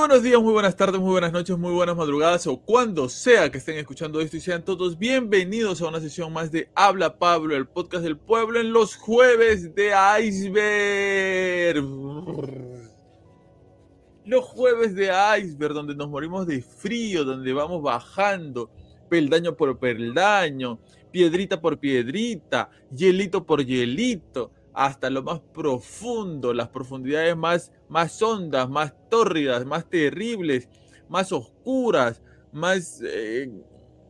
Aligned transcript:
Buenos 0.00 0.22
días, 0.22 0.40
muy 0.40 0.54
buenas 0.54 0.76
tardes, 0.76 0.98
muy 0.98 1.10
buenas 1.10 1.30
noches, 1.30 1.58
muy 1.58 1.74
buenas 1.74 1.94
madrugadas 1.94 2.46
o 2.46 2.56
cuando 2.56 3.06
sea 3.10 3.50
que 3.50 3.58
estén 3.58 3.76
escuchando 3.76 4.18
esto 4.22 4.38
y 4.38 4.40
sean 4.40 4.64
todos 4.64 4.98
bienvenidos 4.98 5.82
a 5.82 5.88
una 5.88 6.00
sesión 6.00 6.32
más 6.32 6.50
de 6.50 6.70
Habla 6.74 7.18
Pablo, 7.18 7.54
el 7.54 7.68
podcast 7.68 8.02
del 8.02 8.16
pueblo 8.16 8.58
en 8.58 8.72
los 8.72 8.96
jueves 8.96 9.74
de 9.74 9.92
Iceberg. 10.22 11.84
Los 14.24 14.44
jueves 14.46 14.94
de 14.94 15.12
Iceberg, 15.38 15.74
donde 15.74 15.94
nos 15.94 16.08
morimos 16.08 16.46
de 16.46 16.62
frío, 16.62 17.22
donde 17.22 17.52
vamos 17.52 17.82
bajando 17.82 18.70
peldaño 19.10 19.54
por 19.54 19.78
peldaño, 19.78 20.78
piedrita 21.12 21.60
por 21.60 21.78
piedrita, 21.78 22.70
hielito 22.90 23.44
por 23.44 23.62
hielito 23.62 24.50
hasta 24.72 25.10
lo 25.10 25.22
más 25.22 25.40
profundo, 25.52 26.52
las 26.52 26.68
profundidades 26.68 27.36
más, 27.36 27.72
más 27.88 28.20
hondas, 28.22 28.68
más 28.68 28.94
tórridas, 29.08 29.64
más 29.64 29.88
terribles, 29.88 30.68
más 31.08 31.32
oscuras, 31.32 32.22
más, 32.52 33.02
eh, 33.04 33.50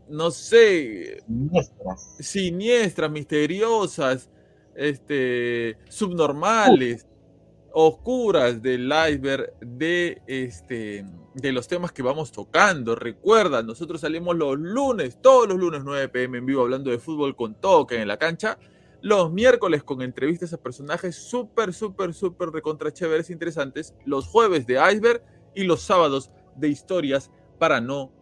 no 0.09 0.31
sé, 0.31 1.23
siniestras, 1.27 2.17
siniestras 2.21 3.11
misteriosas, 3.11 4.31
este, 4.75 5.77
subnormales, 5.89 7.07
oscuras 7.73 8.61
del 8.61 8.93
iceberg 9.09 9.53
de, 9.61 10.21
este, 10.27 11.07
de 11.35 11.53
los 11.53 11.69
temas 11.69 11.93
que 11.93 12.03
vamos 12.03 12.33
tocando. 12.33 12.95
Recuerda, 12.95 13.63
nosotros 13.63 14.01
salimos 14.01 14.37
los 14.37 14.59
lunes, 14.59 15.21
todos 15.23 15.49
los 15.49 15.59
lunes 15.59 15.83
9 15.85 16.09
pm 16.09 16.39
en 16.39 16.47
vivo 16.47 16.63
hablando 16.63 16.91
de 16.91 16.99
fútbol 16.99 17.37
con 17.37 17.55
toque 17.55 18.01
en 18.01 18.09
la 18.09 18.19
cancha 18.19 18.59
los 19.03 19.33
miércoles 19.33 19.83
con 19.83 20.03
entrevistas 20.03 20.53
a 20.53 20.59
personajes 20.59 21.17
súper, 21.17 21.73
súper, 21.73 22.13
súper 22.15 22.51
recontra 22.51 22.93
chéveres, 22.93 23.31
interesantes. 23.31 23.95
Los 24.05 24.27
jueves 24.27 24.67
de 24.67 24.75
Iceberg 24.75 25.23
y 25.55 25.65
los 25.65 25.83
sábados 25.83 26.31
de 26.57 26.69
historias 26.69 27.31
para 27.59 27.81
no 27.81 28.13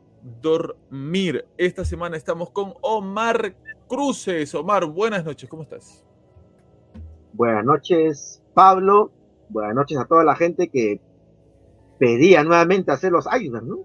dormir. 0.41 1.47
Esta 1.57 1.85
semana 1.85 2.17
estamos 2.17 2.51
con 2.51 2.75
Omar 2.81 3.57
Cruces. 3.89 4.55
Omar, 4.55 4.87
buenas 4.87 5.25
noches, 5.25 5.48
¿cómo 5.48 5.62
estás? 5.62 6.05
Buenas 7.33 7.65
noches, 7.65 8.42
Pablo. 8.55 9.11
Buenas 9.48 9.75
noches 9.75 9.98
a 9.98 10.05
toda 10.05 10.25
la 10.25 10.37
gente 10.37 10.69
que 10.69 11.01
pedía 11.98 12.45
nuevamente 12.45 12.92
hacer 12.92 13.13
los 13.13 13.27
Iceberg, 13.27 13.65
¿no? 13.65 13.79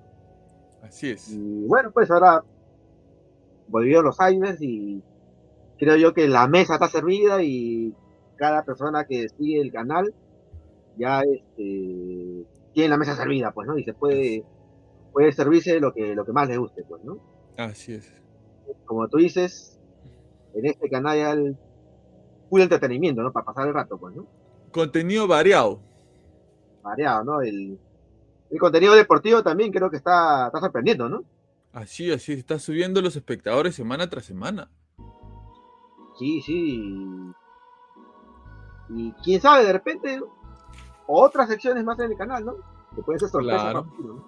Así 0.81 1.11
es. 1.11 1.31
Y 1.31 1.65
bueno, 1.65 1.91
pues 1.91 2.11
ahora 2.11 2.43
volvió 3.67 4.01
los 4.01 4.17
Iceberg 4.17 4.61
y 4.61 5.01
creo 5.77 5.95
yo 5.97 6.13
que 6.13 6.27
la 6.27 6.47
mesa 6.47 6.75
está 6.75 6.87
servida 6.87 7.41
y 7.43 7.93
cada 8.35 8.63
persona 8.63 9.05
que 9.05 9.29
sigue 9.29 9.61
el 9.61 9.71
canal 9.71 10.13
ya 10.97 11.21
este, 11.21 12.45
tiene 12.73 12.89
la 12.89 12.97
mesa 12.97 13.15
servida, 13.15 13.51
pues, 13.51 13.67
¿no? 13.67 13.77
Y 13.77 13.83
se 13.83 13.93
puede, 13.93 14.43
puede 15.11 15.31
servirse 15.31 15.79
lo 15.79 15.93
que, 15.93 16.15
lo 16.15 16.25
que 16.25 16.33
más 16.33 16.47
le 16.47 16.57
guste, 16.57 16.83
pues, 16.83 17.03
¿no? 17.03 17.19
Así 17.57 17.93
es. 17.93 18.11
Como 18.85 19.07
tú 19.07 19.17
dices, 19.17 19.79
en 20.53 20.65
este 20.65 20.89
canal 20.89 21.13
hay 21.13 21.39
el 21.39 21.57
full 22.49 22.61
entretenimiento, 22.61 23.21
¿no? 23.21 23.31
Para 23.31 23.45
pasar 23.45 23.67
el 23.67 23.73
rato, 23.73 23.97
pues, 23.97 24.15
¿no? 24.15 24.27
Contenido 24.71 25.27
variado. 25.27 25.79
Variado, 26.83 27.23
¿no? 27.23 27.41
El, 27.41 27.79
el 28.49 28.59
contenido 28.59 28.93
deportivo 28.93 29.41
también 29.43 29.71
creo 29.71 29.89
que 29.89 29.97
está, 29.97 30.47
está 30.47 30.59
sorprendiendo, 30.59 31.09
¿no? 31.09 31.23
Así, 31.71 32.11
así, 32.11 32.33
está 32.33 32.59
subiendo 32.59 33.01
los 33.01 33.15
espectadores 33.15 33.73
semana 33.73 34.09
tras 34.09 34.25
semana. 34.25 34.69
Sí, 36.17 36.41
sí. 36.41 37.33
Y 38.89 39.11
quién 39.23 39.41
sabe, 39.41 39.65
de 39.65 39.73
repente, 39.73 40.21
otras 41.07 41.49
secciones 41.49 41.83
más 41.83 41.99
en 41.99 42.11
el 42.11 42.17
canal, 42.17 42.45
¿no? 42.45 42.55
Que 42.95 43.01
pueden 43.01 43.19
ser 43.19 43.29
sorpresas 43.29 43.61
claro. 43.61 43.85
para, 43.85 44.03
¿no? 44.03 44.27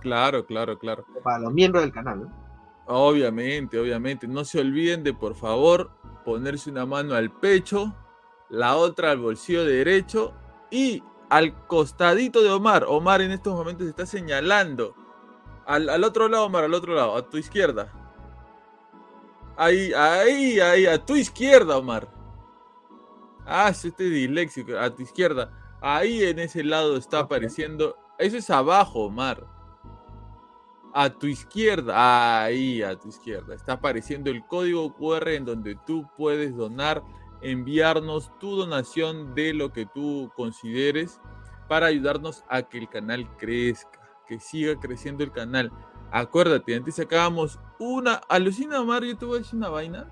claro, 0.00 0.46
claro, 0.46 0.78
claro. 0.78 1.04
para 1.22 1.38
los 1.38 1.52
miembros 1.52 1.82
del 1.82 1.92
canal, 1.92 2.22
¿no? 2.22 2.44
Obviamente, 2.86 3.78
obviamente. 3.78 4.28
No 4.28 4.44
se 4.44 4.60
olviden 4.60 5.02
de, 5.02 5.14
por 5.14 5.34
favor, 5.34 5.90
ponerse 6.24 6.70
una 6.70 6.86
mano 6.86 7.14
al 7.14 7.30
pecho, 7.30 7.94
la 8.50 8.76
otra 8.76 9.10
al 9.10 9.18
bolsillo 9.18 9.64
derecho 9.64 10.32
y 10.70 11.02
al 11.30 11.66
costadito 11.66 12.42
de 12.42 12.50
Omar. 12.50 12.84
Omar 12.86 13.22
en 13.22 13.30
estos 13.32 13.54
momentos 13.54 13.86
está 13.86 14.04
señalando. 14.06 14.94
Al, 15.66 15.88
al 15.88 16.04
otro 16.04 16.28
lado, 16.28 16.44
Omar, 16.44 16.64
al 16.64 16.74
otro 16.74 16.94
lado, 16.94 17.16
a 17.16 17.28
tu 17.28 17.38
izquierda. 17.38 18.03
Ahí, 19.56 19.92
ahí, 19.92 20.58
ahí, 20.58 20.86
a 20.86 21.04
tu 21.04 21.14
izquierda, 21.14 21.78
Omar. 21.78 22.08
Ah, 23.46 23.68
este 23.68 24.04
disléxico, 24.04 24.76
a 24.76 24.92
tu 24.94 25.02
izquierda. 25.02 25.52
Ahí 25.80 26.24
en 26.24 26.38
ese 26.38 26.64
lado 26.64 26.96
está 26.96 27.20
apareciendo. 27.20 27.96
Eso 28.18 28.36
es 28.36 28.50
abajo, 28.50 29.04
Omar. 29.04 29.46
A 30.92 31.10
tu 31.10 31.26
izquierda, 31.26 32.42
ahí 32.42 32.82
a 32.82 32.98
tu 32.98 33.08
izquierda. 33.08 33.54
Está 33.54 33.74
apareciendo 33.74 34.30
el 34.30 34.44
código 34.46 34.94
QR 34.94 35.28
en 35.28 35.44
donde 35.44 35.76
tú 35.86 36.08
puedes 36.16 36.56
donar, 36.56 37.02
enviarnos 37.42 38.36
tu 38.38 38.56
donación 38.56 39.34
de 39.34 39.54
lo 39.54 39.72
que 39.72 39.86
tú 39.86 40.32
consideres 40.36 41.20
para 41.68 41.86
ayudarnos 41.86 42.44
a 42.48 42.62
que 42.62 42.78
el 42.78 42.88
canal 42.88 43.28
crezca, 43.36 44.00
que 44.26 44.40
siga 44.40 44.78
creciendo 44.80 45.22
el 45.22 45.32
canal. 45.32 45.70
Acuérdate, 46.16 46.76
antes 46.76 46.94
sacábamos 46.94 47.58
una. 47.80 48.14
Alucina, 48.28 48.80
Omar, 48.80 49.02
yo 49.02 49.18
te 49.18 49.24
voy 49.24 49.38
a 49.38 49.38
decir 49.40 49.56
una 49.56 49.68
vaina. 49.68 50.08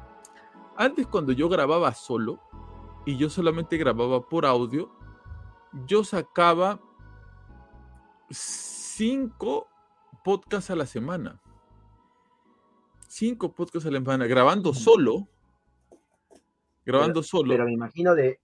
Antes, 0.76 1.06
cuando 1.06 1.30
yo 1.30 1.48
grababa 1.48 1.94
solo 1.94 2.40
y 3.06 3.16
yo 3.16 3.30
solamente 3.30 3.76
grababa 3.76 4.20
por 4.20 4.44
audio, 4.44 4.90
yo 5.86 6.02
sacaba 6.02 6.80
cinco 8.30 9.68
podcasts 10.24 10.70
a 10.70 10.74
la 10.74 10.86
semana. 10.86 11.40
Cinco 13.06 13.52
podcasts 13.52 13.86
a 13.86 13.92
la 13.92 14.00
semana, 14.00 14.26
grabando 14.26 14.74
solo. 14.74 15.28
Grabando 16.84 17.20
pero, 17.20 17.22
solo. 17.22 17.52
Pero 17.52 17.64
me 17.66 17.74
imagino 17.74 18.16
de, 18.16 18.40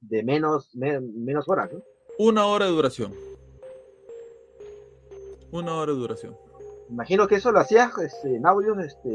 de 0.00 0.22
menos, 0.22 0.74
me, 0.74 0.98
menos 1.00 1.46
horas, 1.50 1.70
¿no? 1.70 1.82
Una 2.18 2.46
hora 2.46 2.64
de 2.64 2.70
duración. 2.70 3.12
Una 5.50 5.74
hora 5.74 5.92
de 5.92 5.98
duración. 5.98 6.43
Imagino 6.90 7.26
que 7.26 7.36
eso 7.36 7.50
lo 7.50 7.60
hacías 7.60 7.96
este, 7.98 8.36
en 8.36 8.46
audios 8.46 8.78
este, 8.78 9.08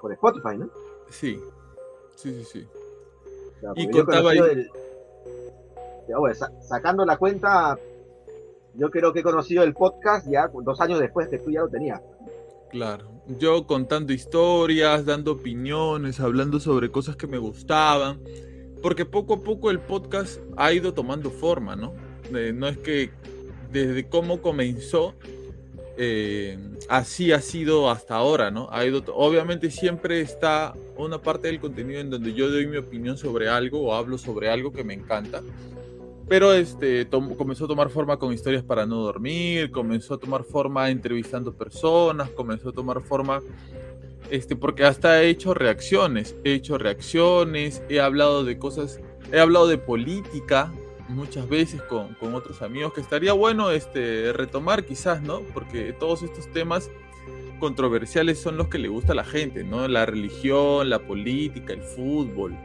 por 0.00 0.12
Spotify, 0.12 0.58
¿no? 0.58 0.70
Sí, 1.08 1.40
sí, 2.16 2.44
sí, 2.44 2.44
sí. 2.44 2.68
Y 3.76 3.88
contaba 3.90 4.30
ahí. 4.30 4.38
el- 4.38 4.70
bueno, 6.18 6.34
sa- 6.34 6.52
sacando 6.62 7.04
la 7.04 7.16
cuenta, 7.18 7.78
yo 8.74 8.90
creo 8.90 9.12
que 9.12 9.20
he 9.20 9.22
conocido 9.22 9.62
el 9.62 9.74
podcast 9.74 10.26
ya 10.28 10.48
dos 10.52 10.80
años 10.80 10.98
después 10.98 11.28
que 11.28 11.38
tú 11.38 11.50
ya 11.50 11.60
lo 11.60 11.68
tenías. 11.68 12.00
Claro, 12.70 13.08
yo 13.38 13.66
contando 13.66 14.12
historias, 14.12 15.04
dando 15.04 15.32
opiniones, 15.32 16.20
hablando 16.20 16.58
sobre 16.60 16.90
cosas 16.90 17.16
que 17.16 17.26
me 17.26 17.38
gustaban, 17.38 18.20
porque 18.82 19.04
poco 19.04 19.34
a 19.34 19.40
poco 19.40 19.70
el 19.70 19.80
podcast 19.80 20.40
ha 20.56 20.72
ido 20.72 20.92
tomando 20.94 21.30
forma, 21.30 21.76
¿no? 21.76 21.92
Eh, 22.34 22.52
no 22.54 22.66
es 22.68 22.78
que 22.78 23.10
desde 23.72 24.08
cómo 24.08 24.40
comenzó, 24.40 25.14
eh, 26.02 26.56
así 26.88 27.30
ha 27.30 27.42
sido 27.42 27.90
hasta 27.90 28.14
ahora, 28.14 28.50
¿no? 28.50 28.68
Ha 28.70 28.86
ido, 28.86 29.04
obviamente 29.12 29.70
siempre 29.70 30.22
está 30.22 30.72
una 30.96 31.20
parte 31.20 31.48
del 31.48 31.60
contenido 31.60 32.00
en 32.00 32.08
donde 32.08 32.32
yo 32.32 32.50
doy 32.50 32.66
mi 32.66 32.78
opinión 32.78 33.18
sobre 33.18 33.50
algo 33.50 33.82
o 33.82 33.94
hablo 33.94 34.16
sobre 34.16 34.48
algo 34.48 34.72
que 34.72 34.82
me 34.82 34.94
encanta. 34.94 35.42
Pero 36.26 36.54
este 36.54 37.06
comenzó 37.36 37.66
a 37.66 37.68
tomar 37.68 37.90
forma 37.90 38.16
con 38.16 38.32
historias 38.32 38.64
para 38.64 38.86
no 38.86 38.96
dormir, 39.02 39.70
comenzó 39.70 40.14
a 40.14 40.18
tomar 40.18 40.42
forma 40.42 40.88
entrevistando 40.88 41.52
personas, 41.52 42.30
comenzó 42.30 42.70
a 42.70 42.72
tomar 42.72 43.02
forma 43.02 43.42
este 44.30 44.56
porque 44.56 44.86
hasta 44.86 45.22
he 45.22 45.28
hecho 45.28 45.52
reacciones, 45.52 46.34
he 46.44 46.54
hecho 46.54 46.78
reacciones, 46.78 47.82
he 47.90 48.00
hablado 48.00 48.42
de 48.42 48.56
cosas, 48.56 49.00
he 49.30 49.38
hablado 49.38 49.68
de 49.68 49.76
política 49.76 50.72
muchas 51.10 51.48
veces 51.48 51.82
con, 51.82 52.14
con 52.14 52.34
otros 52.34 52.62
amigos 52.62 52.92
que 52.92 53.00
estaría 53.00 53.32
bueno 53.32 53.70
este 53.70 54.32
retomar 54.32 54.84
quizás, 54.84 55.22
¿no? 55.22 55.40
Porque 55.54 55.92
todos 55.92 56.22
estos 56.22 56.50
temas 56.52 56.90
controversiales 57.58 58.40
son 58.40 58.56
los 58.56 58.68
que 58.68 58.78
le 58.78 58.88
gusta 58.88 59.12
a 59.12 59.16
la 59.16 59.24
gente, 59.24 59.64
¿no? 59.64 59.86
La 59.86 60.06
religión, 60.06 60.88
la 60.88 61.00
política, 61.00 61.72
el 61.72 61.82
fútbol, 61.82 62.56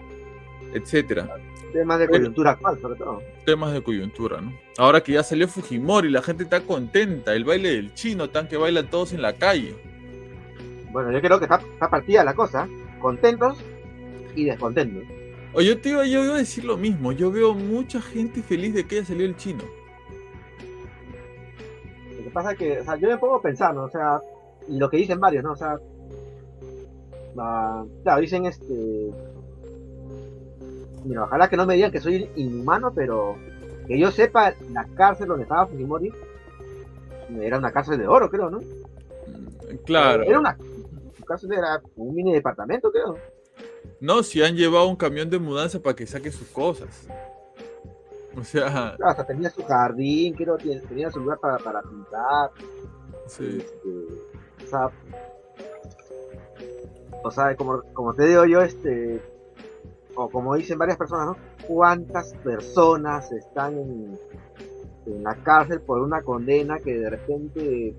etcétera 0.73 1.29
Temas 1.73 1.99
de 1.99 2.07
coyuntura 2.07 2.51
actual, 2.51 2.79
sobre 2.79 2.95
todo. 2.97 3.21
temas 3.45 3.73
de 3.73 3.83
coyuntura, 3.83 4.39
¿no? 4.39 4.53
Ahora 4.77 5.01
que 5.01 5.11
ya 5.11 5.23
salió 5.23 5.47
Fujimori, 5.47 6.09
la 6.09 6.21
gente 6.21 6.43
está 6.43 6.61
contenta, 6.61 7.35
el 7.35 7.43
baile 7.43 7.75
del 7.75 7.93
chino, 7.93 8.29
tan 8.29 8.47
que 8.47 8.55
bailan 8.55 8.89
todos 8.89 9.11
en 9.11 9.21
la 9.21 9.33
calle. 9.33 9.75
Bueno, 10.91 11.11
yo 11.11 11.19
creo 11.19 11.37
que 11.37 11.45
está, 11.45 11.57
está 11.57 11.89
partida 11.89 12.23
la 12.23 12.33
cosa. 12.33 12.69
Contentos 13.01 13.57
y 14.35 14.45
descontentos. 14.45 15.03
Oye, 15.55 15.67
yo 15.69 15.79
te 15.79 15.89
iba, 15.89 16.05
yo 16.05 16.25
iba 16.25 16.35
a 16.35 16.39
decir 16.39 16.65
lo 16.65 16.75
mismo, 16.75 17.13
yo 17.13 17.31
veo 17.31 17.53
mucha 17.53 18.01
gente 18.01 18.43
feliz 18.43 18.73
de 18.73 18.85
que 18.85 18.97
haya 18.97 19.05
salido 19.05 19.25
el 19.25 19.37
chino. 19.37 19.63
Lo 22.17 22.23
que 22.25 22.29
pasa 22.29 22.51
es 22.51 22.57
que, 22.57 22.79
o 22.79 22.83
sea, 22.83 22.97
yo 22.97 23.07
me 23.07 23.17
pongo 23.17 23.35
a 23.35 23.41
pensar, 23.41 23.73
¿no? 23.73 23.83
O 23.83 23.89
sea, 23.89 24.19
y 24.67 24.77
lo 24.77 24.89
que 24.89 24.97
dicen 24.97 25.19
varios, 25.19 25.45
¿no? 25.45 25.53
O 25.53 25.55
sea, 25.55 25.79
ah, 27.37 27.85
claro, 28.03 28.21
dicen 28.21 28.45
este. 28.45 29.11
Mira, 31.05 31.23
ojalá 31.23 31.47
que 31.49 31.55
no 31.55 31.65
me 31.65 31.75
digan 31.75 31.91
que 31.91 32.01
soy 32.01 32.29
inhumano, 32.35 32.93
pero 32.93 33.37
que 33.87 33.97
yo 33.97 34.11
sepa, 34.11 34.53
la 34.73 34.83
cárcel 34.95 35.27
donde 35.27 35.43
estaba 35.43 35.67
Fujimori 35.67 36.11
era 37.39 37.57
una 37.57 37.71
cárcel 37.71 37.99
de 37.99 38.07
oro, 38.07 38.29
creo, 38.29 38.49
¿no? 38.49 38.59
Claro. 39.85 40.23
Era 40.23 40.39
una 40.39 40.57
su 41.15 41.23
cárcel 41.23 41.53
era 41.53 41.81
un 41.95 42.13
mini 42.13 42.33
departamento, 42.33 42.91
creo. 42.91 43.17
No, 43.99 44.23
si 44.23 44.41
han 44.41 44.55
llevado 44.55 44.87
un 44.87 44.95
camión 44.95 45.29
de 45.29 45.39
mudanza 45.39 45.79
para 45.79 45.95
que 45.95 46.05
saque 46.05 46.31
sus 46.31 46.47
cosas. 46.47 47.07
O 48.37 48.43
sea. 48.43 48.95
Hasta 49.01 49.25
tenía 49.25 49.49
su 49.49 49.63
jardín, 49.63 50.33
creo, 50.33 50.57
tenía 50.57 51.11
su 51.11 51.19
lugar 51.19 51.39
para, 51.39 51.57
para 51.57 51.81
pintar. 51.81 52.51
Sí. 53.27 53.59
Este, 53.59 53.89
o 54.65 54.67
sea, 54.67 54.89
o 57.23 57.31
sea, 57.31 57.55
como, 57.55 57.81
como 57.93 58.13
te 58.13 58.27
digo 58.27 58.45
yo, 58.45 58.61
este, 58.61 59.21
o 60.15 60.29
como 60.29 60.55
dicen 60.55 60.77
varias 60.77 60.97
personas, 60.97 61.27
¿no? 61.27 61.37
¿Cuántas 61.67 62.33
personas 62.35 63.31
están 63.31 63.73
en, 63.77 64.19
en 65.07 65.23
la 65.23 65.35
cárcel 65.35 65.81
por 65.81 66.01
una 66.01 66.21
condena 66.21 66.79
que 66.79 66.97
de 66.99 67.09
repente 67.09 67.95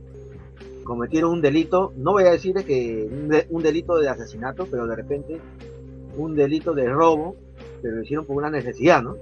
cometieron 0.85 1.33
un 1.33 1.43
delito? 1.43 1.93
No 1.97 2.13
voy 2.13 2.25
a 2.25 2.31
decir 2.31 2.55
que 2.65 3.09
un, 3.51 3.63
delito 3.63 3.99
de 3.99 4.09
asesinato, 4.09 4.67
pero 4.71 4.87
de 4.87 4.97
repente 4.97 5.41
un 6.17 6.35
delito 6.35 6.75
de 6.75 6.89
robo, 6.89 7.37
pero 7.83 7.97
lo 7.97 8.03
hicieron 8.03 8.27
por 8.27 8.37
una 8.37 8.51
necesidad, 8.51 9.03
¿no? 9.03 9.17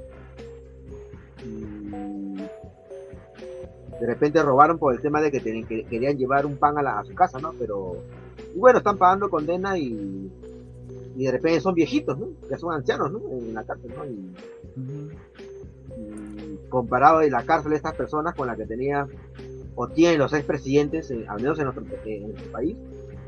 de 4.00 4.06
repente 4.08 4.42
robaron 4.42 4.78
por 4.78 4.92
el 4.92 5.00
tema 5.00 5.20
de 5.20 5.30
que, 5.30 5.40
que 5.40 5.84
querían 5.84 6.18
llevar 6.18 6.44
un 6.44 6.56
pan 6.56 6.76
a, 6.76 6.82
la, 6.82 6.98
a 6.98 7.04
su 7.04 7.14
casa, 7.14 7.38
¿no? 7.38 7.54
Pero, 7.58 7.96
y 8.54 8.58
bueno, 8.58 8.78
están 8.78 8.98
pagando 8.98 9.30
condena 9.30 9.78
y 9.78 10.30
y 11.16 11.24
de 11.24 11.32
repente 11.32 11.60
son 11.60 11.74
viejitos, 11.74 12.18
¿no? 12.18 12.28
Ya 12.50 12.56
son 12.58 12.72
ancianos, 12.72 13.12
¿no? 13.12 13.20
En 13.30 13.54
la 13.54 13.62
cárcel, 13.64 13.92
¿no? 13.96 14.04
Y, 14.04 14.34
comparado 16.68 17.22
en 17.22 17.30
la 17.30 17.44
cárcel 17.44 17.70
de 17.70 17.76
estas 17.76 17.94
personas 17.94 18.34
con 18.34 18.48
la 18.48 18.56
que 18.56 18.66
tenía 18.66 19.06
o 19.76 19.88
tienen 19.88 20.18
los 20.18 20.32
expresidentes, 20.32 21.06
presidentes, 21.06 21.30
al 21.30 21.40
menos 21.40 21.58
en 21.58 21.64
nuestro, 21.66 21.84
país, 22.50 22.76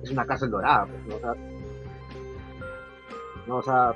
es 0.03 0.11
una 0.11 0.27
cárcel 0.27 0.51
dorada, 0.51 0.87
pues, 0.87 1.07
¿no? 1.07 1.17
O 1.17 1.21
sea, 1.21 1.35
no, 3.47 3.57
o 3.57 3.63
sea, 3.63 3.95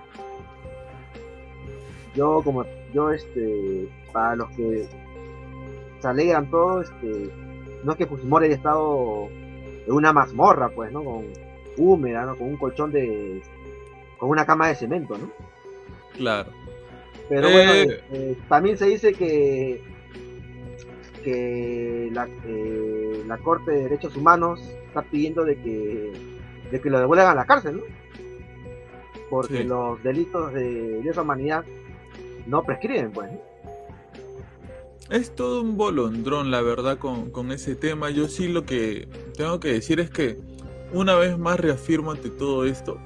yo 2.14 2.41
como, 2.43 2.64
yo, 2.93 3.11
este, 3.11 3.88
para 4.12 4.37
los 4.37 4.50
que 4.50 4.87
se 6.00 6.08
alegran 6.08 6.50
todo, 6.50 6.82
este, 6.82 7.31
no 7.85 7.93
es 7.93 7.99
que 7.99 8.06
Fujimori 8.06 8.47
haya 8.47 8.56
estado 8.56 9.29
en 9.87 9.93
una 9.93 10.12
mazmorra, 10.12 10.69
pues, 10.70 10.93
¿no? 10.93 11.05
Con 11.05 11.25
húmeda, 11.76 12.26
¿no? 12.26 12.37
Con 12.37 12.49
un 12.49 12.56
colchón 12.56 12.93
de 12.93 13.43
con 14.19 14.29
una 14.29 14.44
cama 14.44 14.69
de 14.69 14.75
cemento, 14.75 15.17
¿no? 15.17 15.31
Claro. 16.17 16.50
Pero 17.29 17.50
bueno, 17.50 17.73
eh, 17.73 18.02
eh, 18.12 18.37
también 18.49 18.76
se 18.76 18.87
dice 18.87 19.14
que, 19.14 19.81
que 21.25 22.11
la, 22.12 22.29
eh, 22.44 23.23
la, 23.26 23.38
Corte 23.38 23.70
de 23.70 23.85
Derechos 23.85 24.17
Humanos 24.17 24.61
está 24.87 25.02
pidiendo 25.02 25.44
de 25.44 25.56
que, 25.56 26.12
de 26.70 26.81
que 26.81 26.91
lo 26.91 26.99
devuelvan 26.99 27.29
a 27.29 27.35
la 27.35 27.47
cárcel, 27.47 27.79
¿no? 27.79 27.82
Porque 29.30 29.64
los 29.64 30.02
delitos 30.02 30.52
de 30.52 31.00
lesa 31.02 31.22
humanidad 31.22 31.64
no 32.46 32.62
prescriben, 32.64 33.12
pues. 33.12 33.30
Es 35.08 35.34
todo 35.34 35.62
un 35.62 35.76
bolondrón, 35.76 36.50
la 36.50 36.60
verdad, 36.60 36.98
con, 36.98 37.30
con 37.30 37.52
ese 37.52 37.74
tema. 37.74 38.10
Yo 38.10 38.28
sí 38.28 38.48
lo 38.48 38.66
que 38.66 39.08
tengo 39.36 39.58
que 39.60 39.72
decir 39.72 40.00
es 40.00 40.10
que 40.10 40.38
una 40.92 41.14
vez 41.14 41.38
más 41.38 41.58
reafirmo 41.58 42.10
ante 42.10 42.30
todo 42.30 42.64
esto 42.64 42.98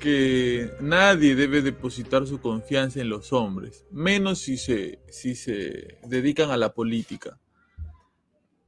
que 0.00 0.72
nadie 0.80 1.36
debe 1.36 1.60
depositar 1.60 2.26
su 2.26 2.40
confianza 2.40 3.00
en 3.00 3.10
los 3.10 3.32
hombres, 3.34 3.84
menos 3.90 4.40
si 4.40 4.56
se, 4.56 4.98
si 5.10 5.34
se 5.34 5.98
dedican 6.06 6.50
a 6.50 6.56
la 6.56 6.72
política. 6.72 7.38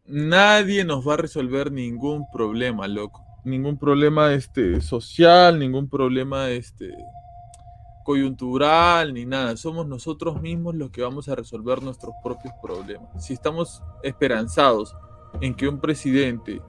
Nadie 0.07 0.85
nos 0.85 1.09
va 1.09 1.15
a 1.15 1.17
resolver 1.17 1.73
ningún 1.73 2.27
problema, 2.31 2.87
loco. 2.87 3.25
Ningún 3.45 3.77
problema 3.77 4.33
este, 4.33 4.81
social, 4.81 5.59
ningún 5.59 5.89
problema 5.89 6.51
este, 6.51 6.95
coyuntural, 8.05 9.13
ni 9.15 9.25
nada. 9.25 9.57
Somos 9.57 9.87
nosotros 9.87 10.41
mismos 10.41 10.75
los 10.75 10.91
que 10.91 11.03
vamos 11.03 11.29
a 11.29 11.35
resolver 11.35 11.83
nuestros 11.83 12.15
propios 12.23 12.55
problemas. 12.63 13.25
Si 13.25 13.35
estamos 13.35 13.83
esperanzados 14.03 14.97
en 15.41 15.55
que 15.55 15.69
un 15.69 15.81
presidente 15.81 16.61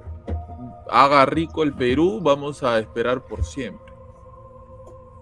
haga 0.90 1.26
rico 1.26 1.64
el 1.64 1.74
Perú, 1.74 2.20
vamos 2.22 2.64
a 2.64 2.80
esperar 2.80 3.22
por 3.22 3.44
siempre. 3.44 3.94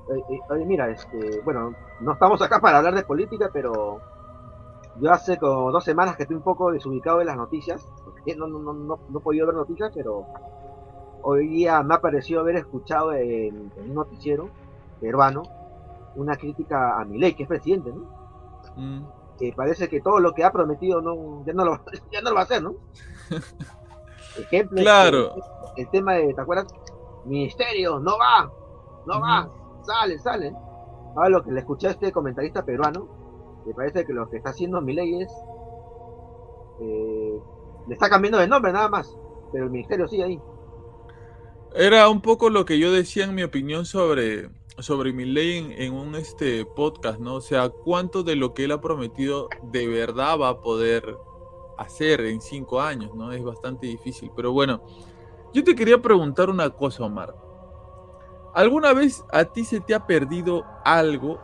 Eh, 0.09 0.39
eh, 0.59 0.65
mira, 0.65 0.89
este, 0.89 1.41
bueno, 1.41 1.73
no 2.01 2.13
estamos 2.13 2.41
acá 2.41 2.59
para 2.59 2.79
hablar 2.79 2.95
de 2.95 3.03
política, 3.03 3.49
pero 3.53 4.01
yo 4.99 5.11
hace 5.11 5.37
como 5.37 5.71
dos 5.71 5.83
semanas 5.83 6.17
que 6.17 6.23
estoy 6.23 6.35
un 6.35 6.43
poco 6.43 6.71
desubicado 6.71 7.21
en 7.21 7.27
las 7.27 7.37
noticias, 7.37 7.87
no, 8.37 8.47
no, 8.47 8.59
no, 8.59 8.73
no, 8.73 8.99
no 9.09 9.19
he 9.19 9.21
podido 9.21 9.47
ver 9.47 9.55
noticias, 9.55 9.91
pero 9.95 10.25
hoy 11.23 11.47
día 11.47 11.81
me 11.83 11.95
ha 11.95 12.01
parecido 12.01 12.41
haber 12.41 12.55
escuchado 12.57 13.13
en, 13.13 13.71
un 13.77 13.93
noticiero 13.93 14.49
peruano 14.99 15.43
una 16.15 16.35
crítica 16.35 16.99
a 16.99 17.05
Milei, 17.05 17.35
que 17.35 17.43
es 17.43 17.49
presidente, 17.49 17.91
¿no? 17.91 18.05
Mm. 18.75 19.05
Que 19.39 19.53
parece 19.53 19.87
que 19.87 20.01
todo 20.01 20.19
lo 20.19 20.33
que 20.33 20.43
ha 20.43 20.51
prometido 20.51 21.01
no, 21.01 21.43
ya, 21.45 21.53
no 21.53 21.63
lo, 21.63 21.79
ya 22.11 22.21
no 22.21 22.29
lo 22.29 22.35
va 22.35 22.41
a 22.41 22.43
hacer, 22.43 22.61
¿no? 22.61 22.75
Ejemplo, 24.37 24.81
claro. 24.81 25.35
el, 25.75 25.89
tema 25.89 26.13
de, 26.13 26.33
¿te 26.33 26.41
acuerdas? 26.41 26.67
Ministerio, 27.25 27.99
no 27.99 28.17
va, 28.17 28.51
no 29.05 29.19
va 29.19 29.49
sale, 29.83 30.19
sale. 30.19 30.53
Ahora 31.15 31.29
lo 31.29 31.43
que 31.43 31.51
le 31.51 31.59
escuché 31.59 31.87
a 31.87 31.91
este 31.91 32.11
comentarista 32.11 32.63
peruano, 32.63 33.07
me 33.65 33.73
parece 33.73 34.05
que 34.05 34.13
lo 34.13 34.29
que 34.29 34.37
está 34.37 34.51
haciendo 34.51 34.81
Milei 34.81 35.21
es. 35.21 35.31
Eh, 36.79 37.39
le 37.87 37.93
está 37.93 38.09
cambiando 38.09 38.39
de 38.39 38.47
nombre 38.47 38.71
nada 38.71 38.89
más, 38.89 39.17
pero 39.51 39.65
el 39.65 39.71
ministerio 39.71 40.07
sigue 40.07 40.23
ahí. 40.23 40.41
Era 41.73 42.09
un 42.09 42.21
poco 42.21 42.49
lo 42.49 42.65
que 42.65 42.79
yo 42.79 42.91
decía 42.91 43.23
en 43.23 43.33
mi 43.33 43.43
opinión 43.43 43.85
sobre, 43.85 44.49
sobre 44.79 45.13
Milei 45.13 45.57
en, 45.57 45.71
en 45.71 45.93
un 45.93 46.15
este 46.15 46.65
podcast, 46.65 47.19
¿no? 47.19 47.35
O 47.35 47.41
sea, 47.41 47.69
cuánto 47.69 48.23
de 48.23 48.35
lo 48.35 48.53
que 48.53 48.65
él 48.65 48.71
ha 48.71 48.81
prometido 48.81 49.47
de 49.63 49.87
verdad 49.87 50.37
va 50.37 50.49
a 50.49 50.61
poder 50.61 51.15
hacer 51.77 52.21
en 52.21 52.41
cinco 52.41 52.81
años, 52.81 53.15
¿no? 53.15 53.31
Es 53.31 53.41
bastante 53.41 53.87
difícil. 53.87 54.31
Pero 54.35 54.51
bueno, 54.51 54.83
yo 55.53 55.63
te 55.63 55.73
quería 55.73 56.01
preguntar 56.01 56.49
una 56.49 56.69
cosa, 56.69 57.05
Omar. 57.05 57.35
¿Alguna 58.53 58.93
vez 58.93 59.23
a 59.31 59.45
ti 59.45 59.63
se 59.63 59.79
te 59.79 59.95
ha 59.95 60.05
perdido 60.05 60.65
algo 60.83 61.39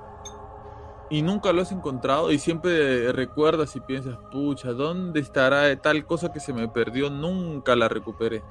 y 1.09 1.21
nunca 1.21 1.53
lo 1.53 1.61
has 1.61 1.71
encontrado 1.71 2.33
y 2.33 2.37
siempre 2.39 3.13
recuerdas 3.13 3.77
y 3.77 3.79
piensas, 3.79 4.17
pucha, 4.29 4.73
¿dónde 4.73 5.21
estará 5.21 5.73
tal 5.81 6.05
cosa 6.05 6.33
que 6.33 6.41
se 6.41 6.51
me 6.51 6.67
perdió? 6.67 7.09
Nunca 7.09 7.77
la 7.77 7.87
recuperé. 7.87 8.43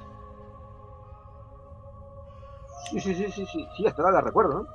Sí, 2.91 3.01
sí, 3.01 3.15
sí, 3.15 3.31
sí, 3.31 3.47
sí, 3.47 3.69
sí 3.77 3.87
hasta 3.87 4.03
ahora 4.03 4.15
la 4.15 4.21
recuerdo, 4.21 4.63
¿no? 4.63 4.67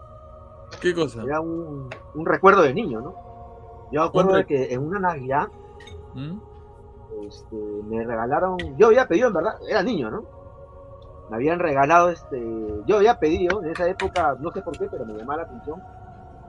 ¿Qué 0.80 0.94
cosa? 0.94 1.24
Era 1.24 1.41
un, 1.41 1.89
recuerdo 2.24 2.62
de 2.62 2.74
niño, 2.74 3.01
¿no? 3.01 3.15
Yo 3.91 4.01
me 4.01 4.08
acuerdo 4.08 4.36
de 4.36 4.46
que 4.46 4.74
en 4.74 4.86
una 4.86 5.00
Navidad 5.00 5.50
¿Mm? 6.13 6.38
este, 7.27 7.56
me 7.56 8.06
regalaron, 8.06 8.58
yo 8.77 8.88
había 8.88 9.08
pedido 9.08 9.27
en 9.27 9.34
verdad, 9.34 9.56
era 9.68 9.84
niño, 9.84 10.10
¿no? 10.10 10.41
me 11.32 11.38
habían 11.38 11.60
regalado 11.60 12.10
este, 12.10 12.38
yo 12.86 12.98
había 12.98 13.18
pedido 13.18 13.63
en 13.63 13.72
esa 13.72 13.88
época, 13.88 14.36
no 14.41 14.51
sé 14.51 14.62
por 14.62 14.77
qué, 14.77 14.88
pero 14.91 15.06
me 15.06 15.13
llamaba 15.13 15.44
la 15.44 15.48
atención, 15.48 15.82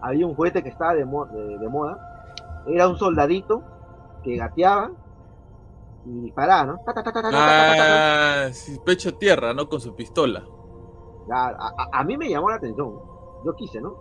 había 0.00 0.26
un 0.26 0.34
juguete 0.34 0.60
que 0.60 0.70
estaba 0.70 0.92
de, 0.94 1.04
de, 1.04 1.68
moda, 1.68 2.64
era 2.66 2.88
un 2.88 2.98
soldadito 2.98 3.62
que 4.24 4.36
gateaba 4.36 4.90
y 6.04 6.22
disparaba, 6.22 6.64
¿no? 6.64 6.80
ah, 7.32 8.48
pecho 8.84 9.14
tierra, 9.14 9.54
¿no? 9.54 9.68
Con 9.68 9.80
su 9.80 9.94
pistola. 9.94 10.42
A, 11.30 12.04
mí 12.04 12.16
me 12.16 12.28
llamó 12.28 12.50
la 12.50 12.56
atención, 12.56 12.94
yo 13.44 13.54
quise, 13.54 13.80
¿no? 13.80 13.94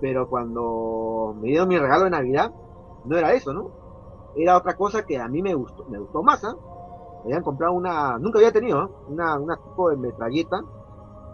Pero 0.00 0.28
cuando 0.28 1.34
me 1.40 1.48
dieron 1.48 1.68
mi 1.68 1.78
regalo 1.78 2.04
de 2.04 2.10
Navidad, 2.10 2.52
no 3.04 3.16
era 3.16 3.32
eso, 3.32 3.52
¿no? 3.52 3.70
Era 4.36 4.56
otra 4.56 4.76
cosa 4.76 5.04
que 5.04 5.18
a 5.18 5.28
mí 5.28 5.42
me 5.42 5.54
gustó, 5.54 5.84
me 5.86 5.98
gustó 5.98 6.22
más, 6.22 6.44
¿ah? 6.44 6.54
habían 7.24 7.42
comprado 7.42 7.74
una, 7.74 8.18
nunca 8.18 8.38
había 8.38 8.52
tenido, 8.52 9.04
una, 9.08 9.38
una 9.38 9.56
tipo 9.56 9.90
de 9.90 9.96
metralleta, 9.96 10.60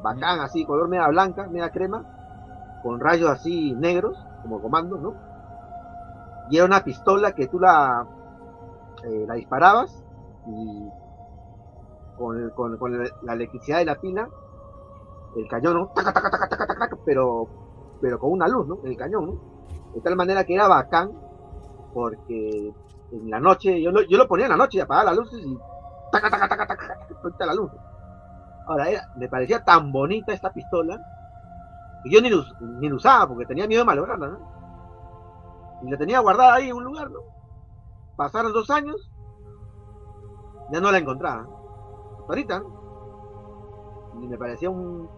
bacán 0.03 0.41
así, 0.41 0.65
color 0.65 0.89
media 0.89 1.09
blanca, 1.09 1.47
media 1.49 1.71
crema, 1.71 2.05
con 2.83 3.01
rayos 3.01 3.31
así 3.31 3.75
negros, 3.75 4.17
como 4.43 4.61
comando, 4.61 4.97
¿no? 4.99 5.15
Y 6.51 6.57
era 6.57 6.67
una 6.67 6.85
pistola 6.85 7.33
que 7.33 7.49
tú 7.49 7.59
la, 7.59 8.07
eh, 9.05 9.25
la 9.27 9.35
disparabas 9.35 10.05
y 10.47 10.89
con, 12.17 12.51
con, 12.51 13.05
la 13.23 13.33
electricidad 13.33 13.79
de 13.79 13.85
la 13.85 13.97
pila, 13.97 14.29
el 15.37 15.49
cañón, 15.49 15.75
¿no? 15.75 15.93
pero, 17.05 17.49
pero 18.01 18.19
con 18.19 18.33
una 18.33 18.49
luz, 18.49 18.67
¿no? 18.67 18.79
El 18.85 18.97
cañón. 18.97 19.39
De 19.95 20.01
tal 20.01 20.17
manera 20.17 20.45
que 20.45 20.55
era 20.55 20.69
bacán, 20.69 21.13
porque 21.93 22.73
en 23.13 23.31
la 23.31 23.41
noche, 23.41 23.81
yo 23.81 23.91
lo, 23.91 24.03
yo 24.03 24.19
lo 24.19 24.27
ponía 24.27 24.47
en 24.47 24.53
la 24.53 24.57
noche 24.57 24.79
y 24.79 24.81
apagaba 24.81 25.11
las 25.11 25.17
luces 25.17 25.41
y 25.45 25.59
taca, 26.13 26.31
taca, 26.31 26.49
taca, 26.49 26.67
taca, 26.67 27.47
la 27.47 27.55
luz. 27.55 27.71
Ahora, 28.67 28.87
me 29.17 29.29
parecía 29.29 29.65
tan 29.65 29.93
bonita 29.93 30.33
esta 30.33 30.53
pistola 30.53 31.01
que 32.03 32.11
yo 32.11 32.21
ni, 32.21 32.31
ni 32.81 32.89
la 32.89 32.95
usaba 32.95 33.29
porque 33.29 33.47
tenía 33.47 33.67
miedo 33.67 33.83
de 33.83 33.87
malograrla, 33.87 34.29
¿no? 34.29 34.57
Y 35.83 35.91
la 35.91 35.99
tenía 35.99 36.21
guardada 36.21 36.55
ahí 36.55 36.69
en 36.69 36.77
un 36.77 36.85
lugar, 36.85 37.11
¿no? 37.11 37.21
Pasaron 38.17 38.53
dos 38.53 38.71
años, 38.71 39.11
ya 40.73 40.81
no 40.81 40.91
la 40.91 40.99
encontraba. 40.99 41.47
ahorita, 42.29 42.63
me 44.15 44.39
parecía 44.39 44.71
un, 44.71 45.09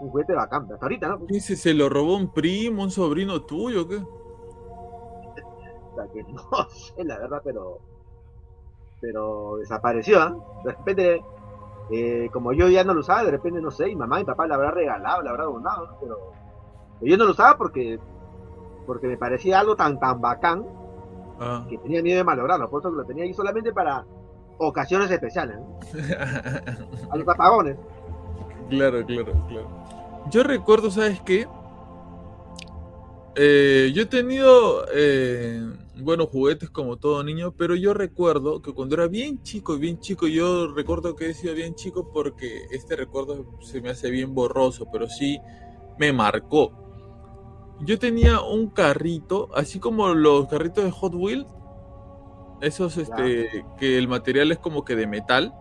un 0.00 0.10
juguete 0.10 0.34
bacán, 0.34 0.62
hasta 0.72 0.84
ahorita, 0.86 1.08
¿no? 1.08 1.18
Dice, 1.26 1.56
¿se 1.56 1.74
lo 1.74 1.88
robó 1.88 2.16
un 2.16 2.32
primo, 2.32 2.82
un 2.82 2.90
sobrino 2.90 3.42
tuyo 3.42 3.88
qué? 3.88 3.96
O 3.96 5.94
sea, 5.94 6.06
que 6.12 6.22
no 6.24 6.42
sé, 6.70 7.04
la 7.04 7.18
verdad, 7.18 7.40
pero 7.44 7.78
pero 9.00 9.56
desapareció, 9.58 10.20
¿ah? 10.20 10.34
De 10.64 10.72
repente, 10.72 11.22
eh, 11.90 12.30
como 12.32 12.54
yo 12.54 12.68
ya 12.68 12.84
no 12.84 12.94
lo 12.94 13.00
usaba, 13.00 13.22
de 13.22 13.32
repente, 13.32 13.60
no 13.60 13.70
sé, 13.70 13.86
mi 13.86 13.96
mamá 13.96 14.20
y 14.20 14.24
papá 14.24 14.46
la 14.46 14.54
habrá 14.54 14.70
regalado, 14.70 15.22
la 15.22 15.30
habrá 15.30 15.44
donado, 15.44 15.98
pero, 16.00 16.32
yo 17.02 17.16
no 17.18 17.24
lo 17.24 17.32
usaba 17.32 17.58
porque 17.58 17.98
porque 18.86 19.06
me 19.06 19.16
parecía 19.16 19.60
algo 19.60 19.76
tan 19.76 19.98
tan 19.98 20.20
bacán 20.20 20.64
ah. 21.40 21.66
que 21.68 21.78
tenía 21.78 22.02
miedo 22.02 22.18
de 22.18 22.24
malograrlo, 22.24 22.70
por 22.70 22.80
eso 22.80 22.90
lo 22.90 23.04
tenía 23.04 23.24
ahí 23.24 23.34
solamente 23.34 23.72
para 23.72 24.06
ocasiones 24.58 25.10
especiales, 25.10 25.58
¿no? 25.58 25.78
a 27.10 27.16
los 27.16 27.28
apagones. 27.28 27.76
Claro, 28.76 29.04
claro, 29.06 29.46
claro. 29.48 29.84
Yo 30.30 30.42
recuerdo, 30.42 30.90
¿sabes 30.90 31.20
qué? 31.20 31.46
Eh, 33.36 33.90
yo 33.92 34.02
he 34.02 34.06
tenido, 34.06 34.86
eh, 34.94 35.60
bueno, 35.96 36.26
juguetes 36.26 36.70
como 36.70 36.96
todo 36.96 37.24
niño, 37.24 37.52
pero 37.52 37.74
yo 37.74 37.92
recuerdo 37.92 38.62
que 38.62 38.72
cuando 38.72 38.94
era 38.94 39.08
bien 39.08 39.42
chico, 39.42 39.76
bien 39.76 39.98
chico, 39.98 40.28
yo 40.28 40.72
recuerdo 40.72 41.16
que 41.16 41.30
he 41.30 41.34
sido 41.34 41.54
bien 41.54 41.74
chico 41.74 42.10
porque 42.12 42.66
este 42.70 42.94
recuerdo 42.94 43.58
se 43.60 43.80
me 43.80 43.90
hace 43.90 44.10
bien 44.10 44.34
borroso, 44.34 44.86
pero 44.92 45.08
sí 45.08 45.40
me 45.98 46.12
marcó. 46.12 46.72
Yo 47.80 47.98
tenía 47.98 48.40
un 48.40 48.68
carrito, 48.68 49.50
así 49.54 49.80
como 49.80 50.14
los 50.14 50.46
carritos 50.46 50.84
de 50.84 50.92
Hot 50.92 51.14
Wheels, 51.14 51.46
esos 52.60 52.96
este, 52.96 53.64
que 53.78 53.98
el 53.98 54.06
material 54.06 54.52
es 54.52 54.58
como 54.58 54.84
que 54.84 54.94
de 54.94 55.08
metal, 55.08 55.52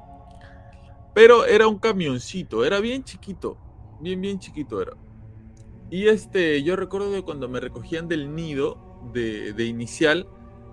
pero 1.13 1.46
era 1.46 1.67
un 1.67 1.79
camioncito, 1.79 2.65
era 2.65 2.79
bien 2.79 3.03
chiquito, 3.03 3.58
bien, 4.00 4.22
bien 4.22 4.39
chiquito 4.39 4.82
era. 4.82 4.93
Y 5.89 6.08
este, 6.08 6.63
yo 6.63 6.75
recuerdo 6.75 7.12
que 7.12 7.22
cuando 7.22 7.48
me 7.48 7.60
recogían 7.60 8.08
del 8.08 8.34
nido 8.34 8.77
de, 9.13 9.63
inicial, 9.63 10.27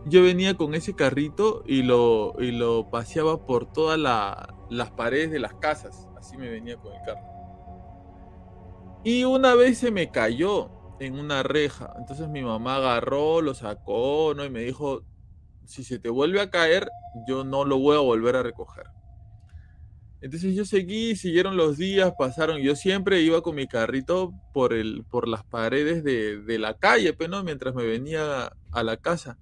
yo 0.06 0.22
venía 0.22 0.54
con 0.54 0.74
ese 0.74 0.94
carrito 0.94 1.62
y 1.66 1.82
lo, 1.82 2.34
y 2.38 2.52
lo 2.52 2.88
paseaba 2.90 3.44
por 3.44 3.70
todas 3.70 3.98
las 3.98 4.90
paredes 4.92 5.30
de 5.30 5.40
las 5.40 5.54
casas. 5.54 6.08
Así 6.16 6.38
me 6.38 6.48
venía 6.48 6.78
con 6.78 6.94
el 6.94 7.02
carro. 7.04 7.20
Y 9.04 9.24
una 9.24 9.54
vez 9.54 9.78
se 9.78 9.90
me 9.90 10.10
cayó 10.10 10.70
en 11.00 11.18
una 11.18 11.42
reja. 11.42 11.92
Entonces 11.98 12.28
mi 12.28 12.42
mamá 12.42 12.76
agarró, 12.76 13.42
lo 13.42 13.54
sacó, 13.54 14.32
¿no? 14.34 14.44
Y 14.44 14.50
me 14.50 14.60
dijo, 14.60 15.02
si 15.64 15.84
se 15.84 15.98
te 15.98 16.08
vuelve 16.08 16.40
a 16.40 16.50
caer, 16.50 16.88
yo 17.26 17.44
no 17.44 17.64
lo 17.64 17.78
voy 17.78 17.96
a 17.96 18.00
volver 18.00 18.36
a 18.36 18.42
recoger. 18.42 18.86
Entonces 20.20 20.54
yo 20.54 20.64
seguí, 20.64 21.16
siguieron 21.16 21.56
los 21.56 21.78
días, 21.78 22.12
pasaron. 22.18 22.60
Yo 22.60 22.76
siempre 22.76 23.22
iba 23.22 23.42
con 23.42 23.54
mi 23.54 23.66
carrito 23.66 24.32
por, 24.52 24.74
el, 24.74 25.04
por 25.10 25.26
las 25.26 25.44
paredes 25.44 26.04
de, 26.04 26.58
la 26.58 26.76
calle, 26.76 27.14
pero 27.14 27.30
pues, 27.32 27.44
mientras 27.44 27.74
me 27.74 27.86
venía 27.86 28.52
a 28.70 28.82
la 28.82 28.96
casa. 28.98 29.38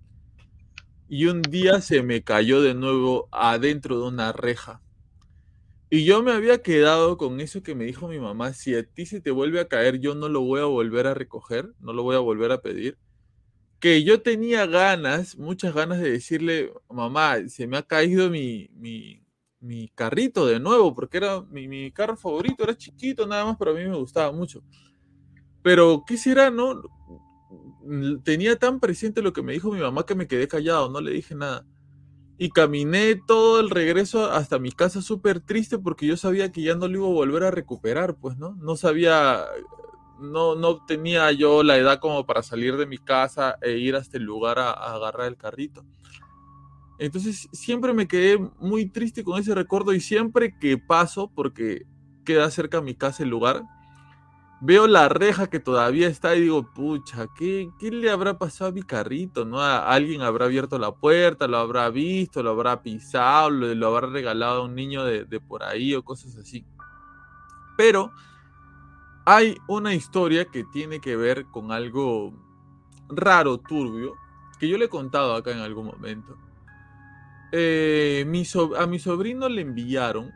Y 1.09 1.27
un 1.27 1.43
día 1.43 1.81
se 1.81 2.03
me 2.03 2.23
cayó 2.23 2.63
de 2.63 2.75
nuevo 2.75 3.29
adentro 3.33 3.99
de 4.01 4.07
una 4.09 4.33
reja. 4.33 4.81
Y 5.91 6.05
yo 6.05 6.23
me 6.23 6.33
había 6.33 6.63
quedado 6.63 7.17
con 7.17 7.41
eso 7.41 7.63
que 7.63 7.75
me 7.75 7.85
dijo 7.85 8.09
mi 8.09 8.19
mamá, 8.19 8.53
si 8.53 8.75
a 8.75 8.85
ti 8.85 9.07
se 9.07 9.23
te 9.23 9.31
vuelve 9.31 9.59
a 9.59 9.69
caer, 9.69 9.99
yo 10.01 10.15
no 10.15 10.29
lo 10.29 10.43
voy 10.43 10.61
a 10.61 10.65
volver 10.65 11.07
a 11.07 11.15
recoger, 11.15 11.73
no 11.81 11.95
lo 11.95 12.03
voy 12.03 12.15
a 12.15 12.19
volver 12.19 12.53
a 12.53 12.61
pedir. 12.61 12.99
Que 13.81 14.05
yo 14.05 14.21
tenía 14.21 14.67
ganas, 14.67 15.39
muchas 15.39 15.75
ganas 15.75 16.01
de 16.01 16.11
decirle, 16.11 16.73
mamá, 16.91 17.49
se 17.49 17.67
me 17.67 17.79
ha 17.79 17.83
caído 17.83 18.29
mi, 18.29 18.69
mi, 18.75 19.23
mi 19.61 19.89
carrito 19.89 20.47
de 20.47 20.61
nuevo, 20.61 20.95
porque 20.95 21.17
era 21.17 21.41
mi, 21.43 21.91
carro 21.91 22.17
favorito, 22.17 22.63
era 22.63 22.77
chiquito 22.77 23.27
nada 23.27 23.45
más, 23.45 23.57
pero 23.59 23.73
a 23.73 23.75
mí 23.75 23.85
me 23.85 23.97
gustaba 23.97 24.33
mucho. 24.33 24.63
Pero, 25.63 26.05
¿qué 26.07 26.17
será, 26.17 26.51
no? 26.51 26.83
Tenía 28.25 28.57
tan 28.57 28.81
presente 28.81 29.23
lo 29.23 29.33
que 29.33 29.43
me 29.43 29.53
dijo 29.53 29.73
mi 29.73 29.81
mamá 29.81 30.07
que 30.07 30.15
me 30.15 30.27
quedé 30.27 30.47
callado, 30.47 30.91
no 30.91 31.01
le 31.01 31.13
dije 31.13 31.35
nada. 31.35 31.67
Y 32.37 32.51
caminé 32.51 33.21
todo 33.27 33.59
el 33.59 33.71
regreso 33.71 34.31
hasta 34.31 34.61
mi 34.61 34.71
casa 34.71 35.03
súper 35.03 35.41
triste 35.41 35.79
porque 35.79 36.07
yo 36.07 36.17
sabía 36.17 36.53
que 36.53 36.63
ya 36.63 36.77
no 36.77 36.87
lo 36.87 36.99
iba 36.99 37.07
a 37.07 37.11
volver 37.11 37.43
a 37.43 37.51
recuperar, 37.51 38.15
pues, 38.17 38.39
¿no? 38.39 38.55
No 38.57 38.77
sabía, 38.77 39.45
no, 40.21 40.55
no 40.55 40.85
tenía 40.85 41.33
yo 41.33 41.65
la 41.65 41.77
edad 41.77 41.99
como 41.99 42.27
para 42.27 42.45
salir 42.45 42.77
de 42.77 42.87
mi 42.87 42.99
casa 42.99 43.59
e 43.61 43.73
ir 43.79 43.97
hasta 43.97 44.19
el 44.19 44.23
lugar 44.23 44.61
a 44.61 44.71
agarrar 44.71 45.27
el 45.27 45.37
carrito. 45.37 45.85
Entonces 46.99 47.49
siempre 47.53 47.93
me 47.95 48.09
quedé 48.09 48.39
muy 48.59 48.87
triste 48.87 49.23
con 49.23 49.39
ese 49.41 49.55
recuerdo 49.55 49.95
y 49.95 50.01
siempre 50.01 50.59
que 50.59 50.79
paso, 50.79 51.31
porque 51.33 51.87
queda 52.25 52.51
cerca 52.51 52.79
a 52.79 52.83
mi 52.83 52.95
casa 52.95 53.23
el 53.23 53.31
lugar, 53.31 53.63
veo 54.61 54.89
la 54.89 55.09
reja 55.09 55.47
que 55.47 55.61
todavía 55.61 56.09
está 56.09 56.35
y 56.35 56.43
digo, 56.43 56.73
pucha, 56.73 57.29
¿qué, 57.37 57.71
qué 57.79 57.93
le 57.93 58.11
habrá 58.11 58.37
pasado 58.37 58.71
a 58.71 58.75
mi 58.75 58.83
carrito? 58.83 59.45
¿No? 59.45 59.61
alguien 59.61 60.23
habrá 60.23 60.47
abierto 60.47 60.77
la 60.77 60.93
puerta, 60.93 61.47
lo 61.47 61.59
habrá 61.59 61.89
visto, 61.89 62.43
lo 62.43 62.51
habrá 62.51 62.83
pisado, 62.83 63.51
lo, 63.51 63.87
habrá 63.87 64.09
regalado 64.09 64.63
a 64.63 64.65
un 64.65 64.75
niño 64.75 65.05
de, 65.05 65.25
de 65.25 65.41
por 65.41 65.63
ahí 65.63 65.95
o 65.95 66.03
cosas 66.03 66.37
así. 66.37 66.67
Pero 67.77 68.11
hay 69.25 69.57
una 69.69 69.95
historia 69.95 70.47
que 70.47 70.65
tiene 70.65 71.01
que 71.01 71.15
ver 71.15 71.47
con 71.47 71.71
algo 71.71 72.35
raro, 73.09 73.59
turbio, 73.59 74.17
que 74.59 74.69
yo 74.69 74.77
le 74.77 74.87
he 74.87 74.89
contado 74.89 75.35
acá 75.35 75.53
en 75.53 75.61
algún 75.61 75.87
momento 75.87 76.37
eh, 77.53 78.27
a 78.79 78.87
mi 78.87 78.99
sobrino 78.99 79.49
le 79.49 79.63
enviaron 79.63 80.33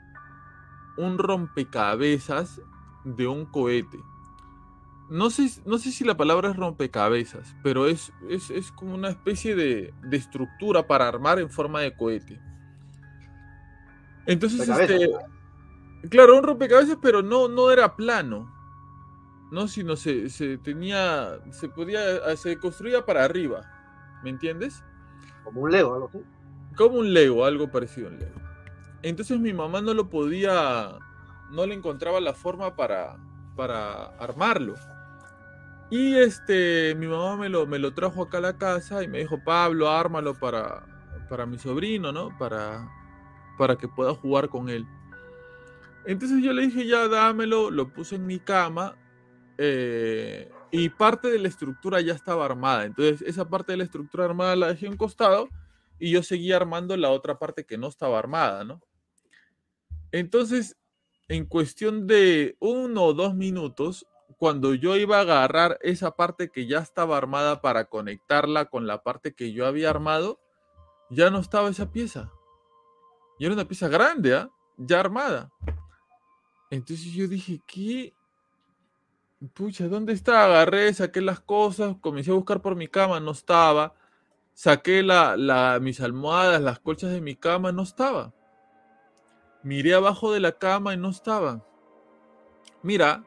un 0.97 1.19
rompecabezas 1.19 2.61
de 3.05 3.27
un 3.27 3.47
cohete. 3.47 3.99
No 5.11 5.29
sé, 5.31 5.51
no 5.67 5.79
sé 5.79 5.93
si 5.93 6.05
la 6.05 6.17
palabra 6.17 6.51
es 6.51 6.57
rompecabezas, 6.57 7.55
pero 7.63 7.87
es, 7.87 8.13
es, 8.31 8.73
como 8.73 8.95
una 8.95 9.11
especie 9.11 9.55
de, 9.55 9.93
estructura 10.11 10.87
para 10.87 11.07
armar 11.07 11.39
en 11.39 11.51
forma 11.51 11.81
de 11.81 11.95
cohete. 11.95 12.41
Entonces, 14.25 14.67
este, 14.67 15.11
claro, 16.09 16.39
un 16.39 16.45
rompecabezas, 16.45 16.97
pero 17.03 17.21
no, 17.21 17.49
no 17.49 17.71
era 17.71 17.95
plano. 17.97 18.51
No, 19.51 19.69
sino 19.69 19.97
se, 19.97 20.31
se 20.31 20.57
tenía, 20.57 21.39
se 21.51 21.69
podía, 21.69 22.35
se 22.37 22.59
construía 22.59 23.05
para 23.05 23.25
arriba. 23.25 23.71
¿Me 24.23 24.31
entiendes? 24.31 24.83
Como 25.45 25.63
un 25.63 25.73
Lego, 25.73 25.93
algo 25.93 26.09
así. 26.09 26.21
Como 26.77 26.99
un 26.99 27.13
Lego, 27.13 27.45
algo 27.45 27.71
parecido 27.71 28.09
a 28.09 28.11
un 28.11 28.19
Lego. 28.19 28.41
Entonces 29.03 29.39
mi 29.39 29.53
mamá 29.53 29.81
no 29.81 29.95
lo 29.95 30.09
podía, 30.09 30.99
no 31.51 31.67
le 31.67 31.75
encontraba 31.75 32.21
la 32.21 32.35
forma 32.35 32.77
para, 32.77 33.17
para 33.57 34.07
armarlo. 34.19 34.75
Y 35.91 36.15
este, 36.15 36.95
mi 36.95 37.07
mamá 37.07 37.37
me 37.37 37.49
lo, 37.49 37.67
me 37.67 37.79
lo 37.79 37.93
trajo 37.93 38.23
acá 38.23 38.39
a 38.39 38.43
la 38.43 38.57
casa 38.57 39.03
y 39.03 39.09
me 39.09 39.19
dijo, 39.19 39.43
Pablo, 39.45 39.91
ármalo 39.91 40.35
para, 40.35 40.87
para 41.29 41.45
mi 41.45 41.59
sobrino, 41.59 42.13
¿no? 42.13 42.37
Para, 42.39 42.89
para 43.59 43.77
que 43.77 43.89
pueda 43.89 44.15
jugar 44.15 44.49
con 44.49 44.69
él. 44.71 44.87
Entonces 46.05 46.43
yo 46.43 46.53
le 46.53 46.63
dije, 46.63 46.87
ya 46.87 47.09
dámelo, 47.09 47.71
lo 47.71 47.89
puse 47.89 48.17
en 48.17 48.27
mi 48.27 48.39
cama 48.39 48.97
eh, 49.59 50.51
y 50.71 50.89
parte 50.89 51.29
de 51.29 51.39
la 51.39 51.49
estructura 51.49 52.01
ya 52.01 52.15
estaba 52.15 52.45
armada. 52.45 52.85
Entonces 52.85 53.23
esa 53.23 53.49
parte 53.49 53.73
de 53.73 53.79
la 53.79 53.85
estructura 53.85 54.25
armada 54.25 54.57
la 54.57 54.69
dejé 54.69 54.87
a 54.87 54.91
un 54.91 54.97
costado 54.97 55.49
y 56.03 56.11
yo 56.11 56.25
seguía 56.25 56.57
armando 56.57 56.97
la 56.97 57.11
otra 57.11 57.39
parte 57.39 57.65
que 57.65 57.79
no 57.79 57.87
estaba 57.87 58.19
armada, 58.19 58.65
¿no? 58.65 58.81
Entonces, 60.11 60.77
en 61.29 61.47
cuestión 61.47 62.09
de 62.09 62.57
uno 62.59 63.05
o 63.05 63.15
dos 63.15 63.37
minutos, 63.37 64.05
cuando 64.37 64.75
yo 64.75 64.97
iba 64.97 65.19
a 65.19 65.21
agarrar 65.21 65.79
esa 65.81 66.17
parte 66.17 66.51
que 66.51 66.67
ya 66.67 66.81
estaba 66.81 67.17
armada 67.17 67.61
para 67.61 67.85
conectarla 67.85 68.65
con 68.65 68.89
la 68.89 69.05
parte 69.05 69.33
que 69.33 69.53
yo 69.53 69.65
había 69.65 69.91
armado, 69.91 70.41
ya 71.09 71.31
no 71.31 71.39
estaba 71.39 71.69
esa 71.69 71.93
pieza. 71.93 72.33
Y 73.39 73.45
era 73.45 73.55
una 73.55 73.69
pieza 73.69 73.87
grande, 73.87 74.35
¿ah? 74.35 74.51
Ya 74.79 74.99
armada. 74.99 75.53
Entonces 76.69 77.13
yo 77.13 77.29
dije, 77.29 77.61
¿qué? 77.65 78.13
Pucha, 79.55 79.87
¿dónde 79.87 80.15
está? 80.15 80.47
Agarré, 80.47 80.93
saqué 80.95 81.21
las 81.21 81.39
cosas, 81.39 81.95
comencé 82.01 82.33
a 82.33 82.35
buscar 82.35 82.61
por 82.61 82.75
mi 82.75 82.89
cama, 82.89 83.21
no 83.21 83.31
estaba 83.31 83.95
saqué 84.63 85.03
mis 85.81 86.01
almohadas, 86.01 86.63
las 86.63 86.79
colchas 86.79 87.11
de 87.11 87.21
mi 87.21 87.35
cama, 87.35 87.73
no 87.73 87.83
estaba. 87.83 88.33
Miré 89.65 89.93
abajo 89.93 90.33
de 90.33 90.39
la 90.39 90.53
cama 90.53 90.95
y 90.95 90.97
no 90.97 91.11
estaba. 91.11 91.67
Mira, 92.81 93.25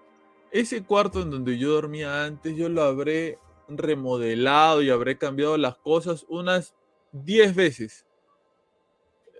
ese 0.51 0.85
cuarto 0.85 1.21
en 1.21 1.31
donde 1.31 1.57
yo 1.57 1.71
dormía 1.71 2.23
antes, 2.23 2.55
yo 2.55 2.69
lo 2.69 2.83
habré 2.83 3.37
remodelado 3.67 4.81
y 4.81 4.89
habré 4.89 5.17
cambiado 5.17 5.57
las 5.57 5.75
cosas 5.75 6.25
unas 6.29 6.73
10 7.11 7.53
veces. 7.53 8.05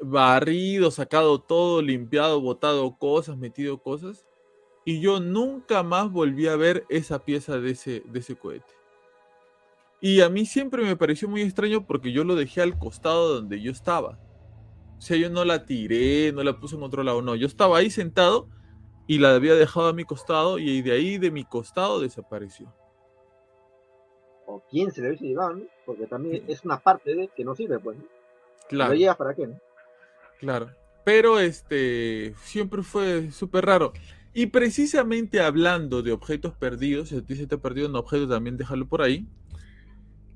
Barrido, 0.01 0.91
sacado 0.91 1.39
todo, 1.39 1.81
limpiado, 1.81 2.41
botado 2.41 2.97
cosas, 2.97 3.37
metido 3.37 3.81
cosas. 3.81 4.27
Y 4.83 4.99
yo 4.99 5.21
nunca 5.21 5.81
más 5.81 6.11
volví 6.11 6.47
a 6.49 6.57
ver 6.57 6.85
esa 6.89 7.23
pieza 7.23 7.57
de 7.57 7.71
ese, 7.71 8.03
de 8.05 8.19
ese 8.19 8.35
cohete. 8.35 8.84
Y 10.01 10.21
a 10.21 10.29
mí 10.29 10.45
siempre 10.45 10.83
me 10.83 10.95
pareció 10.95 11.27
muy 11.27 11.41
extraño 11.41 11.85
porque 11.85 12.11
yo 12.11 12.23
lo 12.23 12.35
dejé 12.35 12.61
al 12.61 12.77
costado 12.77 13.35
donde 13.35 13.61
yo 13.61 13.71
estaba. 13.71 14.19
O 14.97 15.01
sea, 15.01 15.17
yo 15.17 15.29
no 15.29 15.45
la 15.45 15.65
tiré, 15.65 16.31
no 16.31 16.43
la 16.43 16.59
puse 16.59 16.75
en 16.75 16.83
otro 16.83 17.03
lado, 17.03 17.21
no. 17.21 17.35
Yo 17.35 17.47
estaba 17.47 17.77
ahí 17.77 17.89
sentado 17.89 18.47
y 19.07 19.19
la 19.19 19.35
había 19.35 19.55
dejado 19.55 19.87
a 19.87 19.93
mi 19.93 20.03
costado 20.03 20.57
y 20.59 20.81
de 20.81 20.91
ahí 20.91 21.17
de 21.17 21.31
mi 21.31 21.43
costado 21.43 21.99
desapareció. 21.99 22.73
O 24.45 24.63
quién 24.69 24.91
se 24.91 25.01
le 25.01 25.09
hubiese 25.09 25.25
llevado, 25.25 25.55
¿no? 25.55 25.63
Porque 25.85 26.07
también 26.07 26.43
es 26.47 26.63
una 26.63 26.79
parte 26.79 27.15
de 27.15 27.27
que 27.29 27.43
no 27.43 27.55
sirve, 27.55 27.79
pues. 27.79 27.97
Claro. 28.69 28.93
¿Lo 28.93 28.99
llevas 28.99 29.17
para 29.17 29.33
qué, 29.33 29.47
no? 29.47 29.59
Claro. 30.39 30.69
Pero 31.03 31.39
este 31.39 32.33
siempre 32.41 32.81
fue 32.83 33.31
súper 33.31 33.65
raro. 33.65 33.93
Y 34.33 34.47
precisamente 34.47 35.39
hablando 35.39 36.01
de 36.01 36.11
objetos 36.11 36.53
perdidos, 36.53 37.09
si 37.09 37.17
a 37.17 37.21
ti 37.21 37.35
se 37.35 37.47
te 37.47 37.55
ha 37.55 37.57
perdido 37.59 37.87
un 37.87 37.95
objeto, 37.95 38.27
también 38.27 38.57
déjalo 38.57 38.87
por 38.87 39.01
ahí. 39.01 39.27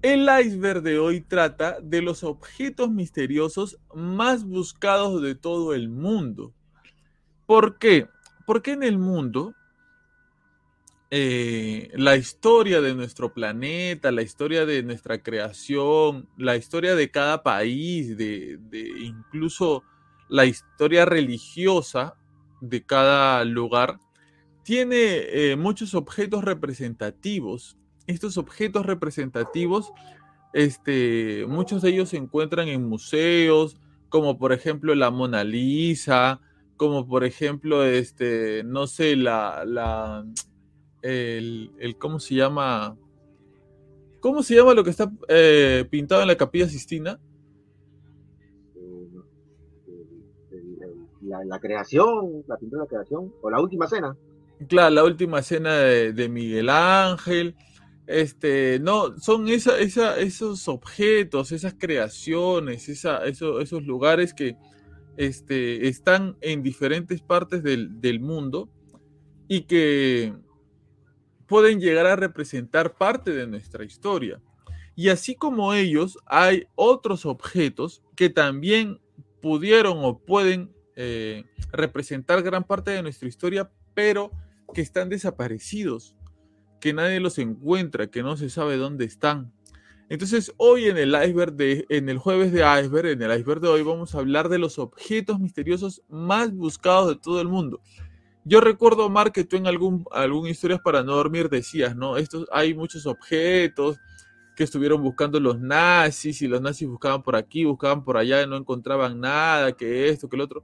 El 0.02 0.30
iceberg 0.46 0.82
de 0.82 0.98
hoy 0.98 1.20
trata 1.20 1.80
de 1.82 2.02
los 2.02 2.24
objetos 2.24 2.90
misteriosos 2.90 3.78
más 3.94 4.46
buscados 4.46 5.22
de 5.22 5.36
todo 5.36 5.74
el 5.74 5.90
mundo. 5.90 6.54
¿Por 7.46 7.78
qué? 7.80 8.08
Porque 8.46 8.72
en 8.72 8.84
el 8.84 8.98
mundo 8.98 9.54
eh, 11.12 11.90
la 11.96 12.16
historia 12.16 12.80
de 12.80 12.96
nuestro 12.96 13.34
planeta, 13.34 14.12
la 14.14 14.22
historia 14.22 14.66
de 14.66 14.84
nuestra 14.84 15.22
creación, 15.22 16.30
la 16.38 16.56
historia 16.56 16.96
de 16.96 17.12
cada 17.12 17.44
país, 17.44 18.16
de, 18.16 18.58
incluso 19.02 19.84
la 20.30 20.46
historia 20.46 21.04
religiosa 21.04 22.16
de 22.62 22.86
cada 22.86 23.44
lugar, 23.44 24.00
tiene 24.64 24.96
eh, 24.96 25.56
muchos 25.58 25.94
objetos 25.94 26.46
representativos 26.46 27.76
estos 28.10 28.38
objetos 28.38 28.86
representativos, 28.86 29.92
este, 30.54 31.46
muchos 31.48 31.82
de 31.82 31.92
ellos 31.92 32.10
se 32.10 32.18
encuentran 32.18 32.68
en 32.68 32.88
museos, 32.88 33.78
como 34.10 34.38
por 34.38 34.52
ejemplo 34.52 34.96
la 34.96 35.12
Mona 35.12 35.44
Lisa, 35.44 36.42
como 36.76 37.08
por 37.08 37.24
ejemplo, 37.24 37.84
este, 37.84 38.64
no 38.64 38.88
sé, 38.88 39.16
la, 39.16 39.64
la, 39.66 40.26
el, 41.02 41.72
el 41.78 41.98
¿cómo 41.98 42.20
se 42.20 42.36
llama? 42.36 42.98
¿Cómo 44.22 44.44
se 44.44 44.56
llama 44.56 44.74
lo 44.74 44.84
que 44.84 44.90
está 44.90 45.12
eh, 45.28 45.86
pintado 45.90 46.22
en 46.22 46.28
la 46.28 46.36
Capilla 46.36 46.68
Sistina? 46.68 47.20
La, 51.22 51.44
la, 51.46 51.60
creación, 51.60 52.44
la 52.48 52.58
pintura 52.58 52.82
de 52.82 52.86
la 52.86 52.90
creación, 52.90 53.32
o 53.42 53.52
la 53.52 53.62
última 53.62 53.88
cena. 53.88 54.18
Claro, 54.68 54.96
la 54.96 55.04
última 55.04 55.44
cena 55.44 55.76
de, 55.76 56.12
de 56.12 56.28
Miguel 56.28 56.70
Ángel. 56.70 57.56
Este, 58.12 58.80
no, 58.80 59.20
son 59.20 59.50
esos 59.50 60.68
objetos, 60.68 61.52
esas 61.52 61.76
creaciones, 61.78 62.90
esos 62.90 63.84
lugares 63.84 64.34
que 64.34 64.58
este, 65.16 65.88
están 65.88 66.36
en 66.42 66.64
diferentes 66.64 67.22
partes 67.22 67.62
del, 67.62 68.02
del 68.02 68.20
mundo 68.20 68.68
y 69.48 69.62
que 69.62 70.34
pueden 71.46 71.80
llegar 71.80 72.08
a 72.08 72.16
representar 72.16 72.98
parte 72.98 73.32
de 73.32 73.46
nuestra 73.46 73.86
historia. 73.86 74.42
Y 74.96 75.10
así 75.10 75.36
como 75.36 75.76
ellos, 75.76 76.18
hay 76.26 76.66
otros 76.74 77.28
objetos 77.28 78.02
que 78.16 78.32
también 78.32 79.00
pudieron 79.40 80.00
o 80.00 80.18
pueden 80.18 80.74
eh, 80.96 81.44
representar 81.72 82.42
gran 82.42 82.64
parte 82.64 82.90
de 82.90 83.04
nuestra 83.04 83.28
historia, 83.28 83.72
pero 83.94 84.32
que 84.74 84.82
están 84.82 85.10
desaparecidos 85.10 86.16
que 86.80 86.94
nadie 86.94 87.20
los 87.20 87.38
encuentra, 87.38 88.08
que 88.08 88.24
no 88.24 88.38
se 88.38 88.50
sabe 88.50 88.78
dónde 88.78 89.06
están. 89.06 89.52
Entonces, 90.10 90.54
hoy 90.58 90.86
en 90.86 90.98
el 90.98 91.10
iceberg 91.10 91.54
de, 91.54 91.86
en 91.90 92.10
el 92.10 92.18
jueves 92.18 92.52
de 92.52 92.62
iceberg, 92.62 93.08
en 93.10 93.22
el 93.22 93.40
iceberg 93.40 93.62
de 93.62 93.68
hoy, 93.68 93.84
vamos 93.84 94.16
a 94.16 94.20
hablar 94.20 94.50
de 94.50 94.58
los 94.58 94.80
objetos 94.80 95.40
misteriosos 95.40 96.02
más 96.10 96.52
buscados 96.52 97.10
de 97.10 97.16
todo 97.16 97.42
el 97.42 97.48
mundo. 97.48 97.80
Yo 98.44 98.62
recuerdo, 98.62 99.06
Omar, 99.06 99.32
que 99.32 99.44
tú 99.44 99.58
en 99.58 99.68
algún, 99.68 100.06
algún 100.12 100.48
historias 100.48 100.80
para 100.82 101.04
no 101.04 101.14
dormir 101.16 101.50
decías, 101.50 101.96
¿no? 101.96 102.18
Estos, 102.18 102.48
hay 102.52 102.74
muchos 102.74 103.06
objetos 103.06 104.00
que 104.56 104.64
estuvieron 104.64 105.04
buscando 105.04 105.40
los 105.40 105.60
nazis 105.60 106.42
y 106.42 106.48
los 106.48 106.60
nazis 106.60 106.88
buscaban 106.88 107.22
por 107.22 107.36
aquí, 107.36 107.64
buscaban 107.66 108.04
por 108.04 108.18
allá 108.18 108.42
y 108.42 108.48
no 108.48 108.58
encontraban 108.58 109.20
nada, 109.20 109.74
que 109.74 110.10
esto, 110.10 110.28
que 110.28 110.36
el 110.38 110.42
otro. 110.42 110.64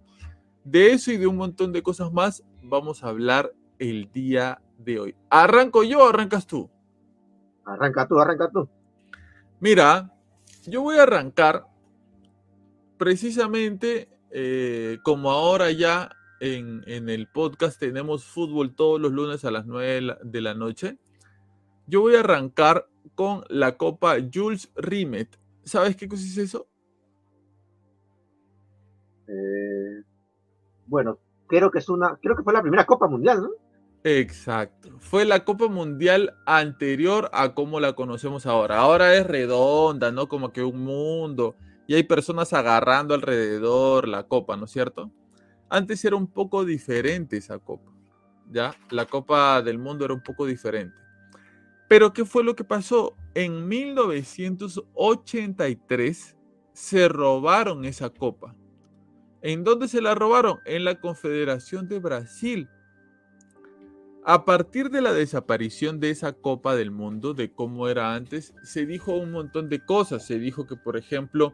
De 0.63 0.91
eso 0.91 1.11
y 1.11 1.17
de 1.17 1.27
un 1.27 1.37
montón 1.37 1.71
de 1.71 1.83
cosas 1.83 2.11
más 2.11 2.43
vamos 2.63 3.03
a 3.03 3.09
hablar 3.09 3.53
el 3.77 4.09
día 4.11 4.59
de 4.77 4.99
hoy. 4.99 5.15
¿Arranco 5.29 5.83
yo 5.83 5.99
o 5.99 6.09
arrancas 6.09 6.47
tú? 6.47 6.69
Arranca 7.65 8.07
tú, 8.07 8.19
arranca 8.19 8.49
tú. 8.51 8.69
Mira, 9.59 10.11
yo 10.67 10.81
voy 10.81 10.97
a 10.97 11.03
arrancar 11.03 11.65
precisamente 12.97 14.09
eh, 14.31 14.99
como 15.03 15.31
ahora 15.31 15.71
ya 15.71 16.09
en, 16.39 16.83
en, 16.87 17.09
el 17.09 17.27
podcast 17.27 17.79
tenemos 17.79 18.25
fútbol 18.25 18.75
todos 18.75 18.99
los 18.99 19.11
lunes 19.11 19.45
a 19.45 19.51
las 19.51 19.65
9 19.65 20.17
de 20.23 20.41
la 20.41 20.53
noche. 20.53 20.97
Yo 21.87 22.01
voy 22.01 22.15
a 22.15 22.19
arrancar 22.21 22.87
con 23.15 23.43
la 23.49 23.77
Copa 23.77 24.15
Jules 24.33 24.71
Rimet. 24.75 25.39
¿Sabes 25.63 25.95
qué 25.95 26.07
cosa 26.07 26.23
es 26.23 26.37
eso? 26.37 26.67
Eh, 29.27 30.03
bueno, 30.85 31.19
creo 31.47 31.71
que 31.71 31.79
es 31.79 31.89
una, 31.89 32.17
creo 32.17 32.35
que 32.35 32.43
fue 32.43 32.53
la 32.53 32.61
primera 32.61 32.85
Copa 32.85 33.07
Mundial, 33.07 33.41
¿no? 33.41 33.49
Exacto. 34.05 34.89
Fue 34.99 35.25
la 35.25 35.43
Copa 35.43 35.67
Mundial 35.67 36.37
anterior 36.45 37.29
a 37.33 37.55
como 37.55 37.79
la 37.79 37.93
conocemos 37.93 38.45
ahora. 38.45 38.77
Ahora 38.77 39.15
es 39.15 39.25
redonda, 39.25 40.11
¿no? 40.11 40.27
Como 40.27 40.53
que 40.53 40.63
un 40.63 40.83
mundo. 40.83 41.55
Y 41.87 41.95
hay 41.95 42.03
personas 42.03 42.53
agarrando 42.53 43.15
alrededor 43.15 44.07
la 44.07 44.27
copa, 44.27 44.57
¿no 44.57 44.65
es 44.65 44.71
cierto? 44.71 45.09
Antes 45.69 46.05
era 46.05 46.15
un 46.15 46.27
poco 46.27 46.65
diferente 46.65 47.37
esa 47.37 47.57
copa. 47.57 47.91
¿Ya? 48.51 48.75
La 48.91 49.07
Copa 49.07 49.63
del 49.63 49.79
Mundo 49.79 50.05
era 50.05 50.13
un 50.13 50.21
poco 50.21 50.45
diferente. 50.45 50.95
Pero 51.89 52.13
¿qué 52.13 52.25
fue 52.25 52.43
lo 52.43 52.55
que 52.55 52.63
pasó? 52.63 53.15
En 53.33 53.67
1983 53.67 56.37
se 56.73 57.07
robaron 57.07 57.85
esa 57.85 58.11
copa. 58.11 58.55
¿En 59.41 59.63
dónde 59.63 59.87
se 59.87 59.99
la 59.99 60.13
robaron? 60.13 60.59
En 60.65 60.83
la 60.83 60.99
Confederación 60.99 61.87
de 61.87 61.97
Brasil 61.97 62.69
a 64.27 64.43
partir 64.43 64.89
de 64.89 65.01
la 65.01 65.13
desaparición 65.13 65.99
de 65.99 66.09
esa 66.09 66.33
Copa 66.33 66.75
del 66.75 66.89
Mundo, 66.89 67.35
de 67.35 67.51
cómo 67.51 67.87
era 67.87 68.15
antes, 68.15 68.55
se 68.63 68.87
dijo 68.87 69.13
un 69.13 69.31
montón 69.31 69.69
de 69.69 69.85
cosas. 69.85 70.25
Se 70.25 70.39
dijo 70.39 70.65
que, 70.65 70.75
por 70.75 70.97
ejemplo, 70.97 71.53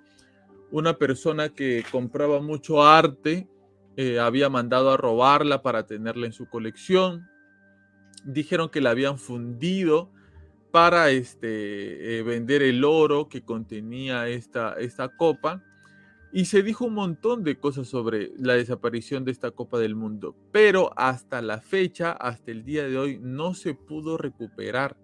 una 0.72 0.98
persona 0.98 1.50
que 1.50 1.84
compraba 1.92 2.42
mucho 2.42 2.82
arte 2.82 3.50
eh, 3.98 4.20
había 4.20 4.50
mandado 4.50 4.90
a 4.90 4.96
robarla 4.96 5.62
para 5.62 5.86
tenerla 5.86 6.28
en 6.28 6.32
su 6.32 6.48
colección. 6.48 7.28
Dijeron 8.24 8.70
que 8.70 8.80
la 8.80 8.92
habían 8.92 9.20
fundido 9.20 10.10
para 10.72 11.10
este, 11.10 12.20
eh, 12.20 12.24
vender 12.24 12.64
el 12.64 12.86
oro 12.86 13.28
que 13.28 13.44
contenía 13.44 14.30
esta, 14.30 14.76
esta 14.76 15.10
copa. 15.10 15.62
Y 16.34 16.46
se 16.46 16.64
dijo 16.64 16.86
un 16.86 16.94
montón 16.94 17.44
de 17.44 17.60
cosas 17.60 17.88
sobre 17.88 18.32
la 18.38 18.54
desaparición 18.54 19.26
de 19.26 19.32
esta 19.32 19.52
Copa 19.52 19.78
del 19.80 19.96
Mundo, 19.96 20.34
pero 20.52 20.92
hasta 20.96 21.42
la 21.42 21.60
fecha, 21.60 22.14
hasta 22.14 22.52
el 22.52 22.64
día 22.64 22.88
de 22.88 22.98
hoy, 22.98 23.20
no 23.22 23.54
se 23.54 23.74
pudo 23.74 24.18
recuperar. 24.18 24.96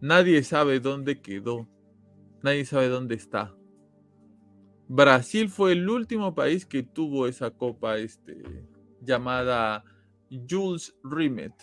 Nadie 0.00 0.42
sabe 0.42 0.80
dónde 0.80 1.22
quedó, 1.22 1.66
nadie 2.42 2.66
sabe 2.66 2.88
dónde 2.88 3.14
está. 3.14 3.54
Brasil 4.86 5.48
fue 5.48 5.72
el 5.72 5.88
último 5.88 6.34
país 6.34 6.66
que 6.66 6.82
tuvo 6.82 7.26
esa 7.26 7.50
copa 7.50 7.96
este, 7.96 8.42
llamada 9.00 9.82
Jules 10.28 10.94
Rimet. 11.02 11.54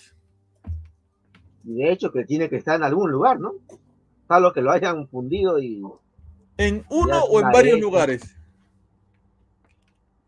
Y 1.63 1.75
de 1.75 1.91
hecho 1.91 2.11
que 2.11 2.25
tiene 2.25 2.49
que 2.49 2.55
estar 2.55 2.77
en 2.77 2.83
algún 2.83 3.11
lugar, 3.11 3.39
¿no? 3.39 3.53
Salvo 4.27 4.51
que 4.53 4.61
lo 4.61 4.71
hayan 4.71 5.07
fundido 5.07 5.59
y... 5.59 5.83
En 6.57 6.83
uno 6.89 7.23
o 7.25 7.39
en 7.41 7.51
varios 7.51 7.79
lugares 7.79 8.40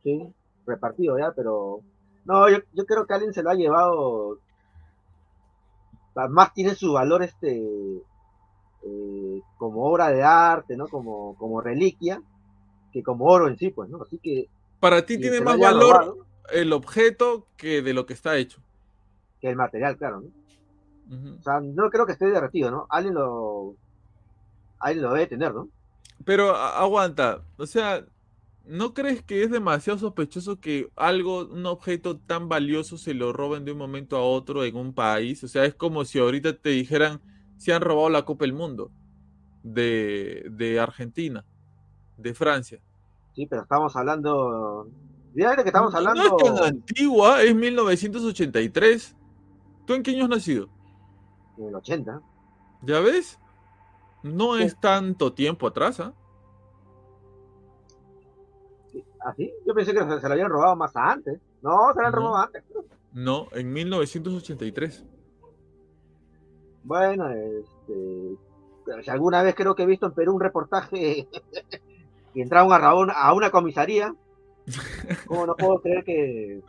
sí, 0.04 0.34
repartido 0.66 1.18
ya, 1.18 1.32
pero 1.36 1.82
no, 2.26 2.50
yo, 2.50 2.58
yo 2.74 2.86
creo 2.86 3.06
que 3.06 3.14
alguien 3.14 3.34
se 3.34 3.44
lo 3.44 3.50
ha 3.50 3.56
llevado, 3.56 4.40
más 6.30 6.54
tiene 6.54 6.76
su 6.76 6.94
valor 6.94 7.24
este 7.24 8.02
eh, 8.86 9.42
como 9.58 9.86
obra 9.86 10.10
de 10.10 10.24
arte, 10.24 10.76
¿no? 10.76 10.88
Como, 10.88 11.36
como 11.38 11.62
reliquia, 11.62 12.22
que 12.92 13.02
como 13.02 13.26
oro 13.26 13.48
en 13.48 13.58
sí, 13.58 13.70
pues, 13.70 13.90
¿no? 13.90 14.02
Así 14.02 14.20
que... 14.22 14.48
Para 14.80 15.06
ti 15.06 15.18
tiene 15.18 15.40
más 15.40 15.58
valor 15.58 15.94
robado, 15.94 16.26
el 16.52 16.74
objeto 16.74 17.48
que 17.56 17.82
de 17.82 17.94
lo 17.94 18.06
que 18.06 18.14
está 18.14 18.38
hecho. 18.38 18.62
Que 19.40 19.50
el 19.50 19.56
material, 19.56 19.98
claro, 19.98 20.22
¿no? 20.22 20.28
Uh 20.28 21.20
-huh. 21.20 21.40
O 21.40 21.44
sea, 21.44 21.60
no 21.62 21.90
creo 21.90 22.06
que 22.06 22.12
esté 22.14 22.28
derretido, 22.28 22.72
¿no? 22.72 22.86
Alguien 22.90 23.14
lo... 23.14 23.76
Alguien 24.80 25.04
lo 25.06 25.14
debe 25.14 25.28
tener, 25.28 25.54
¿no? 25.54 25.70
Pero 26.26 26.54
aguanta, 26.56 27.42
o 27.58 27.66
sea, 27.66 28.06
¿No 28.66 28.94
crees 28.94 29.22
que 29.24 29.44
es 29.44 29.52
demasiado 29.52 30.00
sospechoso 30.00 30.60
que 30.60 30.90
algo, 30.96 31.46
un 31.48 31.66
objeto 31.66 32.18
tan 32.20 32.48
valioso 32.50 32.98
se 32.98 33.14
lo 33.14 33.34
roben 33.34 33.66
de 33.66 33.74
un 33.74 33.78
momento 33.78 34.16
a 34.18 34.22
otro 34.24 34.64
en 34.64 34.76
un 34.78 34.94
país? 34.94 35.44
O 35.44 35.48
sea, 35.50 35.66
es 35.66 35.76
como 35.76 36.06
si 36.06 36.20
ahorita 36.20 36.58
te 36.58 36.70
dijeran 36.70 37.22
si 37.58 37.72
han 37.72 37.82
robado 37.82 38.10
la 38.10 38.26
Copa 38.26 38.46
del 38.46 38.54
Mundo. 38.54 38.92
de, 39.64 40.46
de 40.52 40.80
Argentina, 40.80 41.46
de 42.18 42.34
Francia. 42.34 42.82
Sí, 43.36 43.46
pero 43.48 43.64
estamos 43.64 43.96
hablando. 43.96 44.88
Fíjate 45.34 45.64
que 45.64 45.70
estamos 45.70 45.96
hablando. 45.96 46.22
No 46.22 46.38
es 46.38 46.44
tan 46.44 46.64
antigua, 46.66 47.42
es 47.44 47.56
1983. 47.56 49.16
¿Tú 49.86 49.94
en 49.94 50.04
qué 50.04 50.12
año 50.12 50.24
has 50.26 50.30
nacido? 50.30 50.70
En 51.58 51.68
el 51.68 51.76
80. 51.76 52.22
¿Ya 52.82 53.00
ves? 53.00 53.40
No 54.24 54.58
Sí. 54.58 54.64
es 54.64 54.80
tanto 54.80 55.34
tiempo 55.34 55.68
atrás, 55.68 56.00
¿ah? 56.00 56.14
¿Ah, 56.14 56.23
sí? 59.36 59.52
Yo 59.66 59.74
pensé 59.74 59.94
que 59.94 60.00
se, 60.00 60.20
se 60.20 60.28
lo 60.28 60.34
habían 60.34 60.50
robado 60.50 60.76
más 60.76 60.92
antes. 60.96 61.40
No, 61.62 61.94
se 61.94 62.02
lo 62.02 62.06
han 62.08 62.12
No. 62.12 62.18
robado 62.20 62.36
antes. 62.46 62.64
No, 63.14 63.48
en 63.52 63.72
1983. 63.72 65.04
Bueno, 66.84 67.30
este. 67.30 68.36
si 69.04 69.10
alguna 69.10 69.42
vez 69.44 69.56
creo 69.56 69.76
que 69.76 69.84
he 69.84 69.88
visto 69.88 70.06
en 70.08 70.12
Perú 70.14 70.34
un 70.36 70.42
reportaje 70.42 71.28
que 72.34 72.42
entraron 72.42 72.72
a, 72.74 72.78
robar 72.78 72.96
una- 72.96 73.14
a 73.14 73.34
una 73.34 73.52
comisaría. 73.52 74.14
¿Cómo 75.28 75.46
no 75.46 75.56
puedo 75.56 75.82
creer 75.82 76.04
que, 76.04 76.62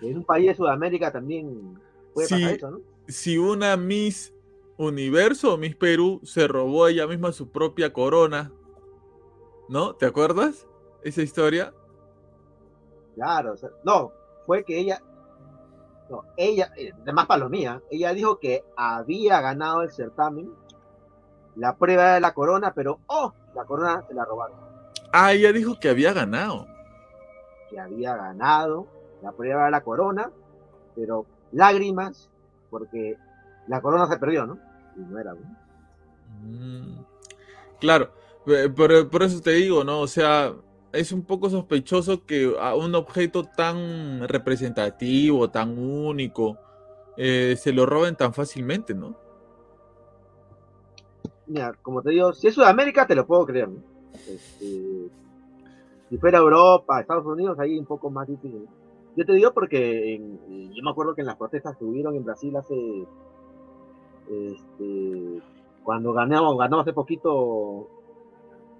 que 0.00 0.10
en 0.10 0.18
un 0.18 0.24
país 0.24 0.48
de 0.48 0.54
Sudamérica 0.54 1.12
también 1.12 1.78
puede 2.14 2.28
Sí. 2.28 2.34
pasar 2.34 2.50
eso, 2.56 2.70
¿no? 2.72 2.80
Si 3.08 3.38
una 3.38 3.76
Miss 3.76 4.32
Universo 4.76 5.56
Miss 5.58 5.76
Perú 5.76 6.20
se 6.22 6.48
robó 6.48 6.88
ella 6.88 7.06
misma 7.06 7.32
su 7.32 7.50
propia 7.50 7.92
corona, 7.92 8.50
¿no? 9.68 9.94
¿Te 9.94 10.06
acuerdas? 10.06 10.66
Esa 11.02 11.22
historia. 11.22 11.72
Claro, 13.14 13.52
o 13.54 13.56
sea, 13.56 13.70
no, 13.84 14.12
fue 14.46 14.64
que 14.64 14.78
ella, 14.78 15.02
no, 16.08 16.24
ella, 16.36 16.72
eh, 16.76 16.92
de 17.04 17.12
más 17.12 17.26
palomía, 17.26 17.82
ella 17.90 18.12
dijo 18.14 18.38
que 18.38 18.64
había 18.76 19.40
ganado 19.40 19.82
el 19.82 19.90
certamen, 19.92 20.52
la 21.56 21.76
prueba 21.76 22.14
de 22.14 22.20
la 22.20 22.32
corona, 22.34 22.72
pero, 22.74 23.00
oh, 23.06 23.32
la 23.54 23.64
corona 23.64 24.02
se 24.06 24.14
la 24.14 24.24
robaron, 24.24 24.58
Ah, 25.12 25.32
ella 25.32 25.52
dijo 25.52 25.78
que 25.80 25.88
había 25.90 26.12
ganado. 26.12 26.66
que 27.68 27.78
había 27.80 28.16
ganado 28.16 28.86
la 29.22 29.32
prueba 29.32 29.66
de 29.66 29.70
la 29.72 29.82
corona, 29.82 30.30
pero 30.94 31.26
lágrimas, 31.52 32.30
porque 32.70 33.16
la 33.66 33.80
corona 33.80 34.06
se 34.08 34.18
perdió, 34.18 34.46
¿no? 34.46 34.58
Y 34.96 35.00
no 35.00 35.18
era, 35.18 35.34
¿no? 35.34 35.56
Mm, 36.42 37.04
Claro, 37.80 38.12
eh, 38.46 38.68
por, 38.68 39.08
por 39.10 39.22
eso 39.22 39.40
te 39.40 39.52
digo, 39.52 39.84
¿no? 39.84 40.00
O 40.00 40.06
sea, 40.06 40.52
es 40.92 41.12
un 41.12 41.24
poco 41.24 41.50
sospechoso 41.50 42.24
que 42.26 42.54
a 42.60 42.74
un 42.74 42.94
objeto 42.94 43.44
tan 43.44 44.26
representativo, 44.28 45.50
tan 45.50 45.78
único, 45.78 46.58
eh, 47.16 47.56
se 47.58 47.72
lo 47.72 47.86
roben 47.86 48.16
tan 48.16 48.34
fácilmente, 48.34 48.94
¿no? 48.94 49.16
Mira, 51.46 51.74
como 51.82 52.02
te 52.02 52.10
digo, 52.10 52.32
si 52.32 52.46
es 52.48 52.54
Sudamérica 52.54 53.06
te 53.06 53.14
lo 53.14 53.26
puedo 53.26 53.44
creer, 53.46 53.68
¿no? 53.68 53.82
Este, 54.26 55.10
si 56.08 56.18
fuera 56.18 56.38
Europa, 56.38 57.00
Estados 57.00 57.26
Unidos, 57.26 57.58
ahí 57.58 57.78
un 57.78 57.86
poco 57.86 58.10
más 58.10 58.28
difícil. 58.28 58.68
Yo 59.16 59.24
te 59.26 59.32
digo 59.32 59.52
porque 59.52 60.14
en- 60.14 60.72
yo 60.74 60.82
me 60.82 60.90
acuerdo 60.90 61.14
que 61.14 61.22
en 61.22 61.26
las 61.28 61.36
protestas 61.36 61.76
que 61.76 61.84
hubieron 61.84 62.14
en 62.16 62.24
Brasil 62.24 62.56
hace, 62.56 63.08
este, 64.28 65.42
cuando 65.82 66.12
ganó, 66.12 66.56
ganó 66.56 66.80
hace 66.80 66.92
poquito, 66.92 67.88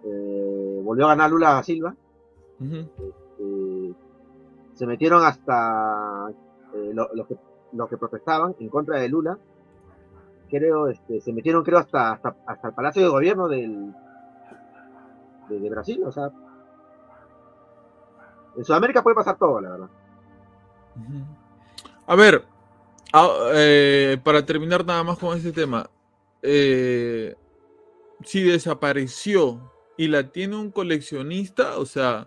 eh, 0.05 0.81
volvió 0.83 1.07
a 1.07 1.11
ganar 1.11 1.31
Lula 1.31 1.55
da 1.55 1.63
Silva, 1.63 1.95
eh, 3.41 3.93
se 4.75 4.87
metieron 4.87 5.25
hasta 5.25 6.29
eh, 6.75 6.91
lo- 6.95 7.09
los 7.73 7.89
que, 7.89 7.97
protestaban 7.97 8.55
en 8.61 8.69
contra 8.69 8.99
de 8.99 9.09
Lula, 9.09 9.39
creo, 10.49 10.89
este, 10.89 11.21
se 11.21 11.33
metieron 11.33 11.63
creo 11.65 11.79
hasta, 11.79 12.13
hasta, 12.13 12.37
hasta 12.47 12.69
el 12.69 12.75
Palacio 12.75 13.03
de 13.03 13.09
Gobierno 13.09 13.49
del, 13.49 13.93
de, 15.49 15.61
de 15.61 15.71
Brasil, 15.71 16.03
o 16.05 16.13
sea, 16.13 16.31
en 18.57 18.65
Sudamérica 18.65 19.03
puede 19.03 19.15
pasar 19.17 19.39
todo, 19.39 19.61
la 19.61 19.71
verdad. 19.71 19.89
A 22.07 22.17
ver, 22.17 22.45
a- 23.13 23.29
eh, 23.55 24.19
para 24.23 24.45
terminar 24.45 24.85
nada 24.85 25.03
más 25.05 25.19
con 25.19 25.37
este 25.37 25.53
tema, 25.53 25.89
eh, 26.43 27.35
si 28.25 28.43
desapareció 28.43 29.61
y 30.01 30.09
la 30.09 30.33
tiene 30.33 30.57
un 30.57 30.71
coleccionista, 30.71 31.77
o 31.77 31.85
sea, 31.85 32.27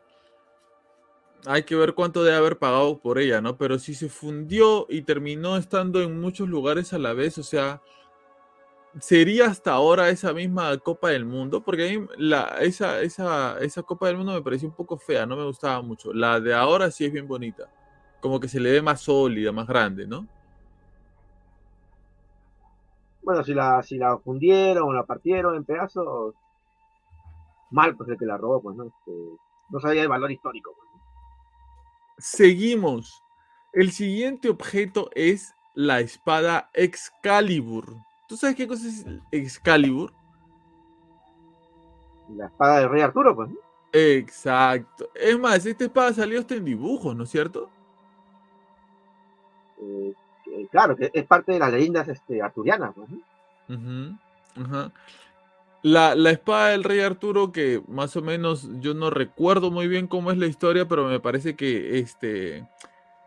hay 1.48 1.64
que 1.64 1.76
ver 1.76 1.96
cuánto 1.96 2.24
debe 2.24 2.38
haber 2.38 2.60
pagado 2.60 3.00
por 3.00 3.18
ella, 3.18 3.42
¿no? 3.42 3.58
Pero 3.58 3.80
si 3.80 3.96
se 3.96 4.10
fundió 4.10 4.86
y 4.90 5.02
terminó 5.02 5.58
estando 5.58 6.00
en 6.04 6.22
muchos 6.22 6.48
lugares 6.48 6.94
a 6.94 7.00
la 7.00 7.14
vez, 7.14 7.40
o 7.40 7.44
sea, 7.44 7.82
sería 9.00 9.48
hasta 9.48 9.72
ahora 9.72 10.10
esa 10.10 10.34
misma 10.34 10.78
Copa 10.78 11.10
del 11.10 11.26
Mundo, 11.26 11.64
porque 11.64 11.90
a 11.90 12.00
mí 12.00 12.06
la, 12.16 12.58
esa, 12.62 13.02
esa, 13.02 13.58
esa 13.58 13.82
Copa 13.82 14.06
del 14.06 14.18
Mundo 14.18 14.34
me 14.34 14.44
pareció 14.44 14.68
un 14.68 14.76
poco 14.76 15.00
fea, 15.00 15.26
no 15.26 15.36
me 15.36 15.44
gustaba 15.44 15.82
mucho. 15.82 16.14
La 16.14 16.40
de 16.40 16.54
ahora 16.54 16.92
sí 16.92 17.06
es 17.06 17.12
bien 17.12 17.28
bonita, 17.28 17.72
como 18.22 18.40
que 18.40 18.48
se 18.48 18.60
le 18.60 18.72
ve 18.72 18.84
más 18.84 19.02
sólida, 19.02 19.52
más 19.52 19.66
grande, 19.66 20.06
¿no? 20.06 20.28
Bueno, 23.24 23.44
si 23.44 23.56
la, 23.56 23.82
si 23.82 23.98
la 23.98 24.20
fundieron 24.20 24.90
o 24.90 24.94
la 24.94 25.08
partieron 25.08 25.56
en 25.56 25.64
pedazos, 25.64 26.36
mal 27.74 27.96
pues 27.96 28.10
el 28.10 28.18
que 28.18 28.26
la 28.26 28.38
robó, 28.38 28.62
pues 28.62 28.78
no, 28.78 28.86
Este, 28.86 29.12
no 29.70 29.80
sabía 29.80 30.04
el 30.04 30.08
valor 30.08 30.32
histórico. 30.32 30.74
pues. 30.76 30.88
Seguimos. 32.18 33.22
El 33.74 33.92
siguiente 33.92 34.50
objeto 34.50 35.10
es 35.16 35.56
la 35.74 36.00
espada 36.00 36.70
Excalibur. 36.74 37.98
¿Tú 38.28 38.38
sabes 38.38 38.56
qué 38.56 38.68
cosa 38.68 38.88
es 38.88 39.06
Excalibur? 39.32 40.14
La 42.30 42.46
espada 42.46 42.80
del 42.80 42.90
rey 42.90 43.02
Arturo, 43.02 43.36
pues, 43.36 43.50
¿no? 43.50 43.58
Exacto. 43.92 45.10
Es 45.14 45.38
más, 45.40 45.66
esta 45.66 45.84
espada 45.86 46.14
salió 46.14 46.40
hasta 46.40 46.56
en 46.56 46.66
dibujos, 46.66 47.16
¿no 47.16 47.24
es 47.24 47.30
cierto? 47.30 47.70
Eh, 49.82 50.14
eh, 50.48 50.68
claro, 50.72 50.96
que 50.96 51.12
es 51.14 51.26
parte 51.26 51.52
de 51.52 51.60
las 51.60 51.72
leyendas 51.72 52.08
este, 52.08 52.42
arturianas, 52.42 52.94
pues, 52.96 53.10
¿no? 53.10 54.92
La, 55.84 56.16
la 56.16 56.32
espada 56.32 56.70
del 56.70 56.84
rey 56.84 57.02
Arturo, 57.02 57.52
que 57.52 57.84
más 57.88 58.16
o 58.16 58.22
menos 58.22 58.70
yo 58.80 58.94
no 58.94 59.10
recuerdo 59.10 59.70
muy 59.70 59.88
bien 59.88 60.08
cómo 60.08 60.32
es 60.32 60.38
la 60.38 60.48
historia, 60.48 60.88
pero 60.88 61.08
me 61.08 61.20
parece 61.20 61.56
que 61.56 62.00
este, 62.00 62.66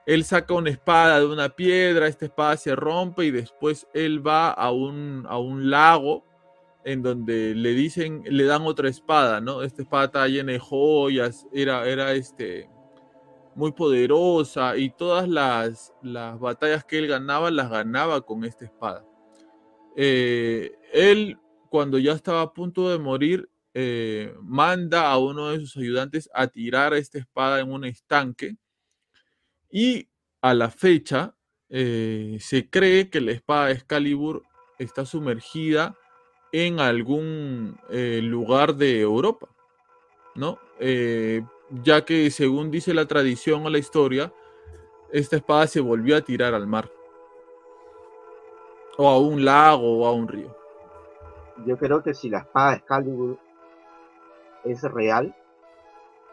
él 0.07 0.25
saca 0.25 0.55
una 0.55 0.71
espada 0.71 1.21
de 1.21 1.27
una 1.27 1.51
piedra, 1.51 2.07
esta 2.07 2.25
espada 2.25 2.57
se 2.57 2.75
rompe 2.75 3.27
y 3.27 3.31
después 3.31 3.87
él 3.93 4.27
va 4.27 4.51
a 4.51 4.71
un, 4.71 5.27
a 5.29 5.39
un 5.39 5.69
lago 5.69 6.25
en 6.85 7.03
donde 7.03 7.55
le 7.55 7.71
dicen, 7.71 8.23
le 8.25 8.45
dan 8.45 8.63
otra 8.63 8.89
espada, 8.89 9.41
¿no? 9.41 9.63
Esta 9.63 9.83
espada 9.83 10.05
está 10.05 10.29
llena 10.29 10.53
de 10.53 10.61
joyas, 10.61 11.47
era, 11.53 11.87
era 11.87 12.13
este, 12.13 12.71
muy 13.57 13.73
poderosa 13.73 14.77
y 14.77 14.91
todas 14.91 15.29
las, 15.29 15.93
las 16.03 16.39
batallas 16.39 16.85
que 16.85 16.99
él 16.99 17.09
ganaba 17.09 17.51
las 17.51 17.69
ganaba 17.69 18.21
con 18.21 18.45
esta 18.45 18.65
espada. 18.65 19.05
Eh, 19.97 20.73
él, 20.93 21.37
cuando 21.77 21.99
ya 21.99 22.13
estaba 22.13 22.41
a 22.41 22.55
punto 22.55 22.89
de 22.89 22.99
morir, 22.99 23.51
eh, 23.75 24.35
manda 24.41 25.11
a 25.11 25.19
uno 25.19 25.51
de 25.51 25.59
sus 25.59 25.77
ayudantes 25.77 26.31
a 26.33 26.47
tirar 26.47 26.95
esta 26.95 27.19
espada 27.19 27.61
en 27.61 27.71
un 27.71 27.85
estanque 27.85 28.57
y 29.71 30.09
a 30.41 30.55
la 30.55 30.71
fecha 30.71 31.37
eh, 31.69 32.39
se 32.41 32.71
cree 32.71 33.11
que 33.11 33.21
la 33.21 33.33
espada 33.33 33.67
de 33.67 33.75
Excalibur 33.75 34.43
está 34.79 35.05
sumergida 35.05 35.95
en 36.51 36.81
algún 36.81 37.79
eh, 37.91 38.21
lugar 38.23 38.77
de 38.77 38.99
Europa, 38.99 39.55
¿no? 40.35 40.59
Ya 40.81 42.07
que 42.07 42.31
según 42.31 42.71
dice 42.71 42.95
la 42.95 43.05
tradición 43.05 43.67
o 43.67 43.69
la 43.69 43.77
historia, 43.77 44.33
esta 45.13 45.37
espada 45.37 45.67
se 45.67 45.81
volvió 45.81 46.17
a 46.17 46.23
tirar 46.23 46.55
al 46.55 46.67
mar, 46.67 46.91
o 48.97 49.07
a 49.07 49.19
un 49.19 49.45
lago 49.45 49.99
o 49.99 50.07
a 50.07 50.13
un 50.13 50.27
río. 50.27 50.56
Yo 51.65 51.77
creo 51.79 52.03
que 52.03 52.13
si 52.15 52.29
la 52.29 52.39
espada 52.41 52.71
de 52.73 52.77
Excalibur 52.77 53.39
es 54.65 54.83
real, 54.83 55.35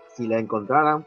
si 0.08 0.28
la 0.28 0.38
encontraran, 0.40 1.06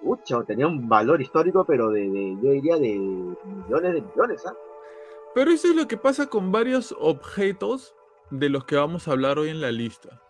mucho, 0.00 0.42
tenía 0.42 0.66
un 0.66 0.88
valor 0.88 1.22
histórico, 1.22 1.64
pero 1.64 1.90
de, 1.90 2.10
de- 2.10 2.36
yo 2.42 2.50
diría 2.50 2.76
de 2.76 2.98
millones 2.98 3.94
de 3.94 4.02
millones, 4.02 4.44
¿ah? 4.46 4.54
Pero 5.34 5.50
eso 5.50 5.68
es 5.68 5.76
lo 5.76 5.86
que 5.86 5.96
pasa 5.96 6.26
con 6.26 6.50
varios 6.52 6.94
objetos 6.98 7.94
de 8.30 8.48
los 8.48 8.64
que 8.64 8.76
vamos 8.76 9.06
a 9.06 9.12
hablar 9.12 9.38
hoy 9.38 9.48
en 9.50 9.60
la 9.60 9.70
lista. 9.70 10.20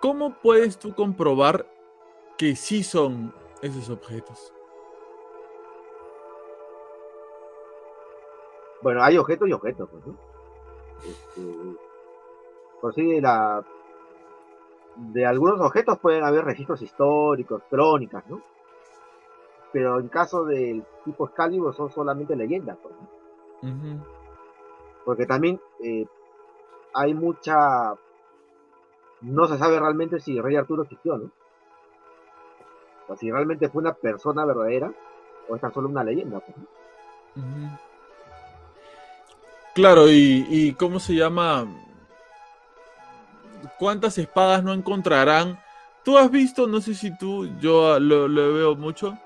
¿Cómo 0.00 0.38
puedes 0.40 0.78
tú 0.78 0.94
comprobar 0.94 1.66
que 2.38 2.56
sí 2.56 2.82
son 2.82 3.34
esos 3.60 3.90
objetos? 3.90 4.54
Bueno, 8.82 9.02
hay 9.02 9.18
objetos 9.18 9.48
y 9.48 9.52
objetos, 9.52 9.88
pues, 9.90 10.06
¿no? 10.06 10.29
Este, 11.04 11.76
por 12.80 12.94
si 12.94 13.06
de 13.06 13.20
la 13.20 13.64
de 14.96 15.24
algunos 15.24 15.60
objetos 15.60 15.98
pueden 15.98 16.24
haber 16.24 16.44
registros 16.44 16.82
históricos, 16.82 17.62
crónicas, 17.70 18.28
¿no? 18.28 18.42
Pero 19.72 20.00
en 20.00 20.08
caso 20.08 20.44
del 20.44 20.84
tipo 21.04 21.26
Excalibur 21.26 21.74
son 21.74 21.90
solamente 21.90 22.36
leyendas, 22.36 22.76
pues, 22.82 22.94
¿no? 22.94 23.68
Ujú, 23.68 24.00
porque 25.04 25.26
también 25.26 25.60
eh, 25.82 26.06
hay 26.94 27.14
mucha... 27.14 27.94
No 29.22 29.46
se 29.46 29.58
sabe 29.58 29.78
realmente 29.78 30.18
si 30.20 30.40
rey 30.40 30.56
Arturo 30.56 30.82
existió, 30.82 31.18
¿no? 31.18 31.30
O 33.08 33.16
si 33.16 33.30
realmente 33.30 33.68
fue 33.68 33.82
una 33.82 33.92
persona 33.92 34.44
verdadera 34.44 34.92
o 35.48 35.56
es 35.56 35.60
tan 35.60 35.72
solo 35.72 35.88
una 35.88 36.04
leyenda. 36.04 36.40
Pues, 36.40 36.56
claro, 39.74 40.10
y, 40.10 40.46
y 40.48 40.72
¿cómo 40.74 41.00
se 41.00 41.14
llama? 41.14 41.66
¿Cuántas 43.78 44.18
espadas 44.18 44.62
no 44.62 44.72
encontrarán? 44.72 45.58
Tú 46.04 46.16
has 46.16 46.30
visto, 46.30 46.66
no 46.66 46.80
sé 46.80 46.94
si 46.94 47.16
tú, 47.16 47.48
yo 47.60 47.98
lo, 48.00 48.26
lo 48.26 48.54
veo 48.54 48.76
mucho, 48.76 49.18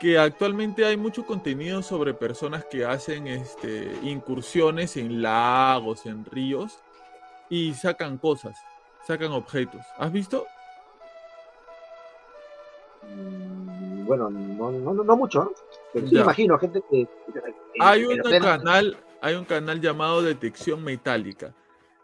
que 0.00 0.18
actualmente 0.18 0.86
hay 0.86 0.96
mucho 0.96 1.26
contenido 1.26 1.82
sobre 1.82 2.14
personas 2.14 2.64
que 2.64 2.86
hacen 2.86 3.26
este, 3.26 3.92
incursiones 4.02 4.96
en 4.96 5.20
lagos, 5.20 6.06
en 6.06 6.24
ríos 6.24 6.78
y 7.50 7.74
sacan 7.74 8.16
cosas, 8.16 8.56
sacan 9.06 9.32
objetos. 9.32 9.82
¿Has 9.98 10.10
visto? 10.10 10.46
Mm, 13.14 14.06
bueno, 14.06 14.30
no, 14.30 14.70
no, 14.70 15.16
mucho, 15.16 15.52
pero 15.92 16.08
sí 16.08 16.16
imagino 16.16 16.58
gente 16.58 16.82
que... 16.90 17.06
hay 17.78 18.04
un 18.04 18.18
canal, 18.40 18.96
hay 19.22 19.34
un 19.34 19.44
canal 19.44 19.80
llamado 19.80 20.22
Detección 20.22 20.82
Metálica. 20.82 21.54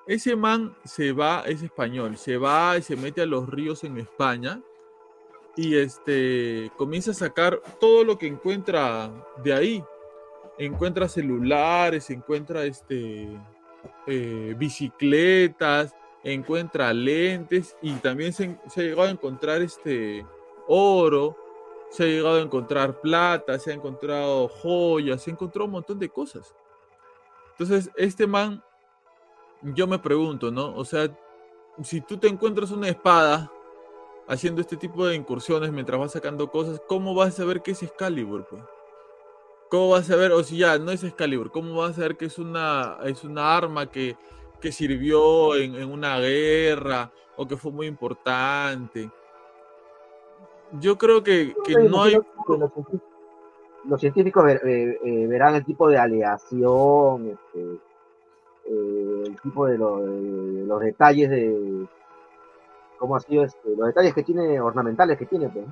Ese 0.07 0.37
man 0.37 0.76
se 0.85 1.12
va, 1.12 1.42
es 1.46 1.62
español, 1.62 2.16
se 2.16 2.37
va 2.37 2.79
y 2.79 2.83
se 2.83 2.96
mete 2.96 3.22
a 3.22 3.26
los 3.26 3.48
ríos 3.48 3.83
en 3.85 3.98
España 3.98 4.61
y 5.57 5.76
este 5.76 6.70
comienza 6.76 7.11
a 7.11 7.14
sacar 7.14 7.61
todo 7.81 8.05
lo 8.05 8.18
que 8.18 8.26
encuentra 8.26 9.11
de 9.42 9.52
ahí. 9.52 9.85
Encuentra 10.59 11.09
celulares, 11.09 12.09
encuentra 12.11 12.64
este 12.64 13.29
eh, 14.07 14.55
bicicletas, 14.57 15.94
encuentra 16.22 16.92
lentes 16.92 17.76
y 17.83 17.92
también 17.94 18.33
se, 18.33 18.44
ha 18.44 18.81
llegado 18.81 19.09
a 19.09 19.11
encontrar 19.11 19.62
este 19.62 20.24
oro, 20.68 21.37
se 21.90 22.05
ha 22.05 22.07
llegado 22.07 22.37
a 22.37 22.42
encontrar 22.42 23.00
plata, 23.00 23.59
se 23.59 23.70
ha 23.70 23.74
encontrado 23.74 24.48
joyas, 24.48 25.22
se 25.22 25.31
ha 25.31 25.35
encontrado 25.35 25.66
un 25.66 25.72
montón 25.72 25.98
de 25.98 26.09
cosas. 26.09 26.55
Entonces, 27.59 27.90
este 27.97 28.27
man, 28.27 28.62
yo 29.62 29.87
me 29.87 29.99
pregunto, 29.99 30.51
¿no? 30.51 30.75
O 30.75 30.85
sea, 30.85 31.09
si 31.83 32.03
tú 32.03 32.19
te 32.19 32.29
encuentras 32.29 32.71
una 32.71 32.88
espada 32.88 33.51
haciendo 34.29 34.61
este 34.61 34.77
tipo 34.77 35.07
de 35.07 35.14
incursiones 35.14 35.73
mientras 35.73 35.99
vas 35.99 36.12
sacando 36.12 36.51
cosas, 36.51 36.83
¿cómo 36.87 37.14
vas 37.14 37.29
a 37.29 37.37
saber 37.38 37.62
qué 37.62 37.71
es 37.71 37.83
Excalibur? 37.83 38.47
Pues? 38.49 38.62
¿Cómo 39.71 39.90
vas 39.90 40.03
a 40.03 40.12
saber, 40.12 40.33
o 40.33 40.42
si 40.42 40.59
ya 40.59 40.79
no 40.79 40.90
es 40.90 41.03
Excalibur, 41.03 41.51
cómo 41.51 41.75
vas 41.77 41.92
a 41.92 41.95
saber 41.95 42.16
que 42.16 42.27
es 42.27 42.38
una, 42.38 42.99
es 43.05 43.25
una 43.25 43.57
arma 43.57 43.90
que, 43.90 44.16
que 44.61 44.71
sirvió 44.71 45.57
en, 45.57 45.77
en, 45.77 45.90
una 45.90 46.19
guerra 46.19 47.11
o 47.37 47.47
que 47.47 47.57
fue 47.57 47.73
muy 47.73 47.87
importante? 47.87 49.11
Yo 50.81 50.99
creo 50.99 51.23
que, 51.23 51.55
que 51.64 51.75
no 51.75 52.03
hay... 52.03 52.19
Los 53.88 54.01
científicos 54.01 54.44
eh, 54.51 54.99
eh, 55.05 55.27
verán 55.29 55.55
el 55.55 55.64
tipo 55.64 55.88
de 55.88 55.99
aleación, 55.99 57.31
este, 57.31 57.81
eh, 58.68 59.25
el 59.27 59.40
tipo 59.40 59.66
de, 59.66 59.72
de 59.72 60.66
los 60.66 60.81
detalles 60.81 61.31
de, 61.31 61.87
cómo 62.96 63.16
ha 63.16 63.20
sido 63.20 63.44
este, 63.44 63.77
los 63.77 63.87
detalles 63.87 64.14
que 64.14 64.22
tiene, 64.22 64.61
ornamentales 64.61 65.18
que 65.18 65.27
tiene, 65.27 65.49
pues. 65.49 65.64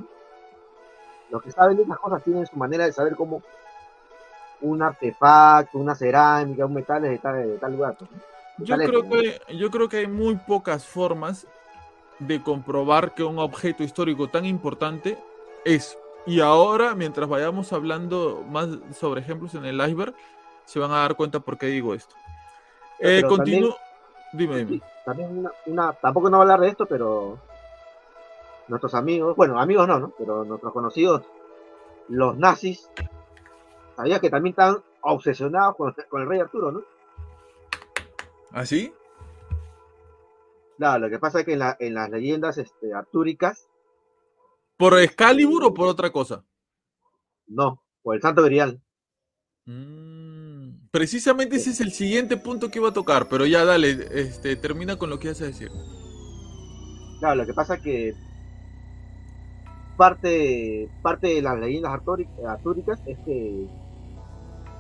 Los 1.30 1.42
que 1.42 1.50
saben 1.50 1.76
de 1.76 1.82
esas 1.82 1.98
cosas 1.98 2.22
tienen 2.22 2.46
su 2.46 2.56
manera 2.56 2.84
de 2.84 2.92
saber 2.92 3.16
cómo 3.16 3.42
un 4.60 4.82
artefacto, 4.82 5.78
una 5.78 5.94
cerámica, 5.94 6.66
un 6.66 6.74
metal 6.74 7.04
es 7.04 7.22
de 7.22 7.58
tal, 7.58 7.72
lugar. 7.72 7.96
Pues, 7.98 8.10
yo, 8.58 8.76
creo 8.76 9.02
que, 9.08 9.40
yo 9.56 9.70
creo 9.70 9.88
que 9.88 9.96
hay 9.98 10.06
muy 10.06 10.36
pocas 10.36 10.86
formas 10.86 11.46
de 12.18 12.42
comprobar 12.42 13.14
que 13.14 13.24
un 13.24 13.38
objeto 13.38 13.82
histórico 13.82 14.28
tan 14.28 14.44
importante 14.44 15.18
es. 15.64 15.98
Y 16.26 16.40
ahora, 16.40 16.94
mientras 16.94 17.28
vayamos 17.28 17.72
hablando 17.72 18.42
más 18.48 18.68
sobre 18.92 19.20
ejemplos 19.20 19.54
en 19.54 19.64
el 19.66 19.80
iceberg, 19.80 20.14
se 20.64 20.78
van 20.78 20.90
a 20.90 20.98
dar 21.00 21.16
cuenta 21.16 21.40
por 21.40 21.58
qué 21.58 21.66
digo 21.66 21.94
esto. 21.94 22.14
Eh, 22.98 23.22
continúo. 23.28 23.76
Dime, 24.32 24.64
dime. 24.64 24.82
también 25.04 25.46
una, 25.66 25.92
tampoco 25.92 26.28
no 26.28 26.38
voy 26.38 26.42
a 26.42 26.54
hablar 26.54 26.60
de 26.60 26.68
esto, 26.68 26.86
pero 26.86 27.38
nuestros 28.66 28.94
amigos, 28.94 29.36
bueno, 29.36 29.60
amigos 29.60 29.86
no, 29.86 30.00
¿no? 30.00 30.12
Pero 30.18 30.44
nuestros 30.44 30.72
conocidos, 30.72 31.22
los 32.08 32.36
nazis, 32.36 32.90
sabías 33.94 34.20
que 34.20 34.30
también 34.30 34.52
están 34.52 34.82
obsesionados 35.02 35.76
con, 35.76 35.94
el 36.20 36.28
rey 36.28 36.40
Arturo, 36.40 36.72
¿no? 36.72 36.82
¿Ah, 38.50 38.64
sí? 38.64 38.92
Claro, 40.78 41.04
lo 41.04 41.10
que 41.10 41.18
pasa 41.18 41.40
es 41.40 41.46
que 41.46 41.52
en, 41.52 41.94
las 41.94 42.10
leyendas 42.10 42.58
este, 42.58 42.92
artúricas. 42.92 43.68
¿Por 44.76 44.98
Excalibur 44.98 45.64
o 45.64 45.74
por 45.74 45.88
otra 45.88 46.10
cosa? 46.10 46.44
No, 47.46 47.82
por 48.02 48.16
el 48.16 48.22
Santo 48.22 48.42
Grial. 48.42 48.82
Mmm 49.66 50.14
Precisamente 50.94 51.56
ese 51.56 51.70
es 51.70 51.80
el 51.80 51.90
siguiente 51.90 52.36
punto 52.36 52.70
que 52.70 52.78
iba 52.78 52.90
a 52.90 52.92
tocar, 52.92 53.26
pero 53.28 53.44
ya 53.46 53.64
dale, 53.64 53.98
este, 54.12 54.54
termina 54.54 54.94
con 54.94 55.10
lo 55.10 55.18
que 55.18 55.26
ibas 55.26 55.42
a 55.42 55.46
decir. 55.46 55.68
Claro, 57.18 57.34
lo 57.34 57.46
que 57.46 57.52
pasa 57.52 57.74
es 57.74 57.80
que 57.80 58.14
parte, 59.96 60.88
parte 61.02 61.26
de 61.26 61.42
las 61.42 61.58
leyendas 61.58 61.92
artúricas 61.92 63.02
es 63.06 63.18
que 63.24 63.66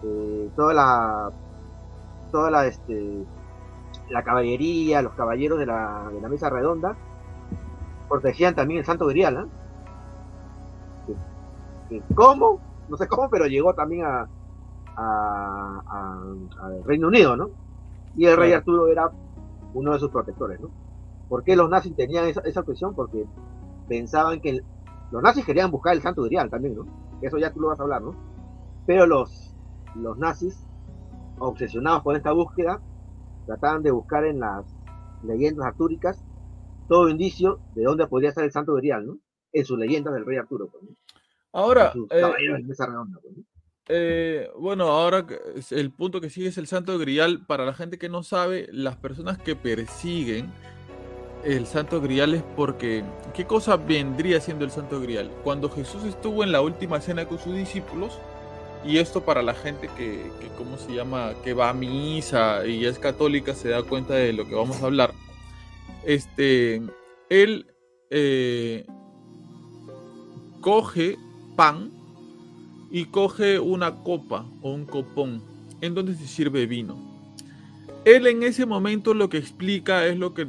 eh, 0.04 0.50
toda 0.54 0.72
la 0.72 1.32
toda 2.30 2.48
la 2.48 2.64
este 2.68 3.24
la 4.08 4.22
caballería, 4.22 5.02
los 5.02 5.14
caballeros 5.14 5.58
de 5.58 5.66
la, 5.66 6.12
de 6.14 6.20
la 6.20 6.28
mesa 6.28 6.48
redonda 6.48 6.96
protegían 8.08 8.54
también 8.54 8.78
el 8.78 8.86
Santo 8.86 9.06
Grial, 9.06 9.36
¿eh? 9.36 9.63
¿Cómo? 12.14 12.60
No 12.88 12.96
sé 12.96 13.06
cómo, 13.08 13.28
pero 13.30 13.46
llegó 13.46 13.74
también 13.74 14.04
a, 14.04 14.28
al 14.96 16.84
Reino 16.84 17.08
Unido, 17.08 17.36
¿no? 17.36 17.50
Y 18.16 18.26
el 18.26 18.36
rey 18.36 18.52
Arturo 18.52 18.86
era 18.86 19.10
uno 19.72 19.92
de 19.92 19.98
sus 19.98 20.10
protectores, 20.10 20.60
¿no? 20.60 20.70
¿Por 21.28 21.42
qué 21.42 21.56
los 21.56 21.68
nazis 21.68 21.96
tenían 21.96 22.26
esa, 22.26 22.40
esa 22.40 22.60
obsesión? 22.60 22.94
Porque 22.94 23.26
pensaban 23.88 24.40
que 24.40 24.60
los 25.10 25.22
nazis 25.22 25.44
querían 25.44 25.70
buscar 25.70 25.94
el 25.94 26.02
santo 26.02 26.22
grial 26.22 26.50
también, 26.50 26.76
¿no? 26.76 26.86
Eso 27.22 27.38
ya 27.38 27.52
tú 27.52 27.60
lo 27.60 27.68
vas 27.68 27.80
a 27.80 27.82
hablar, 27.82 28.02
¿no? 28.02 28.14
Pero 28.86 29.06
los, 29.06 29.54
los 29.96 30.18
nazis, 30.18 30.66
obsesionados 31.38 32.02
con 32.02 32.16
esta 32.16 32.32
búsqueda, 32.32 32.80
trataban 33.46 33.82
de 33.82 33.90
buscar 33.90 34.24
en 34.24 34.40
las 34.40 34.64
leyendas 35.22 35.66
artúricas 35.66 36.22
todo 36.88 37.08
indicio 37.08 37.60
de 37.74 37.84
dónde 37.84 38.06
podría 38.06 38.28
estar 38.28 38.44
el 38.44 38.52
santo 38.52 38.74
grial, 38.74 39.06
¿no? 39.06 39.18
En 39.52 39.64
sus 39.64 39.78
leyendas 39.78 40.14
del 40.14 40.26
rey 40.26 40.36
Arturo. 40.36 40.68
Pues, 40.68 40.84
Ahora, 41.54 41.92
eh, 42.10 42.22
pues, 42.66 42.78
eh, 43.88 44.50
bueno, 44.58 44.88
ahora 44.88 45.24
el 45.70 45.90
punto 45.92 46.20
que 46.20 46.28
sigue 46.28 46.48
es 46.48 46.58
el 46.58 46.66
Santo 46.66 46.98
Grial. 46.98 47.46
Para 47.46 47.64
la 47.64 47.72
gente 47.72 47.96
que 47.96 48.08
no 48.08 48.24
sabe, 48.24 48.68
las 48.72 48.96
personas 48.96 49.38
que 49.38 49.54
persiguen 49.54 50.52
el 51.44 51.66
Santo 51.66 52.00
Grial 52.00 52.34
es 52.34 52.42
porque, 52.56 53.04
¿qué 53.34 53.46
cosa 53.46 53.76
vendría 53.76 54.40
siendo 54.40 54.64
el 54.64 54.72
Santo 54.72 55.00
Grial? 55.00 55.30
Cuando 55.44 55.70
Jesús 55.70 56.02
estuvo 56.04 56.42
en 56.42 56.50
la 56.50 56.60
última 56.60 57.00
cena 57.00 57.26
con 57.26 57.38
sus 57.38 57.54
discípulos, 57.54 58.18
y 58.84 58.98
esto 58.98 59.24
para 59.24 59.40
la 59.40 59.54
gente 59.54 59.88
que, 59.96 60.30
que 60.40 60.48
¿cómo 60.58 60.76
se 60.76 60.92
llama? 60.92 61.34
Que 61.44 61.54
va 61.54 61.70
a 61.70 61.72
misa 61.72 62.66
y 62.66 62.84
es 62.84 62.98
católica, 62.98 63.54
se 63.54 63.68
da 63.68 63.82
cuenta 63.84 64.14
de 64.14 64.32
lo 64.32 64.46
que 64.46 64.56
vamos 64.56 64.82
a 64.82 64.86
hablar. 64.86 65.12
Este, 66.04 66.82
él 67.30 67.66
eh, 68.10 68.84
coge 70.60 71.16
pan, 71.56 71.90
y 72.94 73.06
coge 73.06 73.58
una 73.58 74.02
copa 74.04 74.46
o 74.62 74.70
un 74.70 74.86
copón 74.86 75.42
en 75.80 75.96
donde 75.96 76.14
se 76.14 76.28
sirve 76.28 76.64
vino. 76.66 76.96
Él 78.04 78.28
en 78.28 78.44
ese 78.44 78.66
momento 78.66 79.14
lo 79.14 79.28
que 79.28 79.38
explica 79.38 80.06
es 80.06 80.16
lo 80.16 80.32
que 80.32 80.46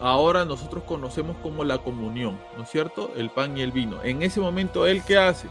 ahora 0.00 0.44
nosotros 0.44 0.82
conocemos 0.82 1.36
como 1.44 1.62
la 1.62 1.78
comunión, 1.78 2.40
¿no 2.56 2.64
es 2.64 2.70
cierto? 2.70 3.12
El 3.16 3.30
pan 3.30 3.56
y 3.56 3.60
el 3.60 3.70
vino. 3.70 4.02
En 4.02 4.22
ese 4.22 4.40
momento, 4.40 4.84
¿él 4.88 5.02
qué 5.06 5.16
hace? 5.16 5.46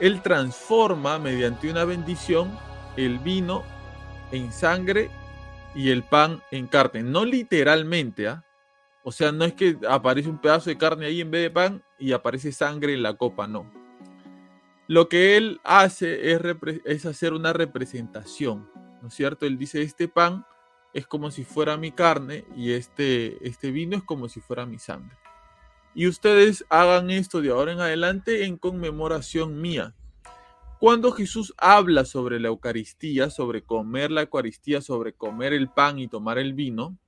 Él 0.00 0.20
transforma 0.20 1.20
mediante 1.20 1.70
una 1.70 1.84
bendición 1.84 2.50
el 2.96 3.20
vino 3.20 3.62
en 4.32 4.52
sangre 4.52 5.10
y 5.76 5.90
el 5.90 6.02
pan 6.02 6.42
en 6.50 6.66
carne. 6.66 7.04
No 7.04 7.24
literalmente, 7.24 8.26
¿ah? 8.26 8.44
O 9.04 9.12
sea, 9.12 9.30
no 9.30 9.44
es 9.44 9.52
que 9.52 9.78
aparece 9.88 10.28
un 10.28 10.38
pedazo 10.38 10.70
de 10.70 10.76
carne 10.76 11.06
ahí 11.06 11.20
en 11.20 11.30
vez 11.30 11.42
de 11.42 11.50
pan 11.50 11.84
y 12.00 12.10
aparece 12.10 12.50
sangre 12.50 12.94
en 12.94 13.04
la 13.04 13.14
copa, 13.14 13.46
no 13.46 13.79
lo 14.90 15.08
que 15.08 15.36
él 15.36 15.60
hace 15.62 16.32
es, 16.84 17.06
hacer 17.06 17.32
una 17.32 17.52
representación, 17.52 18.68
¿no 19.00 19.06
es 19.06 19.14
cierto? 19.14 19.46
Él 19.46 19.56
dice, 19.56 19.82
este 19.82 20.08
pan 20.08 20.44
es 20.92 21.06
como 21.06 21.30
si 21.30 21.44
fuera 21.44 21.76
mi 21.76 21.92
carne 21.92 22.44
y 22.56 22.72
este, 22.72 23.38
este 23.46 23.70
vino 23.70 23.96
es 23.96 24.02
como 24.02 24.28
si 24.28 24.40
fuera 24.40 24.66
mi 24.66 24.80
sangre. 24.80 25.16
Y 25.94 26.08
ustedes 26.08 26.64
hagan 26.70 27.08
esto 27.10 27.40
de 27.40 27.50
ahora 27.50 27.70
en 27.70 27.78
adelante 27.78 28.46
en 28.46 28.56
conmemoración 28.56 29.60
mía. 29.60 29.94
Cuando 30.80 31.12
Jesús 31.12 31.54
habla 31.56 32.04
sobre 32.04 32.40
la 32.40 32.48
Eucaristía, 32.48 33.30
sobre 33.30 33.62
comer 33.62 34.10
la 34.10 34.22
Eucaristía, 34.22 34.80
sobre 34.80 35.12
comer 35.12 35.52
el 35.52 35.68
pan 35.68 36.00
y 36.00 36.08
tomar 36.08 36.36
el 36.36 36.52
vino, 36.52 36.98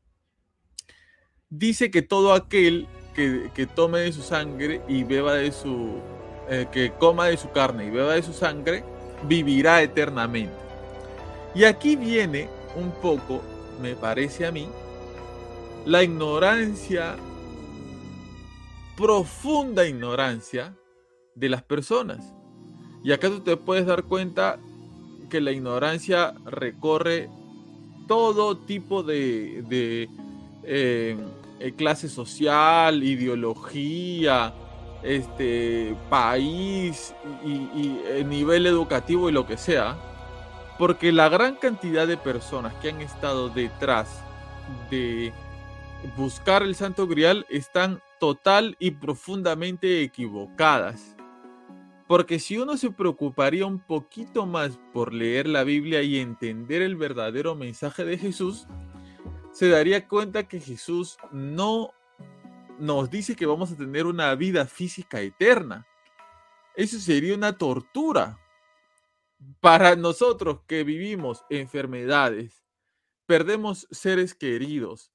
dice 1.51 1.91
que 1.91 2.03
todo 2.03 2.33
aquel 2.33 2.87
que, 3.17 3.69
tome 3.75 3.99
de 3.99 4.13
su 4.13 4.23
sangre 4.23 4.83
y 4.87 5.03
beba 5.03 5.35
de 5.35 5.51
su, 5.51 6.01
eh, 6.55 6.69
que 6.71 6.93
coma 6.93 7.29
de 7.29 7.39
su 7.39 7.51
carne 7.51 7.87
y 7.87 7.91
beba 7.91 8.13
de 8.13 8.23
su 8.23 8.35
sangre, 8.35 8.85
vivirá 9.27 9.81
eternamente. 9.81 10.53
Y 11.55 11.65
aquí 11.65 11.97
viene 11.97 12.47
un 12.77 12.91
poco, 12.91 13.41
me 13.81 13.95
parece 13.95 14.45
a 14.45 14.53
mí, 14.53 14.69
la 15.87 16.03
ignorancia, 16.03 17.17
profunda 18.99 19.89
ignorancia 19.89 20.77
de 21.35 21.49
las 21.49 21.63
personas. 21.63 22.35
Y 23.03 23.13
acá 23.13 23.31
tú 23.31 23.41
te 23.41 23.57
puedes 23.57 23.87
dar 23.87 24.03
cuenta 24.03 24.59
que 25.31 25.41
la 25.41 25.53
ignorancia 25.53 26.35
recorre 26.45 27.31
todo 28.07 28.59
tipo 28.59 29.03
de, 29.03 29.65
eh, 30.65 31.17
eh, 31.61 31.73
clase 31.79 32.11
social, 32.11 33.03
ideología, 33.03 34.53
este, 35.03 35.97
país 36.09 37.15
y, 37.45 37.99
eh, 38.07 38.25
nivel 38.27 38.67
educativo 38.67 39.29
y 39.29 39.33
lo 39.33 39.47
que 39.47 39.57
sea. 39.57 39.97
Porque 40.79 41.13
la 41.13 41.29
gran 41.29 41.57
cantidad 41.57 42.07
de 42.07 42.17
personas 42.17 42.75
que 42.75 42.91
han 42.91 43.01
estado 43.01 43.49
detrás 43.49 44.23
de 44.91 45.33
buscar 46.17 46.63
el 46.63 46.75
Santo 46.75 47.07
Grial 47.07 47.47
están 47.49 48.01
total 48.19 48.77
y 48.79 48.93
profundamente 48.93 50.03
equivocadas. 50.03 51.17
Porque 52.07 52.39
si 52.39 52.59
uno 52.59 52.77
se 52.77 52.91
preocuparía 52.91 53.65
un 53.65 53.79
poquito 53.79 54.45
más 54.45 54.79
por 54.93 55.15
leer 55.15 55.49
la 55.49 55.65
Biblia 55.65 56.03
y 56.03 56.19
entender 56.19 56.83
el 56.83 56.97
verdadero 56.97 57.55
mensaje 57.55 58.05
de 58.05 58.19
Jesús, 58.19 58.67
se 59.53 59.69
daría 59.69 60.09
cuenta 60.09 60.45
que 60.45 60.61
Jesús 60.61 61.17
no 61.31 61.93
nos 62.83 63.11
dice 63.11 63.37
que 63.37 63.47
vamos 63.47 63.73
a 63.73 63.77
tener 63.77 64.07
una 64.07 64.35
vida 64.35 64.67
física 64.67 65.21
eterna. 65.21 65.87
Eso 66.75 66.99
sería 66.99 67.35
una 67.35 67.57
tortura. 67.57 68.39
Para 69.61 69.97
nosotros 69.97 70.61
que 70.67 70.85
vivimos 70.85 71.45
enfermedades, 71.51 72.63
perdemos 73.27 73.89
seres 73.91 74.35
queridos, 74.35 75.13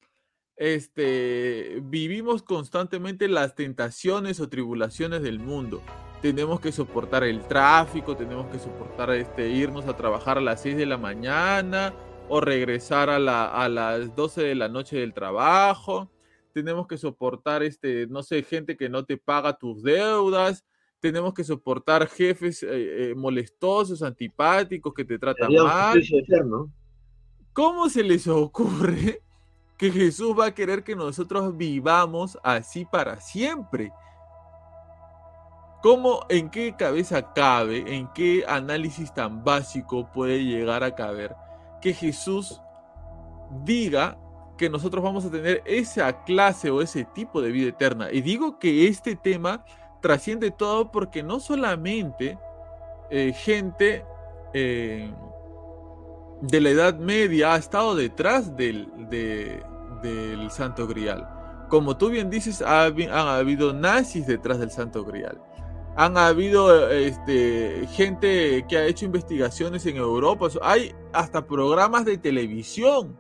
este, 0.56 1.80
vivimos 1.84 2.44
constantemente 2.44 3.28
las 3.28 3.56
tentaciones 3.56 4.40
o 4.40 4.50
tribulaciones 4.50 5.22
del 5.22 5.40
mundo 5.40 5.82
tenemos 6.22 6.60
que 6.60 6.72
soportar 6.72 7.24
el 7.24 7.42
tráfico, 7.48 8.16
tenemos 8.16 8.48
que 8.48 8.60
soportar 8.60 9.12
este, 9.12 9.50
irnos 9.50 9.86
a 9.86 9.96
trabajar 9.96 10.38
a 10.38 10.42
las 10.42 10.62
6 10.62 10.78
de 10.78 10.86
la 10.86 10.98
mañana 10.98 11.94
o 12.30 12.42
regresar 12.42 13.10
a, 13.10 13.20
las 13.20 14.16
12 14.16 14.42
de 14.42 14.56
la 14.56 14.68
noche 14.68 14.98
del 14.98 15.14
trabajo, 15.14 16.10
tenemos 16.58 16.88
que 16.88 16.98
soportar, 16.98 17.62
este, 17.62 18.08
no 18.08 18.24
sé, 18.24 18.42
gente 18.42 18.76
que 18.76 18.90
no 18.90 19.06
te 19.06 19.16
paga 19.16 19.60
tus 19.60 19.84
deudas, 19.84 20.66
tenemos 21.00 21.36
que 21.36 21.44
soportar 21.44 22.08
jefes 22.08 22.64
eh, 22.64 23.12
eh, 23.12 23.16
molestosos, 23.16 24.02
antipáticos, 24.02 24.92
que 24.92 25.06
te 25.06 25.20
tratan 25.20 25.54
mal. 25.54 26.02
¿Cómo 27.54 27.90
se 27.90 28.02
les 28.02 28.28
ocurre 28.28 29.22
que 29.78 29.92
Jesús 29.92 30.36
va 30.36 30.48
a 30.48 30.56
querer 30.56 30.84
que 30.84 30.96
nosotros 30.96 31.56
vivamos 31.56 32.40
así 32.42 32.86
para 32.86 33.22
siempre? 33.22 33.92
¿Cómo, 35.84 36.26
en 36.28 36.50
qué 36.50 36.76
cabeza 36.76 37.34
cabe, 37.34 37.96
en 37.96 38.12
qué 38.16 38.46
análisis 38.48 39.14
tan 39.14 39.44
básico 39.44 40.12
puede 40.12 40.44
llegar 40.44 40.84
a 40.84 40.96
caber 40.96 41.36
que 41.84 41.94
Jesús 41.94 42.60
diga 43.64 44.18
que 44.58 44.70
nosotros 44.70 45.04
vamos 45.04 45.26
a 45.26 45.32
tener 45.32 45.62
esa 45.66 46.24
clase 46.24 46.70
o 46.70 46.82
ese 46.82 47.06
tipo 47.06 47.42
de 47.42 47.52
vida 47.52 47.70
eterna? 47.70 48.12
Y 48.12 48.22
digo 48.22 48.60
que 48.60 48.88
este 48.88 49.16
tema 49.16 49.64
trasciende 50.02 50.52
todo 50.52 50.92
porque 50.92 51.24
no 51.24 51.40
solamente 51.40 52.38
eh, 53.10 53.34
gente 53.34 54.04
eh, 54.54 55.12
de 56.42 56.62
la 56.62 56.70
Edad 56.70 56.96
Media 56.98 57.54
ha 57.54 57.58
estado 57.58 57.96
detrás 57.96 58.56
del, 58.56 58.88
del 59.10 60.52
Santo 60.52 60.88
Grial. 60.88 61.28
Como 61.70 61.98
tú 61.98 62.10
bien 62.10 62.30
dices, 62.30 62.62
han 62.62 63.10
habido 63.10 63.74
nazis 63.74 64.26
detrás 64.26 64.60
del 64.60 64.72
Santo 64.72 65.04
Grial 65.04 65.42
han 65.98 66.16
habido 66.16 66.92
este, 66.92 67.88
gente 67.88 68.64
que 68.70 68.78
ha 68.78 68.86
hecho 68.86 69.04
investigaciones 69.04 69.84
en 69.88 69.98
Europa. 69.98 70.48
Hay 70.62 70.94
hasta 71.12 71.48
programas 71.48 72.06
de 72.06 72.20
televisión 72.20 73.18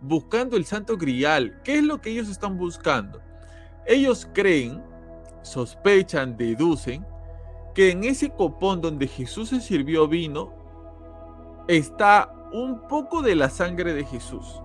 buscando 0.00 0.56
el 0.56 0.64
santo 0.64 0.96
grial. 0.96 1.60
¿Qué 1.64 1.78
es 1.78 1.84
lo 1.84 2.00
que 2.00 2.10
ellos 2.10 2.28
están 2.28 2.56
buscando? 2.56 3.20
Ellos 3.86 4.28
creen, 4.32 4.82
sospechan, 5.42 6.36
deducen 6.36 7.06
que 7.74 7.90
en 7.90 8.04
ese 8.04 8.30
copón 8.30 8.80
donde 8.80 9.06
Jesús 9.06 9.50
se 9.50 9.60
sirvió 9.60 10.08
vino 10.08 10.52
está 11.68 12.32
un 12.52 12.86
poco 12.88 13.22
de 13.22 13.34
la 13.34 13.50
sangre 13.50 13.94
de 13.94 14.04
Jesús. 14.04 14.62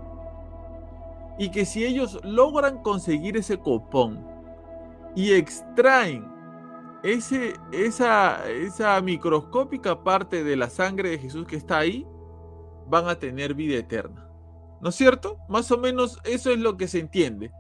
Y 1.38 1.50
que 1.50 1.66
si 1.66 1.86
ellos 1.86 2.20
logran 2.24 2.82
conseguir 2.82 3.38
ese 3.38 3.58
copón 3.58 4.26
y 5.16 5.34
extraen 5.34 6.28
ese, 7.04 7.54
esa, 7.72 8.50
esa 8.50 9.02
microscópica 9.02 10.04
parte 10.04 10.44
de 10.44 10.56
la 10.56 10.70
sangre 10.70 11.10
de 11.10 11.20
Jesús 11.20 11.46
que 11.46 11.58
está 11.58 11.80
ahí, 11.80 12.08
van 12.88 13.08
a 13.08 13.16
tener 13.16 13.54
vida 13.54 13.78
eterna. 13.78 14.23
¿No 14.84 14.90
es 14.90 14.96
cierto? 14.96 15.40
Más 15.48 15.72
o 15.72 15.78
menos 15.78 16.20
eso 16.26 16.52
es 16.52 16.60
lo 16.60 16.76
que 16.76 16.90
se 16.90 17.00
entiende. 17.00 17.54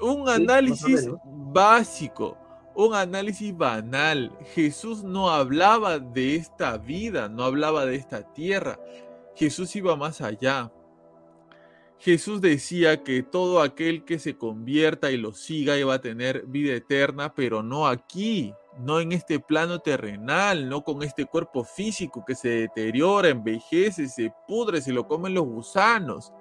Un 0.00 0.28
análisis 0.28 1.10
básico, 1.26 2.38
un 2.76 2.94
análisis 2.94 3.56
banal. 3.56 4.30
Jesús 4.54 5.02
no 5.02 5.28
hablaba 5.28 5.98
de 5.98 6.36
esta 6.36 6.78
vida, 6.78 7.28
no 7.28 7.42
hablaba 7.42 7.84
de 7.84 7.96
esta 7.96 8.32
tierra. 8.32 8.78
Jesús 9.34 9.74
iba 9.74 9.96
más 9.96 10.20
allá. 10.20 10.70
Jesús 11.98 12.40
decía 12.40 13.02
que 13.02 13.24
todo 13.24 13.60
aquel 13.60 14.04
que 14.04 14.20
se 14.20 14.38
convierta 14.38 15.10
y 15.10 15.16
lo 15.16 15.32
siga 15.32 15.76
iba 15.76 15.94
a 15.94 16.00
tener 16.00 16.46
vida 16.46 16.74
eterna, 16.74 17.34
pero 17.34 17.60
no 17.64 17.88
aquí, 17.88 18.54
no 18.78 19.00
en 19.00 19.12
este 19.12 19.40
plano 19.40 19.78
terrenal, 19.80 20.68
no 20.68 20.82
con 20.82 21.02
este 21.02 21.26
cuerpo 21.26 21.64
físico 21.64 22.24
que 22.24 22.34
se 22.34 22.48
deteriora, 22.48 23.28
envejece, 23.28 24.08
se 24.08 24.32
pudre, 24.46 24.80
se 24.80 24.92
lo 24.92 25.06
comen 25.06 25.34
los 25.34 25.44
gusanos, 25.44 26.32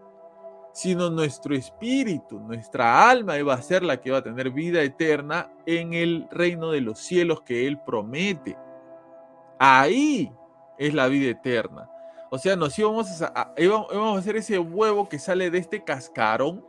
sino 0.74 1.10
nuestro 1.10 1.56
espíritu, 1.56 2.40
nuestra 2.40 3.10
alma 3.10 3.38
iba 3.38 3.54
a 3.54 3.62
ser 3.62 3.84
la 3.84 4.02
que 4.02 4.10
iba 4.10 4.18
a 4.18 4.24
tener 4.24 4.50
vida 4.50 4.82
eterna 4.82 5.52
en 5.66 5.94
el 5.94 6.28
reino 6.32 6.72
de 6.72 6.82
los 6.82 7.00
cielos 7.00 7.42
que 7.42 7.68
Él 7.68 7.80
promete. 7.86 8.58
Ahí 9.60 10.32
es 10.80 10.94
la 10.94 11.08
vida 11.08 11.30
eterna. 11.30 11.90
O 12.32 12.40
sea, 12.40 12.56
nos 12.56 12.78
íbamos 12.80 13.22
a, 13.22 13.54
íbamos 13.58 13.94
a 13.94 14.18
hacer 14.18 14.38
ese 14.38 14.58
huevo 14.58 15.08
que 15.08 15.20
sale 15.20 15.52
de 15.52 15.60
este 15.60 15.84
cascarón 15.84 16.66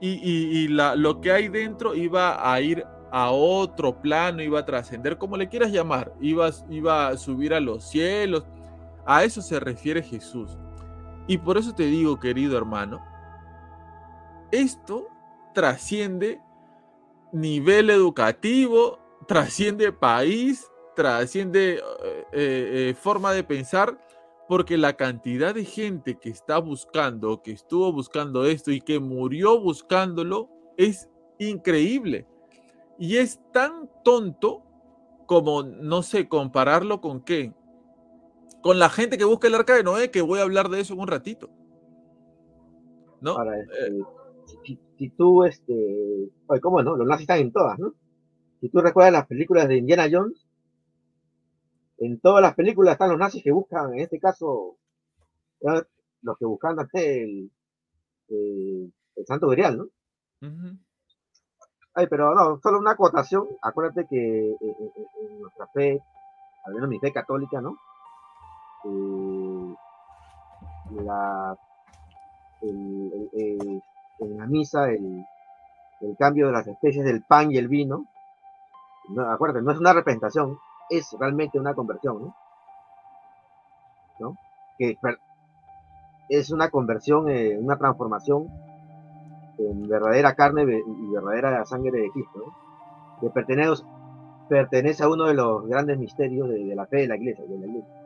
y, 0.00 0.68
lo 0.68 1.20
que 1.20 1.32
hay 1.32 1.48
dentro 1.48 1.96
iba 1.96 2.52
a 2.52 2.60
ir 2.60 2.86
a 3.10 3.30
otro 3.30 4.00
plano, 4.00 4.42
iba 4.42 4.60
a 4.60 4.64
trascender, 4.64 5.18
como 5.18 5.36
le 5.36 5.48
quieras 5.48 5.72
llamar, 5.72 6.12
iba, 6.20 6.50
iba 6.68 7.08
a 7.08 7.16
subir 7.16 7.54
a 7.54 7.60
los 7.60 7.84
cielos. 7.84 8.44
A 9.06 9.24
eso 9.24 9.40
se 9.40 9.58
refiere 9.58 10.02
Jesús. 10.02 10.58
Y 11.26 11.38
por 11.38 11.58
eso 11.58 11.74
te 11.74 11.84
digo, 11.84 12.18
querido 12.18 12.56
hermano, 12.56 13.00
esto 14.50 15.08
trasciende 15.54 16.40
nivel 17.32 17.90
educativo, 17.90 18.98
trasciende 19.26 19.92
país, 19.92 20.66
trasciende 20.96 21.80
eh, 22.02 22.26
eh, 22.32 22.94
forma 22.98 23.32
de 23.32 23.44
pensar 23.44 23.98
porque 24.48 24.78
la 24.78 24.94
cantidad 24.94 25.54
de 25.54 25.64
gente 25.64 26.18
que 26.18 26.30
está 26.30 26.58
buscando, 26.58 27.42
que 27.42 27.52
estuvo 27.52 27.92
buscando 27.92 28.46
esto 28.46 28.70
y 28.72 28.80
que 28.80 28.98
murió 28.98 29.60
buscándolo 29.60 30.48
es 30.78 31.08
increíble. 31.38 32.26
Y 32.98 33.16
es 33.16 33.40
tan 33.52 33.88
tonto 34.04 34.64
como, 35.26 35.62
no 35.62 36.02
sé, 36.02 36.28
compararlo 36.28 37.00
con 37.00 37.22
qué. 37.22 37.52
Con 38.62 38.78
la 38.78 38.88
gente 38.88 39.18
que 39.18 39.24
busca 39.24 39.46
el 39.46 39.54
arca 39.54 39.74
de 39.76 39.84
Noé, 39.84 40.10
que 40.10 40.22
voy 40.22 40.40
a 40.40 40.42
hablar 40.42 40.68
de 40.68 40.80
eso 40.80 40.94
en 40.94 41.00
un 41.00 41.08
ratito. 41.08 41.50
¿No? 43.20 43.36
Este, 43.52 44.78
si, 44.96 45.08
tú, 45.10 45.44
este, 45.44 46.30
¿cómo 46.60 46.82
no? 46.82 46.96
Los 46.96 47.06
nazis 47.06 47.22
están 47.22 47.40
en 47.40 47.52
todas, 47.52 47.78
¿no? 47.78 47.94
Si 48.60 48.68
tú 48.68 48.80
recuerdas 48.80 49.12
las 49.12 49.26
películas 49.26 49.68
de 49.68 49.76
Indiana 49.76 50.08
Jones, 50.10 50.46
en 51.98 52.18
todas 52.20 52.42
las 52.42 52.54
películas 52.54 52.92
están 52.92 53.10
los 53.10 53.18
nazis 53.18 53.42
que 53.42 53.52
buscan, 53.52 53.94
en 53.94 54.00
este 54.00 54.18
caso, 54.18 54.76
los 56.22 56.38
que 56.38 56.44
buscan 56.44 56.76
el, 56.94 57.50
el, 58.28 58.92
Santo 59.26 59.48
Grial, 59.48 59.78
¿no? 59.78 59.88
Pero 62.06 62.34
no, 62.34 62.60
solo 62.62 62.78
una 62.78 62.92
acotación. 62.92 63.46
Acuérdate 63.62 64.06
que 64.06 64.50
eh, 64.50 64.56
eh, 64.60 64.92
eh, 64.96 65.06
en 65.22 65.40
nuestra 65.40 65.66
fe 65.68 66.02
al 66.64 66.74
menos 66.74 66.88
mi 66.88 66.98
fe 66.98 67.12
católica, 67.12 67.60
¿no? 67.60 67.76
La, 71.02 71.56
en 72.60 73.82
la 74.20 74.46
misa 74.46 74.90
el, 74.90 75.24
cambio 76.18 76.46
de 76.46 76.52
las 76.52 76.66
especies 76.66 77.04
del 77.04 77.22
pan 77.22 77.50
y 77.50 77.56
el 77.56 77.68
vino, 77.68 78.04
no, 79.08 79.30
acuérdate, 79.30 79.62
no 79.62 79.72
es 79.72 79.78
una 79.78 79.92
representación, 79.92 80.58
es 80.90 81.16
realmente 81.18 81.58
una 81.58 81.74
conversión, 81.74 82.34
¿no? 84.18 84.36
Que 84.76 84.96
es 86.28 86.50
una 86.50 86.70
conversión, 86.70 87.26
una 87.26 87.76
transformación 87.78 88.48
en 89.58 89.88
verdadera 89.88 90.34
carne 90.34 90.62
y 90.62 91.12
verdadera 91.12 91.64
sangre 91.64 92.00
de 92.00 92.10
Cristo, 92.10 92.54
que 93.20 93.30
pertenece, 93.30 95.02
a 95.02 95.08
uno 95.08 95.26
de 95.26 95.34
los 95.34 95.66
grandes 95.66 95.98
misterios 95.98 96.48
de, 96.48 96.74
la 96.74 96.86
fe 96.86 96.98
de 96.98 97.08
la 97.08 97.16
iglesia. 97.16 97.44
De 97.44 97.58
la 97.58 97.66
iglesia. 97.66 97.98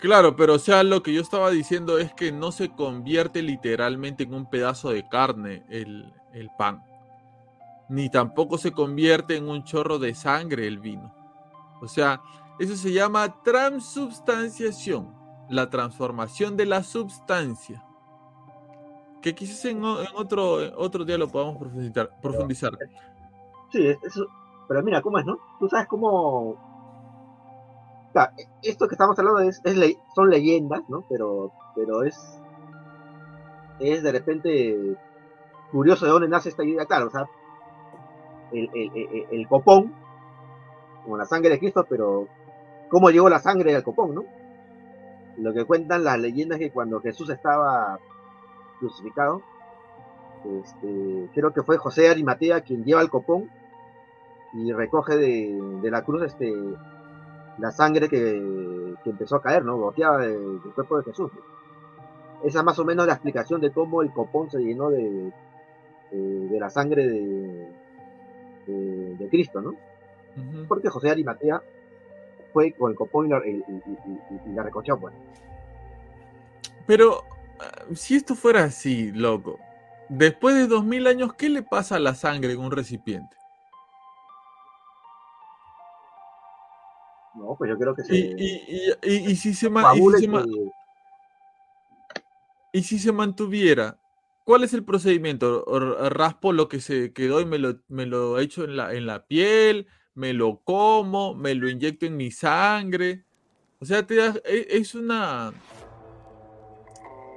Claro, 0.00 0.36
pero 0.36 0.54
o 0.54 0.58
sea, 0.58 0.84
lo 0.84 1.02
que 1.02 1.12
yo 1.12 1.20
estaba 1.20 1.50
diciendo 1.50 1.98
es 1.98 2.12
que 2.14 2.30
no 2.30 2.52
se 2.52 2.68
convierte 2.70 3.42
literalmente 3.42 4.22
en 4.22 4.32
un 4.32 4.48
pedazo 4.48 4.90
de 4.90 5.08
carne 5.08 5.64
el, 5.68 6.12
el 6.32 6.50
pan, 6.56 6.84
ni 7.88 8.08
tampoco 8.08 8.58
se 8.58 8.70
convierte 8.70 9.36
en 9.36 9.48
un 9.48 9.64
chorro 9.64 9.98
de 9.98 10.14
sangre 10.14 10.68
el 10.68 10.78
vino. 10.78 11.12
O 11.80 11.88
sea, 11.88 12.20
eso 12.60 12.76
se 12.76 12.92
llama 12.92 13.42
transubstanciación, 13.42 15.14
la 15.48 15.70
transformación 15.70 16.56
de 16.56 16.66
la 16.66 16.82
substancia. 16.82 17.84
Que 19.20 19.34
quizás 19.34 19.64
en, 19.64 19.82
otro, 19.84 20.58
otro 20.76 21.04
día 21.04 21.18
lo 21.18 21.28
podamos 21.28 21.56
profundizar. 21.56 22.10
profundizar. 22.22 22.78
Sí, 23.72 23.96
pero 24.68 24.82
mira, 24.82 25.02
¿cómo 25.02 25.18
es, 25.18 25.26
no? 25.26 25.38
Tú 25.58 25.68
sabes 25.68 25.88
cómo... 25.88 26.56
esto 28.62 28.86
que 28.86 28.94
estamos 28.94 29.18
hablando 29.18 29.40
es, 29.40 29.60
son 30.14 30.30
leyendas, 30.30 30.82
¿no? 30.88 31.04
Pero, 31.08 31.52
pero 31.74 32.04
es, 32.04 32.16
es 33.80 34.02
de 34.02 34.12
repente 34.12 34.96
curioso 35.72 36.06
de 36.06 36.12
dónde 36.12 36.28
nace 36.28 36.50
esta 36.50 36.64
idea. 36.64 36.86
Claro, 36.86 37.08
o 37.08 37.10
sea, 37.10 37.28
el, 38.52 38.70
el, 38.74 39.26
el 39.30 39.48
copón, 39.48 39.92
como 41.02 41.16
la 41.16 41.26
sangre 41.26 41.50
de 41.50 41.58
Cristo, 41.58 41.84
pero 41.88 42.28
cómo 42.88 43.10
llegó 43.10 43.28
la 43.28 43.40
sangre 43.40 43.74
al 43.74 43.82
copón, 43.82 44.14
¿no? 44.14 44.24
Lo 45.38 45.54
que 45.54 45.64
cuentan 45.64 46.04
las 46.04 46.18
leyendas 46.18 46.58
es 46.60 46.66
que 46.66 46.72
cuando 46.72 47.00
Jesús 47.00 47.30
estaba 47.30 47.98
crucificado, 48.80 49.42
este, 50.44 51.28
creo 51.34 51.52
que 51.52 51.62
fue 51.62 51.78
José 51.78 52.08
Arimatea 52.08 52.60
quien 52.62 52.84
lleva 52.84 53.02
el 53.02 53.10
copón 53.10 53.48
y 54.52 54.72
recoge 54.72 55.16
de, 55.16 55.90
la 55.90 56.02
cruz 56.02 56.22
este, 56.22 56.52
la 57.58 57.70
sangre 57.70 58.08
que, 58.08 58.96
empezó 59.04 59.36
a 59.36 59.42
caer, 59.42 59.64
¿no? 59.64 59.78
Goteaba 59.78 60.18
del, 60.18 60.60
cuerpo 60.74 60.98
de 60.98 61.04
Jesús. 61.04 61.30
Esa 62.44 62.58
es 62.58 62.64
más 62.64 62.78
o 62.78 62.84
menos 62.84 63.06
la 63.06 63.14
explicación 63.14 63.60
de 63.60 63.70
cómo 63.70 64.02
el 64.02 64.12
copón 64.12 64.50
se 64.50 64.58
llenó 64.58 64.90
de, 64.90 65.32
de, 66.10 66.60
la 66.60 66.68
sangre 66.68 67.06
de, 67.06 67.68
de, 68.66 69.28
Cristo, 69.30 69.60
¿no? 69.60 69.74
Porque 70.68 70.88
José 70.88 71.10
Arimatea 71.10 71.62
fue 72.52 72.72
con 72.72 72.90
el 72.90 72.96
copón 72.96 73.26
y 73.26 73.30
la, 73.30 73.40
y, 73.46 74.58
recochó, 74.58 74.98
pues. 74.98 75.14
Pero, 76.86 77.22
ah, 77.60 77.84
si 77.94 78.16
esto 78.16 78.34
fuera 78.34 78.64
así, 78.64 79.12
loco, 79.12 79.58
después 80.08 80.54
de 80.54 80.66
dos 80.66 80.84
mil 80.84 81.06
años, 81.06 81.34
¿qué 81.34 81.48
le 81.48 81.62
pasa 81.62 81.96
a 81.96 82.00
la 82.00 82.14
sangre 82.14 82.52
en 82.52 82.60
un 82.60 82.70
recipiente? 82.70 83.36
No, 87.34 87.54
pues 87.56 87.70
yo 87.70 87.78
creo 87.78 87.94
que 87.94 88.02
se... 88.02 88.16
Y, 88.16 89.36
si 89.36 89.54
se, 89.54 89.70
y 92.72 92.82
si 92.82 92.98
se 92.98 93.12
mantuviera, 93.12 93.98
¿cuál 94.44 94.64
es 94.64 94.74
el 94.74 94.84
procedimiento? 94.84 95.64
¿Raspo 96.10 96.52
lo 96.52 96.68
que 96.68 96.80
se 96.80 97.12
quedó 97.12 97.40
y 97.40 97.46
me 97.46 97.58
lo, 97.58 97.80
me 97.88 98.06
lo 98.06 98.38
echo 98.38 98.64
en 98.64 98.76
la, 98.76 98.92
en 98.92 99.06
la 99.06 99.26
piel? 99.26 99.86
Me 100.18 100.32
lo 100.32 100.60
como, 100.64 101.32
me 101.34 101.54
lo 101.54 101.68
inyecto 101.68 102.04
en 102.04 102.16
mi 102.16 102.32
sangre. 102.32 103.24
O 103.80 103.84
sea, 103.84 104.04
e, 104.10 104.66
es 104.68 104.96
una. 104.96 105.52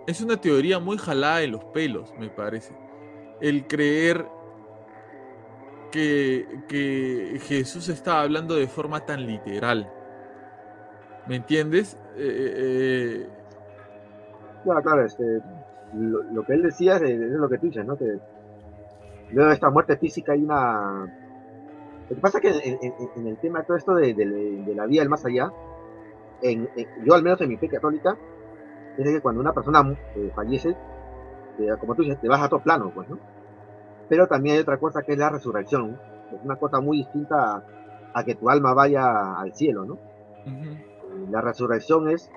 Es 0.07 0.19
una 0.19 0.41
teoría 0.41 0.79
muy 0.79 0.97
jalada 0.97 1.37
de 1.37 1.47
los 1.47 1.63
pelos, 1.65 2.11
me 2.17 2.29
parece. 2.29 2.75
El 3.39 3.67
creer 3.67 4.25
que, 5.91 6.47
que 6.67 7.39
Jesús 7.43 7.87
estaba 7.87 8.21
hablando 8.21 8.55
de 8.55 8.67
forma 8.67 9.05
tan 9.05 9.27
literal. 9.27 9.87
¿Me 11.27 11.35
entiendes? 11.35 11.95
Eh, 12.17 12.17
eh, 12.17 13.27
eh 14.65 14.81
claro, 14.81 15.05
este, 15.05 15.39
lo, 15.93 16.43
que 16.43 16.53
él 16.53 16.63
decía 16.63 16.97
es, 16.97 17.19
lo 17.19 17.47
que 17.47 17.59
tú 17.59 17.67
dices, 17.67 17.85
¿no? 17.85 17.95
Que 17.95 18.17
luego 19.29 19.49
de 19.49 19.53
esta 19.53 19.69
muerte 19.69 19.97
física 19.97 20.31
hay 20.31 20.41
una 20.41 21.20
lo 22.11 22.15
que 22.15 22.21
pasa 22.21 22.39
es 22.39 22.61
que 22.61 22.79
en, 23.15 23.27
el 23.27 23.37
tema 23.37 23.59
de 23.59 23.65
todo 23.65 23.77
esto 23.77 23.95
de, 23.95 24.13
la 24.75 24.85
vida 24.85 25.01
del 25.01 25.09
más 25.09 25.25
allá, 25.25 25.49
yo 27.05 27.13
al 27.13 27.23
menos 27.23 27.39
en 27.39 27.47
mi 27.47 27.55
fe 27.55 27.69
católica, 27.69 28.17
es 28.97 29.07
que 29.07 29.21
cuando 29.21 29.39
una 29.39 29.53
persona 29.53 29.97
eh, 30.17 30.29
fallece, 30.35 30.75
como 31.79 31.95
tú 31.95 32.01
dices, 32.03 32.19
te 32.19 32.27
vas 32.27 32.41
a 32.41 32.47
otro 32.47 32.59
plano, 32.59 32.91
pues, 32.93 33.07
¿no? 33.07 33.17
Pero 34.09 34.27
también 34.27 34.55
hay 34.55 34.61
otra 34.61 34.77
cosa 34.77 35.03
que 35.03 35.13
es 35.13 35.17
la 35.17 35.29
resurrección, 35.29 35.97
es 36.35 36.43
una 36.43 36.57
cosa 36.57 36.81
muy 36.81 36.97
distinta 36.97 37.63
a, 38.13 38.23
que 38.25 38.35
tu 38.35 38.49
alma 38.49 38.73
vaya 38.73 39.37
al 39.37 39.53
cielo, 39.53 39.85
¿no? 39.85 39.97
La 41.29 41.39
resurrección 41.39 42.09
es, 42.09 42.29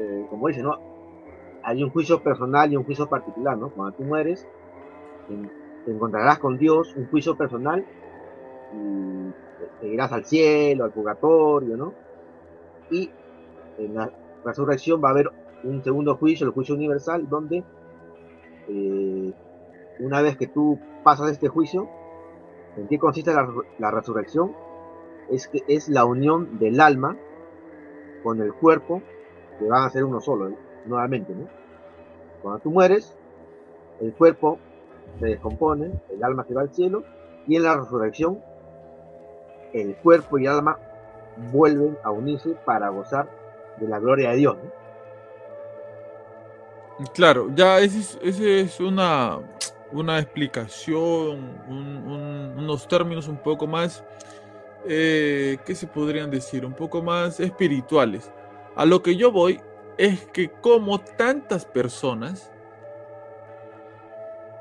eh, 0.00 0.26
como 0.30 0.48
dice, 0.48 0.64
¿no? 0.64 0.78
Hay 1.62 1.80
un 1.84 1.90
juicio 1.90 2.24
personal 2.24 2.72
y 2.72 2.76
un 2.76 2.82
juicio 2.82 3.08
particular, 3.08 3.56
¿no? 3.56 3.70
Cuando 3.70 3.96
tú 3.96 4.02
mueres, 4.02 4.48
te 5.28 5.92
encontrarás 5.92 6.40
con 6.40 6.58
Dios, 6.58 6.96
un 6.96 7.06
juicio 7.06 7.36
personal 7.36 7.86
y 8.72 9.32
te 9.80 9.88
irás 9.88 10.12
al 10.12 10.24
cielo, 10.24 10.84
al 10.84 10.92
purgatorio, 10.92 11.76
¿no? 11.76 11.94
Y 12.90 13.10
en 13.78 13.94
la 13.94 14.10
resurrección 14.44 15.02
va 15.02 15.08
a 15.08 15.12
haber 15.12 15.30
un 15.64 15.82
segundo 15.82 16.16
juicio, 16.16 16.46
el 16.46 16.52
juicio 16.52 16.74
universal, 16.74 17.28
donde 17.28 17.64
eh, 18.68 19.32
una 20.00 20.22
vez 20.22 20.36
que 20.36 20.46
tú 20.46 20.78
pasas 21.02 21.30
este 21.30 21.48
juicio, 21.48 21.88
¿en 22.76 22.86
qué 22.88 22.98
consiste 22.98 23.32
la, 23.32 23.90
resurrección? 23.90 24.52
Es 25.30 25.48
que 25.48 25.62
es 25.68 25.88
la 25.88 26.04
unión 26.04 26.58
del 26.58 26.80
alma 26.80 27.16
con 28.22 28.40
el 28.40 28.52
cuerpo, 28.52 29.02
que 29.58 29.68
van 29.68 29.84
a 29.84 29.90
ser 29.90 30.04
uno 30.04 30.20
solo, 30.20 30.52
nuevamente, 30.86 31.34
¿no? 31.34 31.48
Cuando 32.42 32.60
tú 32.60 32.70
mueres, 32.70 33.16
el 34.00 34.12
cuerpo 34.12 34.58
se 35.18 35.26
descompone, 35.26 36.00
el 36.10 36.22
alma 36.22 36.44
se 36.44 36.54
va 36.54 36.62
al 36.62 36.74
cielo, 36.74 37.02
y 37.46 37.56
en 37.56 37.64
la 37.64 37.76
resurrección 37.76 38.40
el 39.80 39.96
cuerpo 39.96 40.38
y 40.38 40.46
el 40.46 40.52
alma 40.52 40.78
vuelven 41.52 41.96
a 42.02 42.10
unirse 42.10 42.50
para 42.64 42.88
gozar 42.88 43.28
de 43.76 43.88
la 43.88 43.98
gloria 43.98 44.30
de 44.30 44.36
Dios. 44.36 44.56
Claro, 47.14 47.48
ya 47.54 47.78
esa 47.78 48.18
es, 48.22 48.80
una, 48.80 49.38
una 49.92 50.18
explicación, 50.18 51.62
unos 51.68 52.88
términos 52.88 53.28
un 53.28 53.36
poco 53.36 53.68
más, 53.68 54.04
eh, 54.84 55.58
¿qué 55.64 55.74
se 55.76 55.86
podrían 55.86 56.28
decir? 56.30 56.66
Un 56.66 56.72
poco 56.72 57.00
más 57.00 57.38
espirituales. 57.38 58.32
A 58.74 58.84
lo 58.84 59.00
que 59.00 59.14
yo 59.14 59.30
voy 59.30 59.60
es 59.96 60.26
que 60.26 60.50
como 60.50 60.98
tantas 61.00 61.64
personas 61.64 62.50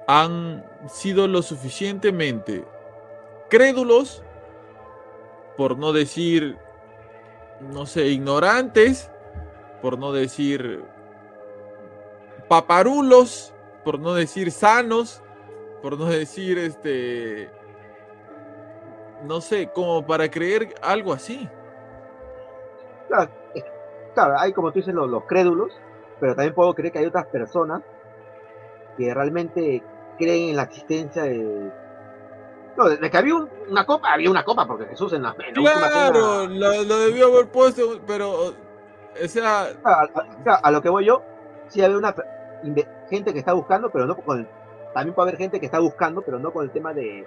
han 0.08 0.64
sido 0.88 1.28
lo 1.28 1.42
suficientemente 1.42 2.66
crédulos 3.50 4.24
por 5.58 5.78
no 5.78 5.92
decir, 5.92 6.58
no 7.60 7.86
sé, 7.86 8.08
ignorantes, 8.08 9.12
por 9.82 9.98
no 9.98 10.14
decir 10.14 10.84
paparulos, 12.48 13.54
por 13.84 14.00
no 14.00 14.14
decir 14.14 14.52
sanos, 14.52 15.22
por 15.82 15.98
no 15.98 16.06
decir 16.06 16.58
este, 16.60 17.50
no 19.24 19.42
sé, 19.42 19.70
como 19.74 20.06
para 20.06 20.30
creer 20.30 20.76
algo 20.82 21.12
así. 21.12 21.50
Claro, 23.08 24.36
hay 24.38 24.54
como 24.54 24.72
tú 24.72 24.80
dices 24.80 24.94
los, 24.94 25.10
los 25.10 25.26
crédulos, 25.26 25.72
pero 26.20 26.36
también 26.36 26.54
puedo 26.54 26.74
creer 26.74 26.94
que 26.94 27.00
hay 27.00 27.06
otras 27.06 27.28
personas 27.28 27.82
que 28.98 29.14
realmente 29.14 29.84
creen 30.18 30.50
en 30.50 30.56
la 30.56 30.64
existencia 30.64 31.24
de, 31.24 31.72
no, 32.78 32.90
de 32.90 33.10
que 33.10 33.18
había 33.18 33.36
una 33.36 33.86
copa, 33.86 34.14
había 34.14 34.30
una 34.30 34.46
copa, 34.46 34.68
porque 34.68 34.86
Jesús 34.86 35.12
en 35.14 35.24
la, 35.24 35.36
en 35.40 35.56
Claro, 35.56 36.48
lo, 36.48 37.00
debió 37.00 37.28
haber 37.28 37.48
puesto, 37.48 38.00
pero. 38.06 38.54
O 39.24 39.28
sea. 39.28 39.68
A, 39.84 40.72
lo 40.72 40.82
que 40.82 40.90
voy 40.90 41.06
yo, 41.06 41.24
sí 41.68 41.82
había 41.82 41.98
una 41.98 42.14
gente 43.10 43.34
que 43.34 43.40
está 43.40 43.54
buscando, 43.54 43.90
pero 43.90 44.06
no 44.06 44.16
con. 44.16 44.48
también 44.94 45.16
puede 45.16 45.30
haber 45.30 45.40
gente 45.40 45.60
que 45.60 45.66
está 45.66 45.80
buscando, 45.80 46.22
pero 46.22 46.40
no 46.40 46.52
con 46.52 46.66
el 46.66 46.72
tema 46.72 46.94
de, 46.94 47.26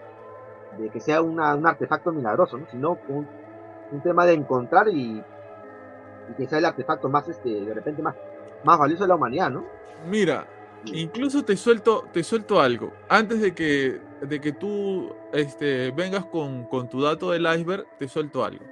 de 0.78 0.88
que 0.90 1.00
sea 1.00 1.20
un 1.20 1.40
artefacto 1.40 2.12
milagroso, 2.12 2.56
¿no? 2.56 2.66
sino 2.70 2.98
un, 3.08 3.26
un 3.90 4.00
tema 4.02 4.26
de 4.26 4.34
encontrar 4.34 4.88
y, 4.88 5.22
que 6.36 6.46
sea 6.46 6.58
el 6.58 6.64
artefacto 6.64 7.08
más, 7.08 7.28
este, 7.28 7.48
de 7.48 7.74
repente, 7.74 8.02
más, 8.02 8.14
más 8.62 8.78
valioso 8.78 9.02
de 9.02 9.08
la 9.08 9.16
humanidad, 9.16 9.50
¿no? 9.50 9.64
Mira, 10.08 10.46
incluso 10.86 11.44
te 11.44 11.56
suelto, 11.56 12.08
te 12.12 12.22
suelto 12.22 12.60
algo. 12.60 12.92
Antes 13.08 13.40
de 13.40 13.54
que, 13.54 14.00
de 14.22 14.40
que 14.40 14.52
tú 14.52 15.14
este, 15.32 15.90
vengas 15.90 16.24
con, 16.26 16.64
con 16.64 16.88
tu 16.88 17.00
dato 17.02 17.30
del 17.30 17.42
iceberg, 17.42 17.86
te 17.98 18.08
suelto 18.08 18.44
algo. 18.44 18.64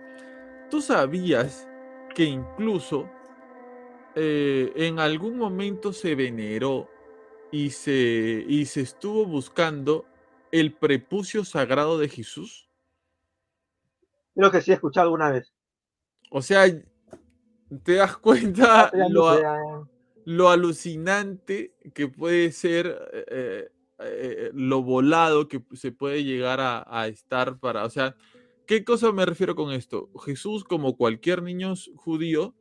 ¿Tú 0.70 0.82
sabías 0.82 1.68
que 2.14 2.24
incluso 2.24 3.08
eh, 4.14 4.72
en 4.76 4.98
algún 4.98 5.38
momento 5.38 5.92
se 5.92 6.14
veneró 6.14 6.88
y 7.50 7.70
se, 7.70 8.44
y 8.46 8.66
se 8.66 8.82
estuvo 8.82 9.24
buscando 9.24 10.04
el 10.50 10.72
prepucio 10.72 11.44
sagrado 11.44 11.98
de 11.98 12.08
Jesús? 12.08 12.68
Creo 14.34 14.50
que 14.50 14.60
sí 14.60 14.70
he 14.70 14.74
escuchado 14.74 15.06
alguna 15.06 15.30
vez. 15.30 15.52
O 16.30 16.42
sea, 16.42 16.64
te 17.82 17.94
das 17.94 18.16
cuenta 18.18 18.90
lo, 19.08 19.88
alucinante 20.50 21.74
que 21.94 22.08
puede 22.08 22.52
ser 22.52 22.98
eh, 23.30 23.68
eh, 24.00 24.50
lo 24.54 24.82
volado 24.82 25.48
que 25.48 25.60
se 25.72 25.90
puede 25.90 26.22
llegar 26.22 26.60
a, 26.60 27.08
estar 27.08 27.58
para, 27.58 27.84
o 27.84 27.90
sea, 27.90 28.14
¿qué 28.66 28.84
cosa 28.84 29.10
me 29.10 29.26
refiero 29.26 29.56
con 29.56 29.72
esto? 29.72 30.10
Jesús, 30.24 30.62
como 30.62 30.96
cualquier 30.96 31.42
niño 31.42 31.74
judío, 31.96 32.54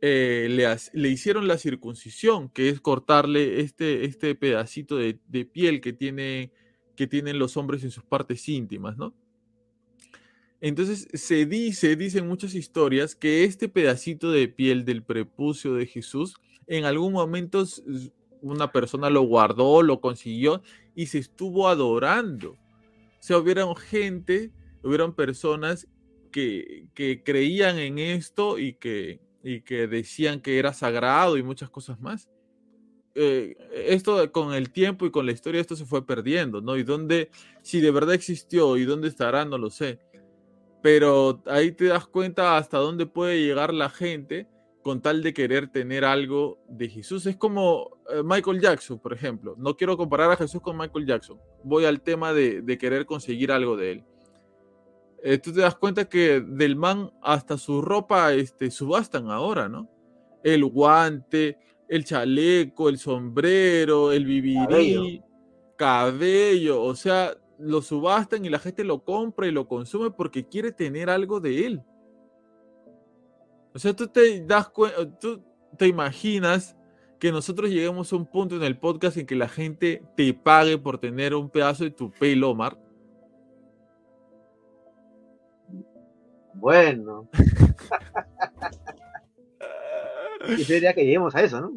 eh, 0.00 0.48
le, 0.92 1.08
hicieron 1.08 1.46
la 1.46 1.58
circuncisión, 1.58 2.48
que 2.48 2.68
es 2.68 2.80
cortarle 2.80 3.60
este, 3.60 4.06
este 4.06 4.34
pedacito 4.34 4.96
de, 4.96 5.14
piel 5.44 5.80
que, 5.80 5.92
tiene, 5.92 6.50
que 6.96 7.06
tienen 7.06 7.38
los 7.38 7.56
hombres 7.56 7.84
en 7.84 7.90
sus 7.90 8.04
partes 8.04 8.48
íntimas, 8.48 8.96
¿no? 8.96 9.14
Entonces 10.62 11.08
se 11.12 11.46
dice, 11.46 11.96
dicen 11.96 12.26
muchas 12.26 12.54
historias, 12.54 13.14
que 13.14 13.44
este 13.44 13.68
pedacito 13.68 14.30
de 14.30 14.48
piel 14.48 14.84
del 14.84 15.02
prepucio 15.02 15.74
de 15.74 15.86
Jesús, 15.86 16.34
en 16.70 16.84
algún 16.84 17.12
momento 17.12 17.64
una 18.42 18.70
persona 18.70 19.10
lo 19.10 19.22
guardó, 19.22 19.82
lo 19.82 20.00
consiguió 20.00 20.62
y 20.94 21.06
se 21.06 21.18
estuvo 21.18 21.68
adorando. 21.68 22.52
O 22.52 22.58
sea, 23.18 23.38
hubieron 23.38 23.74
gente, 23.74 24.52
hubieron 24.84 25.12
personas 25.12 25.88
que, 26.30 26.86
que 26.94 27.24
creían 27.24 27.78
en 27.80 27.98
esto 27.98 28.56
y 28.58 28.74
que, 28.74 29.20
y 29.42 29.62
que 29.62 29.88
decían 29.88 30.40
que 30.40 30.60
era 30.60 30.72
sagrado 30.72 31.36
y 31.36 31.42
muchas 31.42 31.70
cosas 31.70 32.00
más. 32.00 32.30
Eh, 33.16 33.56
esto 33.74 34.30
con 34.30 34.54
el 34.54 34.70
tiempo 34.70 35.06
y 35.06 35.10
con 35.10 35.26
la 35.26 35.32
historia, 35.32 35.60
esto 35.60 35.74
se 35.74 35.84
fue 35.84 36.06
perdiendo, 36.06 36.60
¿no? 36.60 36.76
Y 36.76 36.84
dónde, 36.84 37.30
si 37.62 37.80
de 37.80 37.90
verdad 37.90 38.14
existió 38.14 38.76
y 38.76 38.84
dónde 38.84 39.08
estará, 39.08 39.44
no 39.44 39.58
lo 39.58 39.70
sé. 39.70 39.98
Pero 40.82 41.42
ahí 41.46 41.72
te 41.72 41.86
das 41.86 42.06
cuenta 42.06 42.56
hasta 42.56 42.78
dónde 42.78 43.06
puede 43.06 43.42
llegar 43.44 43.74
la 43.74 43.90
gente 43.90 44.46
con 44.82 45.00
tal 45.00 45.22
de 45.22 45.34
querer 45.34 45.68
tener 45.68 46.04
algo 46.04 46.58
de 46.68 46.88
Jesús. 46.88 47.26
Es 47.26 47.36
como 47.36 47.98
eh, 48.10 48.22
Michael 48.24 48.60
Jackson, 48.60 48.98
por 48.98 49.12
ejemplo. 49.12 49.54
No 49.58 49.76
quiero 49.76 49.96
comparar 49.96 50.30
a 50.30 50.36
Jesús 50.36 50.60
con 50.60 50.76
Michael 50.78 51.06
Jackson. 51.06 51.38
Voy 51.62 51.84
al 51.84 52.00
tema 52.00 52.32
de, 52.32 52.62
de 52.62 52.78
querer 52.78 53.06
conseguir 53.06 53.52
algo 53.52 53.76
de 53.76 53.92
él. 53.92 54.04
Eh, 55.22 55.38
tú 55.38 55.52
te 55.52 55.60
das 55.60 55.74
cuenta 55.74 56.08
que 56.08 56.40
del 56.40 56.76
man 56.76 57.10
hasta 57.22 57.58
su 57.58 57.82
ropa 57.82 58.32
este, 58.32 58.70
subastan 58.70 59.30
ahora, 59.30 59.68
¿no? 59.68 59.88
El 60.42 60.64
guante, 60.64 61.58
el 61.88 62.04
chaleco, 62.04 62.88
el 62.88 62.98
sombrero, 62.98 64.12
el 64.12 64.24
vivirí, 64.24 65.22
cabello. 65.76 66.82
o 66.82 66.94
sea, 66.94 67.36
lo 67.58 67.82
subastan 67.82 68.44
y 68.46 68.48
la 68.48 68.58
gente 68.58 68.82
lo 68.84 69.04
compra 69.04 69.46
y 69.46 69.50
lo 69.50 69.68
consume 69.68 70.10
porque 70.10 70.46
quiere 70.48 70.72
tener 70.72 71.10
algo 71.10 71.40
de 71.40 71.66
él. 71.66 71.82
O 73.74 73.78
sea, 73.78 73.94
tú 73.94 74.08
te 74.08 74.44
das 74.44 74.68
cuenta, 74.68 75.18
tú 75.18 75.42
te 75.76 75.86
imaginas 75.86 76.76
que 77.18 77.30
nosotros 77.30 77.70
lleguemos 77.70 78.12
a 78.12 78.16
un 78.16 78.26
punto 78.26 78.56
en 78.56 78.62
el 78.62 78.78
podcast 78.78 79.16
en 79.16 79.26
que 79.26 79.36
la 79.36 79.48
gente 79.48 80.02
te 80.16 80.32
pague 80.34 80.78
por 80.78 80.98
tener 80.98 81.34
un 81.34 81.50
pedazo 81.50 81.84
de 81.84 81.90
tu 81.90 82.10
pelo, 82.10 82.50
Omar. 82.50 82.78
Bueno. 86.54 87.28
sería 90.64 90.94
que 90.94 91.04
lleguemos 91.04 91.34
a 91.34 91.42
eso, 91.42 91.60
¿no? 91.60 91.72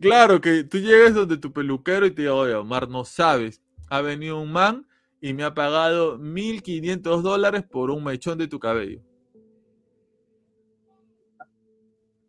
claro, 0.00 0.40
que 0.40 0.64
tú 0.64 0.78
llegues 0.78 1.14
donde 1.14 1.36
tu 1.36 1.52
peluquero 1.52 2.06
y 2.06 2.12
te 2.12 2.22
diga, 2.22 2.34
oye, 2.34 2.54
Omar, 2.54 2.88
no 2.88 3.04
sabes. 3.04 3.60
Ha 3.88 4.00
venido 4.00 4.40
un 4.40 4.52
man 4.52 4.86
y 5.20 5.34
me 5.34 5.44
ha 5.44 5.54
pagado 5.54 6.18
1.500 6.18 7.20
dólares 7.20 7.64
por 7.64 7.90
un 7.90 8.04
mechón 8.04 8.38
de 8.38 8.48
tu 8.48 8.58
cabello. 8.58 9.02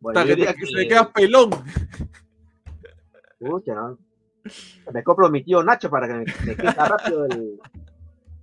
Bueno, 0.04 0.26
que, 0.26 0.36
que, 0.36 0.66
se 0.68 0.88
queda 0.88 1.10
pelón. 1.12 1.49
Me 4.93 5.01
compro 5.01 5.30
mi 5.30 5.41
tío 5.43 5.64
Nacho 5.64 5.89
para 5.89 6.08
que 6.08 6.14
me, 6.14 6.26
me 6.45 6.56
quede 6.58 6.72
rápido 6.72 7.26
el, 7.26 7.58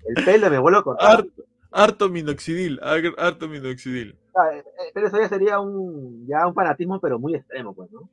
el 0.07 0.25
pelo 0.25 0.47
y 0.47 0.51
me 0.51 0.59
vuelvo 0.59 0.79
a 0.79 0.85
cortar. 0.85 1.27
Harto 1.71 2.09
minoxidil, 2.09 2.81
harto 2.83 3.47
minoxidil. 3.47 4.17
Ah, 4.35 4.55
eh, 4.55 4.59
eh, 4.59 4.91
pero 4.95 5.09
eso 5.09 5.21
ya 5.21 5.29
sería 5.29 5.61
un, 5.61 6.27
ya 6.27 6.47
un 6.47 6.55
fanatismo, 6.55 6.99
pero 6.99 7.19
muy 7.19 7.35
extremo, 7.35 7.75
pues, 7.75 7.91
¿no? 7.93 8.09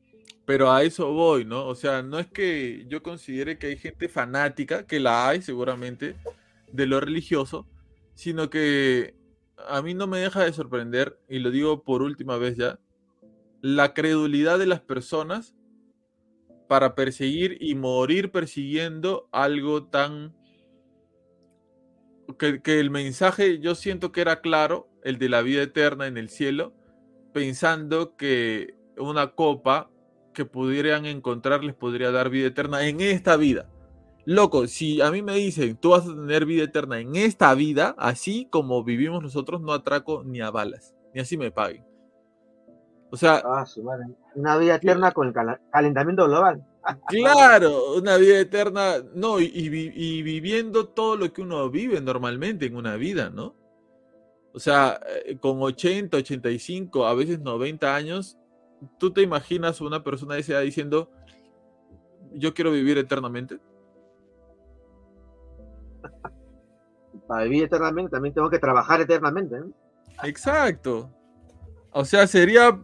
Pero 0.46 0.70
a 0.70 0.84
eso 0.84 1.12
voy, 1.14 1.46
¿no? 1.46 1.66
O 1.66 1.76
sea, 1.76 2.04
no 2.04 2.20
es 2.20 2.28
que 2.28 2.86
yo 2.88 3.02
considere 3.02 3.58
que 3.58 3.68
hay 3.68 3.78
gente 3.78 4.10
fanática, 4.10 4.86
que 4.86 5.00
la 5.00 5.30
hay 5.30 5.42
seguramente, 5.42 6.18
de 6.72 6.86
lo 6.86 7.00
religioso, 7.00 7.66
sino 8.14 8.50
que 8.50 9.16
a 9.68 9.82
mí 9.82 9.94
no 9.94 10.06
me 10.06 10.20
deja 10.20 10.44
de 10.44 10.52
sorprender, 10.52 11.18
y 11.30 11.40
lo 11.40 11.50
digo 11.50 11.84
por 11.84 12.02
última 12.02 12.38
vez 12.38 12.58
ya, 12.58 12.78
la 13.62 13.94
credulidad 13.94 14.60
de 14.60 14.68
las 14.68 14.82
personas 14.82 15.56
para 16.68 16.96
perseguir 16.96 17.58
y 17.62 17.76
morir 17.76 18.32
persiguiendo 18.32 19.28
algo 19.32 19.86
tan 19.86 20.36
que, 22.38 22.80
el 22.80 22.90
mensaje 22.92 23.60
yo 23.60 23.76
siento 23.76 24.12
que 24.12 24.22
era 24.22 24.42
claro, 24.42 24.90
el 25.04 25.18
de 25.18 25.30
la 25.30 25.42
vida 25.42 25.62
eterna 25.62 26.08
en 26.08 26.18
el 26.18 26.30
cielo, 26.30 26.74
pensando 27.34 28.18
que 28.18 28.76
una 28.98 29.32
copa 29.32 29.90
que 30.34 30.46
pudieran 30.46 31.06
encontrar 31.06 31.64
les 31.64 31.76
podría 31.76 32.12
dar 32.12 32.30
vida 32.30 32.48
eterna 32.48 32.86
en 32.88 33.00
esta 33.02 33.38
vida. 33.38 33.70
Loco, 34.26 34.68
si 34.68 35.00
a 35.02 35.10
mí 35.10 35.22
me 35.22 35.36
dicen, 35.36 35.78
tú 35.78 35.92
vas 35.92 36.06
a 36.06 36.14
tener 36.14 36.46
vida 36.46 36.66
eterna 36.66 37.00
en 37.00 37.16
esta 37.16 37.54
vida, 37.54 37.96
así 37.98 38.48
como 38.52 38.84
vivimos 38.84 39.24
nosotros, 39.24 39.62
no 39.62 39.72
atraco 39.72 40.24
ni 40.26 40.42
a 40.42 40.52
balas, 40.52 40.94
ni 41.14 41.22
así 41.22 41.38
me 41.38 41.50
paguen. 41.50 41.87
O 43.10 43.18
sea, 43.18 43.42
ah, 43.46 43.66
una 44.36 44.58
vida 44.58 44.76
eterna 44.76 45.12
con 45.12 45.28
el 45.28 45.34
calentamiento 45.72 46.26
global. 46.26 46.64
Claro, 47.08 47.96
una 47.96 48.16
vida 48.16 48.40
eterna, 48.40 49.04
no, 49.14 49.42
y, 49.42 49.70
viviendo 50.22 50.88
todo 50.88 51.18
lo 51.18 51.34
que 51.34 51.42
uno 51.42 51.70
vive 51.70 52.00
normalmente 52.00 52.66
en 52.66 52.78
una 52.78 52.96
vida, 52.96 53.30
¿no? 53.30 53.56
O 54.54 54.60
sea, 54.60 54.98
eh, 55.26 55.38
con 55.38 55.62
80, 55.62 56.16
85, 56.16 57.06
a 57.06 57.14
veces 57.14 57.42
90 57.42 57.94
años, 57.94 58.38
¿tú 58.98 59.12
te 59.12 59.22
imaginas 59.22 59.82
una 59.82 60.02
persona 60.02 60.36
de 60.36 60.40
esa 60.40 60.54
edad 60.54 60.62
diciendo, 60.62 61.12
yo 62.32 62.54
quiero 62.54 62.72
vivir 62.72 62.98
eternamente? 62.98 63.60
Para 67.28 67.44
vivir 67.44 67.66
eternamente 67.66 68.12
también 68.12 68.34
tengo 68.34 68.50
que 68.50 68.60
trabajar 68.60 69.02
eternamente. 69.02 69.60
¿no? 69.60 69.74
Exacto. 70.24 71.12
O 71.92 72.06
sea, 72.06 72.26
sería 72.28 72.80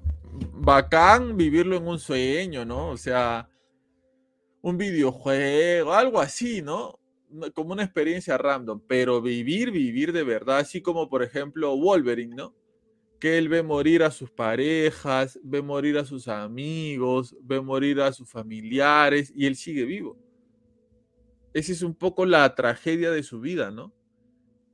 bacán 0.54 1.38
vivirlo 1.38 1.76
en 1.76 1.88
un 1.88 2.00
sueño, 2.00 2.66
¿no? 2.66 2.90
O 2.90 2.98
sea, 2.98 3.50
un 4.62 4.78
videojuego, 4.78 5.94
algo 5.94 6.22
así, 6.22 6.62
¿no? 6.62 7.00
Como 7.54 7.74
una 7.74 7.84
experiencia 7.84 8.38
random, 8.38 8.82
pero 8.88 9.22
vivir, 9.22 9.72
vivir 9.72 10.14
de 10.14 10.24
verdad, 10.24 10.60
así 10.60 10.82
como 10.82 11.10
por 11.10 11.22
ejemplo 11.22 11.76
Wolverine, 11.76 12.36
¿no? 12.36 12.56
Que 13.20 13.38
él 13.38 13.50
ve 13.50 13.62
morir 13.62 14.04
a 14.04 14.12
sus 14.12 14.32
parejas, 14.32 15.40
ve 15.44 15.62
morir 15.62 15.98
a 15.98 16.06
sus 16.06 16.28
amigos, 16.28 17.36
ve 17.42 17.60
morir 17.60 18.00
a 18.02 18.14
sus 18.14 18.30
familiares 18.30 19.34
y 19.36 19.48
él 19.48 19.56
sigue 19.56 19.84
vivo. 19.86 20.18
Esa 21.54 21.72
es 21.72 21.82
un 21.82 21.94
poco 21.94 22.26
la 22.26 22.56
tragedia 22.56 23.12
de 23.12 23.24
su 23.24 23.42
vida, 23.42 23.70
¿no? 23.70 23.94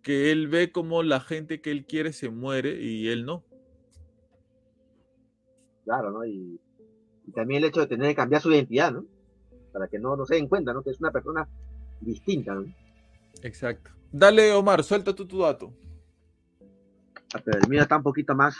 Que 0.03 0.31
él 0.31 0.47
ve 0.47 0.71
como 0.71 1.01
la 1.03 1.19
gente 1.19 1.61
que 1.61 1.71
él 1.71 1.85
quiere 1.85 2.13
se 2.13 2.29
muere 2.29 2.81
y 2.81 3.09
él 3.09 3.25
no. 3.25 3.43
Claro, 5.89 6.11
¿no? 6.11 6.23
Y, 6.23 6.61
y 7.25 7.31
también 7.31 7.63
el 7.63 7.69
hecho 7.69 7.79
de 7.79 7.87
tener 7.87 8.09
que 8.09 8.15
cambiar 8.15 8.43
su 8.43 8.51
identidad, 8.51 8.91
¿no? 8.91 9.05
para 9.73 9.87
que 9.87 9.97
no, 9.97 10.15
no 10.15 10.23
se 10.23 10.35
den 10.35 10.47
cuenta, 10.47 10.71
¿no? 10.71 10.83
Que 10.83 10.91
es 10.91 10.99
una 10.99 11.09
persona 11.11 11.47
distinta, 11.99 12.53
¿no? 12.53 12.63
Exacto. 13.41 13.89
Dale, 14.11 14.53
Omar, 14.53 14.83
suelta 14.83 15.15
tú 15.15 15.25
tu 15.25 15.39
dato. 15.39 15.73
Ah, 17.33 17.41
pero 17.43 17.57
el 17.59 17.67
mío 17.67 17.81
está 17.81 17.97
un 17.97 18.03
poquito 18.03 18.35
más. 18.35 18.55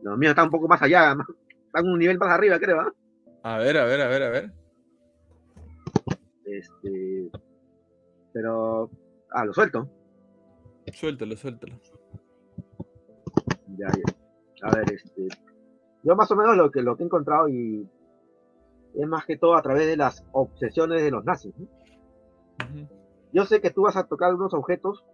Lo 0.00 0.16
mío 0.16 0.30
está 0.30 0.42
un 0.42 0.48
poco 0.50 0.68
más 0.68 0.80
allá, 0.80 1.14
está 1.66 1.80
en 1.80 1.86
un 1.86 1.98
nivel 1.98 2.16
más 2.16 2.30
arriba, 2.30 2.58
creo. 2.58 2.80
¿ah? 2.80 2.92
A 3.42 3.58
ver, 3.58 3.76
a 3.76 3.84
ver, 3.84 4.00
a 4.00 4.08
ver, 4.08 4.22
a 4.22 4.30
ver. 4.30 4.52
Este. 6.46 7.30
Pero 8.32 8.90
Ah, 9.32 9.44
lo 9.44 9.52
suelto. 9.52 9.86
Suéltalo, 10.94 11.36
suéltalo. 11.36 11.78
Ya, 13.76 13.88
ya. 13.88 14.66
A 14.66 14.76
ver, 14.76 14.92
este. 14.94 15.28
Yo 16.02 16.16
más 16.16 16.30
o 16.30 16.36
menos 16.36 16.56
lo 16.56 16.70
que, 16.70 16.82
lo 16.82 16.96
que 16.96 17.02
he 17.02 17.06
encontrado 17.06 17.48
y 17.48 17.88
es 18.94 19.06
más 19.06 19.24
que 19.24 19.36
todo 19.36 19.56
a 19.56 19.62
través 19.62 19.86
de 19.86 19.96
las 19.96 20.24
obsesiones 20.32 21.02
de 21.02 21.10
los 21.10 21.24
nazis. 21.24 21.54
Yo 23.32 23.44
sé 23.44 23.60
que 23.60 23.70
tú 23.70 23.82
vas 23.82 23.96
a 23.96 24.06
tocar 24.06 24.34
unos 24.34 24.54
objetos, 24.54 25.04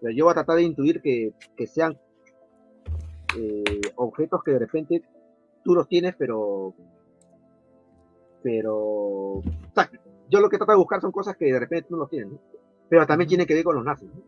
pero 0.00 0.12
yo 0.14 0.24
voy 0.24 0.32
a 0.32 0.34
tratar 0.34 0.56
de 0.56 0.62
intuir 0.62 1.02
que, 1.02 1.34
que 1.56 1.66
sean 1.66 1.98
eh, 3.36 3.80
objetos 3.96 4.42
que 4.42 4.52
de 4.52 4.58
repente 4.58 5.02
tú 5.64 5.74
los 5.74 5.88
tienes, 5.88 6.14
pero. 6.16 6.74
Pero. 8.42 8.76
O 8.76 9.42
sea, 9.74 9.90
yo 10.30 10.40
lo 10.40 10.48
que 10.48 10.56
trato 10.56 10.72
de 10.72 10.78
buscar 10.78 11.00
son 11.00 11.12
cosas 11.12 11.36
que 11.36 11.46
de 11.46 11.58
repente 11.58 11.88
tú 11.88 11.94
no 11.94 12.02
los 12.02 12.10
tienes, 12.10 12.32
¿no? 12.32 12.40
Pero 12.88 13.06
también 13.06 13.28
tiene 13.28 13.46
que 13.46 13.54
ver 13.54 13.64
con 13.64 13.74
los 13.74 13.84
nazis. 13.84 14.08
¿no? 14.08 14.22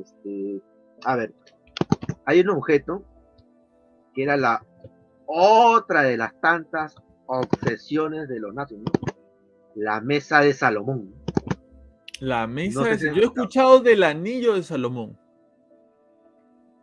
Este, 0.00 0.60
a 1.04 1.16
ver, 1.16 1.34
hay 2.26 2.40
un 2.40 2.50
objeto 2.50 3.02
que 4.14 4.22
era 4.22 4.36
la 4.36 4.64
otra 5.26 6.02
de 6.02 6.16
las 6.16 6.38
tantas 6.40 6.94
obsesiones 7.26 8.28
de 8.28 8.40
los 8.40 8.54
nazis, 8.54 8.78
¿no? 8.78 8.92
La 9.74 10.00
mesa 10.00 10.40
de 10.40 10.52
Salomón. 10.52 11.12
La 12.20 12.46
mesa 12.46 12.80
No 12.80 12.84
sé 12.84 12.90
de- 12.92 12.98
si 12.98 13.06
Yo 13.08 13.22
he 13.22 13.24
escuchado. 13.24 13.80
del 13.80 14.02
anillo 14.04 14.54
de 14.54 14.62
Salomón. 14.62 15.18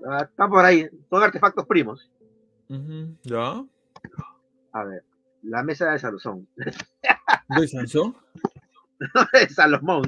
Ah, 0.05 0.27
están 0.29 0.49
por 0.49 0.65
ahí, 0.65 0.89
son 1.09 1.23
artefactos 1.23 1.65
primos. 1.67 2.11
Ujú, 2.69 3.15
¿Ya? 3.23 3.63
A 4.73 4.83
ver, 4.83 5.03
la 5.43 5.63
mesa 5.63 5.91
de 5.91 5.99
Salomón. 5.99 6.47
¿De 7.49 7.67
Sansón? 7.67 8.15
de 9.33 9.49
Salomón. 9.49 10.03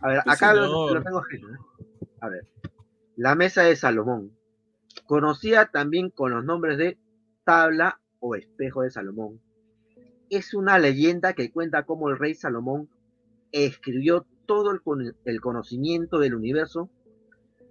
A 0.00 0.08
ver, 0.08 0.22
Sí, 0.22 0.30
acá 0.30 0.54
lo, 0.54 0.94
lo 0.94 1.02
tengo 1.02 1.20
escrito. 1.20 1.48
¿eh? 1.48 1.56
A 2.20 2.28
ver, 2.28 2.46
la 3.16 3.34
mesa 3.34 3.62
de 3.62 3.74
Salomón. 3.74 4.32
Conocida 5.08 5.70
también 5.70 6.10
con 6.10 6.32
los 6.32 6.44
nombres 6.44 6.76
de 6.76 6.98
tabla 7.42 7.98
o 8.20 8.34
espejo 8.34 8.82
de 8.82 8.90
Salomón. 8.90 9.40
Es 10.28 10.52
una 10.52 10.78
leyenda 10.78 11.32
que 11.32 11.50
cuenta 11.50 11.84
cómo 11.84 12.10
el 12.10 12.18
rey 12.18 12.34
Salomón 12.34 12.90
escribió 13.50 14.26
todo 14.44 14.70
el, 14.70 14.82
el 15.24 15.40
conocimiento 15.40 16.18
del 16.18 16.34
universo, 16.34 16.90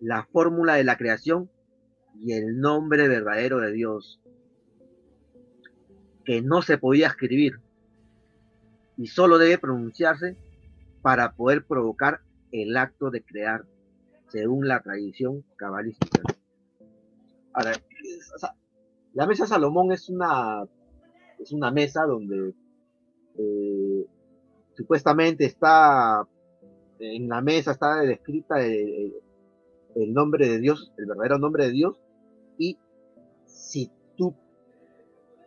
la 0.01 0.25
fórmula 0.25 0.73
de 0.73 0.83
la 0.83 0.97
creación 0.97 1.51
y 2.19 2.33
el 2.33 2.59
nombre 2.59 3.07
verdadero 3.07 3.59
de 3.59 3.71
Dios, 3.71 4.19
que 6.25 6.41
no 6.41 6.63
se 6.63 6.79
podía 6.79 7.05
escribir 7.05 7.59
y 8.97 9.05
solo 9.05 9.37
debe 9.37 9.59
pronunciarse 9.59 10.35
para 11.03 11.33
poder 11.33 11.67
provocar 11.67 12.21
el 12.51 12.75
acto 12.77 13.11
de 13.11 13.21
crear, 13.21 13.63
según 14.29 14.67
la 14.67 14.81
tradición 14.81 15.45
cabalística. 15.55 16.36
Ahora, 17.57 17.71
o 18.35 18.37
sea, 18.39 18.53
la 19.13 19.25
mesa 19.25 19.43
de 19.45 19.49
Salomón 19.49 19.91
es 19.91 20.09
una, 20.09 20.63
es 21.39 21.51
una 21.51 21.71
mesa 21.71 22.03
donde 22.05 22.53
eh, 23.39 24.05
supuestamente 24.75 25.45
está 25.45 26.27
en 26.99 27.27
la 27.29 27.41
mesa 27.41 27.71
está 27.71 27.97
descrita 28.01 28.63
el, 28.63 29.13
el- 29.95 30.13
nombre 30.13 30.47
de 30.47 30.59
Dios, 30.59 30.93
el 30.97 31.07
verdadero 31.07 31.39
nombre 31.39 31.65
de 31.65 31.71
Dios, 31.71 31.99
y 32.59 32.77
si 33.45 33.89
tú 34.15 34.35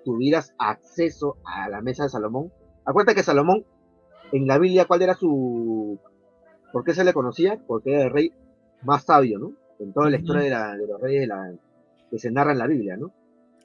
tuvieras 0.04 0.52
acceso 0.58 1.36
a 1.44 1.68
la 1.68 1.80
mesa 1.80 2.02
de 2.04 2.08
Salomón, 2.08 2.52
acuérdate 2.84 3.14
que 3.16 3.22
Salomón 3.22 3.64
en 4.32 4.46
la 4.48 4.58
Biblia, 4.58 4.86
¿cuál 4.86 5.02
era 5.02 5.14
su... 5.14 5.98
¿Por 6.72 6.82
qué 6.84 6.94
se 6.94 7.04
le 7.04 7.12
conocía? 7.12 7.60
Porque 7.66 7.92
era 7.94 8.04
el 8.04 8.10
rey 8.10 8.32
más 8.82 9.04
sabio, 9.04 9.38
¿no? 9.38 9.52
En 9.80 9.92
toda 9.92 10.08
la 10.10 10.16
historia 10.18 10.42
de, 10.42 10.50
la- 10.50 10.76
de 10.76 10.86
los 10.86 11.00
reyes 11.00 11.20
de 11.22 11.26
la, 11.26 11.52
que 12.10 12.18
se 12.18 12.30
narra 12.30 12.52
en 12.52 12.58
la 12.58 12.66
Biblia, 12.66 12.96
¿no? 12.96 13.12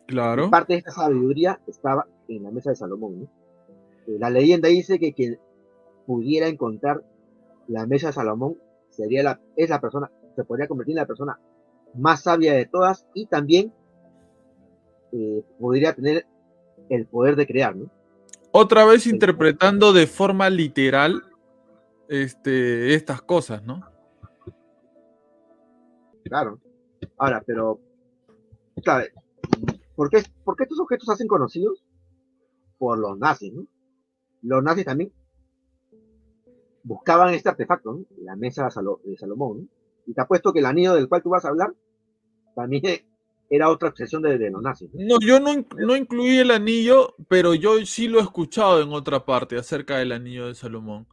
Claro. 0.07 0.49
Parte 0.49 0.73
de 0.73 0.79
esta 0.79 0.91
sabiduría 0.91 1.59
estaba 1.67 2.07
en 2.27 2.43
la 2.43 2.51
mesa 2.51 2.69
de 2.69 2.75
Salomón, 2.75 3.21
¿no? 3.21 3.27
Eh, 4.07 4.17
La 4.19 4.29
leyenda 4.29 4.69
dice 4.69 4.99
que 4.99 5.13
quien 5.13 5.39
pudiera 6.05 6.47
encontrar 6.47 7.03
la 7.67 7.85
mesa 7.87 8.07
de 8.07 8.13
Salomón 8.13 8.57
sería 8.89 9.23
la, 9.23 9.39
es 9.55 9.69
la 9.69 9.81
persona, 9.81 10.11
se 10.35 10.43
podría 10.43 10.67
convertir 10.67 10.93
en 10.93 11.01
la 11.01 11.07
persona 11.07 11.39
más 11.95 12.23
sabia 12.23 12.53
de 12.53 12.65
todas 12.65 13.07
y 13.13 13.25
también 13.25 13.73
eh, 15.11 15.43
podría 15.59 15.93
tener 15.93 16.25
el 16.89 17.07
poder 17.07 17.35
de 17.35 17.47
crear, 17.47 17.75
¿no? 17.75 17.89
Otra 18.51 18.85
vez 18.85 19.07
interpretando 19.07 19.91
de 19.91 20.07
forma 20.07 20.49
literal 20.49 21.23
este, 22.07 22.93
estas 22.93 23.21
cosas, 23.21 23.63
¿no? 23.63 23.81
Claro. 26.23 26.59
Ahora, 27.17 27.43
pero, 27.45 27.79
claro, 28.85 29.05
¿por 29.95 30.09
qué, 30.09 30.17
estos 30.17 30.79
objetos 30.79 31.07
se 31.07 31.13
hacen 31.13 31.27
conocidos? 31.27 31.83
Por 32.77 32.97
los 32.99 33.17
nazis. 33.17 33.53
Los 34.41 34.63
nazis 34.63 34.85
también 34.85 35.11
buscaban 36.83 37.33
este 37.33 37.49
artefacto. 37.49 38.05
La 38.21 38.35
mesa 38.35 38.65
de, 38.65 38.71
Salo- 38.71 39.01
de 39.03 39.17
Salomón. 39.17 39.69
Y 40.05 40.13
te 40.13 40.21
apuesto 40.21 40.53
que 40.53 40.59
el 40.59 40.65
anillo 40.65 40.93
del 40.93 41.09
cual 41.09 41.23
tú 41.23 41.29
vas 41.29 41.43
a 41.45 41.49
hablar 41.49 41.73
también 42.55 42.83
era 43.49 43.69
otra 43.69 43.89
obsesión 43.89 44.21
de, 44.21 44.49
los 44.49 44.61
nazis. 44.61 44.89
¿no? 44.93 45.01
No, 45.05 45.19
yo 45.19 45.39
no, 45.39 45.51
no 45.77 45.95
incluí 45.95 46.37
el 46.37 46.51
anillo, 46.51 47.15
pero 47.27 47.53
yo 47.53 47.85
sí 47.85 48.07
lo 48.07 48.19
he 48.19 48.23
escuchado 48.23 48.81
en 48.81 48.93
otra 48.93 49.25
parte 49.25 49.57
acerca 49.57 49.97
del 49.97 50.11
anillo 50.11 50.47
de 50.47 50.55
Salomón. 50.55 51.07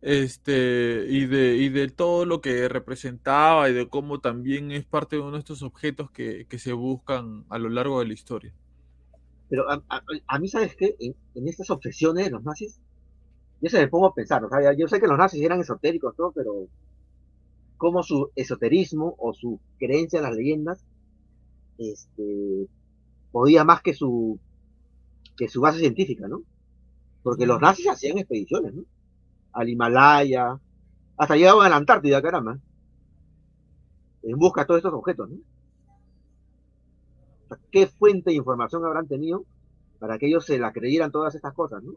Este, 0.00 1.06
y 1.08 1.26
de, 1.26 1.56
y 1.56 1.68
de 1.70 1.88
todo 1.88 2.24
lo 2.24 2.40
que 2.40 2.68
representaba 2.68 3.68
y 3.68 3.74
de 3.74 3.88
cómo 3.88 4.20
también 4.20 4.70
es 4.72 4.86
parte 4.86 5.16
de 5.16 5.22
uno 5.22 5.32
de 5.32 5.38
estos 5.40 5.62
objetos 5.62 6.10
que, 6.12 6.46
que 6.48 6.58
se 6.58 6.72
buscan 6.72 7.46
a 7.50 7.58
lo 7.58 7.68
largo 7.68 8.00
de 8.00 8.06
la 8.06 8.14
historia. 8.14 8.54
Pero 9.48 9.70
a, 9.70 9.74
a- 9.90 10.02
a 10.26 10.38
mí, 10.38 10.48
¿sabes 10.48 10.74
qué? 10.76 10.96
En, 10.98 11.14
en 11.34 11.48
estas 11.48 11.70
obsesiones 11.70 12.24
de 12.24 12.30
los 12.30 12.44
nazis, 12.44 12.80
yo 13.60 13.70
se 13.70 13.80
me 13.80 13.88
pongo 13.88 14.08
a 14.08 14.14
pensar, 14.14 14.44
o 14.44 14.50
sea, 14.50 14.74
yo 14.74 14.88
sé 14.88 15.00
que 15.00 15.08
los 15.08 15.18
nazis 15.18 15.42
eran 15.42 15.60
esotéricos, 15.60 16.16
todo, 16.16 16.32
pero 16.32 16.68
como 17.76 18.02
su 18.02 18.30
esoterismo 18.34 19.14
o 19.18 19.32
su 19.34 19.60
creencia 19.78 20.18
en 20.18 20.24
las 20.24 20.34
leyendas, 20.36 20.84
este, 21.78 22.68
podía 23.32 23.64
más 23.64 23.82
que 23.82 23.94
su, 23.94 24.40
que 25.36 25.48
su 25.48 25.60
base 25.62 25.80
científica, 25.80 26.28
¿no? 26.28 26.44
Porque 27.22 27.46
los 27.46 27.60
nazis 27.60 27.88
hacían 27.88 28.18
expediciones, 28.18 28.74
¿no? 28.74 28.84
Al 29.52 29.68
Himalaya, 29.68 30.58
hasta 31.16 31.36
llegaban 31.36 31.66
a 31.66 31.70
la 31.70 31.76
Antártida, 31.76 32.22
caramba, 32.22 32.58
en 34.22 34.38
busca 34.38 34.62
de 34.62 34.66
todos 34.66 34.78
estos 34.78 34.94
objetos, 34.94 35.28
¿no? 35.30 35.38
¿Qué 37.70 37.86
fuente 37.86 38.30
de 38.30 38.36
información 38.36 38.84
habrán 38.84 39.08
tenido 39.08 39.44
para 39.98 40.18
que 40.18 40.26
ellos 40.26 40.44
se 40.44 40.58
la 40.58 40.72
creyeran 40.72 41.10
todas 41.10 41.34
estas 41.34 41.54
cosas, 41.54 41.82
¿no? 41.82 41.94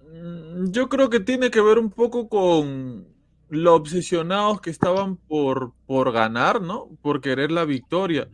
Mm, 0.00 0.70
Yo 0.70 0.88
creo 0.88 1.10
que 1.10 1.20
tiene 1.20 1.50
que 1.50 1.60
ver 1.60 1.78
un 1.78 1.90
poco 1.90 2.28
con 2.28 3.06
lo 3.48 3.74
obsesionados 3.74 4.60
que 4.60 4.70
estaban 4.70 5.16
por, 5.16 5.72
por 5.86 6.12
ganar, 6.12 6.60
¿no? 6.60 6.88
Por 7.02 7.20
querer 7.20 7.50
la 7.50 7.64
victoria. 7.64 8.28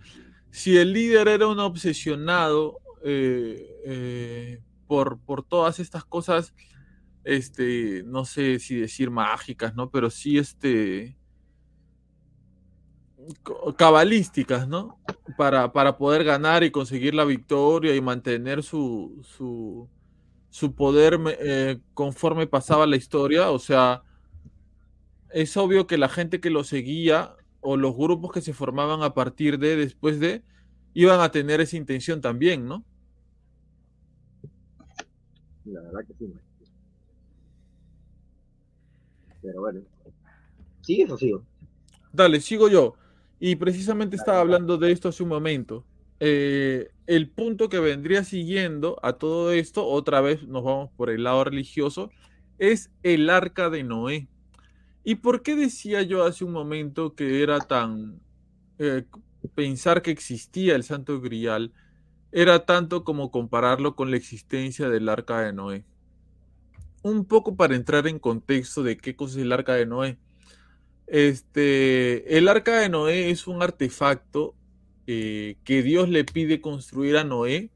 Si 0.51 0.77
el 0.77 0.93
líder 0.93 1.29
era 1.29 1.47
un 1.49 1.59
obsesionado 1.61 2.79
eh, 3.05 3.67
eh, 3.85 4.61
por, 4.87 5.19
por 5.21 5.45
todas 5.45 5.79
estas 5.81 6.05
cosas, 6.05 6.55
este, 7.25 8.03
no 8.05 8.25
sé 8.25 8.59
si 8.59 8.77
decir 8.77 9.11
mágicas, 9.11 9.75
¿no? 9.75 9.91
Pero 9.91 10.11
sí, 10.11 10.39
este, 10.39 11.17
cabalísticas, 13.77 14.69
¿no? 14.69 14.99
Para, 15.37 15.73
para 15.73 15.97
poder 15.97 16.25
ganar 16.25 16.63
y 16.65 16.71
conseguir 16.71 17.15
la 17.15 17.25
victoria 17.25 17.95
y 17.95 18.01
mantener 18.01 18.63
su, 18.63 19.21
su, 19.23 19.89
su 20.51 20.75
poder 20.75 21.19
eh, 21.41 21.81
conforme 21.95 22.47
pasaba 22.47 22.87
la 22.87 22.97
historia. 22.97 23.51
O 23.51 23.59
sea, 23.59 24.03
es 25.31 25.57
obvio 25.57 25.87
que 25.87 25.99
la 25.99 26.09
gente 26.09 26.41
que 26.41 26.51
lo 26.51 26.65
seguía 26.65 27.35
o 27.61 27.77
los 27.77 27.97
grupos 27.97 28.33
que 28.33 28.43
se 28.43 28.53
formaban 28.53 29.03
a 29.03 29.15
partir 29.15 29.59
de, 29.59 29.77
después 29.77 30.21
de, 30.21 30.43
iban 30.93 31.21
a 31.21 31.31
tener 31.31 31.61
esa 31.61 31.77
intención 31.77 32.21
también, 32.21 32.67
¿no? 32.67 32.85
La 35.65 35.81
verdad 35.81 36.01
que 36.07 36.15
sí. 36.19 36.35
Pero 39.45 39.61
bueno. 39.61 39.83
¿Sigues 40.81 41.11
o 41.11 41.19
sigo? 41.19 41.45
Dale, 42.13 42.41
sigo 42.41 42.69
yo. 42.69 42.95
Y 43.39 43.57
precisamente 43.57 44.17
estaba 44.17 44.41
hablando 44.41 44.79
de 44.79 44.91
esto 44.91 45.11
hace 45.11 45.23
un 45.23 45.29
momento. 45.29 45.85
Eh, 46.19 46.89
el 47.07 47.29
punto 47.29 47.69
que 47.69 47.79
vendría 47.81 48.25
siguiendo 48.25 48.99
a 49.03 49.15
todo 49.15 49.53
esto, 49.53 49.87
otra 49.87 50.23
vez 50.23 50.45
nos 50.49 50.65
vamos 50.65 50.91
por 50.97 51.11
el 51.11 51.25
lado 51.25 51.45
religioso, 51.45 52.11
es 52.59 52.91
el 53.03 53.29
arca 53.29 53.69
de 53.69 53.85
Noé. 53.85 54.29
¿Y 55.05 55.17
por 55.17 55.43
qué 55.43 55.57
decía 55.57 56.03
yo 56.03 56.25
hace 56.25 56.45
un 56.45 56.53
momento 56.53 57.15
que 57.15 57.43
era 57.43 57.61
tan... 57.61 58.23
eh, 58.79 59.05
pensar 59.55 60.01
que 60.03 60.11
existía 60.11 60.75
el 60.77 60.85
Santo 60.85 61.21
Grial 61.21 61.73
era 62.33 62.65
tanto 62.67 63.05
como 63.05 63.31
compararlo 63.31 63.95
con 63.97 64.11
la 64.11 64.17
existencia 64.17 64.89
del 64.89 65.09
arca 65.09 65.41
de 65.41 65.53
Noé? 65.53 65.85
Un 67.05 67.27
poco 67.27 67.55
para 67.55 67.77
entrar 67.77 68.09
en 68.09 68.19
contexto 68.19 68.83
de 68.83 68.97
qué 68.97 69.15
cosa 69.15 69.39
es 69.39 69.45
el 69.45 69.53
arca 69.53 69.75
de 69.75 69.87
Noé. 69.87 70.19
Este, 71.07 72.39
el 72.39 72.49
arca 72.49 72.81
de 72.81 72.89
Noé 72.89 73.31
es 73.31 73.47
un 73.47 73.63
artefacto 73.63 74.57
eh, 75.07 75.57
que 75.65 75.83
Dios 75.83 76.09
le 76.09 76.25
pide 76.25 76.63
construir 76.63 77.19
a 77.19 77.25
Noé, 77.25 77.71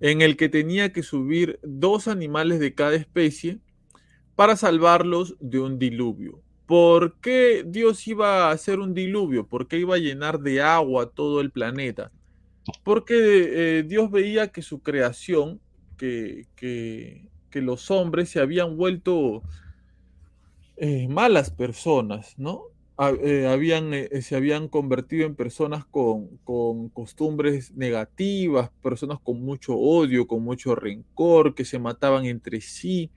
en 0.00 0.20
el 0.20 0.36
que 0.36 0.50
tenía 0.50 0.92
que 0.92 1.02
subir 1.02 1.58
dos 1.62 2.08
animales 2.08 2.60
de 2.60 2.74
cada 2.74 2.94
especie 2.94 3.58
para 4.36 4.56
salvarlos 4.56 5.36
de 5.40 5.58
un 5.58 5.78
diluvio. 5.78 6.42
¿Por 6.66 7.20
qué 7.20 7.64
Dios 7.66 8.06
iba 8.06 8.48
a 8.48 8.50
hacer 8.50 8.80
un 8.80 8.92
diluvio? 8.92 9.46
¿Por 9.46 9.66
qué 9.66 9.78
iba 9.78 9.94
a 9.94 9.98
llenar 9.98 10.40
de 10.40 10.60
agua 10.60 11.10
todo 11.10 11.40
el 11.40 11.50
planeta? 11.50 12.12
Porque 12.84 13.14
eh, 13.78 13.82
Dios 13.84 14.10
veía 14.10 14.48
que 14.48 14.60
su 14.60 14.82
creación, 14.82 15.58
que, 15.96 16.46
que, 16.54 17.31
los 17.60 17.90
hombres 17.90 18.30
se 18.30 18.40
habían 18.40 18.76
vuelto 18.76 19.42
eh, 20.76 21.08
malas 21.08 21.50
personas, 21.50 22.38
¿no? 22.38 22.64
Eh, 22.98 23.46
habían, 23.46 23.92
se 24.20 24.36
habían 24.36 24.68
convertido 24.68 25.26
en 25.26 25.34
personas 25.34 25.84
con, 25.84 26.36
con, 26.44 26.88
costumbres 26.90 27.72
negativas, 27.72 28.70
personas 28.80 29.18
con 29.20 29.42
mucho 29.42 29.74
odio, 29.74 30.28
con 30.28 30.42
mucho 30.42 30.76
rencor, 30.76 31.54
que 31.54 31.64
se 31.64 31.80
mataban 31.80 32.26
entre 32.26 32.60
sí, 32.60 33.10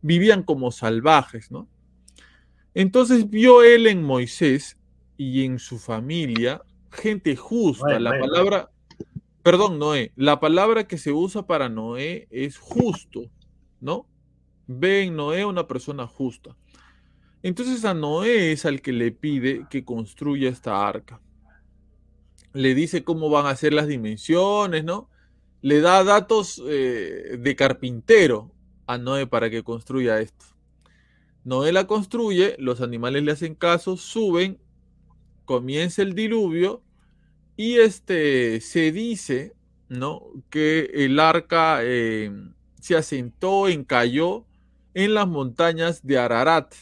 vivían 0.00 0.42
como 0.42 0.70
salvajes, 0.70 1.50
¿no? 1.50 1.68
Entonces 2.74 3.28
vio 3.28 3.62
él 3.62 3.86
en 3.86 4.02
Moisés 4.02 4.78
y 5.16 5.44
en 5.44 5.58
su 5.58 5.78
familia 5.78 6.62
gente 6.90 7.36
justa. 7.36 7.98
la 7.98 8.18
palabra, 8.18 8.70
perdón, 9.42 9.78
Noé, 9.78 10.12
la 10.16 10.40
palabra 10.40 10.86
que 10.86 10.98
se 10.98 11.12
usa 11.12 11.46
para 11.46 11.68
Noé 11.68 12.28
es 12.30 12.58
justo, 12.58 13.30
¿no? 13.80 14.06
Ve 14.66 15.04
en 15.04 15.16
Noé 15.16 15.44
una 15.44 15.66
persona 15.66 16.06
justa. 16.06 16.56
Entonces 17.42 17.84
a 17.84 17.94
Noé 17.94 18.52
es 18.52 18.66
al 18.66 18.82
que 18.82 18.92
le 18.92 19.12
pide 19.12 19.66
que 19.70 19.84
construya 19.84 20.48
esta 20.48 20.86
arca. 20.86 21.20
Le 22.52 22.74
dice 22.74 23.04
cómo 23.04 23.30
van 23.30 23.46
a 23.46 23.56
ser 23.56 23.72
las 23.72 23.86
dimensiones, 23.86 24.84
¿no? 24.84 25.08
Le 25.62 25.80
da 25.80 26.02
datos 26.04 26.62
eh, 26.66 27.36
de 27.38 27.56
carpintero 27.56 28.52
a 28.86 28.98
Noé 28.98 29.26
para 29.26 29.50
que 29.50 29.62
construya 29.62 30.20
esto. 30.20 30.46
Noé 31.44 31.72
la 31.72 31.86
construye, 31.86 32.56
los 32.58 32.80
animales 32.80 33.22
le 33.22 33.32
hacen 33.32 33.54
caso, 33.54 33.96
suben, 33.96 34.58
comienza 35.44 36.02
el 36.02 36.14
diluvio 36.14 36.82
y 37.56 37.76
este, 37.76 38.60
se 38.60 38.92
dice, 38.92 39.54
¿no? 39.88 40.22
Que 40.50 40.90
el 40.92 41.18
arca 41.18 41.78
eh, 41.82 42.30
se 42.80 42.96
asentó, 42.96 43.68
encalló 43.68 44.46
en 44.94 45.14
las 45.14 45.28
montañas 45.28 46.06
de 46.06 46.18
Ararat, 46.18 46.74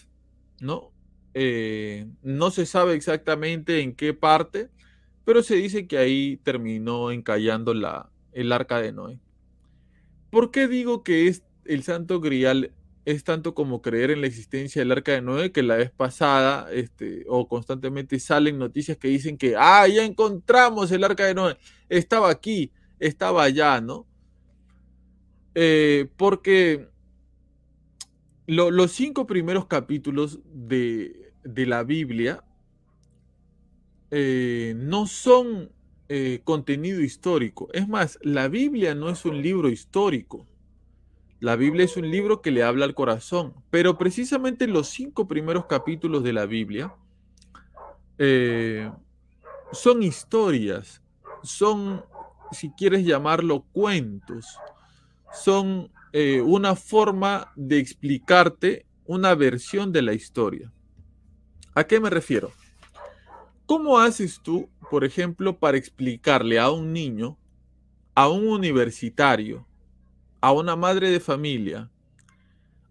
¿no? 0.61 0.93
Eh, 1.35 2.07
no 2.23 2.51
se 2.51 2.67
sabe 2.67 2.95
exactamente 2.95 3.81
en 3.81 3.95
qué 3.95 4.15
parte, 4.15 4.71
pero 5.25 5.43
se 5.43 5.57
dice 5.57 5.87
que 5.87 5.99
ahí 5.99 6.39
terminó 6.43 7.11
encallando 7.11 7.75
la, 7.75 8.11
el 8.33 8.53
arca 8.53 8.81
de 8.81 8.93
Noé. 8.93 9.21
¿Por 10.31 10.51
qué 10.51 10.69
digo 10.69 11.03
que 11.03 11.29
es 11.29 11.43
el 11.65 11.83
santo 11.83 12.21
grial 12.21 12.73
es 13.07 13.23
tanto 13.23 13.55
como 13.55 13.83
creer 13.83 14.11
en 14.11 14.21
la 14.21 14.27
existencia 14.27 14.83
del 14.83 14.91
arca 14.91 15.13
de 15.13 15.23
Noé, 15.23 15.53
que 15.53 15.63
la 15.63 15.77
vez 15.77 15.93
pasada, 15.93 16.73
este, 16.73 17.25
o 17.29 17.47
constantemente 17.49 18.19
salen 18.19 18.59
noticias 18.59 18.99
que 18.99 19.09
dicen 19.09 19.39
que, 19.39 19.55
ah, 19.57 19.87
ya 19.87 20.05
encontramos 20.05 20.91
el 20.91 21.05
arca 21.05 21.25
de 21.25 21.35
Noé, 21.35 21.57
estaba 21.89 22.31
aquí, 22.31 22.73
estaba 22.99 23.45
allá, 23.45 23.81
¿no? 23.81 24.07
Eh, 25.59 26.11
porque 26.19 26.87
los 28.47 28.93
cinco 28.93 29.27
primeros 29.27 29.65
capítulos 29.65 30.41
de, 30.53 31.33
la 31.45 31.83
Biblia 31.83 32.45
eh, 34.11 34.75
no 34.77 35.07
son 35.07 35.73
eh, 36.11 36.43
contenido 36.45 37.01
histórico. 37.01 37.69
Es 37.73 37.89
más, 37.89 38.19
la 38.21 38.49
Biblia 38.49 38.95
no 38.95 39.09
es 39.09 39.25
un 39.25 39.41
libro 39.41 39.71
histórico. 39.71 40.47
La 41.41 41.57
Biblia 41.57 41.87
es 41.87 41.97
un 41.97 42.11
libro 42.11 42.43
que 42.43 42.51
le 42.51 42.63
habla 42.63 42.85
al 42.85 42.95
corazón, 42.95 43.55
pero 43.71 43.97
precisamente 43.97 44.67
los 44.67 44.89
cinco 44.89 45.27
primeros 45.27 45.65
capítulos 45.65 46.23
de 46.23 46.35
la 46.35 46.45
Biblia 46.45 46.95
son 49.73 50.03
historias, 50.03 51.03
son, 51.43 52.05
si 52.53 52.71
quieres 52.71 53.05
llamarlo, 53.05 53.65
cuentos, 53.73 54.59
son 55.43 55.91
eh, 56.13 56.41
una 56.41 56.75
forma 56.75 57.53
de 57.57 57.79
explicarte 57.79 58.87
una 59.05 59.35
versión 59.35 59.93
de 59.93 60.03
la 60.03 60.15
historia. 60.15 60.73
¿A 61.75 61.85
qué 61.85 62.01
me 62.01 62.11
refiero? 62.11 62.53
¿Cómo 63.67 63.99
haces 63.99 64.41
tú, 64.43 64.69
por 64.91 65.05
ejemplo, 65.05 65.59
para 65.59 65.77
explicarle 65.77 66.59
a 66.59 66.71
un 66.71 66.93
niño, 66.93 67.37
a 68.15 68.29
un 68.29 68.49
universitario, 68.49 69.67
a 70.41 70.53
una 70.53 70.77
madre 70.77 71.11
de 71.11 71.21
familia, 71.21 71.91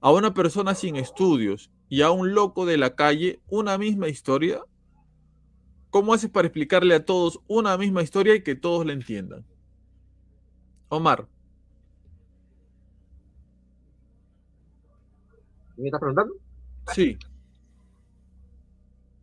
a 0.02 0.12
una 0.12 0.34
persona 0.34 0.76
sin 0.76 0.98
estudios 0.98 1.72
y 1.90 2.02
a 2.02 2.12
un 2.12 2.34
loco 2.34 2.66
de 2.66 2.78
la 2.78 2.96
calle 2.96 3.40
una 3.48 3.78
misma 3.78 4.08
historia? 4.08 4.62
¿Cómo 5.90 6.14
haces 6.14 6.30
para 6.30 6.48
explicarle 6.48 6.94
a 6.94 7.06
todos 7.06 7.40
una 7.48 7.78
misma 7.78 8.04
historia 8.04 8.36
y 8.36 8.44
que 8.44 8.56
todos 8.56 8.86
la 8.86 8.94
entiendan? 8.94 9.46
Omar. 10.90 11.28
¿Me 15.78 15.88
estás 15.88 16.00
preguntando? 16.00 16.34
Sí. 16.94 17.18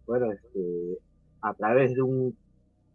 Bueno, 0.06 0.32
este, 0.32 0.98
a 1.40 1.54
través 1.54 1.94
de 1.94 2.02
un 2.02 2.36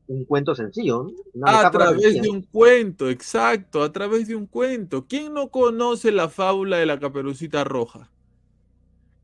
un 0.08 0.24
cuento 0.26 0.56
sencillo. 0.56 1.12
a 1.44 1.70
través 1.70 2.22
de 2.22 2.30
un 2.30 2.42
cuento, 2.42 3.10
exacto, 3.10 3.84
a 3.84 3.92
través 3.92 4.28
de 4.28 4.36
un 4.36 4.46
cuento. 4.46 5.06
¿Quién 5.08 5.34
no 5.34 5.50
conoce 5.50 6.12
la 6.12 6.30
fábula 6.30 6.78
de 6.78 6.86
la 6.86 7.00
caperucita 7.00 7.64
roja? 7.64 8.10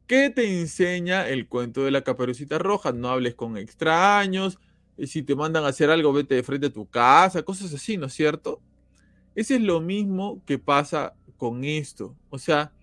¿Qué 0.07 0.29
te 0.29 0.59
enseña 0.59 1.27
el 1.27 1.47
cuento 1.47 1.83
de 1.83 1.91
la 1.91 2.03
caperucita 2.03 2.59
roja? 2.59 2.91
No 2.91 3.09
hables 3.09 3.35
con 3.35 3.57
extraños, 3.57 4.59
eh, 4.97 5.07
si 5.07 5.23
te 5.23 5.35
mandan 5.35 5.63
a 5.63 5.69
hacer 5.69 5.89
algo, 5.89 6.11
vete 6.11 6.35
de 6.35 6.43
frente 6.43 6.67
a 6.67 6.73
tu 6.73 6.85
casa, 6.85 7.43
cosas 7.43 7.73
así, 7.73 7.97
¿no 7.97 8.07
es 8.07 8.13
cierto? 8.13 8.61
Ese 9.35 9.55
es 9.55 9.61
lo 9.61 9.79
mismo 9.79 10.41
que 10.45 10.59
pasa 10.59 11.15
con 11.37 11.63
esto. 11.63 12.15
O 12.29 12.37
sea, 12.37 12.73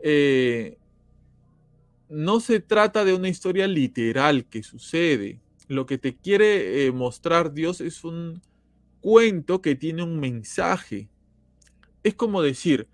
eh, 0.00 0.78
no 2.08 2.40
se 2.40 2.60
trata 2.60 3.04
de 3.04 3.14
una 3.14 3.28
historia 3.28 3.66
literal 3.66 4.46
que 4.46 4.62
sucede 4.62 5.40
lo 5.68 5.86
que 5.86 5.98
te 5.98 6.16
quiere 6.16 6.86
eh, 6.86 6.92
mostrar 6.92 7.52
Dios 7.52 7.80
es 7.80 8.02
un 8.02 8.40
cuento 9.00 9.62
que 9.62 9.76
tiene 9.76 10.02
un 10.02 10.18
mensaje. 10.18 11.08
Es 12.02 12.14
como 12.14 12.42
decir, 12.42 12.88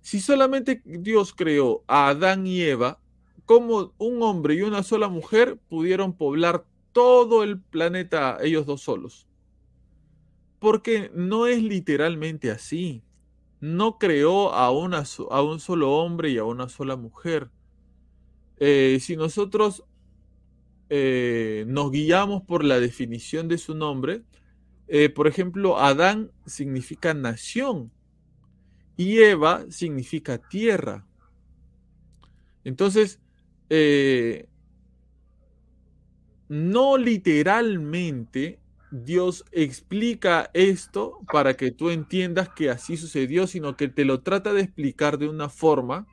si 0.00 0.20
solamente 0.20 0.82
Dios 0.84 1.34
creó 1.34 1.84
a 1.88 2.08
Adán 2.08 2.46
y 2.46 2.62
Eva, 2.62 3.00
¿cómo 3.44 3.92
un 3.98 4.22
hombre 4.22 4.54
y 4.54 4.62
una 4.62 4.82
sola 4.82 5.08
mujer 5.08 5.58
pudieron 5.68 6.16
poblar 6.16 6.64
todo 6.92 7.42
el 7.42 7.60
planeta 7.60 8.38
ellos 8.40 8.66
dos 8.66 8.82
solos? 8.82 9.26
Porque 10.60 11.10
no 11.12 11.48
es 11.48 11.60
literalmente 11.60 12.52
así. 12.52 13.02
No 13.62 13.96
creó 13.96 14.52
a, 14.52 14.72
una, 14.72 15.04
a 15.30 15.42
un 15.42 15.60
solo 15.60 15.92
hombre 15.92 16.30
y 16.30 16.38
a 16.38 16.42
una 16.42 16.68
sola 16.68 16.96
mujer. 16.96 17.48
Eh, 18.58 18.98
si 19.00 19.16
nosotros 19.16 19.84
eh, 20.90 21.64
nos 21.68 21.92
guiamos 21.92 22.42
por 22.42 22.64
la 22.64 22.80
definición 22.80 23.46
de 23.46 23.58
su 23.58 23.76
nombre, 23.76 24.24
eh, 24.88 25.10
por 25.10 25.28
ejemplo, 25.28 25.78
Adán 25.78 26.32
significa 26.44 27.14
nación 27.14 27.92
y 28.96 29.18
Eva 29.18 29.64
significa 29.70 30.38
tierra. 30.38 31.06
Entonces, 32.64 33.20
no 36.48 36.98
literalmente 36.98 38.58
Dios 38.92 39.46
explica 39.52 40.50
esto 40.52 41.18
para 41.32 41.54
que 41.54 41.70
tú 41.70 41.88
entiendas 41.88 42.50
que 42.50 42.68
así 42.68 42.98
sucedió, 42.98 43.46
sino 43.46 43.74
que 43.74 43.88
te 43.88 44.04
lo 44.04 44.20
trata 44.20 44.52
de 44.52 44.60
explicar 44.60 45.16
de 45.16 45.28
una 45.28 45.48
forma 45.48 46.06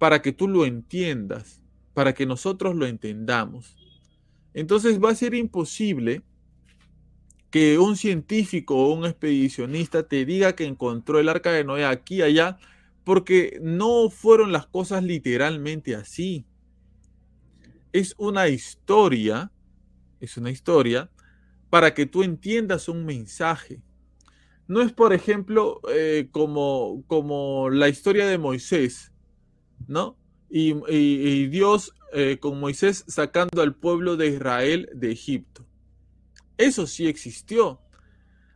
para 0.00 0.20
que 0.20 0.32
tú 0.32 0.48
lo 0.48 0.66
entiendas, 0.66 1.62
para 1.94 2.12
que 2.12 2.26
nosotros 2.26 2.74
lo 2.74 2.86
entendamos. 2.86 3.76
Entonces 4.54 5.00
va 5.00 5.10
a 5.10 5.14
ser 5.14 5.34
imposible 5.34 6.22
que 7.52 7.78
un 7.78 7.96
científico 7.96 8.74
o 8.74 8.92
un 8.92 9.04
expedicionista 9.04 10.08
te 10.08 10.24
diga 10.24 10.56
que 10.56 10.64
encontró 10.64 11.20
el 11.20 11.28
arca 11.28 11.52
de 11.52 11.62
Noé 11.62 11.84
aquí 11.84 12.22
allá, 12.22 12.58
porque 13.04 13.60
no 13.62 14.10
fueron 14.10 14.50
las 14.50 14.66
cosas 14.66 15.04
literalmente 15.04 15.94
así. 15.94 16.44
Es 17.92 18.16
una 18.18 18.48
historia, 18.48 19.52
es 20.18 20.36
una 20.36 20.50
historia 20.50 21.08
para 21.74 21.92
que 21.92 22.06
tú 22.06 22.22
entiendas 22.22 22.88
un 22.88 23.04
mensaje. 23.04 23.82
No 24.68 24.80
es, 24.80 24.92
por 24.92 25.12
ejemplo, 25.12 25.80
eh, 25.90 26.28
como, 26.30 27.02
como 27.08 27.68
la 27.68 27.88
historia 27.88 28.28
de 28.28 28.38
Moisés, 28.38 29.12
¿no? 29.88 30.16
Y, 30.48 31.48
Dios 31.48 31.92
eh, 32.12 32.38
con 32.38 32.60
Moisés 32.60 33.04
sacando 33.08 33.60
al 33.60 33.74
pueblo 33.74 34.16
de 34.16 34.28
Israel 34.28 34.88
de 34.94 35.10
Egipto. 35.10 35.66
Eso 36.58 36.86
sí 36.86 37.08
existió. 37.08 37.80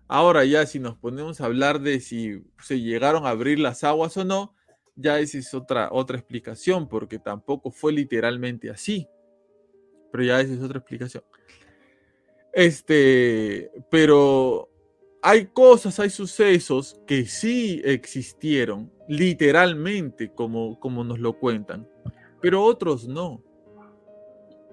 Ahora 0.06 0.44
ya 0.44 0.64
si 0.64 0.78
nos 0.78 0.96
ponemos 0.96 1.40
a 1.40 1.46
hablar 1.46 1.80
de 1.80 1.98
si 1.98 2.44
se 2.62 2.80
llegaron 2.80 3.26
a 3.26 3.30
abrir 3.30 3.58
las 3.58 3.82
aguas 3.82 4.16
o 4.16 4.24
no, 4.24 4.54
ya 4.94 5.18
esa 5.18 5.38
es 5.38 5.52
otra, 5.54 5.88
otra 5.90 6.18
explicación, 6.18 6.88
porque 6.88 7.18
tampoco 7.18 7.72
fue 7.72 7.92
literalmente 7.92 8.70
así. 8.70 9.08
Pero 10.12 10.22
ya 10.22 10.40
esa 10.40 10.54
es 10.54 10.62
otra 10.62 10.78
explicación. 10.78 11.24
Este, 12.58 13.70
pero 13.88 14.68
hay 15.22 15.46
cosas, 15.46 16.00
hay 16.00 16.10
sucesos 16.10 17.00
que 17.06 17.24
sí 17.24 17.80
existieron, 17.84 18.90
literalmente, 19.06 20.32
como, 20.34 20.80
como 20.80 21.04
nos 21.04 21.20
lo 21.20 21.38
cuentan, 21.38 21.88
pero 22.42 22.64
otros 22.64 23.06
no. 23.06 23.40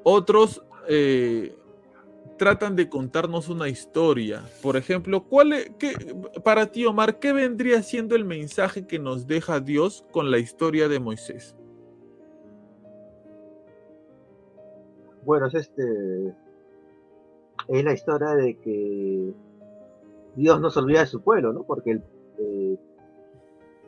Otros 0.01 0.65
eh, 0.89 1.55
tratan 2.39 2.75
de 2.75 2.89
contarnos 2.89 3.49
una 3.49 3.69
historia. 3.69 4.41
Por 4.63 4.77
ejemplo, 4.77 5.23
¿cuál 5.23 5.53
es, 5.53 5.71
para 6.43 6.71
ti, 6.71 6.88
Omar, 6.88 7.19
qué 7.19 7.33
vendría 7.33 7.83
siendo 7.83 8.15
el 8.15 8.25
mensaje 8.25 8.88
que 8.88 8.97
nos 8.97 9.27
deja 9.27 9.59
Dios 9.59 10.03
con 10.11 10.31
la 10.31 10.39
historia 10.39 10.88
de 10.88 10.99
Moisés? 10.99 11.55
Bueno, 15.23 15.45
es 15.45 15.53
este 15.53 16.33
es 17.68 17.84
la 17.84 17.93
historia 17.93 18.30
de 18.36 18.57
que 18.57 19.34
Dios 20.36 20.59
no 20.59 20.70
se 20.70 20.80
olvida 20.80 21.01
de 21.01 21.07
su 21.07 21.22
pueblo, 21.22 21.53
¿no? 21.53 21.63
Porque 21.63 22.01
eh, 22.39 22.78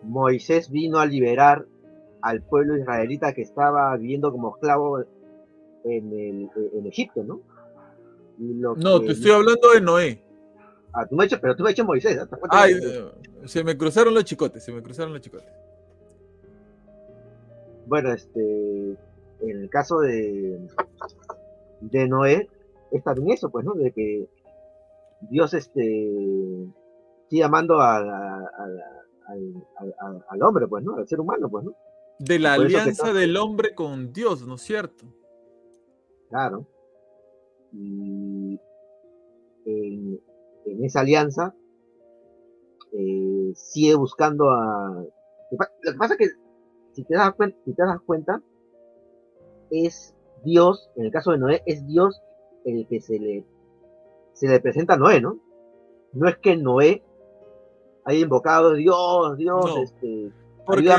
Moisés 0.04 0.70
vino 0.70 1.00
a 1.00 1.06
liberar 1.06 1.66
al 2.22 2.42
pueblo 2.42 2.78
israelita 2.78 3.34
que 3.34 3.42
estaba 3.42 3.96
viviendo 3.98 4.32
como 4.32 4.56
esclavo 4.56 5.00
en, 5.84 6.50
en 6.74 6.88
Egipto, 6.88 7.24
¿no? 7.24 7.42
no, 8.38 9.02
te 9.02 9.12
estoy 9.12 9.32
hablando 9.32 9.72
de 9.74 9.82
Noé. 9.82 10.24
Ah, 10.94 11.06
tú 11.06 11.16
me 11.16 11.26
hecho, 11.26 11.40
pero 11.40 11.56
tú 11.56 11.64
me 11.64 11.70
has 11.70 11.74
hecho 11.74 11.86
Moisés. 11.86 12.20
Ay, 12.50 12.74
eh, 12.82 13.12
se 13.46 13.64
me 13.64 13.78
cruzaron 13.78 14.14
los 14.14 14.24
chicotes, 14.24 14.64
se 14.64 14.72
me 14.72 14.82
cruzaron 14.82 15.14
los 15.14 15.22
chicotes. 15.22 15.50
Bueno, 17.86 18.12
este, 18.14 18.98
en 19.42 19.62
el 19.62 19.70
caso 19.70 20.00
de, 20.00 20.60
de 21.82 22.08
Noé, 22.08 22.50
es 22.92 23.04
también 23.04 23.32
eso, 23.32 23.50
pues, 23.50 23.66
¿no? 23.66 23.74
De 23.74 23.92
que 23.92 24.30
Dios, 25.22 25.54
este, 25.54 26.68
sigue 27.30 27.44
amando 27.44 27.80
al, 27.80 28.08
hombre, 30.42 30.68
pues, 30.68 30.84
¿no? 30.84 30.96
Al 30.96 31.08
ser 31.08 31.20
humano, 31.20 31.50
pues, 31.50 31.66
¿no? 31.66 31.76
De 32.20 32.40
la 32.40 32.54
alianza 32.54 33.14
del 33.14 33.38
hombre 33.38 33.76
con 33.76 34.12
Dios, 34.12 34.46
¿no 34.48 34.56
es 34.56 34.62
cierto? 34.62 35.06
Claro 36.30 36.68
y 37.72 38.60
en, 39.66 40.20
esa 40.84 41.02
alianza 41.02 41.54
eh, 42.92 43.52
sigue 43.56 43.96
buscando 43.96 44.50
a... 44.50 45.04
Lo 45.52 45.92
que 45.92 45.98
pasa 45.98 46.14
es 46.14 46.20
que, 46.20 46.28
si 46.94 47.04
te, 47.04 47.16
das 47.16 47.34
cuenta, 47.36 47.58
si 47.66 47.74
te 47.74 47.84
das 47.84 48.02
cuenta, 48.02 48.42
es 49.70 50.14
Dios, 50.44 50.90
en 50.96 51.06
el 51.06 51.12
caso 51.12 51.32
de 51.32 51.38
Noé, 51.38 51.64
es 51.66 51.86
Dios 51.88 52.22
el 52.68 52.88
que 52.88 53.00
se 53.02 53.20
le, 53.20 53.46
se 54.34 54.48
le 54.48 54.60
presenta 54.60 54.94
a 54.94 54.98
Noé, 54.98 55.22
¿no? 55.22 55.40
No 56.14 56.28
es 56.28 56.38
que 56.38 56.56
Noé 56.56 57.04
haya 58.06 58.20
invocado 58.20 58.74
Dios, 58.74 59.38
Dios, 59.38 59.78
este, 59.84 60.32
porque, 60.66 60.90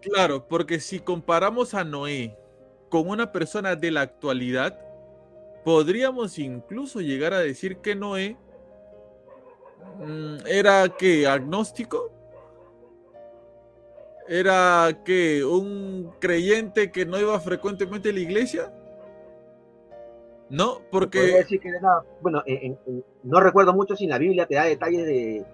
Claro, 0.00 0.46
porque 0.48 0.80
si 0.80 0.98
comparamos 0.98 1.74
a 1.74 1.84
Noé 1.84 2.36
con 2.88 3.08
una 3.08 3.30
persona 3.32 3.76
de 3.76 3.90
la 3.92 4.00
actualidad, 4.02 4.78
podríamos 5.64 6.38
incluso 6.38 7.00
llegar 7.00 7.32
a 7.32 7.38
decir 7.38 7.78
que 7.78 7.94
Noé 7.94 8.36
mm, 9.98 10.46
era 10.46 10.88
que 10.88 11.26
agnóstico, 11.26 12.12
era 14.28 15.02
que 15.04 15.44
un 15.44 16.12
creyente 16.18 16.90
que 16.90 17.06
no 17.06 17.18
iba 17.20 17.38
frecuentemente 17.38 18.10
a 18.10 18.12
la 18.12 18.20
iglesia. 18.20 18.72
No, 20.48 20.80
porque... 20.90 21.44
bueno, 22.20 22.42
no 23.24 23.40
recuerdo 23.40 23.72
mucho 23.74 23.96
si 23.96 24.04
en 24.04 24.10
la 24.10 24.18
Biblia 24.18 24.46
te 24.46 24.54
da 24.54 24.64
detalles 24.64 25.04
de 25.04 25.44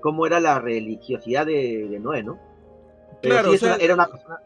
cómo 0.00 0.26
era 0.26 0.40
la 0.40 0.58
religiosidad 0.58 1.46
de, 1.46 1.98
Noé, 2.00 2.22
¿no? 2.22 2.38
claro, 3.20 3.52
era 3.52 3.94
una 3.94 4.06
persona, 4.06 4.40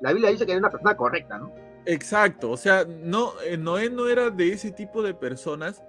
la 0.00 0.12
Biblia 0.12 0.30
dice 0.30 0.46
que 0.46 0.52
era 0.52 0.60
una 0.60 0.70
persona 0.70 0.96
correcta, 0.96 1.38
¿no? 1.38 1.52
Exacto, 1.86 2.50
o 2.50 2.56
sea, 2.56 2.84
no, 2.84 3.32
eh, 3.44 3.56
Noé 3.56 3.90
no 3.90 4.08
era 4.08 4.30
de 4.30 4.52
ese 4.52 4.70
tipo 4.70 5.02
de 5.02 5.14
personas 5.14 5.82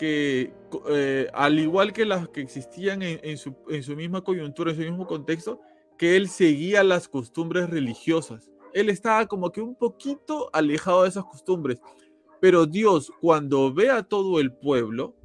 que, 0.00 0.52
eh, 0.88 1.28
al 1.34 1.58
igual 1.58 1.92
que 1.92 2.06
las 2.06 2.26
que 2.30 2.40
existían 2.40 3.02
en, 3.02 3.36
su, 3.36 3.54
misma 3.94 4.22
coyuntura, 4.22 4.70
en 4.70 4.76
su 4.76 4.82
mismo 4.82 5.06
contexto, 5.06 5.60
que 5.98 6.16
él 6.16 6.30
seguía 6.30 6.82
las 6.82 7.06
costumbres 7.06 7.68
religiosas. 7.68 8.50
Él 8.72 8.88
estaba 8.88 9.26
como 9.26 9.52
que 9.52 9.60
un 9.60 9.74
poquito 9.74 10.48
alejado 10.54 11.02
de 11.02 11.10
esas 11.10 11.24
costumbres. 11.24 11.82
Pero 12.40 12.66
Dios, 12.66 13.12
cuando 13.20 13.72
ve 13.72 13.90
a 13.90 14.02
todo 14.02 14.40
el 14.40 14.52
pueblo, 14.52 15.16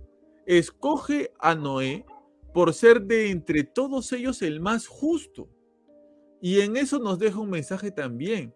escoge 0.46 1.32
a 1.40 1.56
Noé 1.56 2.06
por 2.54 2.74
ser 2.74 3.02
de 3.02 3.32
entre 3.32 3.64
todos 3.64 4.12
ellos 4.12 4.42
el 4.42 4.60
más 4.60 4.88
justo. 4.88 5.50
Y 6.42 6.62
en 6.62 6.78
eso 6.78 7.00
nos 7.00 7.20
deja 7.20 7.40
un 7.40 7.50
mensaje 7.50 7.92
también 7.92 8.54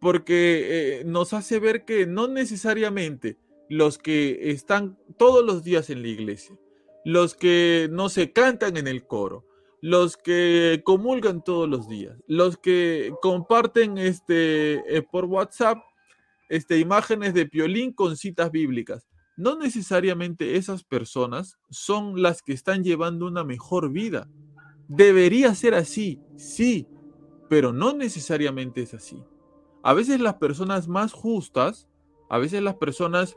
porque 0.00 1.00
eh, 1.00 1.04
nos 1.04 1.32
hace 1.32 1.60
ver 1.60 1.84
que 1.84 2.06
no 2.06 2.26
necesariamente 2.26 3.36
los 3.68 3.98
que 3.98 4.50
están 4.50 4.98
todos 5.16 5.44
los 5.44 5.62
días 5.62 5.90
en 5.90 6.02
la 6.02 6.08
iglesia, 6.08 6.58
los 7.04 7.34
que 7.34 7.88
no 7.92 8.08
se 8.08 8.32
cantan 8.32 8.76
en 8.76 8.88
el 8.88 9.06
coro, 9.06 9.46
los 9.80 10.16
que 10.16 10.82
comulgan 10.84 11.44
todos 11.44 11.68
los 11.68 11.88
días, 11.88 12.16
los 12.26 12.56
que 12.56 13.12
comparten 13.22 13.98
este, 13.98 14.96
eh, 14.96 15.02
por 15.02 15.26
WhatsApp 15.26 15.78
este, 16.50 16.78
imágenes 16.78 17.32
de 17.32 17.46
piolín 17.46 17.94
con 17.94 18.18
citas 18.18 18.50
bíblicas. 18.50 19.08
No 19.38 19.56
necesariamente 19.56 20.56
esas 20.56 20.84
personas 20.84 21.56
son 21.70 22.20
las 22.20 22.42
que 22.42 22.52
están 22.52 22.84
llevando 22.84 23.26
una 23.26 23.44
mejor 23.44 23.90
vida. 23.90 24.28
Debería 24.86 25.54
ser 25.54 25.74
así, 25.74 26.20
sí, 26.36 26.86
pero 27.48 27.72
no 27.72 27.94
necesariamente 27.94 28.82
es 28.82 28.92
así 28.92 29.24
a 29.82 29.94
veces 29.94 30.20
las 30.20 30.34
personas 30.34 30.88
más 30.88 31.12
justas, 31.12 31.88
a 32.28 32.38
veces 32.38 32.62
las 32.62 32.74
personas 32.74 33.36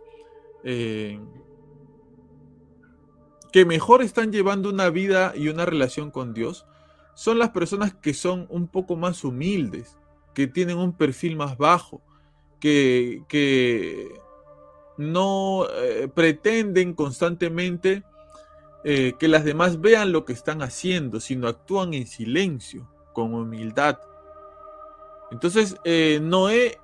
eh, 0.63 1.19
que 3.51 3.65
mejor 3.65 4.01
están 4.01 4.31
llevando 4.31 4.69
una 4.69 4.89
vida 4.89 5.33
y 5.35 5.47
una 5.47 5.65
relación 5.65 6.11
con 6.11 6.33
Dios, 6.33 6.65
son 7.15 7.37
las 7.37 7.51
personas 7.51 7.93
que 7.93 8.13
son 8.13 8.47
un 8.49 8.67
poco 8.67 8.95
más 8.95 9.23
humildes, 9.23 9.97
que 10.33 10.47
tienen 10.47 10.77
un 10.77 10.93
perfil 10.93 11.35
más 11.35 11.57
bajo, 11.57 12.01
que, 12.63 14.21
no 14.97 15.65
eh, 15.69 16.07
pretenden 16.13 16.93
constantemente 16.93 18.03
eh, 18.83 19.13
que 19.19 19.27
las 19.27 19.43
demás 19.43 19.81
vean 19.81 20.11
lo 20.11 20.23
que 20.23 20.33
están 20.33 20.61
haciendo, 20.61 21.19
sino 21.19 21.47
actúan 21.47 21.93
en 21.93 22.07
silencio, 22.07 22.87
con 23.11 23.33
humildad. 23.33 23.99
Entonces, 25.31 25.75
eh, 25.83 26.19
Noé 26.21 26.79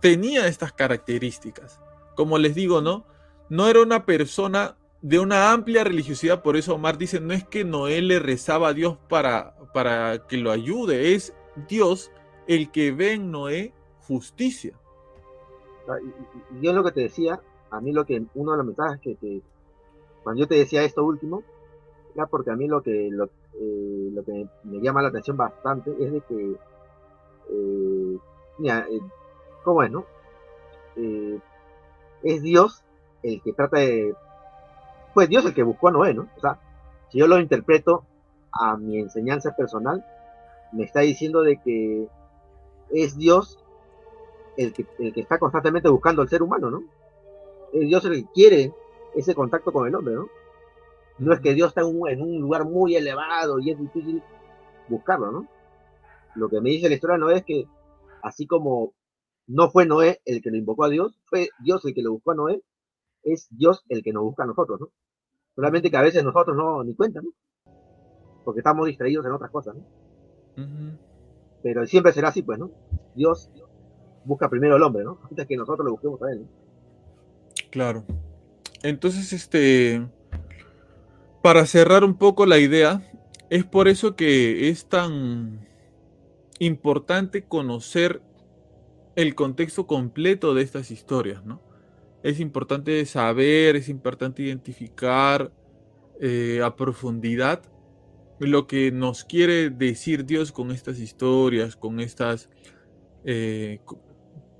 tenía 0.00 0.46
estas 0.48 0.72
características. 0.72 1.80
Como 2.16 2.36
les 2.36 2.54
digo, 2.54 2.80
¿no? 2.80 3.06
No 3.48 3.68
era 3.68 3.80
una 3.80 4.04
persona 4.04 4.76
de 5.00 5.18
una 5.18 5.52
amplia 5.52 5.84
religiosidad, 5.84 6.42
por 6.42 6.56
eso 6.56 6.74
Omar 6.74 6.98
dice, 6.98 7.20
no 7.20 7.32
es 7.32 7.46
que 7.46 7.64
Noé 7.64 8.02
le 8.02 8.18
rezaba 8.18 8.68
a 8.68 8.74
Dios 8.74 8.98
para, 9.08 9.54
para 9.72 10.26
que 10.26 10.36
lo 10.36 10.50
ayude, 10.50 11.14
es 11.14 11.34
Dios 11.68 12.10
el 12.48 12.70
que 12.70 12.90
ve 12.90 13.12
en 13.12 13.30
Noé 13.30 13.72
justicia. 14.06 14.74
Y, 16.52 16.64
yo 16.64 16.72
lo 16.72 16.84
que 16.84 16.92
te 16.92 17.00
decía, 17.02 17.40
a 17.70 17.80
mí 17.80 17.92
lo 17.92 18.04
que, 18.04 18.24
uno 18.34 18.52
de 18.52 18.58
los 18.58 18.66
mensajes 18.66 19.00
que 19.18 19.42
cuando 20.22 20.40
yo 20.40 20.48
te 20.48 20.54
decía 20.54 20.82
esto 20.82 21.04
último, 21.04 21.42
ya 22.16 22.26
porque 22.26 22.50
a 22.50 22.56
mí 22.56 22.66
lo 22.66 22.82
que, 22.82 23.10
lo, 23.10 23.24
eh, 23.24 24.22
que 24.24 24.48
me 24.64 24.80
llama 24.80 25.02
la 25.02 25.08
atención 25.08 25.36
bastante 25.36 25.90
es 26.00 26.12
de 26.12 26.20
que 26.22 26.56
eh, 27.50 28.18
mira, 28.58 28.86
eh, 28.90 29.00
¿cómo 29.62 29.82
es, 29.82 29.90
no? 29.90 30.06
Eh, 30.96 31.38
es 32.22 32.42
Dios 32.42 32.82
el 33.22 33.42
que 33.42 33.52
trata 33.52 33.78
de, 33.78 34.14
pues 35.12 35.28
Dios 35.28 35.44
el 35.44 35.54
que 35.54 35.62
buscó 35.62 35.88
a 35.88 35.92
Noé, 35.92 36.14
¿no? 36.14 36.28
O 36.36 36.40
sea, 36.40 36.58
si 37.10 37.18
yo 37.18 37.26
lo 37.26 37.38
interpreto 37.38 38.04
a 38.52 38.76
mi 38.76 38.98
enseñanza 38.98 39.54
personal, 39.56 40.04
me 40.72 40.84
está 40.84 41.00
diciendo 41.00 41.42
de 41.42 41.60
que 41.60 42.08
es 42.90 43.16
Dios 43.16 43.58
el 44.56 44.72
que, 44.72 44.86
el 44.98 45.12
que 45.12 45.20
está 45.20 45.38
constantemente 45.38 45.88
buscando 45.88 46.22
al 46.22 46.28
ser 46.28 46.42
humano, 46.42 46.70
¿no? 46.70 46.82
Es 47.72 47.88
Dios 47.88 48.04
el 48.04 48.12
que 48.12 48.32
quiere 48.32 48.72
ese 49.14 49.34
contacto 49.34 49.72
con 49.72 49.86
el 49.86 49.94
hombre, 49.94 50.14
¿no? 50.14 50.28
No 51.18 51.32
es 51.32 51.40
que 51.40 51.54
Dios 51.54 51.68
está 51.68 51.82
en 51.82 52.00
un, 52.00 52.08
en 52.08 52.22
un 52.22 52.40
lugar 52.40 52.64
muy 52.64 52.96
elevado 52.96 53.58
y 53.60 53.70
es 53.70 53.78
difícil 53.78 54.22
buscarlo, 54.88 55.30
¿no? 55.30 55.48
lo 56.34 56.48
que 56.48 56.60
me 56.60 56.70
dice 56.70 56.88
la 56.88 56.94
historia 56.94 57.14
de 57.14 57.20
Noé 57.20 57.36
es 57.36 57.44
que, 57.44 57.66
así 58.22 58.46
como 58.46 58.94
no 59.46 59.70
fue 59.70 59.86
Noé 59.86 60.20
el 60.24 60.42
que 60.42 60.50
lo 60.50 60.56
invocó 60.56 60.84
a 60.84 60.88
Dios, 60.88 61.18
fue 61.26 61.48
Dios 61.62 61.84
el 61.84 61.94
que 61.94 62.02
lo 62.02 62.12
buscó 62.12 62.32
a 62.32 62.34
Noé, 62.34 62.62
es 63.22 63.48
Dios 63.50 63.84
el 63.88 64.02
que 64.02 64.12
nos 64.12 64.24
busca 64.24 64.44
a 64.44 64.46
nosotros, 64.46 64.80
¿no? 64.80 64.88
Solamente 65.54 65.90
que 65.90 65.96
a 65.96 66.02
veces 66.02 66.24
nosotros 66.24 66.56
no 66.56 66.82
ni 66.82 66.94
cuenta, 66.94 67.20
¿no? 67.22 67.30
Porque 68.44 68.60
estamos 68.60 68.86
distraídos 68.86 69.24
en 69.26 69.32
otras 69.32 69.50
cosas, 69.50 69.76
¿no? 69.76 69.84
Pero 71.62 71.86
siempre 71.86 72.12
será 72.12 72.28
así, 72.28 72.42
pues, 72.42 72.58
¿no? 72.58 72.70
Dios 73.14 73.50
busca 74.24 74.48
primero 74.48 74.76
al 74.76 74.82
hombre, 74.82 75.04
¿no? 75.04 75.18
Antes 75.28 75.46
que 75.46 75.56
nosotros 75.56 75.84
lo 75.84 75.92
busquemos 75.92 76.22
a 76.22 76.32
él. 76.32 76.46
Claro. 77.70 78.04
Entonces, 78.82 79.32
este, 79.32 80.06
para 81.42 81.66
cerrar 81.66 82.04
un 82.04 82.14
poco 82.14 82.46
la 82.46 82.58
idea, 82.58 83.02
es 83.50 83.64
por 83.64 83.88
eso 83.88 84.16
que 84.16 84.68
es 84.68 84.86
tan 84.86 85.66
importante 86.58 87.44
conocer 87.44 88.22
el 89.16 89.34
contexto 89.34 89.86
completo 89.86 90.54
de 90.54 90.62
estas 90.62 90.90
historias, 90.90 91.44
¿no? 91.44 91.60
Es 92.22 92.40
importante 92.40 93.04
saber, 93.04 93.76
es 93.76 93.88
importante 93.88 94.42
identificar 94.42 95.52
eh, 96.20 96.60
a 96.64 96.74
profundidad 96.74 97.62
lo 98.38 98.66
que 98.66 98.90
nos 98.90 99.24
quiere 99.24 99.70
decir 99.70 100.24
Dios 100.24 100.52
con 100.52 100.70
estas 100.70 100.98
historias, 100.98 101.76
con 101.76 102.00
estas, 102.00 102.48
eh, 103.24 103.80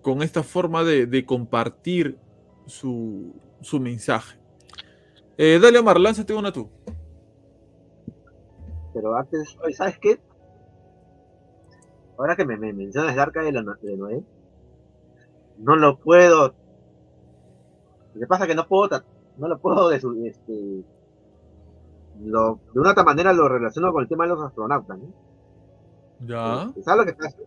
con 0.05 0.23
esta 0.23 0.43
forma 0.43 0.85
de, 0.85 1.25
compartir 1.25 2.19
su, 2.67 3.33
mensaje. 3.81 4.39
Eh, 5.39 5.59
dale, 5.61 5.79
Omar, 5.79 5.99
lánzate 5.99 6.35
una 6.35 6.53
tú. 6.53 6.69
Pero 8.93 9.17
antes, 9.17 9.57
¿sabes 9.73 9.99
qué? 9.99 10.21
Ahora 12.19 12.37
que 12.37 12.45
me, 12.45 12.57
mencionas 12.57 13.15
el 13.15 13.19
arca 13.19 13.43
de, 13.43 13.51
de 13.51 13.97
Noé, 13.97 14.23
no 15.59 15.75
lo 15.75 15.99
puedo. 15.99 16.55
Lo 18.13 18.21
que 18.21 18.27
pasa 18.27 18.45
es 18.45 18.51
que 18.51 18.55
no 18.55 18.69
puedo, 18.69 19.03
no 19.39 19.49
lo 19.49 19.59
puedo 19.59 19.91
este, 19.91 20.85
lo, 22.23 22.61
de 22.75 22.81
una 22.81 22.91
otra 22.91 23.05
manera 23.05 23.33
lo 23.33 23.49
relaciono 23.49 23.91
con 23.91 24.03
el 24.03 24.09
tema 24.09 24.25
de 24.25 24.35
los 24.35 24.43
astronautas, 24.43 24.99
¿no? 24.99 25.07
Ya. 26.21 26.65
Este, 26.65 26.83
¿Sabes 26.83 27.07
lo 27.07 27.07
que 27.07 27.19
pasa? 27.19 27.39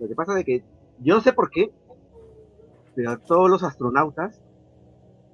Lo 0.00 0.08
que 0.08 0.14
pasa 0.16 0.38
es 0.40 0.44
que 0.44 0.81
yo 1.00 1.14
no 1.14 1.20
sé 1.20 1.32
por 1.32 1.50
qué, 1.50 1.72
pero 2.94 3.18
todos 3.18 3.50
los 3.50 3.62
astronautas 3.62 4.40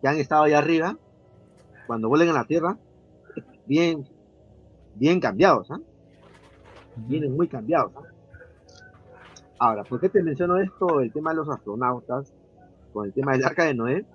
que 0.01 0.09
han 0.09 0.17
estado 0.17 0.45
allá 0.45 0.59
arriba, 0.59 0.97
cuando 1.87 2.09
vuelven 2.09 2.31
a 2.31 2.35
la 2.35 2.45
Tierra, 2.45 2.79
bien, 3.67 4.07
bien 4.95 5.21
cambiados, 5.21 5.71
¿ah? 5.71 5.81
Vienen 6.97 7.37
muy 7.37 7.49
cambiados. 7.49 7.93
¿ah? 7.97 8.03
Ahora, 9.59 9.85
¿por 9.85 10.01
qué 10.01 10.09
te 10.09 10.23
menciono 10.23 10.59
esto, 10.59 11.01
el 11.01 11.13
tema 11.13 11.31
de 11.31 11.37
los 11.37 11.49
astronautas, 11.49 12.33
con 12.93 13.07
el 13.07 13.13
tema 13.13 13.33
del 13.33 13.45
arca 13.45 13.65
de 13.65 13.75
Noé? 13.75 14.07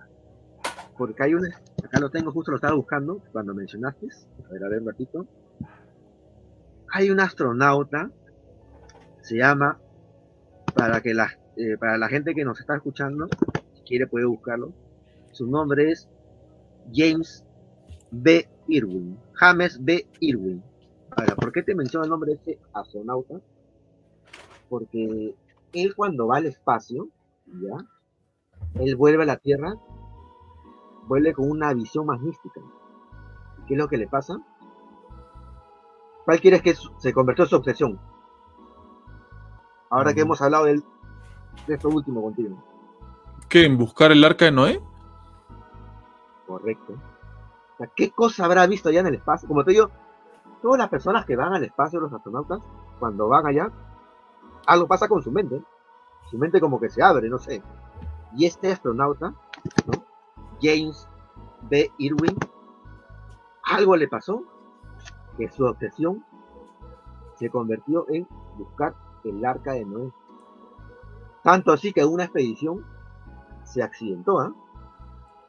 Porque 0.97 1.23
hay 1.23 1.33
una, 1.33 1.49
acá 1.83 1.99
lo 1.99 2.09
tengo, 2.09 2.31
justo 2.31 2.51
lo 2.51 2.57
estaba 2.57 2.75
buscando 2.75 3.21
cuando 3.31 3.53
mencionaste, 3.53 4.07
a 4.47 4.53
ver, 4.53 4.63
a 4.63 4.69
ver 4.69 4.81
un 4.81 4.87
ratito. 4.87 5.25
Hay 6.91 7.09
un 7.09 7.19
astronauta, 7.19 8.09
se 9.21 9.37
llama, 9.37 9.79
para 10.75 11.01
que 11.01 11.13
la, 11.13 11.31
eh, 11.57 11.77
para 11.79 11.97
la 11.97 12.07
gente 12.07 12.33
que 12.33 12.45
nos 12.45 12.59
está 12.59 12.75
escuchando, 12.75 13.27
si 13.73 13.81
quiere 13.83 14.07
puede 14.07 14.25
buscarlo, 14.25 14.73
su 15.31 15.47
nombre 15.47 15.91
es 15.91 16.09
James 16.93 17.45
B. 18.11 18.47
Irwin, 18.67 19.17
James 19.33 19.83
B. 19.83 20.07
Irwin. 20.19 20.63
Ahora, 21.11 21.35
¿por 21.35 21.51
qué 21.51 21.63
te 21.63 21.75
menciono 21.75 22.05
el 22.05 22.09
nombre 22.09 22.31
de 22.31 22.35
este 22.37 22.59
astronauta? 22.73 23.41
porque 24.73 25.35
él 25.73 25.95
cuando 25.95 26.25
va 26.25 26.37
al 26.37 26.47
espacio, 26.47 27.07
¿ya? 27.45 27.77
Él 28.81 28.95
vuelve 28.95 29.21
a 29.21 29.27
la 29.27 29.37
Tierra, 29.37 29.75
vuelve 31.07 31.31
con 31.31 31.47
una 31.47 31.71
visión 31.75 32.07
más 32.07 32.19
mística. 32.21 32.59
¿Qué 33.67 33.75
es 33.75 33.79
lo 33.79 33.87
que 33.87 33.97
le 33.97 34.07
pasa? 34.07 34.35
¿Cuál 36.25 36.41
quieres 36.41 36.63
que 36.63 36.73
se 36.97 37.13
convirtió 37.13 37.43
en 37.43 37.49
su 37.49 37.55
obsesión? 37.55 37.99
Ahora 39.93 40.11
que 40.11 40.21
hemos 40.21 40.41
hablado 40.41 40.65
de, 40.65 40.81
esto 41.67 41.87
último 41.87 42.23
contigo. 42.23 42.57
¿Qué? 43.47 43.63
¿En 43.63 43.77
buscar 43.77 44.11
el 44.11 44.23
arca 44.23 44.45
de 44.45 44.51
Noé? 44.51 44.81
Correcto. 46.47 46.95
¿qué 47.95 48.09
cosa 48.09 48.45
habrá 48.45 48.65
visto 48.65 48.89
allá 48.89 49.01
en 49.01 49.07
el 49.07 49.15
espacio? 49.15 49.47
Como 49.47 49.63
te 49.63 49.71
digo, 49.71 49.91
todas 50.63 50.79
las 50.79 50.89
personas 50.89 51.27
que 51.27 51.35
van 51.35 51.53
al 51.53 51.63
espacio, 51.63 51.99
los 51.99 52.11
astronautas, 52.11 52.59
cuando 52.97 53.27
van 53.27 53.45
allá, 53.45 53.71
algo 54.65 54.87
pasa 54.87 55.07
con 55.07 55.21
su 55.21 55.31
mente. 55.31 55.61
Su 56.31 56.39
mente 56.39 56.59
como 56.59 56.79
que 56.79 56.89
se 56.89 57.03
abre, 57.03 57.29
no 57.29 57.37
sé. 57.37 57.61
Y 58.35 58.47
este 58.47 58.71
astronauta, 58.71 59.35
James 60.59 61.07
B. 61.69 61.91
Irwin, 61.99 62.35
algo 63.65 63.95
le 63.95 64.07
pasó 64.07 64.43
que 65.37 65.47
su 65.49 65.65
obsesión 65.65 66.25
se 67.35 67.51
convirtió 67.51 68.07
en 68.09 68.27
buscar 68.57 68.95
el 69.23 69.45
arca 69.45 69.73
de 69.73 69.85
Noé. 69.85 70.11
Tanto 71.43 71.71
así 71.71 71.91
que 71.91 72.05
una 72.05 72.23
expedición 72.23 72.85
se 73.63 73.83
accidentó, 73.83 74.39
¿ah? 74.39 74.53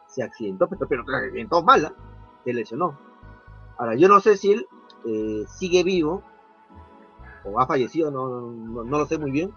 Se 0.06 0.22
accidentó, 0.22 0.68
pero, 0.68 0.86
pero 0.88 1.04
se 1.04 1.16
accidentó 1.16 1.62
mala, 1.62 1.94
se 2.44 2.52
lesionó. 2.52 2.98
Ahora, 3.76 3.94
yo 3.96 4.08
no 4.08 4.20
sé 4.20 4.36
si 4.36 4.52
él 4.52 4.68
eh, 5.04 5.44
sigue 5.48 5.82
vivo 5.82 6.22
o 7.44 7.60
ha 7.60 7.66
fallecido, 7.66 8.10
no, 8.10 8.40
no, 8.50 8.98
lo 8.98 9.06
sé 9.06 9.18
muy 9.18 9.30
bien, 9.30 9.52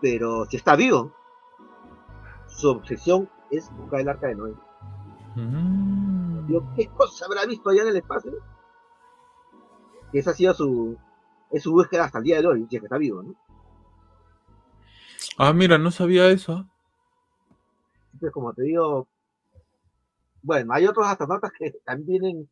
pero 0.00 0.44
si 0.46 0.56
está 0.56 0.76
vivo, 0.76 1.10
su 2.46 2.70
obsesión 2.70 3.28
es 3.50 3.70
buscar 3.76 4.00
el 4.00 4.08
arca 4.08 4.28
de 4.28 4.34
Noé. 4.34 4.54
Mm. 5.36 6.28
¿Qué 6.76 6.88
cosa 6.88 7.26
habrá 7.26 7.44
visto 7.44 7.70
allá 7.70 7.82
en 7.82 7.88
el 7.88 7.96
espacio? 7.96 8.32
Que 10.12 10.20
esa 10.20 10.30
ha 10.30 10.34
sido 10.34 10.54
su, 10.54 10.96
es 11.50 11.62
su 11.62 11.72
búsqueda 11.72 12.04
hasta 12.04 12.18
el 12.18 12.24
día 12.24 12.40
de 12.40 12.46
hoy, 12.46 12.62
es 12.62 12.68
que 12.68 12.76
está 12.76 12.98
vivo, 12.98 13.22
¿no? 13.22 13.34
Ah, 15.38 15.52
mira, 15.52 15.78
no 15.78 15.90
sabía 15.90 16.28
eso. 16.28 16.66
Entonces, 18.12 18.32
como 18.32 18.52
te 18.52 18.62
digo, 18.62 19.06
bueno, 20.42 20.72
hay 20.72 20.86
otros 20.86 21.06
astronautas 21.06 21.52
que 21.52 21.70
también 21.84 22.20
vienen 22.22 22.48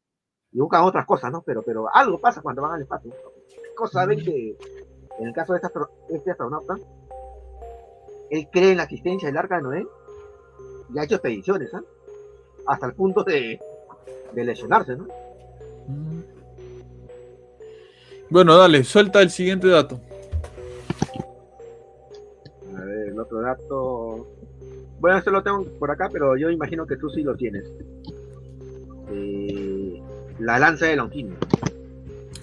y 0.53 0.59
buscan 0.59 0.82
otras 0.82 1.05
cosas, 1.05 1.32
¿no? 1.32 1.42
Pero, 1.42 1.62
pero 1.62 1.92
algo 1.92 2.20
pasa 2.20 2.42
cuando 2.42 2.62
van 2.62 2.72
al 2.72 2.82
espacio 2.82 3.12
saben 3.86 4.24
que 4.24 4.57
en 5.18 5.26
el 5.26 5.34
caso 5.34 5.53
de 5.53 5.61
este, 5.62 5.78
este, 6.09 6.30
astronauta, 6.30 6.76
él 8.30 8.49
cree 8.51 8.70
en 8.70 8.78
la 8.78 8.84
existencia 8.84 9.28
del 9.28 9.36
arca 9.36 9.57
de 9.57 9.62
Noé 9.62 9.86
y 10.94 10.99
ha 10.99 11.05
hecho 11.05 11.16
expediciones, 11.16 11.72
¿ah? 11.74 11.82
hasta 12.66 12.86
el 12.86 12.94
punto 12.94 13.22
de, 13.22 13.61
de 14.32 14.44
lesionarse, 14.44 14.97
¿no? 14.97 15.05
Mm. 15.88 16.36
Bueno, 18.29 18.57
dale, 18.57 18.83
suelta 18.85 19.22
el 19.22 19.31
siguiente 19.31 19.68
dato. 19.68 20.01
A 22.77 22.81
ver, 22.81 23.09
el 23.09 23.20
otro 23.20 23.41
dato. 23.41 24.27
Bueno, 24.99 25.18
este 25.18 25.31
lo 25.31 25.43
tengo 25.43 25.64
por 25.79 25.91
acá, 25.91 26.09
pero 26.12 26.37
yo 26.37 26.51
imagino 26.51 26.87
que 26.87 26.97
tú 26.97 27.09
sí 27.11 27.22
lo 27.22 27.37
tienes. 27.37 27.64
Eh, 29.11 30.03
la 30.41 30.59
lanza 30.59 30.87
de 30.87 30.97
Longino. 30.97 31.37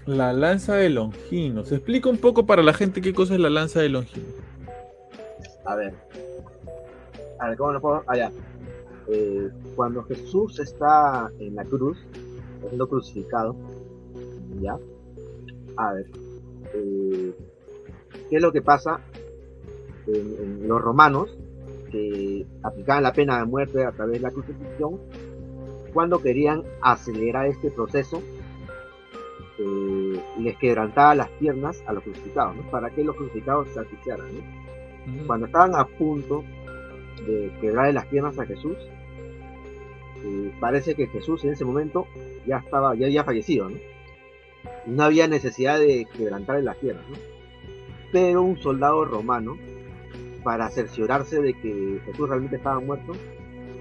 La 0.05 0.33
lanza 0.33 0.75
de 0.75 0.89
Longino. 0.89 1.65
¿Se 1.65 1.75
explica 1.75 2.09
un 2.09 2.17
poco 2.17 2.45
para 2.45 2.63
la 2.63 2.73
gente 2.73 3.01
qué 3.01 3.13
cosa 3.13 3.33
es 3.33 3.39
la 3.39 3.49
lanza 3.49 3.81
de 3.81 3.89
Longino? 3.89 4.27
A 5.65 5.75
ver. 5.75 5.93
A 7.39 7.49
ver, 7.49 7.57
¿cómo 7.57 7.73
lo 7.73 7.81
puedo...? 7.81 8.03
Allá. 8.07 8.31
Eh, 9.07 9.49
cuando 9.75 10.03
Jesús 10.03 10.59
está 10.59 11.29
en 11.39 11.55
la 11.55 11.65
cruz, 11.65 11.97
siendo 12.61 12.87
crucificado, 12.87 13.55
¿ya? 14.61 14.77
A 15.77 15.93
ver. 15.93 16.05
Eh, 16.73 17.33
¿Qué 18.29 18.35
es 18.37 18.41
lo 18.41 18.51
que 18.51 18.61
pasa 18.61 18.99
en, 20.07 20.67
los 20.67 20.81
romanos 20.81 21.37
que 21.91 22.45
aplicaban 22.63 23.03
la 23.03 23.13
pena 23.13 23.39
de 23.39 23.45
muerte 23.45 23.85
a 23.85 23.91
través 23.91 24.15
de 24.15 24.19
la 24.21 24.31
crucifixión 24.31 24.99
cuando 25.93 26.21
querían 26.21 26.63
acelerar 26.81 27.45
este 27.45 27.69
proceso 27.69 28.21
eh, 29.59 30.23
les 30.39 30.57
quebrantaba 30.57 31.13
las 31.13 31.29
piernas 31.29 31.83
a 31.85 31.93
los 31.93 32.03
crucificados, 32.03 32.55
Para 32.71 32.89
que 32.89 33.03
los 33.03 33.15
crucificados 33.15 33.67
se 33.69 33.79
asfixiaran, 33.79 34.27
Cuando 35.27 35.45
estaban 35.45 35.75
a 35.75 35.85
punto 35.85 36.43
de 37.27 37.51
quebrar 37.61 37.93
las 37.93 38.07
piernas 38.07 38.39
a 38.39 38.45
Jesús, 38.45 38.75
eh, 40.25 40.51
parece 40.59 40.95
que 40.95 41.07
Jesús 41.07 41.43
en 41.43 41.51
ese 41.51 41.65
momento 41.65 42.07
ya 42.47 42.57
estaba, 42.57 42.95
ya 42.95 43.05
había 43.05 43.23
fallecido, 43.23 43.69
¿no? 43.69 43.77
No 44.85 45.03
había 45.03 45.27
necesidad 45.27 45.79
de 45.79 46.05
quebrantarle 46.05 46.63
las 46.63 46.77
piernas, 46.77 47.05
Pero 48.11 48.41
un 48.41 48.57
soldado 48.57 49.05
romano, 49.05 49.57
para 50.43 50.69
cerciorarse 50.69 51.41
de 51.41 51.53
que 51.53 52.01
Jesús 52.05 52.27
realmente 52.27 52.57
estaba 52.57 52.79
muerto, 52.79 53.13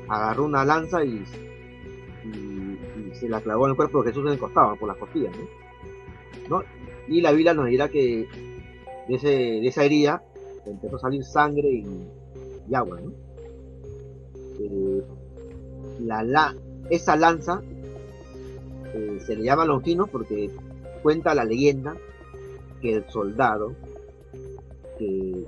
agarró 0.09 0.45
una 0.45 0.65
lanza 0.65 1.05
y, 1.05 1.25
se 3.15 3.29
la 3.29 3.41
clavó 3.41 3.67
en 3.67 3.71
el 3.71 3.77
cuerpo 3.77 4.03
de 4.03 4.11
Jesús 4.11 4.27
en 4.27 4.33
el 4.33 4.39
costado, 4.39 4.77
por 4.77 4.89
las 4.89 4.97
costillas, 4.97 5.33
¿no? 6.49 6.63
Y 7.09 7.21
la 7.21 7.33
Biblia 7.33 7.53
nos 7.55 7.67
dirá 7.67 7.89
que 7.89 8.27
de, 9.09 9.67
esa 9.67 9.85
herida 9.85 10.23
empezó 10.65 10.97
a 10.97 11.01
salir 11.01 11.25
sangre 11.25 11.69
y, 11.69 12.75
agua. 12.75 13.01
¿no? 13.01 13.13
Eh, 14.61 15.03
esa 16.91 17.17
lanza 17.17 17.61
eh, 18.95 19.19
se 19.25 19.37
le 19.37 19.45
llama 19.45 19.65
Longino 19.65 20.07
porque 20.07 20.51
cuenta 21.03 21.35
la 21.35 21.45
leyenda 21.45 21.97
que 22.81 22.95
el 22.97 23.11
soldado 23.11 23.75
que 24.99 25.47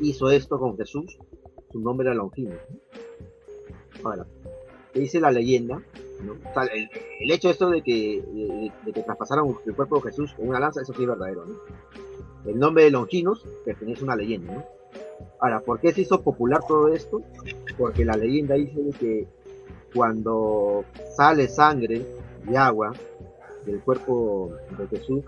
hizo 0.00 0.30
esto 0.30 0.58
con 0.58 0.76
Jesús, 0.76 1.18
su 1.70 1.80
nombre 1.80 2.08
era 2.08 2.14
Longino. 2.14 2.54
Ahora, 4.02 4.26
dice 4.94 5.20
la 5.20 5.30
leyenda? 5.30 5.82
el, 6.72 7.30
hecho 7.30 7.50
esto 7.50 7.70
de 7.70 7.82
que, 7.82 8.22
de, 8.84 8.92
que 8.92 9.02
traspasaron 9.02 9.58
el 9.66 9.74
cuerpo 9.74 9.96
de 9.96 10.02
Jesús 10.02 10.32
con 10.34 10.48
una 10.48 10.60
lanza, 10.60 10.82
eso 10.82 10.94
sí 10.94 11.02
es 11.02 11.08
verdadero. 11.08 11.44
El 12.46 12.58
nombre 12.58 12.84
de 12.84 12.90
Longinos 12.90 13.46
pertenece 13.64 14.02
a 14.02 14.04
una 14.04 14.16
leyenda. 14.16 14.66
Ahora, 15.40 15.60
¿por 15.60 15.80
qué 15.80 15.92
se 15.92 16.02
hizo 16.02 16.22
popular 16.22 16.60
todo 16.66 16.88
esto? 16.88 17.22
Porque 17.76 18.04
la 18.04 18.16
leyenda 18.16 18.54
dice 18.54 18.80
que 18.98 19.26
cuando 19.94 20.84
sale 21.16 21.48
sangre 21.48 22.04
y 22.50 22.56
agua 22.56 22.92
del 23.66 23.80
cuerpo 23.80 24.52
de 24.78 24.86
Jesús, 24.88 25.24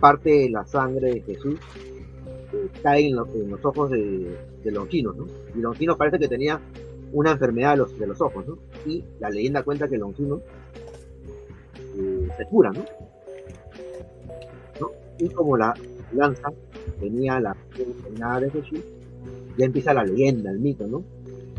parte 0.00 0.30
de 0.30 0.50
la 0.50 0.64
sangre 0.66 1.14
de 1.14 1.20
Jesús 1.20 1.58
eh, 2.52 2.68
cae 2.82 3.08
en, 3.08 3.16
los 3.16 3.64
ojos 3.64 3.90
de, 3.90 4.36
de 4.62 4.70
Longinos, 4.70 5.16
¿no? 5.16 5.26
Y 5.54 5.60
Longinos 5.60 5.96
parece 5.96 6.18
que 6.18 6.28
tenía 6.28 6.60
una 7.12 7.32
enfermedad 7.32 7.72
de 7.72 7.76
los, 7.78 7.98
de 7.98 8.06
los 8.06 8.20
ojos, 8.20 8.46
¿no? 8.46 8.58
Y 8.86 9.04
la 9.20 9.30
leyenda 9.30 9.62
cuenta 9.62 9.88
que 9.88 9.96
Longinos 9.96 10.40
eh, 11.96 12.28
se 12.36 12.44
cura, 12.46 12.70
¿no? 12.72 12.84
Y 15.18 15.28
como 15.28 15.56
la 15.56 15.72
lanza 16.12 16.48
tenía 16.98 17.38
la 17.38 17.56
enfermedad 17.78 18.40
de 18.40 18.50
Jesús, 18.50 18.80
ya 19.56 19.66
empieza 19.66 19.94
la 19.94 20.04
leyenda, 20.04 20.50
el 20.50 20.58
mito, 20.58 20.86
¿no? 20.86 21.04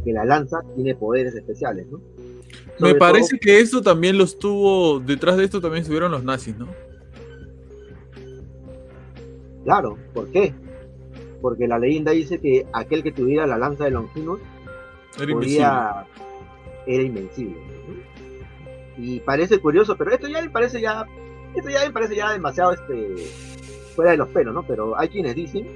Que 0.04 0.12
la 0.12 0.26
lanza 0.26 0.62
tiene 0.76 0.94
poderes 0.96 1.36
especiales, 1.36 1.88
¿no? 1.90 2.02
Me 2.80 2.96
parece 2.96 3.40
que 3.40 3.60
eso 3.60 3.82
también 3.82 4.18
los 4.18 4.38
tuvo, 4.38 5.00
detrás 5.00 5.38
de 5.38 5.46
esto 5.46 5.62
también 5.62 5.82
estuvieron 5.82 6.12
los 6.12 6.24
nazis, 6.24 6.58
¿no? 6.58 6.68
Claro, 9.64 9.98
¿por 10.14 10.30
qué? 10.32 10.54
Porque 11.42 11.68
la 11.68 11.80
leyenda 11.80 12.12
dice 12.12 12.40
que 12.40 12.66
aquel 12.74 13.02
que 13.04 13.12
tuviera 13.12 13.48
la 13.48 13.58
lanza 13.58 13.86
de 13.86 13.92
Longinos 13.92 14.40
era 15.20 15.32
invencible. 15.32 15.68
Era 16.88 17.04
invencible 17.04 17.58
Y 18.98 19.20
parece 19.22 19.60
curioso, 19.60 19.96
pero 19.96 20.12
esto 20.12 20.28
ya 20.28 20.42
me 20.42 20.50
parece 20.50 20.82
ya, 20.82 21.06
esto 21.56 21.70
ya 21.70 21.86
me 21.86 21.92
parece 21.92 22.16
ya 22.16 22.32
demasiado 22.32 22.74
este 22.74 23.16
fuera 23.96 24.12
de 24.12 24.18
los 24.18 24.28
pelos, 24.30 24.54
¿no? 24.54 24.64
Pero 24.64 24.98
hay 25.00 25.10
quienes 25.10 25.36
dicen. 25.36 25.68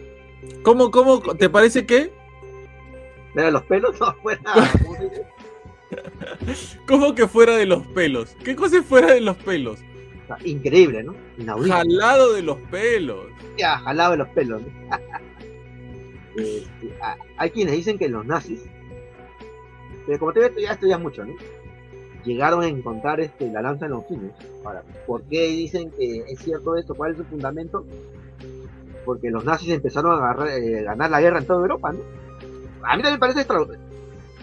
¿Cómo, 0.61 0.91
cómo, 0.91 1.21
te 1.21 1.49
parece 1.49 1.85
que? 1.85 2.11
¿Fuera 3.33 3.47
de 3.47 3.51
los 3.53 3.63
pelos? 3.63 3.95
No, 3.99 4.13
fuera. 4.21 4.41
¿Cómo 6.87 7.15
que 7.15 7.27
fuera 7.27 7.55
de 7.55 7.65
los 7.65 7.85
pelos? 7.87 8.35
¿Qué 8.43 8.55
cosa 8.55 8.77
es 8.77 8.85
fuera 8.85 9.13
de 9.13 9.21
los 9.21 9.37
pelos? 9.37 9.79
Increíble, 10.43 11.03
¿no? 11.03 11.15
Jalado 11.67 12.33
de 12.33 12.43
los 12.43 12.57
pelos. 12.69 13.25
Ya, 13.57 13.79
jalado 13.79 14.11
de 14.11 14.17
los 14.17 14.27
pelos. 14.29 14.61
Este, 16.35 16.93
hay 17.37 17.49
quienes 17.49 17.73
dicen 17.73 17.97
que 17.97 18.07
los 18.07 18.25
nazis, 18.25 18.61
pero 20.05 20.19
como 20.19 20.31
te 20.31 20.39
ves, 20.39 20.51
ya 20.55 20.71
estudias 20.71 20.99
mucho, 20.99 21.25
¿no? 21.25 21.33
Llegaron 22.23 22.63
a 22.63 22.67
encontrar 22.67 23.19
este, 23.19 23.51
la 23.51 23.61
lanza 23.61 23.87
en 23.87 23.91
los 23.91 24.05
fines. 24.07 24.31
Ahora, 24.63 24.83
¿por 25.05 25.23
qué 25.23 25.47
dicen 25.47 25.91
que 25.91 26.23
es 26.27 26.39
cierto 26.39 26.77
esto? 26.77 26.95
¿Cuál 26.95 27.11
es 27.11 27.17
su 27.17 27.25
fundamento? 27.25 27.83
Porque 29.03 29.31
los 29.31 29.43
nazis 29.43 29.69
empezaron 29.69 30.11
a 30.11 30.15
agarrar, 30.15 30.49
eh, 30.49 30.83
ganar 30.83 31.09
la 31.09 31.19
guerra 31.19 31.39
en 31.39 31.45
toda 31.45 31.59
Europa, 31.59 31.91
¿no? 31.91 31.99
A 32.83 32.95
mí 32.95 33.03
también 33.03 33.13
me 33.13 33.19
parece 33.19 33.45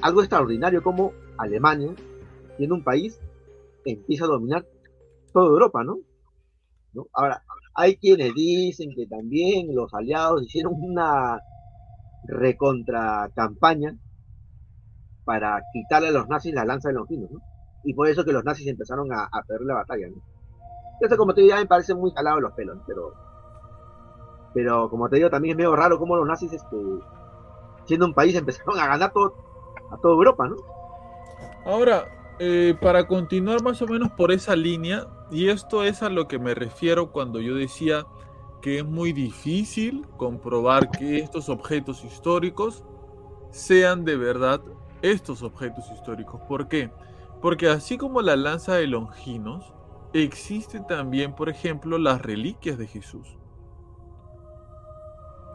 algo 0.03 0.21
extraordinario 0.21 0.83
como 0.83 1.13
Alemania, 1.39 1.95
siendo 2.57 2.75
un 2.75 2.85
país, 2.85 3.21
empieza 3.85 4.25
a 4.25 4.29
dominar 4.29 4.67
toda 5.33 5.47
Europa, 5.47 5.85
¿no? 5.85 5.99
Ahora, 7.13 7.43
hay 7.75 7.97
quienes 7.97 8.35
dicen 8.35 8.91
que 8.95 9.07
también 9.07 9.75
los 9.75 9.93
aliados 9.93 10.43
hicieron 10.43 10.73
una 10.79 11.41
recontra 12.25 13.31
campaña 13.35 13.97
para 15.25 15.61
quitarle 15.73 16.09
a 16.09 16.13
los 16.13 16.29
nazis 16.29 16.55
la 16.55 16.65
lanza 16.65 16.89
de 16.89 16.95
los 16.95 17.09
vinos, 17.09 17.31
¿no? 17.31 17.41
Y 17.85 17.95
por 17.95 18.09
eso 18.09 18.25
que 18.25 18.33
los 18.33 18.45
nazis 18.45 18.67
empezaron 18.67 19.13
a, 19.13 19.29
perder 19.47 19.67
la 19.67 19.75
batalla, 19.75 20.09
¿no? 20.09 20.23
Esto, 21.01 21.17
como 21.17 21.35
te 21.35 21.43
digo, 21.43 21.57
me 21.57 21.67
parece 21.67 21.95
muy 21.95 22.13
calado 22.15 22.41
los 22.41 22.53
pelos, 22.55 22.79
pero 22.87 23.13
pero 24.55 24.89
como 24.89 25.11
te 25.11 25.17
digo, 25.17 25.29
también 25.29 25.53
es 25.53 25.57
medio 25.59 25.77
raro 25.77 25.99
cómo 25.99 26.17
los 26.17 26.27
nazis, 26.27 26.51
este, 26.51 26.77
siendo 27.85 28.07
un 28.07 28.15
país, 28.15 28.35
empezaron 28.37 28.79
a 28.79 28.87
ganar 28.87 29.13
todo, 29.13 29.35
a 29.91 29.99
toda 29.99 30.15
Europa, 30.15 30.49
¿no? 30.49 30.57
Ahora, 31.67 32.37
eh, 32.39 32.77
para 32.81 33.09
continuar 33.09 33.61
más 33.61 33.83
o 33.83 33.89
menos 33.89 34.13
por 34.13 34.31
esa 34.31 34.55
línea, 34.55 35.09
y 35.33 35.49
esto 35.49 35.83
es 35.83 36.01
a 36.01 36.09
lo 36.09 36.29
que 36.29 36.39
me 36.39 36.55
refiero 36.55 37.11
cuando 37.11 37.41
yo 37.41 37.57
decía 37.57 38.07
que 38.63 38.79
es 38.79 38.85
muy 38.85 39.13
difícil 39.13 40.07
comprobar 40.17 40.93
que 40.93 41.19
estos 41.19 41.49
objetos 41.49 42.05
históricos 42.05 42.85
sean 43.51 44.05
de 44.05 44.17
verdad 44.17 44.61
estos 45.03 45.43
objetos 45.43 45.91
históricos. 45.91 46.41
¿Por 46.49 46.69
qué? 46.69 46.93
Porque 47.43 47.69
así 47.69 47.99
como 47.99 48.23
la 48.23 48.37
lanza 48.37 48.77
de 48.77 48.87
Longinos, 48.87 49.75
existen 50.13 50.87
también, 50.87 51.35
por 51.35 51.49
ejemplo, 51.49 51.99
las 51.99 52.23
reliquias 52.23 52.79
de 52.79 52.87
Jesús. 52.87 53.39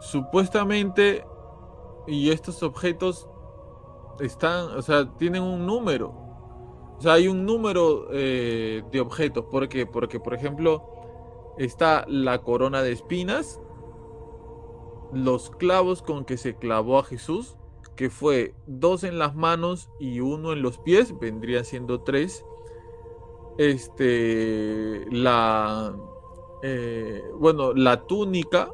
Supuestamente, 0.02 1.26
y 2.06 2.32
estos 2.32 2.64
objetos 2.64 3.30
están, 4.22 4.78
o 4.78 4.82
sea, 4.82 5.12
tienen 5.18 5.44
un 5.44 5.66
número. 5.66 6.10
O 6.98 7.02
sea, 7.02 7.14
hay 7.14 7.28
un 7.28 7.46
número 7.46 8.08
eh, 8.12 8.84
de 8.92 9.02
objetos. 9.02 9.46
¿Por 9.46 9.68
qué? 9.68 9.86
Porque, 9.86 10.20
por 10.20 10.34
ejemplo, 10.34 10.88
está 11.58 12.06
la 12.08 12.42
corona 12.42 12.82
de 12.84 12.92
espinas, 12.92 13.60
los 15.12 15.50
clavos 15.50 16.02
con 16.02 16.26
que 16.26 16.38
se 16.38 16.56
clavó 16.56 17.00
a 17.00 17.04
Jesús, 17.04 17.58
que 17.96 18.10
fue 18.10 18.54
dos 18.68 19.04
en 19.04 19.18
las 19.20 19.36
manos 19.36 19.90
y 20.00 20.20
uno 20.20 20.54
en 20.54 20.62
los 20.62 20.78
pies, 20.78 21.18
vendría 21.20 21.64
siendo 21.64 22.02
tres. 22.02 22.46
Este, 23.58 25.06
la, 25.12 25.96
eh, 26.64 27.24
bueno, 27.38 27.74
la 27.74 28.06
túnica 28.06 28.72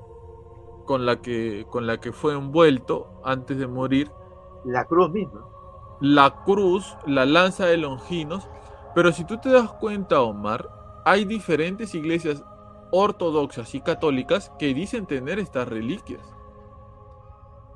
con 0.85 1.05
la 1.05 1.21
que, 1.21 1.65
con 1.69 1.87
la 1.87 1.99
que 1.99 2.11
fue 2.11 2.33
envuelto 2.33 3.21
antes 3.23 3.57
de 3.57 3.67
morir 3.67 4.11
la 4.67 4.85
cruz 4.85 5.09
misma. 5.09 5.45
La 5.99 6.43
cruz, 6.43 6.95
la 7.05 7.25
lanza 7.25 7.65
de 7.65 7.77
Longinos. 7.77 8.47
Pero 8.93 9.11
si 9.11 9.23
tú 9.23 9.37
te 9.37 9.49
das 9.49 9.71
cuenta, 9.73 10.21
Omar, 10.21 10.69
hay 11.05 11.25
diferentes 11.25 11.95
iglesias 11.95 12.43
ortodoxas 12.91 13.73
y 13.75 13.81
católicas 13.81 14.51
que 14.59 14.73
dicen 14.73 15.05
tener 15.05 15.39
estas 15.39 15.67
reliquias. 15.67 16.21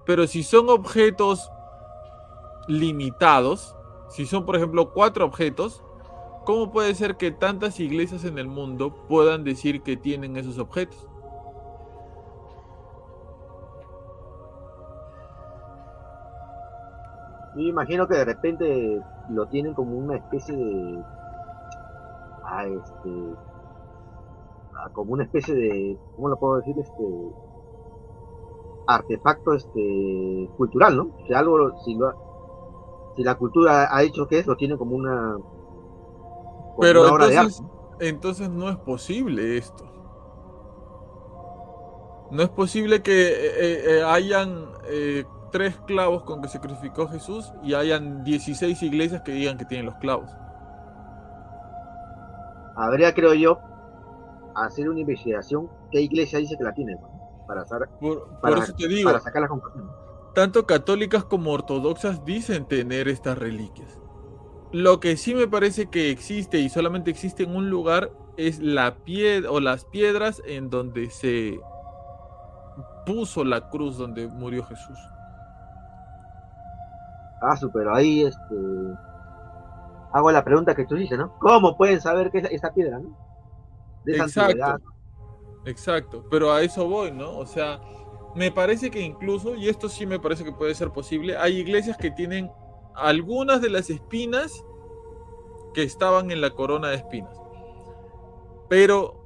Pero 0.06 0.28
si 0.28 0.44
son 0.44 0.70
objetos 0.70 1.50
limitados, 2.68 3.76
si 4.10 4.26
son 4.26 4.46
por 4.46 4.56
ejemplo 4.56 4.92
cuatro 4.92 5.26
objetos, 5.26 5.84
¿cómo 6.46 6.72
puede 6.72 6.94
ser 6.96 7.18
que 7.18 7.32
tantas 7.32 7.80
iglesias 7.80 8.26
en 8.26 8.38
el 8.38 8.48
mundo 8.48 8.94
puedan 9.08 9.44
decir 9.44 9.82
que 9.84 9.96
tienen 9.96 10.38
esos 10.38 10.58
objetos? 10.58 11.08
Yo 17.56 17.61
imagino 17.61 18.07
que 18.07 18.15
de 18.15 18.26
repente 18.26 19.02
lo 19.30 19.48
tienen 19.48 19.73
como 19.73 19.98
una 19.98 20.18
especie 20.18 20.56
de. 20.56 21.03
Ah, 22.44 22.65
este. 22.65 23.36
Ah, 24.73 24.90
como 24.94 25.14
una 25.14 25.23
especie 25.23 25.53
de. 25.53 25.98
¿Cómo 26.15 26.30
lo 26.30 26.40
puedo 26.40 26.57
decir? 26.57 26.78
Este. 26.80 27.03
Artefacto 28.88 29.53
este 29.53 30.49
cultural, 30.57 30.95
¿no? 30.95 31.11
Si 31.28 31.34
algo. 31.34 31.78
Si, 31.84 31.98
si 33.15 33.23
la 33.23 33.36
cultura 33.36 33.95
ha 33.95 34.03
hecho 34.03 34.28
que 34.28 34.40
es, 34.40 34.48
lo 34.48 34.56
tienen 34.56 34.78
como 34.78 34.95
una. 34.95 35.38
Pero 36.80 37.06
entonces, 37.10 37.64
entonces 37.99 38.49
no 38.49 38.69
es 38.69 38.78
posible 38.78 39.57
esto. 39.57 39.91
No 42.32 42.44
es 42.44 42.49
posible 42.49 43.02
que 43.02 43.28
eh, 43.28 43.34
eh, 43.34 43.84
eh, 43.88 44.03
hayan 44.03 44.68
tres 45.52 45.76
clavos 45.86 46.23
con 46.23 46.41
que 46.41 46.48
se 46.48 46.60
crucificó 46.60 47.07
Jesús 47.07 47.53
y 47.64 47.73
hayan 47.73 48.23
16 48.23 48.82
iglesias 48.84 49.22
que 49.22 49.32
digan 49.32 49.57
que 49.57 49.65
tienen 49.65 49.86
los 49.86 49.95
clavos. 49.95 50.32
Habría, 52.76 53.14
creo 53.14 53.34
yo, 53.34 53.60
hacer 54.56 54.90
una 54.90 54.99
investigación 54.99 55.69
qué 55.91 56.02
iglesia 56.02 56.40
dice 56.40 56.57
que 56.57 56.64
la 56.64 56.73
tiene, 56.73 56.98
para, 57.48 57.65
sacar, 57.65 57.90
por, 57.99 58.57
eso 58.57 58.73
te 58.73 58.88
digo, 58.88 59.10
para 59.10 59.19
sacar 59.19 59.41
la 59.41 59.48
conclusión. 59.48 59.90
Tanto 60.34 60.65
católicas 60.65 61.26
como 61.26 61.52
ortodoxas 61.52 62.23
dicen 62.23 62.65
tener 62.65 63.07
estas 63.10 63.38
reliquias. 63.38 63.99
Lo 64.72 65.02
que 65.02 65.18
sí 65.18 65.36
me 65.36 65.48
parece 65.48 65.90
que 65.90 66.11
existe 66.11 66.60
y 66.60 66.69
solamente 66.69 67.11
existe 67.11 67.44
en 67.44 67.56
un 67.56 67.69
lugar 67.69 68.11
es 68.38 68.60
la 68.60 68.95
piedra 68.95 69.52
o 69.52 69.60
las 69.60 69.84
piedras 69.84 70.41
en 70.45 70.69
donde 70.69 71.10
se 71.10 71.60
puso 73.06 73.44
la 73.44 73.69
cruz 73.69 73.98
donde 73.98 74.28
murió 74.28 74.64
Jesús. 74.64 74.98
Ah, 77.42 77.56
pero 77.74 77.96
ahí 77.96 78.24
este 78.24 78.56
hago 80.14 80.32
la 80.32 80.44
pregunta 80.44 80.76
que 80.76 80.86
tú 80.86 80.96
dices, 80.96 81.18
¿no? 81.18 81.38
¿Cómo 81.40 81.78
pueden 81.78 82.02
saber 82.02 82.32
que 82.32 82.40
es 82.40 82.52
esa 82.52 82.74
piedra, 82.74 83.00
no? 83.00 83.18
De 84.06 84.18
Exacto. 84.18 84.82
Exacto, 85.66 86.26
pero 86.30 86.52
a 86.52 86.62
eso 86.64 86.88
voy, 86.88 87.12
¿no? 87.12 87.38
O 87.38 87.46
sea, 87.46 87.80
me 88.36 88.52
parece 88.52 88.90
que 88.90 89.00
incluso, 89.02 89.56
y 89.56 89.70
esto 89.70 89.90
sí 89.90 90.08
me 90.08 90.20
parece 90.20 90.44
que 90.44 90.52
puede 90.52 90.74
ser 90.74 90.90
posible, 90.92 91.38
hay 91.38 91.58
iglesias 91.58 91.98
que 91.98 92.10
tienen 92.10 92.52
algunas 92.96 93.62
de 93.62 93.70
las 93.70 93.90
espinas 93.92 94.66
que 95.74 95.84
estaban 95.84 96.32
en 96.32 96.42
la 96.42 96.50
corona 96.50 96.90
de 96.90 96.96
espinas. 96.96 97.38
Pero, 98.70 99.20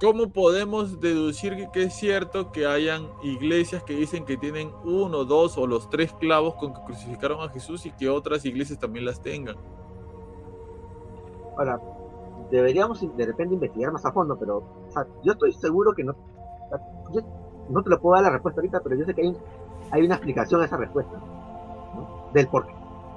¿cómo 0.00 0.30
podemos 0.30 1.00
deducir 1.00 1.68
que 1.72 1.84
es 1.84 1.94
cierto 1.94 2.52
que 2.52 2.66
hayan 2.66 3.08
iglesias 3.22 3.82
que 3.82 3.94
dicen 3.94 4.24
que 4.24 4.36
tienen 4.36 4.70
uno, 4.84 5.24
dos 5.24 5.56
o 5.56 5.66
los 5.66 5.88
tres 5.88 6.12
clavos 6.14 6.54
con 6.56 6.74
que 6.74 6.82
crucificaron 6.84 7.40
a 7.40 7.48
Jesús 7.50 7.86
y 7.86 7.92
que 7.92 8.08
otras 8.08 8.44
iglesias 8.44 8.78
también 8.78 9.04
las 9.04 9.20
tengan? 9.20 9.56
Ahora, 11.56 11.80
deberíamos 12.50 13.00
de 13.16 13.26
repente 13.26 13.54
investigar 13.54 13.92
más 13.92 14.04
a 14.04 14.12
fondo, 14.12 14.36
pero 14.38 14.62
yo 15.22 15.32
estoy 15.32 15.52
seguro 15.52 15.94
que 15.94 16.04
no, 16.04 16.14
no 17.68 17.82
te 17.82 17.90
lo 17.90 18.00
puedo 18.00 18.14
dar 18.14 18.24
la 18.24 18.30
respuesta 18.30 18.60
ahorita, 18.60 18.80
pero 18.80 18.96
yo 18.96 19.04
sé 19.04 19.14
que 19.14 19.22
hay, 19.22 19.36
hay 19.90 20.02
una 20.02 20.16
explicación 20.16 20.60
a 20.60 20.64
esa 20.64 20.76
respuesta, 20.76 21.12
del 22.32 22.48
por, 22.48 22.66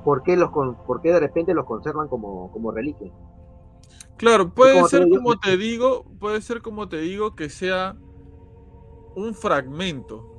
por, 0.03 0.23
qué 0.23 0.37
los, 0.37 0.51
por 0.51 1.01
qué 1.01 1.11
de 1.11 1.19
repente 1.19 1.53
los 1.53 1.65
conservan 1.65 2.07
como, 2.07 2.51
como 2.51 2.71
reliquias. 2.71 3.11
Claro, 4.17 4.53
puede 4.53 4.83
ser 4.85 5.07
como 5.09 5.37
te 5.37 5.57
digo, 5.57 6.05
puede 6.19 6.41
ser 6.41 6.61
como 6.61 6.89
te 6.89 6.97
digo 6.97 7.35
que 7.35 7.49
sea 7.49 7.95
un 9.15 9.33
fragmento 9.33 10.37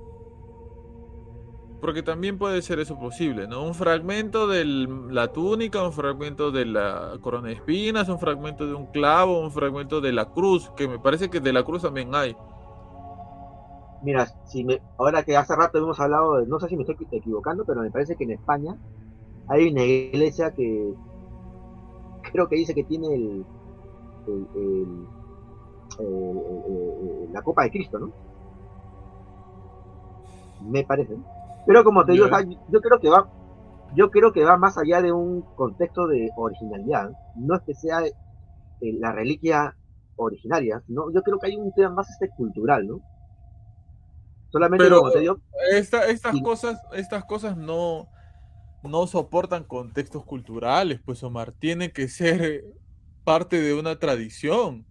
porque 1.80 2.02
también 2.02 2.38
puede 2.38 2.60
ser 2.62 2.80
eso 2.80 2.98
posible, 2.98 3.46
¿no? 3.46 3.62
Un 3.62 3.74
fragmento 3.74 4.46
de 4.48 4.64
la 4.64 5.32
túnica, 5.32 5.82
un 5.82 5.92
fragmento 5.92 6.50
de 6.50 6.64
la 6.66 7.18
corona 7.20 7.48
de 7.48 7.54
espinas, 7.54 8.08
un 8.08 8.18
fragmento 8.18 8.66
de 8.66 8.74
un 8.74 8.86
clavo, 8.86 9.40
un 9.40 9.52
fragmento 9.52 10.00
de 10.00 10.12
la 10.12 10.26
cruz, 10.26 10.70
que 10.76 10.88
me 10.88 10.98
parece 10.98 11.30
que 11.30 11.40
de 11.40 11.52
la 11.52 11.62
cruz 11.62 11.82
también 11.82 12.14
hay. 12.14 12.36
Mira, 14.02 14.26
si 14.46 14.64
me, 14.64 14.80
ahora 14.96 15.22
que 15.22 15.36
hace 15.36 15.54
rato 15.54 15.78
hemos 15.78 15.98
hablado, 16.00 16.38
de, 16.38 16.46
no 16.46 16.58
sé 16.58 16.68
si 16.68 16.76
me 16.76 16.82
estoy 16.82 16.96
equivocando, 17.12 17.64
pero 17.64 17.80
me 17.80 17.90
parece 17.90 18.16
que 18.16 18.24
en 18.24 18.32
España 18.32 18.76
hay 19.48 19.68
una 19.70 19.84
iglesia 19.84 20.52
que 20.52 20.94
creo 22.32 22.48
que 22.48 22.56
dice 22.56 22.74
que 22.74 22.84
tiene 22.84 23.14
el, 23.14 23.46
la 27.32 27.42
copa 27.42 27.64
de 27.64 27.70
Cristo, 27.70 27.98
¿no? 27.98 28.12
Me 30.62 30.84
parece. 30.84 31.16
Pero 31.66 31.84
como 31.84 32.04
te 32.04 32.12
digo, 32.12 32.26
yo 32.70 32.80
creo 32.80 33.00
que 33.00 33.08
va, 33.08 33.28
yo 33.94 34.10
creo 34.10 34.32
que 34.32 34.44
va 34.44 34.56
más 34.56 34.78
allá 34.78 35.02
de 35.02 35.12
un 35.12 35.42
contexto 35.54 36.06
de 36.06 36.30
originalidad. 36.36 37.10
No 37.36 37.56
es 37.56 37.62
que 37.62 37.74
sea 37.74 38.04
eh, 38.06 38.12
la 38.80 39.12
reliquia 39.12 39.76
originaria, 40.16 40.82
¿no? 40.88 41.12
Yo 41.12 41.22
creo 41.22 41.38
que 41.38 41.48
hay 41.48 41.56
un 41.56 41.72
tema 41.72 41.90
más 41.90 42.10
este 42.10 42.28
cultural, 42.30 42.86
¿no? 42.86 43.00
Solamente 44.50 44.88
como 44.88 45.10
te 45.10 45.20
digo. 45.20 45.40
estas 45.72 46.40
cosas, 46.42 46.80
estas 46.94 47.24
cosas 47.24 47.56
no, 47.56 48.08
no 48.82 49.06
soportan 49.06 49.64
contextos 49.64 50.24
culturales, 50.24 51.00
pues 51.04 51.22
Omar, 51.22 51.52
tiene 51.52 51.92
que 51.92 52.08
ser 52.08 52.64
parte 53.28 53.60
de 53.60 53.74
una 53.74 53.98
tradición. 53.98 54.86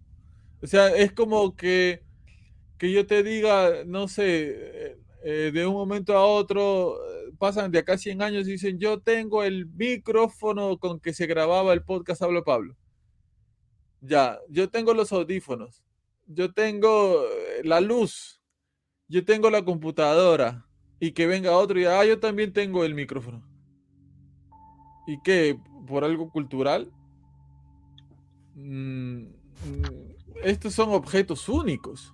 O 0.62 0.66
sea, 0.68 0.94
es 0.94 1.10
como 1.10 1.56
que, 1.56 2.04
que 2.78 2.92
yo 2.92 3.04
te 3.04 3.24
diga, 3.24 3.82
no 3.84 4.06
sé, 4.06 4.96
eh, 5.24 5.50
de 5.52 5.66
un 5.66 5.74
momento 5.74 6.16
a 6.16 6.24
otro, 6.24 6.98
eh, 7.04 7.32
pasan 7.36 7.72
de 7.72 7.80
acá 7.80 7.98
100 7.98 8.22
años 8.22 8.46
y 8.46 8.52
dicen, 8.52 8.78
yo 8.78 9.00
tengo 9.00 9.42
el 9.42 9.66
micrófono 9.66 10.78
con 10.78 11.00
que 11.00 11.12
se 11.12 11.26
grababa 11.26 11.72
el 11.72 11.82
podcast 11.82 12.22
Hablo 12.22 12.44
Pablo. 12.44 12.76
Ya, 14.02 14.38
yo 14.48 14.70
tengo 14.70 14.94
los 14.94 15.10
audífonos, 15.10 15.82
yo 16.28 16.52
tengo 16.52 17.24
eh, 17.24 17.62
la 17.64 17.80
luz, 17.80 18.40
yo 19.08 19.24
tengo 19.24 19.50
la 19.50 19.64
computadora 19.64 20.64
y 21.00 21.10
que 21.10 21.26
venga 21.26 21.58
otro 21.58 21.80
y 21.80 21.86
ah, 21.86 22.04
yo 22.04 22.20
también 22.20 22.52
tengo 22.52 22.84
el 22.84 22.94
micrófono. 22.94 23.42
¿Y 25.08 25.20
qué? 25.24 25.58
¿Por 25.88 26.04
algo 26.04 26.30
cultural? 26.30 26.92
Mm, 28.58 29.22
mm, 29.22 29.28
estos 30.42 30.74
son 30.74 30.90
objetos 30.90 31.48
únicos. 31.48 32.12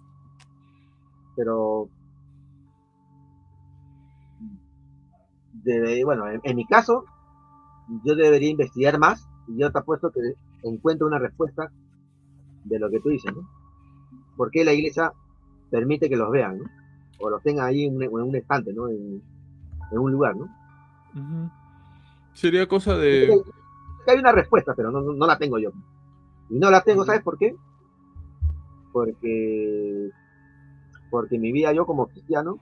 Pero 1.37 1.89
bueno, 6.05 6.25
en, 6.43 6.57
mi 6.57 6.67
caso, 6.67 7.05
yo 8.05 8.15
debería 8.15 8.51
investigar 8.51 8.99
más 8.99 9.27
y 9.49 9.59
yo 9.59 9.73
te 9.73 9.79
apuesto 9.79 10.11
que 10.11 10.21
encuentro 10.63 11.07
una 11.07 11.19
respuesta 11.19 11.71
de 12.65 12.79
lo 12.79 12.91
que 12.91 13.01
tú 13.01 13.09
dices, 13.09 13.35
¿no? 13.35 13.49
¿Por 14.37 14.51
qué 14.51 14.65
la 14.65 14.73
iglesia 14.73 15.13
permite 15.71 16.09
que 16.09 16.17
los 16.17 16.31
vean, 16.31 16.59
¿no? 16.59 16.65
O 17.21 17.31
los 17.31 17.43
tenga 17.43 17.67
ahí 17.67 17.85
en, 17.85 17.97
un 17.97 18.37
estante, 18.37 18.73
¿no? 18.73 18.89
En, 18.89 19.23
un 19.93 20.11
lugar, 20.11 20.35
¿no? 20.37 20.49
Sería 22.33 22.67
cosa 22.67 22.97
de... 22.97 23.31
Hay 24.09 24.19
una 24.19 24.33
respuesta, 24.33 24.75
pero 24.75 24.91
no, 24.91 25.27
la 25.27 25.39
tengo 25.39 25.59
yo. 25.59 25.71
Y 26.51 26.59
no 26.59 26.71
la 26.71 26.83
tengo, 26.83 27.05
¿sabes 27.05 27.23
por 27.23 27.39
qué? 27.39 27.57
Porque 28.93 30.11
porque 31.11 31.39
mi 31.39 31.53
vida 31.53 31.73
yo 31.73 31.87
como 31.87 32.09
cristiano 32.09 32.59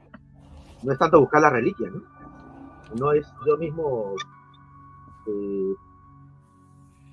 no 0.83 0.93
es 0.93 0.99
tanto 0.99 1.21
buscar 1.21 1.41
la 1.41 1.51
reliquia, 1.51 1.89
¿no? 1.91 2.03
no 2.99 3.13
es 3.13 3.27
yo 3.47 3.57
mismo 3.57 4.15
eh, 5.27 5.75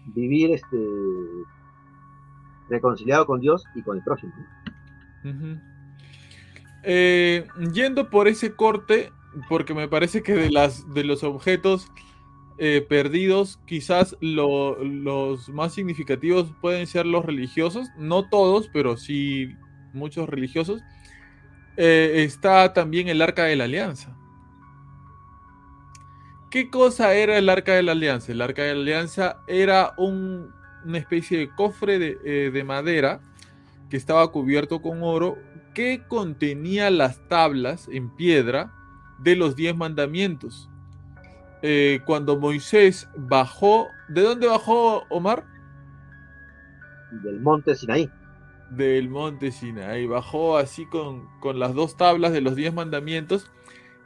vivir 0.07 0.51
este 0.51 0.77
reconciliado 2.69 3.25
con 3.25 3.39
Dios 3.39 3.63
y 3.75 3.81
con 3.81 3.97
el 3.97 4.03
prójimo. 4.03 4.33
Eh, 6.83 7.47
yendo 7.73 8.09
por 8.09 8.27
ese 8.27 8.53
corte, 8.53 9.11
porque 9.47 9.73
me 9.73 9.87
parece 9.87 10.21
que 10.23 10.33
de, 10.33 10.49
las, 10.49 10.93
de 10.93 11.03
los 11.03 11.23
objetos 11.23 11.91
eh, 12.59 12.85
perdidos, 12.87 13.59
quizás 13.65 14.15
los 14.21 15.49
más 15.49 15.73
significativos 15.73 16.51
pueden 16.61 16.87
ser 16.87 17.05
los 17.05 17.25
religiosos, 17.25 17.87
no 17.97 18.27
todos, 18.29 18.69
pero 18.71 18.97
sí 18.97 19.55
muchos 19.93 20.29
religiosos. 20.29 20.81
está 21.77 22.73
también 22.73 23.07
el 23.07 23.21
arca 23.21 23.45
de 23.45 23.55
la 23.55 23.63
alianza. 23.63 24.19
¿Qué 26.49 26.71
cosa 26.71 27.13
era 27.13 27.37
el 27.37 27.47
Arca 27.47 27.73
de 27.73 27.83
la 27.83 27.91
Alianza? 27.91 28.31
El 28.31 28.41
Arca 28.41 28.63
de 28.63 28.73
la 28.73 28.81
Alianza 28.81 29.37
era 29.45 29.93
una 29.97 30.97
especie 30.97 31.37
de 31.37 31.49
cofre 31.49 32.17
eh, 32.25 32.49
de, 32.51 32.63
madera 32.63 33.21
que 33.87 33.97
estaba 33.97 34.31
cubierto 34.31 34.81
con 34.81 35.03
oro 35.03 35.37
que 35.75 36.01
contenía 36.07 36.89
las 36.89 37.27
tablas 37.27 37.87
en 37.91 38.09
piedra 38.09 38.73
de 39.19 39.35
los 39.35 39.55
diez 39.55 39.75
mandamientos. 39.75 40.71
Eh, 41.61 42.01
cuando 42.05 42.37
Moisés 42.37 43.07
bajó, 43.15 43.87
¿de 44.07 44.21
dónde 44.21 44.47
bajó 44.47 45.05
Omar? 45.09 45.45
Del 47.23 47.39
monte 47.39 47.75
Sinaí. 47.75 48.09
Del 48.69 49.09
monte 49.09 49.51
Sinaí. 49.51 50.07
Bajó 50.07 50.57
así 50.57 50.85
con, 50.85 51.27
con 51.39 51.59
las 51.59 51.73
dos 51.73 51.97
tablas 51.97 52.31
de 52.31 52.41
los 52.41 52.55
diez 52.55 52.73
mandamientos 52.73 53.49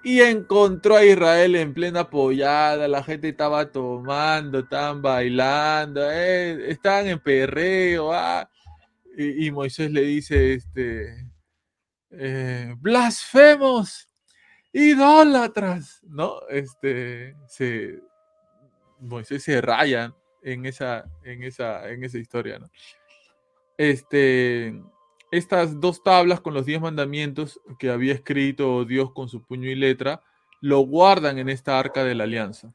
y 0.03 0.21
encontró 0.21 0.97
a 0.97 1.05
Israel 1.05 1.55
en 1.55 1.73
plena 1.73 2.09
pollada, 2.09 2.87
la 2.89 3.03
gente 3.03 3.29
estaba 3.29 3.71
tomando, 3.71 4.59
estaban 4.59 5.01
bailando, 5.01 6.01
eh, 6.11 6.69
estaban 6.69 7.07
en 7.07 7.19
perreo, 7.19 8.13
ah. 8.13 8.49
y, 9.17 9.49
Moisés 9.51 9.91
le 9.91 10.01
dice, 10.01 10.55
este, 10.55 11.31
eh, 12.11 12.75
blasfemos, 12.79 14.09
idólatras, 14.73 16.01
¿no? 16.09 16.39
Este, 16.49 17.35
se, 17.47 18.01
Moisés 18.99 19.43
se 19.43 19.61
raya 19.61 20.13
en 20.41 20.65
esa, 20.65 21.05
en 21.23 21.43
esa, 21.43 21.89
en 21.89 22.03
esa 22.03 22.17
historia, 22.17 22.59
¿no? 22.59 22.69
Este, 23.77 24.81
estas 25.31 25.79
dos 25.79 26.03
tablas 26.03 26.41
con 26.41 26.53
los 26.53 26.65
diez 26.65 26.81
mandamientos 26.81 27.59
que 27.79 27.89
había 27.89 28.13
escrito 28.13 28.85
Dios 28.85 29.11
con 29.13 29.29
su 29.29 29.43
puño 29.43 29.69
y 29.69 29.75
letra, 29.75 30.21
lo 30.61 30.79
guardan 30.79 31.39
en 31.39 31.49
esta 31.49 31.79
arca 31.79 32.03
de 32.03 32.15
la 32.15 32.25
alianza. 32.25 32.73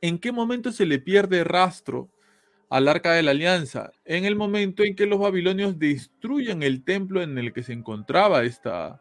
¿En 0.00 0.18
qué 0.18 0.32
momento 0.32 0.72
se 0.72 0.84
le 0.84 0.98
pierde 0.98 1.44
rastro 1.44 2.10
al 2.68 2.88
arca 2.88 3.12
de 3.12 3.22
la 3.22 3.30
alianza? 3.30 3.92
En 4.04 4.24
el 4.24 4.34
momento 4.34 4.82
en 4.82 4.96
que 4.96 5.06
los 5.06 5.20
babilonios 5.20 5.78
destruyen 5.78 6.62
el 6.62 6.84
templo 6.84 7.22
en 7.22 7.38
el 7.38 7.52
que 7.52 7.62
se 7.62 7.72
encontraba 7.72 8.42
esta, 8.42 9.00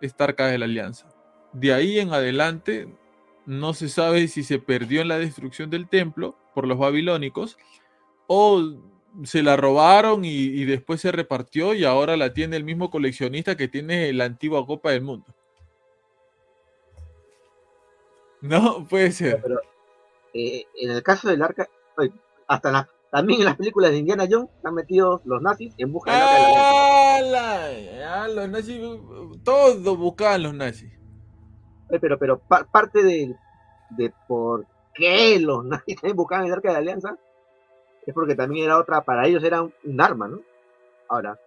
esta 0.00 0.24
arca 0.24 0.46
de 0.46 0.58
la 0.58 0.64
alianza. 0.64 1.08
De 1.52 1.72
ahí 1.72 1.98
en 1.98 2.12
adelante 2.12 2.88
no 3.46 3.72
se 3.74 3.88
sabe 3.88 4.28
si 4.28 4.42
se 4.42 4.58
perdió 4.58 5.00
en 5.00 5.08
la 5.08 5.18
destrucción 5.18 5.70
del 5.70 5.88
templo 5.88 6.36
por 6.54 6.66
los 6.66 6.78
babilónicos 6.78 7.56
o 8.26 8.62
se 9.24 9.42
la 9.42 9.56
robaron 9.56 10.24
y, 10.24 10.30
y, 10.30 10.64
después 10.64 11.00
se 11.00 11.10
repartió 11.10 11.74
y 11.74 11.84
ahora 11.84 12.16
la 12.16 12.34
tiene 12.34 12.56
el 12.56 12.64
mismo 12.64 12.90
coleccionista 12.90 13.56
que 13.56 13.66
tiene 13.66 14.12
la 14.12 14.24
antigua 14.24 14.66
Copa 14.66 14.90
del 14.90 15.02
Mundo. 15.02 15.34
No, 18.40 18.86
puede 18.86 19.10
ser. 19.10 19.40
Pero, 19.42 19.60
eh, 20.32 20.64
en 20.76 20.90
el 20.90 21.02
caso 21.02 21.28
del 21.28 21.42
arca, 21.42 21.68
hasta 22.46 22.70
la, 22.70 22.88
también 23.10 23.40
en 23.40 23.46
las 23.46 23.56
películas 23.56 23.90
de 23.90 23.98
Indiana 23.98 24.28
Jones 24.30 24.50
están 24.56 24.74
metidos 24.74 25.20
los 25.24 25.42
nazis 25.42 25.74
en 25.78 25.92
busca 25.92 26.12
del 26.12 26.22
arca 26.22 27.16
de 27.16 27.30
la 27.30 27.64
alianza. 27.64 28.28
los 28.28 28.48
nazis, 28.48 28.80
todos 29.42 29.98
buscaban 29.98 30.42
los 30.42 30.54
nazis. 30.54 30.97
Pero, 31.88 32.18
pero 32.18 32.38
parte 32.38 33.02
de, 33.02 33.34
de 33.90 34.12
por 34.26 34.66
qué 34.94 35.38
los 35.40 35.64
nazis 35.66 36.00
buscaban 36.14 36.46
el 36.46 36.52
arca 36.52 36.68
de 36.68 36.74
la 36.74 36.80
alianza 36.80 37.16
es 38.08 38.14
porque 38.14 38.34
también 38.34 38.64
era 38.64 38.78
otra, 38.78 39.02
para 39.02 39.26
ellos 39.26 39.44
era 39.44 39.62
un, 39.62 40.00
arma, 40.00 40.28
¿no? 40.28 40.40
Ahora, 41.10 41.38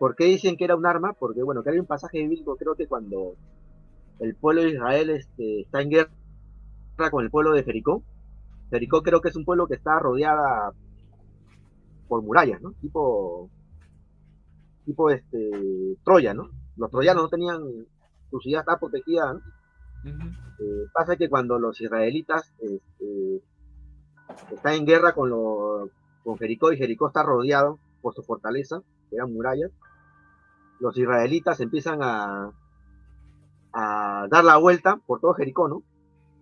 ¿por 0.00 0.16
qué 0.16 0.24
dicen 0.24 0.56
que 0.56 0.64
era 0.64 0.74
un 0.74 0.86
arma? 0.86 1.12
Porque, 1.12 1.42
bueno, 1.44 1.62
que 1.62 1.70
hay 1.70 1.78
un 1.78 1.86
pasaje 1.86 2.18
bíblico, 2.18 2.56
creo 2.56 2.74
que 2.74 2.88
cuando 2.88 3.36
el 4.18 4.34
pueblo 4.34 4.62
de 4.62 4.70
Israel 4.70 5.10
este, 5.10 5.60
está 5.60 5.82
en 5.82 5.90
guerra 5.90 6.10
con 7.12 7.22
el 7.22 7.30
pueblo 7.30 7.52
de 7.52 7.62
Jericó. 7.62 8.02
Jericó 8.70 9.02
creo 9.02 9.20
que 9.20 9.28
es 9.28 9.36
un 9.36 9.44
pueblo 9.44 9.68
que 9.68 9.74
está 9.74 10.00
rodeada 10.00 10.72
por 12.08 12.22
murallas, 12.22 12.60
¿no? 12.60 12.72
Tipo, 12.80 13.48
tipo 14.84 15.10
este, 15.10 15.96
Troya, 16.04 16.34
¿no? 16.34 16.50
Los 16.76 16.90
troyanos 16.90 17.22
no 17.22 17.28
tenían, 17.28 17.62
su 18.30 18.40
ciudad 18.40 18.64
protegida, 18.80 19.40
eh, 20.04 20.86
pasa 20.92 21.16
que 21.16 21.28
cuando 21.28 21.58
los 21.58 21.80
israelitas 21.80 22.52
este, 22.60 23.42
están 24.52 24.74
en 24.74 24.86
guerra 24.86 25.14
con, 25.14 25.30
Jericó 26.38 26.72
y 26.72 26.76
Jericó 26.76 27.08
está 27.08 27.22
rodeado 27.22 27.78
por 28.02 28.14
su 28.14 28.22
fortaleza, 28.22 28.82
que 29.08 29.16
eran 29.16 29.32
murallas, 29.32 29.70
los 30.80 30.96
israelitas 30.96 31.60
empiezan 31.60 32.00
a, 32.02 32.52
dar 33.72 34.44
la 34.44 34.56
vuelta 34.56 35.00
por 35.04 35.20
todo 35.20 35.34
Jericó, 35.34 35.68
¿no? 35.68 35.82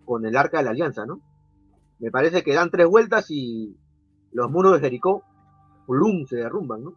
Con 0.04 0.26
el 0.26 0.36
arca 0.36 0.58
de 0.58 0.64
la 0.64 0.70
alianza, 0.70 1.06
¿no? 1.06 1.20
Me 1.98 2.10
parece 2.10 2.42
que 2.42 2.52
dan 2.52 2.70
tres 2.70 2.86
vueltas 2.86 3.30
y 3.30 3.74
los 4.32 4.50
muros 4.50 4.74
de 4.74 4.80
Jericó, 4.80 5.22
se 6.26 6.36
derrumban, 6.36 6.84
¿no? 6.84 6.94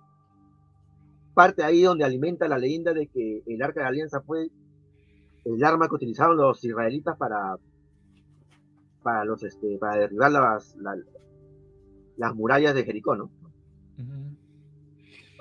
Parte 1.34 1.64
ahí 1.64 1.84
donde 1.84 2.04
alimenta 2.04 2.48
la 2.48 2.58
leyenda 2.58 2.94
de 2.94 3.08
que 3.08 3.44
el 3.46 3.62
arca 3.62 3.82
de 3.82 3.84
la 3.84 3.90
alianza 3.90 4.22
fue 4.22 4.50
el 5.46 5.64
arma 5.64 5.88
que 5.88 5.96
utilizaron 5.96 6.38
los 6.38 6.64
israelitas 6.64 7.18
para 7.18 7.58
para 9.04 9.24
los 9.24 9.44
este 9.44 9.78
para 9.78 9.98
derribar 9.98 10.32
las, 10.32 10.76
las, 12.18 12.36
murallas 12.36 12.74
de 12.74 12.84
Jericó, 12.84 13.16
¿no? 13.16 13.30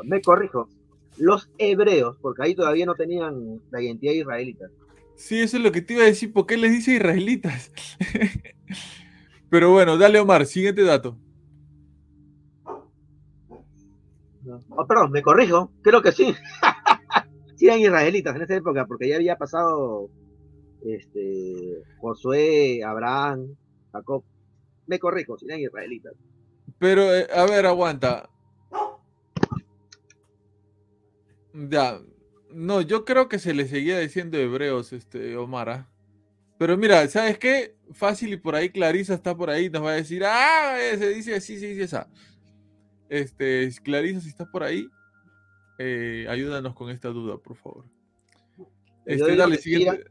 Me 0.05 0.21
corrijo, 0.21 0.69
los 1.17 1.51
hebreos, 1.57 2.19
porque 2.21 2.43
ahí 2.43 2.55
todavía 2.55 2.85
no 2.85 2.95
tenían 2.95 3.63
la 3.71 3.81
identidad 3.81 4.13
israelita. 4.13 4.67
Sí, 5.15 5.41
eso 5.41 5.57
es 5.57 5.63
lo 5.63 5.73
que 5.73 5.81
te 5.81 5.95
iba 5.95 6.03
a 6.03 6.07
decir. 6.07 6.33
¿Por 6.33 6.45
qué 6.45 6.57
les 6.57 6.73
dice 6.73 6.95
israelitas? 6.95 7.73
Pero 9.49 9.71
bueno, 9.71 9.97
dale 9.97 10.19
Omar, 10.19 10.45
siguiente 10.45 10.83
dato. 10.83 11.17
Oh, 14.69 14.87
perdón, 14.87 15.11
me 15.11 15.23
corrijo, 15.23 15.73
creo 15.83 16.03
que 16.03 16.13
sí. 16.13 16.35
sí 17.57 17.67
eran 17.67 17.81
israelitas 17.81 18.37
en 18.37 18.43
esa 18.43 18.57
época, 18.57 18.87
porque 18.87 19.09
ya 19.09 19.17
había 19.17 19.37
pasado 19.37 20.11
este, 20.85 21.83
Josué, 21.99 22.83
Abraham, 22.85 23.57
Jacob. 23.93 24.25
Me 24.87 24.99
corrijo, 24.99 25.39
sí 25.39 25.47
eran 25.47 25.61
israelitas. 25.61 26.15
Pero, 26.79 27.15
eh, 27.15 27.27
a 27.35 27.45
ver, 27.47 27.67
aguanta. 27.67 28.29
Ya, 31.55 32.01
no, 32.51 32.81
yo 32.81 33.05
creo 33.05 33.29
que 33.29 33.39
se 33.39 33.55
le 33.55 33.67
seguía 33.67 33.99
diciendo 33.99 34.37
hebreos, 34.39 34.93
este, 34.93 35.37
Omar. 35.37 35.69
¿ah? 35.71 35.89
Pero 36.59 36.77
mira, 36.77 37.07
¿sabes 37.09 37.39
qué? 37.39 37.77
Fácil 37.93 38.33
y 38.33 38.37
por 38.37 38.55
ahí 38.55 38.71
Clarisa 38.71 39.15
está 39.15 39.37
por 39.37 39.51
ahí, 39.51 39.71
nos 39.71 39.85
va 39.85 39.91
a 39.91 39.95
decir, 39.95 40.25
ah, 40.25 40.77
eh, 40.81 40.99
se 40.99 41.09
dice 41.11 41.35
así, 41.35 41.59
se 41.59 41.69
dice 41.69 41.85
esa. 41.85 42.09
Este, 43.09 43.71
Clarisa, 43.83 44.21
si 44.21 44.29
estás 44.29 44.49
por 44.49 44.63
ahí, 44.63 44.89
eh, 45.79 46.27
ayúdanos 46.29 46.75
con 46.75 46.91
esta 46.91 47.09
duda, 47.09 47.39
por 47.39 47.57
favor. 47.57 47.85
Este, 49.07 49.37
dale, 49.37 49.57
siguiente. 49.59 50.11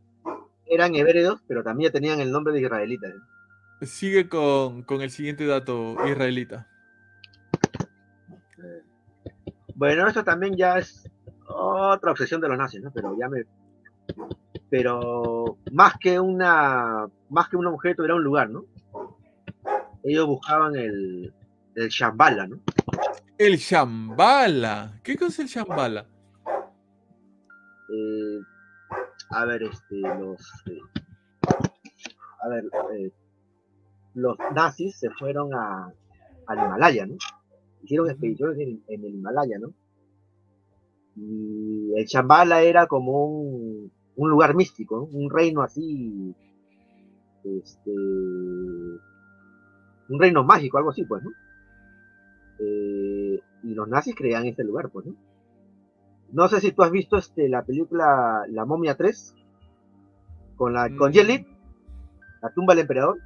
Eran, 0.66 0.96
hebreos, 0.96 1.42
pero 1.48 1.64
también 1.64 1.92
tenían 1.92 2.20
el 2.20 2.32
nombre 2.32 2.54
de 2.54 2.62
israelita. 2.62 3.08
¿eh? 3.08 3.86
Sigue 3.86 4.30
con, 4.30 4.84
con 4.84 5.02
el 5.02 5.10
siguiente 5.10 5.46
dato 5.46 5.96
israelita. 6.08 6.68
Bueno, 9.76 10.08
esto 10.08 10.24
también 10.24 10.56
ya 10.56 10.78
es 10.78 11.10
otra 11.48 12.12
obsesión 12.12 12.40
de 12.42 12.48
los 12.48 12.58
nazis, 12.58 12.82
¿no? 12.82 12.92
Pero 12.92 13.18
ya 13.18 13.28
me. 13.28 13.44
Pero 14.70 15.58
más 15.72 15.98
que 16.00 16.20
una. 16.20 17.08
Más 17.30 17.50
que 17.50 17.58
un 17.58 17.68
objeto, 17.68 18.06
era 18.06 18.16
un 18.16 18.24
lugar, 18.24 18.50
¿no? 18.50 18.66
Ellos 20.04 20.28
buscaban 20.28 20.76
el. 20.76 21.34
El 21.76 21.90
Shambhala, 21.90 22.46
¿no? 22.48 22.60
El 23.38 23.58
Shambhala. 23.58 25.00
¿Qué 25.04 25.16
cosa 25.16 25.28
es 25.28 25.40
el 25.40 25.48
Shambhala? 25.48 26.06
Eh, 27.90 28.40
a 29.32 29.46
ver, 29.46 29.64
este, 29.64 29.96
los. 30.20 30.42
Eh, 30.68 30.80
a 32.44 32.50
ver, 32.50 32.64
eh, 32.96 33.12
los 34.16 34.38
nazis 34.54 34.98
se 34.98 35.10
fueron 35.12 35.54
a, 35.54 35.92
al 36.48 36.58
Himalaya, 36.58 37.06
¿no? 37.06 37.16
Hicieron 37.82 38.10
expediciones 38.10 38.60
en, 38.60 38.84
en 38.88 39.06
el 39.06 39.16
Himalaya, 39.16 39.60
¿no? 39.60 39.74
Y 41.16 41.94
el 41.96 42.06
Chambala 42.06 42.62
era 42.62 42.88
como 42.88 43.28
un, 43.28 43.92
lugar 44.16 44.56
místico, 44.56 45.08
un 45.12 45.30
reino 45.30 45.62
así, 45.62 46.36
este, 47.44 47.92
un 47.92 49.00
reino 50.20 50.44
mágico, 50.44 50.78
algo 50.78 50.90
así, 50.90 51.06
pues, 51.06 51.24
¿no? 51.24 51.30
Eh, 52.64 53.40
y 53.64 53.74
los 53.74 53.88
nazis 53.88 54.16
creían 54.16 54.46
este 54.46 54.64
lugar, 54.64 54.90
pues, 54.90 55.06
¿no? 55.06 55.16
No 56.32 56.48
sé 56.48 56.60
si 56.60 56.72
tú 56.72 56.82
has 56.82 56.92
visto 56.92 57.18
este, 57.18 57.48
la 57.48 57.64
película 57.64 58.44
La 58.50 58.66
momia 58.66 58.96
3 58.96 59.36
con 60.56 60.74
la 60.74 60.90
con 60.96 61.12
mm. 61.12 61.46
la 62.42 62.50
tumba 62.54 62.74
del 62.74 62.82
emperador. 62.82 63.20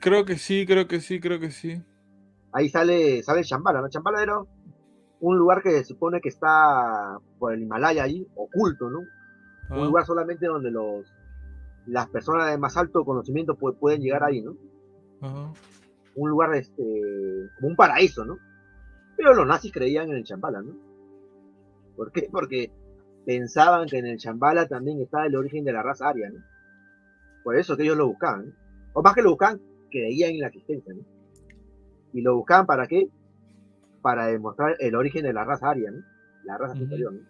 Creo 0.00 0.24
que 0.24 0.36
sí, 0.36 0.64
creo 0.66 0.86
que 0.86 1.00
sí, 1.00 1.20
creo 1.20 1.40
que 1.40 1.50
sí. 1.50 1.82
Ahí 2.52 2.68
sale, 2.68 3.22
sale 3.22 3.42
Chambala, 3.42 3.80
¿no? 3.80 3.88
Chambala 3.88 4.22
era 4.22 4.38
un 5.20 5.38
lugar 5.38 5.62
que 5.62 5.70
se 5.70 5.84
supone 5.84 6.20
que 6.20 6.28
está 6.28 7.18
por 7.38 7.52
el 7.52 7.62
Himalaya 7.62 8.04
ahí, 8.04 8.26
oculto, 8.36 8.90
¿no? 8.90 9.00
Un 9.70 9.82
ah. 9.82 9.84
lugar 9.84 10.04
solamente 10.06 10.46
donde 10.46 10.70
los 10.70 11.04
las 11.86 12.08
personas 12.08 12.50
de 12.50 12.58
más 12.58 12.76
alto 12.76 13.04
conocimiento 13.04 13.56
pueden 13.56 14.00
llegar 14.00 14.24
ahí, 14.24 14.40
¿no? 14.40 14.56
Un 16.16 16.30
lugar, 16.30 16.54
este, 16.54 16.82
como 17.56 17.68
un 17.68 17.76
paraíso, 17.76 18.24
¿no? 18.24 18.38
Pero 19.16 19.34
los 19.34 19.46
nazis 19.46 19.72
creían 19.72 20.10
en 20.10 20.16
el 20.16 20.24
Chambala, 20.24 20.62
¿no? 20.62 20.74
¿Por 21.96 22.12
qué? 22.12 22.28
Porque 22.30 22.72
pensaban 23.24 23.88
que 23.88 23.98
en 23.98 24.06
el 24.06 24.18
Chambala 24.18 24.66
también 24.66 25.00
estaba 25.00 25.26
el 25.26 25.36
origen 25.36 25.64
de 25.64 25.72
la 25.72 25.82
raza 25.82 26.08
aria, 26.08 26.30
¿no? 26.30 26.40
Por 27.42 27.56
eso 27.56 27.76
que 27.76 27.84
ellos 27.84 27.96
lo 27.96 28.08
buscaban, 28.08 28.46
¿no? 28.46 28.52
O 28.94 29.02
más 29.02 29.14
que 29.14 29.22
lo 29.22 29.30
buscaban, 29.30 29.60
creían 29.90 30.32
en 30.32 30.40
la 30.40 30.48
existencia, 30.48 30.94
¿no? 30.94 31.02
Y 32.12 32.20
lo 32.20 32.36
buscaban 32.36 32.66
para 32.66 32.86
qué? 32.86 33.08
para 34.04 34.26
demostrar 34.26 34.76
el 34.80 34.96
origen 34.96 35.22
de 35.22 35.32
la 35.32 35.44
raza 35.44 35.70
aria, 35.70 35.90
¿no? 35.90 36.04
la 36.44 36.58
raza 36.58 36.74
superior. 36.76 37.14
¿no? 37.14 37.20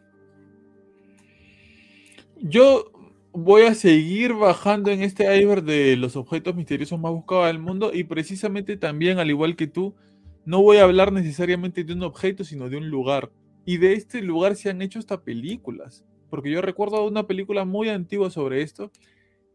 Yo 2.41 2.91
voy 3.35 3.63
a 3.63 3.75
seguir 3.75 4.33
bajando 4.33 4.93
en 4.93 5.03
este 5.03 5.25
iceberg 5.37 5.65
de 5.65 5.97
los 5.97 6.15
objetos 6.15 6.55
misteriosos 6.55 7.01
más 7.01 7.11
buscados 7.11 7.49
del 7.49 7.59
mundo 7.59 7.91
y 7.93 8.05
precisamente 8.05 8.77
también, 8.77 9.19
al 9.19 9.29
igual 9.29 9.57
que 9.57 9.67
tú, 9.67 9.97
no 10.45 10.63
voy 10.63 10.77
a 10.77 10.85
hablar 10.85 11.13
necesariamente 11.13 11.83
de 11.83 11.93
un 11.95 12.05
objeto, 12.05 12.45
sino 12.45 12.69
de 12.69 12.77
un 12.77 12.89
lugar. 12.89 13.33
Y 13.67 13.79
de 13.79 13.95
este 13.95 14.23
lugar 14.23 14.55
se 14.55 14.71
han 14.71 14.83
hecho 14.83 15.01
hasta 15.01 15.23
películas, 15.23 16.05
porque 16.31 16.51
yo 16.51 16.63
recuerdo 16.63 17.05
una 17.07 17.27
película 17.27 17.65
muy 17.65 17.89
antigua 17.89 18.31
sobre 18.31 18.63
esto, 18.63 18.93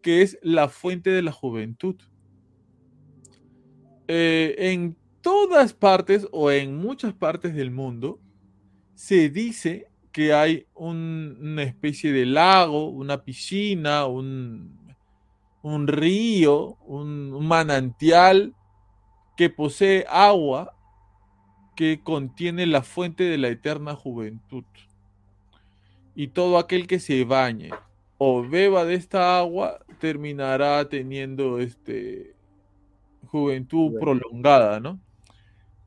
que 0.02 0.24
es 0.24 0.38
La 0.42 0.68
Fuente 0.68 1.10
de 1.12 1.22
la 1.22 1.32
Juventud. 1.32 1.96
Eh, 4.10 4.56
en 4.58 4.98
todas 5.22 5.74
partes 5.74 6.28
o 6.32 6.52
en 6.52 6.76
muchas 6.76 7.14
partes 7.14 7.56
del 7.56 7.72
mundo 7.72 8.20
se 8.96 9.30
dice 9.30 9.88
que 10.12 10.34
hay 10.34 10.66
una 10.74 11.64
especie 11.64 12.12
de 12.12 12.26
lago, 12.26 12.90
una 12.90 13.24
piscina, 13.24 14.06
un, 14.06 14.78
río, 15.88 16.78
un, 16.86 17.46
manantial 17.46 18.54
que 19.38 19.50
posee 19.50 20.06
agua 20.10 20.74
que 21.76 22.02
contiene 22.04 22.66
la 22.66 22.82
fuente 22.82 23.24
de 23.24 23.38
la 23.38 23.50
eterna 23.50 23.96
juventud. 23.96 24.66
Y 26.16 26.30
todo 26.30 26.58
aquel 26.58 26.88
que 26.88 27.00
se 27.00 27.24
bañe 27.24 27.70
o 28.18 28.42
beba 28.42 28.84
de 28.84 28.96
esta 28.96 29.40
agua 29.40 29.80
terminará 30.00 30.90
teniendo 30.90 31.60
este 31.60 32.36
juventud 33.28 33.98
prolongada, 34.00 34.80
¿no? 34.80 35.00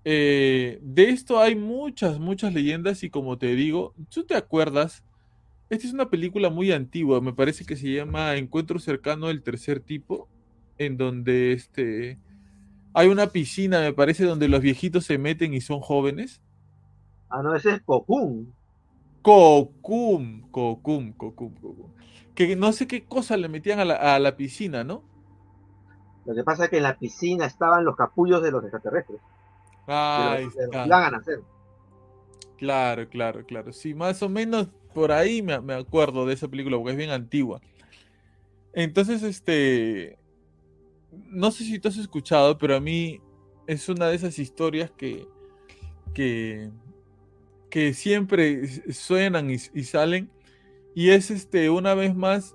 Eh, 0.04 0.78
de 0.82 1.10
esto 1.10 1.38
hay 1.38 1.54
muchas, 1.54 2.18
muchas 2.18 2.52
leyendas 2.52 3.02
y 3.04 3.10
como 3.10 3.38
te 3.38 3.54
digo, 3.54 3.94
¿tú 4.10 4.24
te 4.24 4.34
acuerdas? 4.34 5.04
Esta 5.70 5.86
es 5.86 5.94
una 5.94 6.10
película 6.10 6.50
muy 6.50 6.72
antigua, 6.72 7.20
me 7.20 7.32
parece 7.32 7.64
que 7.64 7.76
se 7.76 7.92
llama 7.92 8.36
Encuentro 8.36 8.78
cercano 8.78 9.28
del 9.28 9.42
tercer 9.42 9.80
tipo, 9.80 10.28
en 10.78 10.96
donde 10.96 11.52
este, 11.52 12.18
hay 12.94 13.08
una 13.08 13.28
piscina, 13.28 13.80
me 13.80 13.92
parece, 13.92 14.24
donde 14.24 14.48
los 14.48 14.60
viejitos 14.60 15.04
se 15.04 15.18
meten 15.18 15.54
y 15.54 15.60
son 15.60 15.80
jóvenes. 15.80 16.42
Ah, 17.30 17.42
no, 17.42 17.54
ese 17.54 17.70
es 17.70 17.82
Cocoon. 17.82 18.52
Cocoon, 19.22 20.42
Cocoon, 20.50 21.12
Cocoon, 21.12 21.54
Cocoon. 21.54 21.92
Que 22.34 22.56
no 22.56 22.72
sé 22.72 22.86
qué 22.86 23.04
cosa 23.04 23.36
le 23.36 23.48
metían 23.48 23.78
a 23.78 23.84
la, 23.84 23.94
a 23.94 24.18
la 24.18 24.36
piscina, 24.36 24.84
¿no? 24.84 25.02
Lo 26.26 26.34
que 26.34 26.44
pasa 26.44 26.64
es 26.64 26.70
que 26.70 26.76
en 26.78 26.82
la 26.82 26.98
piscina 26.98 27.46
estaban 27.46 27.84
los 27.84 27.96
capullos 27.96 28.42
de 28.42 28.50
los 28.50 28.62
extraterrestres. 28.62 29.20
Ah, 29.86 30.32
ahí 30.32 30.48
iban 30.84 30.92
a 30.92 31.10
nacer. 31.10 31.40
Claro, 32.56 33.08
claro, 33.08 33.44
claro. 33.44 33.72
Sí, 33.72 33.94
más 33.94 34.22
o 34.22 34.28
menos 34.28 34.68
por 34.94 35.10
ahí 35.10 35.42
me, 35.42 35.60
me 35.60 35.74
acuerdo 35.74 36.26
de 36.26 36.34
esa 36.34 36.48
película 36.48 36.76
porque 36.76 36.92
es 36.92 36.96
bien 36.96 37.10
antigua. 37.10 37.60
Entonces, 38.72 39.22
este, 39.22 40.18
no 41.10 41.50
sé 41.50 41.64
si 41.64 41.78
tú 41.78 41.88
has 41.88 41.96
escuchado, 41.96 42.56
pero 42.58 42.76
a 42.76 42.80
mí 42.80 43.20
es 43.66 43.88
una 43.88 44.08
de 44.08 44.16
esas 44.16 44.38
historias 44.38 44.90
que, 44.90 45.26
que, 46.14 46.70
que 47.68 47.94
siempre 47.94 48.66
suenan 48.92 49.50
y, 49.50 49.56
y 49.74 49.84
salen. 49.84 50.30
Y 50.94 51.10
es 51.10 51.30
este, 51.30 51.70
una 51.70 51.94
vez 51.94 52.14
más, 52.14 52.54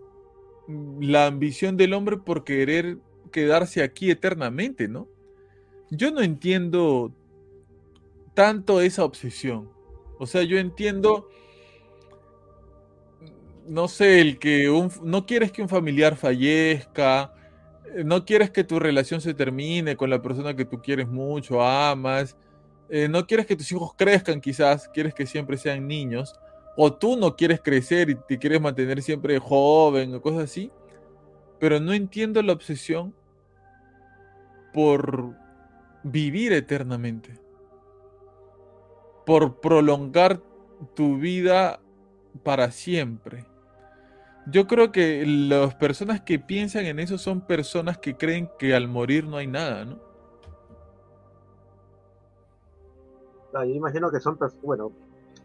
la 0.99 1.27
ambición 1.27 1.77
del 1.77 1.93
hombre 1.93 2.17
por 2.17 2.43
querer 2.43 2.97
quedarse 3.31 3.83
aquí 3.83 4.11
eternamente, 4.11 4.87
¿no? 4.87 5.07
Yo 5.89 6.11
no 6.11 6.21
entiendo 6.21 7.13
tanto 8.37 8.81
esa 8.81 9.03
obsesión. 9.03 9.67
O 10.19 10.27
sea, 10.27 10.43
yo 10.43 10.59
entiendo, 10.59 11.27
no 13.67 13.87
sé, 13.87 14.21
el 14.21 14.37
que 14.37 14.69
no 15.01 15.25
quieres 15.25 15.51
que 15.51 15.63
un 15.63 15.67
familiar 15.67 16.15
fallezca, 16.15 17.33
eh, 17.95 18.03
no 18.03 18.25
quieres 18.25 18.51
que 18.51 18.63
tu 18.63 18.77
relación 18.77 19.21
se 19.21 19.33
termine 19.33 19.97
con 19.97 20.11
la 20.11 20.21
persona 20.21 20.55
que 20.55 20.65
tú 20.65 20.79
quieres 20.79 21.07
mucho, 21.07 21.63
amas, 21.63 22.37
eh, 22.89 23.07
no 23.09 23.25
quieres 23.25 23.47
que 23.47 23.55
tus 23.55 23.71
hijos 23.71 23.95
crezcan 23.97 24.39
quizás, 24.39 24.87
quieres 24.87 25.15
que 25.15 25.25
siempre 25.25 25.57
sean 25.57 25.87
niños, 25.87 26.35
o 26.75 26.93
tú 26.93 27.17
no 27.17 27.35
quieres 27.35 27.59
crecer 27.59 28.11
y 28.11 28.15
te 28.27 28.37
quieres 28.37 28.61
mantener 28.61 29.01
siempre 29.01 29.39
joven 29.39 30.13
o 30.13 30.21
cosas 30.21 30.43
así, 30.43 30.71
pero 31.59 31.79
no 31.79 31.91
entiendo 31.91 32.39
la 32.43 32.53
obsesión 32.53 33.15
por 34.75 35.33
vivir 36.03 36.53
eternamente, 36.53 37.46
por 39.27 39.55
prolongar 39.59 40.41
tu 40.95 41.17
vida 41.17 41.81
para 42.43 42.71
siempre. 42.71 43.45
Yo 44.49 44.67
creo 44.67 44.93
que 44.93 45.25
las 45.27 45.75
personas 45.75 46.21
que 46.21 46.39
piensan 46.39 46.85
en 46.85 46.99
eso 46.99 47.17
son 47.17 47.41
personas 47.41 47.97
que 47.97 48.15
creen 48.15 48.49
que 48.57 48.73
al 48.73 48.87
morir 48.87 49.25
no 49.27 49.35
hay 49.35 49.47
nada, 49.47 49.83
¿no? 49.83 49.99
Claro, 53.51 53.65
yo 53.67 53.75
imagino 53.75 54.09
que 54.09 54.21
son, 54.21 54.37
bueno, 54.63 54.91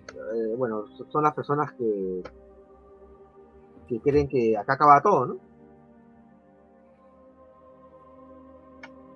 eh, 0.08 0.54
bueno, 0.56 0.84
so- 0.96 1.06
son 1.10 1.24
las 1.24 1.34
personas 1.34 1.72
que, 1.72 2.22
que 3.88 4.00
creen 4.00 4.28
que 4.28 4.56
acá 4.56 4.74
acaba 4.74 5.02
todo, 5.02 5.26
¿no? 5.26 5.36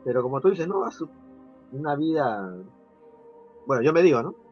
Pero 0.05 0.23
como 0.23 0.41
tú 0.41 0.51
dices, 0.51 0.67
no, 0.67 0.85
una 1.73 1.95
vida, 1.95 2.53
bueno, 3.67 3.83
yo 3.83 3.93
me 3.93 4.03
digo, 4.03 4.23
¿no? 4.23 4.46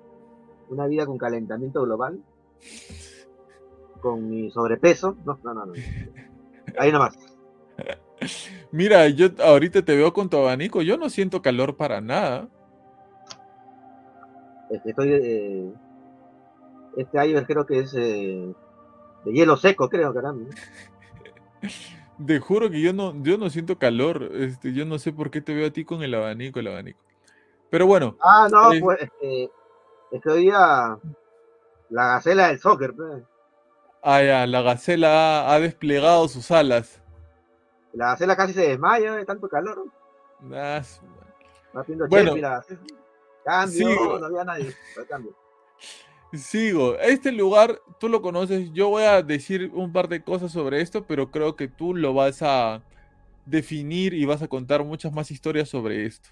Una 0.68 0.86
vida 0.86 1.06
con 1.06 1.18
calentamiento 1.18 1.82
global, 1.82 2.20
con 4.00 4.28
mi 4.28 4.50
sobrepeso, 4.50 5.16
no, 5.24 5.38
no, 5.42 5.54
no, 5.54 5.66
no. 5.66 5.72
Ahí 6.78 6.90
nomás. 6.92 7.16
Mira, 8.70 9.08
yo 9.08 9.28
ahorita 9.42 9.84
te 9.84 9.96
veo 9.96 10.12
con 10.12 10.28
tu 10.30 10.36
abanico, 10.38 10.82
yo 10.82 10.96
no 10.96 11.08
siento 11.10 11.42
calor 11.42 11.76
para 11.76 12.00
nada. 12.00 12.48
Estoy, 14.70 15.08
eh, 15.12 15.72
este 16.96 17.18
año 17.18 17.44
creo 17.46 17.66
que 17.66 17.80
es 17.80 17.94
eh, 17.94 18.52
de 19.24 19.32
hielo 19.32 19.56
seco, 19.56 19.88
creo, 19.88 20.12
caramba. 20.12 20.48
Te 22.26 22.38
juro 22.38 22.70
que 22.70 22.80
yo 22.80 22.92
no, 22.92 23.12
yo 23.22 23.36
no 23.38 23.50
siento 23.50 23.76
calor. 23.78 24.30
Este, 24.34 24.72
yo 24.72 24.84
no 24.84 24.98
sé 25.00 25.12
por 25.12 25.30
qué 25.32 25.40
te 25.40 25.52
veo 25.52 25.66
a 25.66 25.72
ti 25.72 25.84
con 25.84 26.02
el 26.04 26.14
abanico, 26.14 26.60
el 26.60 26.68
abanico. 26.68 27.00
Pero 27.70 27.86
bueno, 27.88 28.16
Ah, 28.20 28.46
no, 28.50 28.72
Eh. 28.72 28.80
pues 28.80 29.00
este, 29.02 29.50
es 30.10 30.22
que 30.22 30.28
hoy 30.30 30.42
día 30.42 30.98
la 31.90 32.06
gacela 32.08 32.48
del 32.48 32.58
soccer, 32.60 32.94
ah, 34.02 34.22
ya, 34.22 34.46
la 34.46 34.62
gacela 34.62 35.08
ha, 35.48 35.54
ha 35.54 35.60
desplegado 35.60 36.28
sus 36.28 36.50
alas. 36.50 37.00
La 37.92 38.06
gacela 38.12 38.36
casi 38.36 38.52
se 38.52 38.68
desmaya 38.68 39.14
de 39.14 39.24
tanto 39.24 39.48
calor. 39.48 39.86
¿no? 40.40 40.56
Ah, 40.56 40.82
su- 40.82 41.04
Va 41.76 41.82
pidiendo 41.82 42.06
Bueno. 42.08 42.34
Gacela. 42.34 42.80
Cambio, 43.44 43.88
Sí. 43.88 43.96
no 44.20 44.26
había 44.26 44.44
nadie. 44.44 44.74
cambio. 45.08 45.34
Sigo. 46.32 46.96
Este 46.98 47.30
lugar 47.30 47.78
tú 48.00 48.08
lo 48.08 48.22
conoces. 48.22 48.72
Yo 48.72 48.88
voy 48.88 49.04
a 49.04 49.22
decir 49.22 49.70
un 49.72 49.92
par 49.92 50.08
de 50.08 50.22
cosas 50.22 50.50
sobre 50.50 50.80
esto, 50.80 51.04
pero 51.06 51.30
creo 51.30 51.54
que 51.54 51.68
tú 51.68 51.94
lo 51.94 52.12
vas 52.14 52.42
a 52.42 52.82
definir 53.46 54.14
y 54.14 54.24
vas 54.24 54.42
a 54.42 54.48
contar 54.48 54.82
muchas 54.84 55.12
más 55.12 55.30
historias 55.30 55.68
sobre 55.68 56.06
esto. 56.06 56.28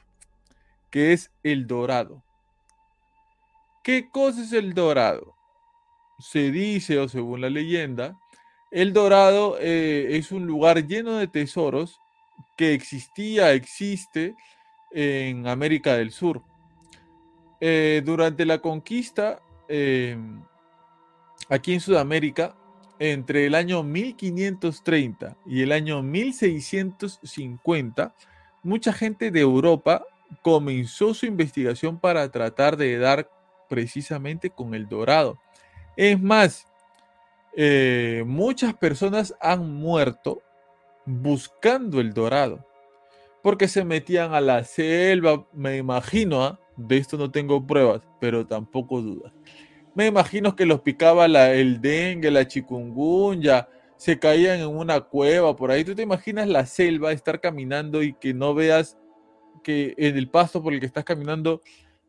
Que 0.91 1.13
es 1.13 1.31
el 1.43 1.67
Dorado. 1.67 2.23
¿Qué 3.83 4.11
cosa 4.11 4.43
es 4.43 4.53
el 4.53 4.75
Dorado? 4.75 5.35
Se 6.21 6.53
dice, 6.53 6.99
o 6.99 7.09
según 7.09 7.41
la 7.41 7.51
leyenda, 7.51 8.17
el 8.71 8.93
Dorado 8.93 9.59
eh, 9.61 10.17
es 10.17 10.31
un 10.31 10.47
lugar 10.47 10.87
lleno 10.87 11.17
de 11.17 11.27
tesoros 11.27 11.99
que 12.57 12.75
existía, 12.75 13.53
existe 13.53 14.37
en 14.93 15.49
América 15.49 15.97
del 15.97 16.13
Sur. 16.13 16.45
Eh, 17.61 18.03
durante 18.05 18.47
la 18.47 18.59
conquista 18.59 19.43
eh, 19.69 20.17
aquí 21.49 21.75
en 21.75 21.81
Sudamérica, 21.81 22.57
entre 23.01 23.47
el 23.47 23.57
año 23.57 23.83
1530 23.83 25.37
y 25.45 25.63
el 25.63 25.73
año 25.73 26.05
1650, 26.05 28.15
mucha 28.63 28.93
gente 28.93 29.33
de 29.33 29.41
Europa 29.41 30.05
comenzó 30.41 31.15
su 31.15 31.27
investigación 31.27 31.99
para 31.99 32.31
tratar 32.31 32.77
de 32.77 32.97
dar 32.99 33.29
precisamente 33.73 34.51
con 34.51 34.75
el 34.75 34.87
dorado. 34.87 35.39
Es 35.97 36.21
más, 36.21 36.67
eh, 37.57 38.23
muchas 38.27 38.75
personas 38.75 39.35
han 39.41 39.73
muerto 39.73 40.43
buscando 41.07 41.99
el 41.99 42.13
dorado, 42.13 42.67
porque 43.43 43.69
se 43.69 43.83
metían 43.83 44.35
a 44.35 44.43
la 44.43 44.63
selva, 44.65 45.47
me 45.55 45.79
imagino, 45.79 46.45
¿ah? 46.45 46.61
de 46.77 46.99
esto 46.99 47.17
no 47.17 47.31
tengo 47.31 47.67
pruebas, 47.67 48.03
pero 48.21 48.47
tampoco 48.47 49.01
dudas. 49.01 49.33
Me 49.95 50.07
imagino 50.07 50.55
que 50.55 50.67
los 50.67 50.83
picaba 50.83 51.25
el 51.25 51.81
dengue, 51.81 52.31
la 52.31 52.47
chikungunya, 52.47 53.71
se 53.97 54.19
caían 54.19 54.61
en 54.61 54.67
una 54.69 55.01
cueva 55.01 55.57
por 55.57 55.71
ahí. 55.71 55.83
¿Tú 55.83 55.95
te 55.95 56.03
imaginas 56.03 56.47
la 56.47 56.67
selva, 56.67 57.13
estar 57.13 57.41
caminando 57.41 58.03
y 58.03 58.13
que 58.13 58.35
no 58.35 58.53
veas 58.53 58.99
que 59.65 59.95
en 59.97 60.19
el 60.19 60.29
pasto 60.29 60.63
por 60.63 60.75
el 60.75 60.81
que 60.81 60.87
estás 60.87 61.05
caminando 61.05 61.63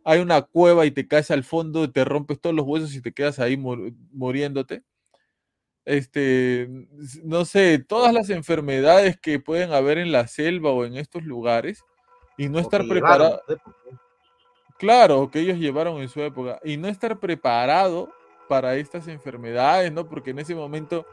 hay 0.03 0.19
una 0.19 0.41
cueva 0.41 0.85
y 0.85 0.91
te 0.91 1.07
caes 1.07 1.31
al 1.31 1.43
fondo, 1.43 1.91
te 1.91 2.03
rompes 2.05 2.39
todos 2.39 2.55
los 2.55 2.65
huesos 2.65 2.93
y 2.95 3.01
te 3.01 3.11
quedas 3.11 3.39
ahí 3.39 3.57
mur- 3.57 3.93
muriéndote? 4.11 4.83
Este, 5.85 6.69
no 7.23 7.43
sé, 7.45 7.79
todas 7.79 8.13
las 8.13 8.29
enfermedades 8.29 9.19
que 9.19 9.39
pueden 9.39 9.73
haber 9.73 9.97
en 9.97 10.11
la 10.11 10.27
selva 10.27 10.71
o 10.71 10.85
en 10.85 10.95
estos 10.95 11.23
lugares 11.23 11.83
y 12.37 12.47
no 12.47 12.59
estar 12.59 12.87
preparado. 12.87 13.41
Claro, 14.77 15.29
que 15.29 15.39
ellos 15.39 15.57
llevaron 15.57 16.01
en 16.01 16.09
su 16.09 16.21
época 16.21 16.59
y 16.63 16.77
no 16.77 16.87
estar 16.87 17.19
preparado 17.19 18.09
para 18.49 18.75
estas 18.75 19.07
enfermedades, 19.07 19.91
¿no? 19.91 20.07
Porque 20.07 20.31
en 20.31 20.39
ese 20.39 20.55
momento 20.55 21.05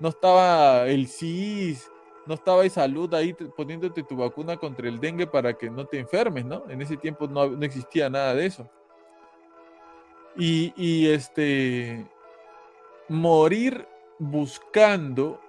no 0.00 0.08
estaba 0.08 0.86
el 0.88 1.06
CIS, 1.08 1.90
no 2.26 2.34
estaba 2.34 2.64
el 2.64 2.70
salud 2.70 3.12
ahí 3.14 3.32
te- 3.34 3.46
poniéndote 3.46 4.02
tu 4.02 4.16
vacuna 4.16 4.56
contra 4.56 4.88
el 4.88 5.00
dengue 5.00 5.26
para 5.26 5.54
que 5.54 5.70
no 5.70 5.86
te 5.86 5.98
enfermes, 5.98 6.44
¿no? 6.44 6.64
En 6.68 6.80
ese 6.82 6.96
tiempo 6.96 7.26
no, 7.26 7.48
no 7.48 7.64
existía 7.64 8.08
nada 8.08 8.34
de 8.34 8.46
eso. 8.46 8.68
Y, 10.36 10.72
y, 10.76 11.08
este, 11.08 12.06
morir 13.08 13.86
buscando 14.18 15.40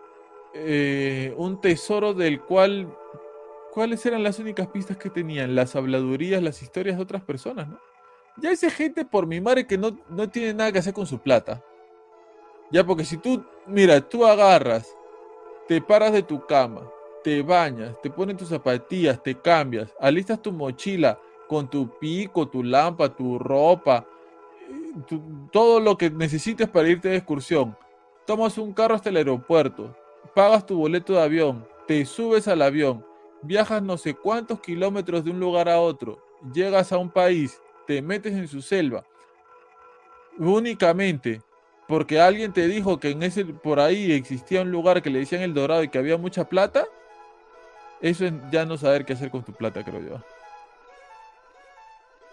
eh, 0.53 1.33
un 1.37 1.59
tesoro 1.59 2.13
del 2.13 2.41
cual 2.41 2.93
¿cuáles 3.71 4.05
eran 4.05 4.23
las 4.23 4.39
únicas 4.39 4.67
pistas 4.67 4.95
que 4.95 5.09
tenían? 5.09 5.53
Las 5.53 5.75
habladurías, 5.75 6.41
las 6.41 6.61
historias 6.61 6.95
de 6.97 7.03
otras 7.03 7.23
personas, 7.23 7.67
¿no? 7.67 7.79
Ya 8.37 8.51
esa 8.51 8.69
gente, 8.69 9.05
por 9.05 9.27
mi 9.27 9.41
madre, 9.41 9.67
que 9.67 9.77
no, 9.77 9.97
no 10.09 10.29
tiene 10.29 10.53
nada 10.53 10.71
que 10.71 10.79
hacer 10.79 10.93
con 10.93 11.05
su 11.05 11.19
plata. 11.19 11.63
Ya, 12.71 12.85
porque 12.85 13.05
si 13.05 13.17
tú, 13.17 13.43
mira, 13.65 14.01
tú 14.01 14.25
agarras, 14.25 14.95
te 15.67 15.81
paras 15.81 16.13
de 16.13 16.23
tu 16.23 16.45
cama, 16.45 16.81
te 17.23 17.41
bañas, 17.41 17.99
te 18.01 18.09
pones 18.09 18.37
tus 18.37 18.49
zapatillas, 18.49 19.21
te 19.21 19.35
cambias, 19.35 19.93
alistas 19.99 20.41
tu 20.41 20.51
mochila 20.51 21.19
con 21.47 21.67
tu 21.69 21.89
pico, 21.99 22.47
tu 22.47 22.63
lámpara, 22.63 23.15
tu 23.15 23.39
ropa, 23.39 24.05
todo 25.51 25.79
lo 25.79 25.97
que 25.97 26.09
necesites 26.09 26.69
para 26.69 26.87
irte 26.87 27.09
de 27.09 27.17
excursión. 27.17 27.75
Tomas 28.25 28.57
un 28.57 28.73
carro 28.73 28.95
hasta 28.95 29.09
el 29.09 29.17
aeropuerto, 29.17 29.95
pagas 30.33 30.65
tu 30.65 30.77
boleto 30.77 31.13
de 31.13 31.21
avión, 31.21 31.67
te 31.87 32.05
subes 32.05 32.47
al 32.47 32.61
avión, 32.61 33.05
viajas 33.41 33.81
no 33.81 33.97
sé 33.97 34.13
cuántos 34.13 34.59
kilómetros 34.59 35.23
de 35.23 35.31
un 35.31 35.39
lugar 35.39 35.69
a 35.69 35.79
otro, 35.79 36.19
llegas 36.53 36.91
a 36.91 36.97
un 36.97 37.09
país, 37.09 37.61
te 37.87 38.01
metes 38.01 38.33
en 38.33 38.47
su 38.47 38.61
selva, 38.61 39.03
únicamente 40.37 41.41
porque 41.87 42.19
alguien 42.19 42.51
te 42.53 42.67
dijo 42.67 42.99
que 42.99 43.11
en 43.11 43.23
ese 43.23 43.45
por 43.45 43.79
ahí 43.79 44.11
existía 44.11 44.61
un 44.61 44.71
lugar 44.71 45.01
que 45.01 45.09
le 45.09 45.19
decían 45.19 45.41
el 45.41 45.53
Dorado 45.53 45.83
y 45.83 45.89
que 45.89 45.97
había 45.97 46.17
mucha 46.17 46.45
plata, 46.45 46.85
eso 48.01 48.25
es 48.25 48.33
ya 48.51 48.65
no 48.65 48.77
saber 48.77 49.05
qué 49.05 49.13
hacer 49.13 49.29
con 49.29 49.43
tu 49.43 49.53
plata, 49.53 49.83
creo 49.83 50.01
yo. 50.01 50.17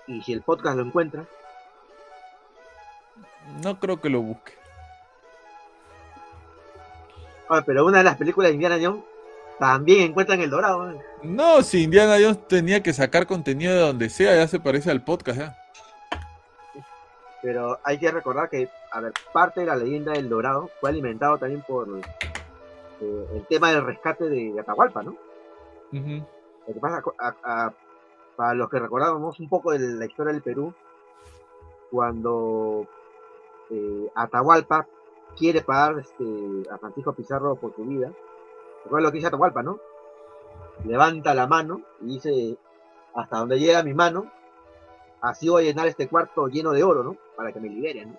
Y 0.07 0.23
si 0.23 0.33
el 0.33 0.43
podcast 0.43 0.77
lo 0.77 0.85
encuentra, 0.85 1.25
no 3.63 3.79
creo 3.79 4.01
que 4.01 4.09
lo 4.09 4.23
busque. 4.23 4.53
pero 7.67 7.85
una 7.85 7.99
de 7.99 8.05
las 8.05 8.17
películas 8.17 8.49
de 8.49 8.55
Indiana 8.55 8.79
Jones 8.83 9.05
también 9.59 10.01
encuentran 10.01 10.41
el 10.41 10.51
dorado. 10.51 10.99
No, 11.23 11.63
si 11.63 11.85
Indiana 11.85 12.17
Jones 12.21 12.49
tenía 12.49 12.83
que 12.83 12.93
sacar 12.93 13.27
contenido 13.27 13.75
de 13.75 13.81
donde 13.81 14.09
sea, 14.09 14.35
ya 14.35 14.49
se 14.49 14.59
parece 14.59 14.91
al 14.91 15.05
podcast. 15.05 15.41
¿eh? 15.41 15.53
Pero 17.43 17.79
hay 17.83 17.99
que 17.99 18.11
recordar 18.11 18.49
que, 18.49 18.69
a 18.93 19.01
ver, 19.01 19.13
parte 19.33 19.61
de 19.61 19.67
la 19.67 19.77
leyenda 19.77 20.13
del 20.13 20.29
dorado 20.29 20.71
fue 20.81 20.91
alimentado 20.91 21.39
también 21.39 21.63
por 21.67 21.89
eh, 21.89 23.27
el 23.35 23.47
tema 23.49 23.73
del 23.73 23.85
rescate 23.85 24.29
de 24.29 24.59
Atahualpa, 24.61 25.03
¿no? 25.03 25.17
Lo 26.67 26.75
que 26.75 26.81
pasa, 26.81 27.03
para 28.37 28.55
los 28.55 28.71
que 28.71 28.79
recordamos 28.79 29.41
un 29.41 29.49
poco 29.49 29.73
de 29.73 29.81
la 29.81 30.07
historia 30.07 30.33
del 30.33 30.43
Perú, 30.43 30.73
cuando 31.91 32.87
eh, 33.71 34.11
Atahualpa 34.15 34.87
quiere 35.37 35.63
pagar 35.63 35.99
este, 35.99 36.25
a 36.71 36.79
Francisco 36.79 37.13
Pizarro 37.13 37.57
por 37.57 37.75
su 37.75 37.85
vida. 37.85 38.13
Recuerda 38.85 39.07
lo 39.07 39.11
que 39.11 39.17
dice 39.17 39.29
Atahualpa, 39.29 39.63
¿no? 39.63 39.81
Levanta 40.85 41.35
la 41.35 41.47
mano 41.47 41.83
y 42.01 42.15
dice, 42.15 42.57
hasta 43.15 43.39
donde 43.39 43.59
llega 43.59 43.83
mi 43.83 43.95
mano, 43.95 44.31
así 45.23 45.49
voy 45.49 45.65
a 45.65 45.67
llenar 45.69 45.87
este 45.87 46.09
cuarto 46.09 46.49
lleno 46.49 46.73
de 46.73 46.83
oro, 46.83 47.03
¿no? 47.03 47.17
Para 47.37 47.53
que 47.53 47.61
me 47.61 47.69
liberen, 47.69 48.19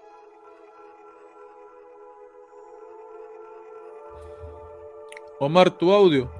Omar, 5.39 5.69
tu 5.71 5.91
audio. 5.91 6.31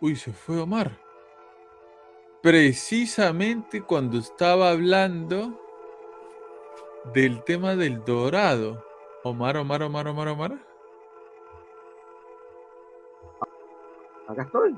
Uy, 0.00 0.16
se 0.16 0.32
fue 0.32 0.60
Omar 0.60 1.04
precisamente 2.44 3.80
cuando 3.80 4.18
estaba 4.18 4.68
hablando 4.68 5.58
del 7.14 7.42
tema 7.44 7.74
del 7.74 8.04
dorado. 8.04 8.84
Omar, 9.22 9.56
Omar, 9.56 9.82
Omar, 9.82 10.08
Omar, 10.08 10.28
Omar. 10.28 10.58
Acá 14.28 14.42
estoy. 14.42 14.76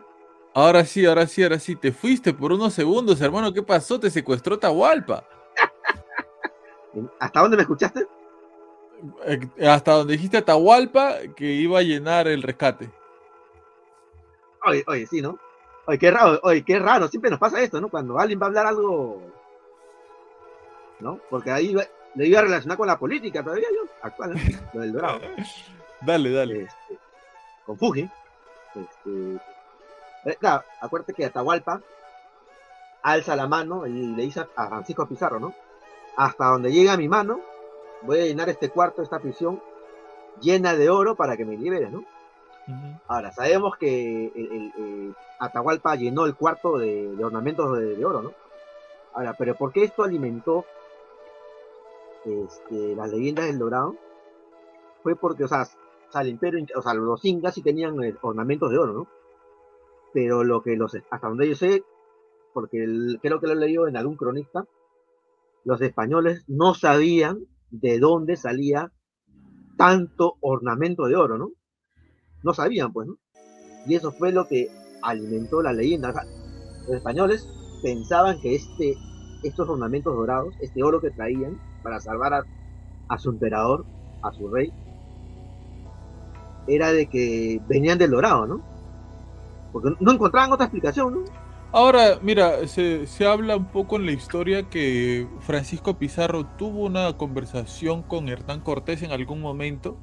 Ahora 0.57 0.87
sí, 0.87 1.05
ahora 1.05 1.27
sí, 1.27 1.43
ahora 1.43 1.59
sí. 1.59 1.77
Te 1.77 1.93
fuiste 1.93 2.33
por 2.33 2.51
unos 2.51 2.73
segundos, 2.73 3.21
hermano. 3.21 3.53
¿Qué 3.53 3.63
pasó? 3.63 4.01
Te 4.01 4.09
secuestró 4.09 4.59
Tahualpa. 4.59 5.23
¿Hasta 7.21 7.41
dónde 7.43 7.59
me 7.59 7.63
escuchaste? 7.65 8.07
Eh, 9.27 9.69
hasta 9.69 9.93
donde 9.93 10.15
dijiste 10.15 10.39
a 10.39 10.45
Tahualpa 10.47 11.19
que 11.37 11.45
iba 11.45 11.79
a 11.79 11.83
llenar 11.83 12.27
el 12.27 12.43
rescate. 12.43 12.91
Oye, 14.65 14.83
oye, 14.87 15.07
sí, 15.07 15.21
¿no? 15.21 15.39
Oye, 15.85 15.99
qué 15.99 16.11
raro, 16.11 16.41
oye, 16.43 16.65
qué 16.65 16.79
raro, 16.79 17.07
siempre 17.09 17.31
nos 17.31 17.39
pasa 17.39 17.61
esto, 17.61 17.79
¿no? 17.79 17.91
Cuando 17.91 18.19
alguien 18.19 18.41
va 18.41 18.47
a 18.47 18.49
hablar 18.49 18.67
algo, 18.67 19.23
¿no? 21.01 21.21
Porque 21.29 21.51
ahí 21.51 21.77
le 22.15 22.27
iba 22.27 22.39
a 22.39 22.45
relacionar 22.45 22.79
con 22.79 22.87
la 22.87 22.99
política 22.99 23.45
todavía 23.45 23.69
yo, 23.75 23.91
actual, 24.01 24.35
lo 24.73 24.81
del 24.81 24.93
Dorado. 24.95 25.21
Dale, 26.01 26.31
dale. 26.31 26.63
Este, 26.63 26.99
con 27.65 27.79
Fuji. 27.79 28.11
Este, 28.75 29.11
eh, 29.35 29.39
claro, 30.35 30.65
acuérdate 30.81 31.15
que 31.15 31.25
Atahualpa 31.25 31.81
alza 33.03 33.37
la 33.37 33.47
mano 33.47 33.87
y 33.87 33.93
le 33.93 34.23
dice 34.23 34.45
a 34.57 34.69
Francisco 34.69 35.07
Pizarro, 35.07 35.39
¿no? 35.39 35.55
Hasta 36.17 36.47
donde 36.47 36.73
llega 36.73 36.97
mi 36.97 37.09
mano, 37.09 37.41
voy 38.03 38.21
a 38.21 38.25
llenar 38.25 38.49
este 38.49 38.71
cuarto, 38.71 39.03
esta 39.03 39.21
prisión, 39.21 39.63
llena 40.41 40.75
de 40.75 40.91
oro 40.91 41.15
para 41.15 41.37
que 41.37 41.45
me 41.45 41.57
libere, 41.57 41.89
¿no? 41.89 42.05
Ahora, 43.07 43.31
sabemos 43.33 43.77
que 43.77 44.27
el, 44.35 45.15
Atahualpa 45.39 45.95
llenó 45.95 46.27
el 46.27 46.35
cuarto 46.35 46.79
de, 46.79 47.17
ornamentos 47.23 47.79
de, 47.79 48.05
oro, 48.05 48.23
¿no? 48.23 48.33
Ahora, 49.15 49.35
pero 49.39 49.55
¿por 49.55 49.73
qué 49.73 49.85
esto 49.85 50.03
alimentó 50.03 50.65
este, 52.25 52.97
las 52.97 53.09
leyendas 53.11 53.47
del 53.47 53.61
Dorado? 53.61 53.95
Fue 55.05 55.15
porque, 55.15 55.45
o 55.45 55.49
sea, 55.49 55.69
el 56.21 56.29
imperio, 56.29 56.67
o 56.75 56.83
sea, 56.83 56.95
los 56.95 57.25
incas 57.25 57.55
sí 57.55 57.63
tenían 57.63 58.03
eh, 58.03 58.17
ornamentos 58.21 58.71
de 58.71 58.79
oro, 58.79 58.93
¿no? 58.93 59.07
Pero 60.17 60.45
lo 60.45 60.63
que 60.63 60.77
los, 60.77 60.97
hasta 61.11 61.29
donde 61.29 61.47
yo 61.47 61.55
sé, 61.55 61.85
porque 62.55 62.87
creo 63.21 63.39
que 63.39 63.47
lo 63.47 63.53
he 63.53 63.57
leído 63.57 63.87
en 63.87 63.99
algún 63.99 64.17
cronista, 64.17 64.65
los 65.63 65.83
españoles 65.83 66.43
no 66.49 66.73
sabían 66.73 67.41
de 67.69 67.99
dónde 67.99 68.37
salía 68.37 68.91
tanto 69.77 70.39
ornamento 70.41 71.05
de 71.05 71.17
oro, 71.17 71.37
¿no? 71.37 71.51
no 72.43 72.55
sabían, 72.55 72.95
pues, 72.95 73.09
¿no? 73.09 73.19
Y 73.87 73.95
eso 73.95 74.11
fue 74.11 74.33
lo 74.33 74.49
que 74.49 74.69
alimentó 75.03 75.61
la 75.61 75.75
leyenda. 75.75 76.15
los 76.87 76.97
españoles 76.97 77.47
pensaban 77.83 78.41
que 78.41 78.55
este, 78.55 78.97
estos 79.43 79.69
ornamentos 79.69 80.17
dorados, 80.17 80.55
este 80.63 80.83
oro 80.83 80.99
que 81.03 81.11
traían 81.11 81.61
para 81.83 82.01
salvar 82.01 82.33
a, 83.09 83.19
su 83.19 83.29
emperador, 83.29 83.85
a 84.23 84.33
su 84.33 84.49
rey, 84.49 84.73
era 86.69 86.91
de 86.93 87.07
que 87.07 87.61
venían 87.69 87.99
del 87.99 88.13
dorado, 88.13 88.47
¿no? 88.47 88.76
Porque 89.81 89.97
no 90.01 90.13
encontraban 90.13 90.53
otra 90.53 90.67
explicación. 90.67 91.25
Ahora, 91.73 92.19
mira, 92.23 92.67
se, 92.69 93.07
se, 93.07 93.27
habla 93.27 93.57
un 93.57 93.67
poco 93.67 93.97
en 93.97 94.07
la 94.07 94.13
historia 94.13 94.71
que 94.71 95.27
Francisco 95.41 95.99
Pizarro 95.99 96.47
tuvo 96.47 96.85
una 96.85 97.17
conversación 97.17 98.03
con 98.03 98.29
Hernán 98.29 98.61
Cortés 98.61 99.03
en 99.03 99.13
algún 99.13 99.41
momento 99.41 99.99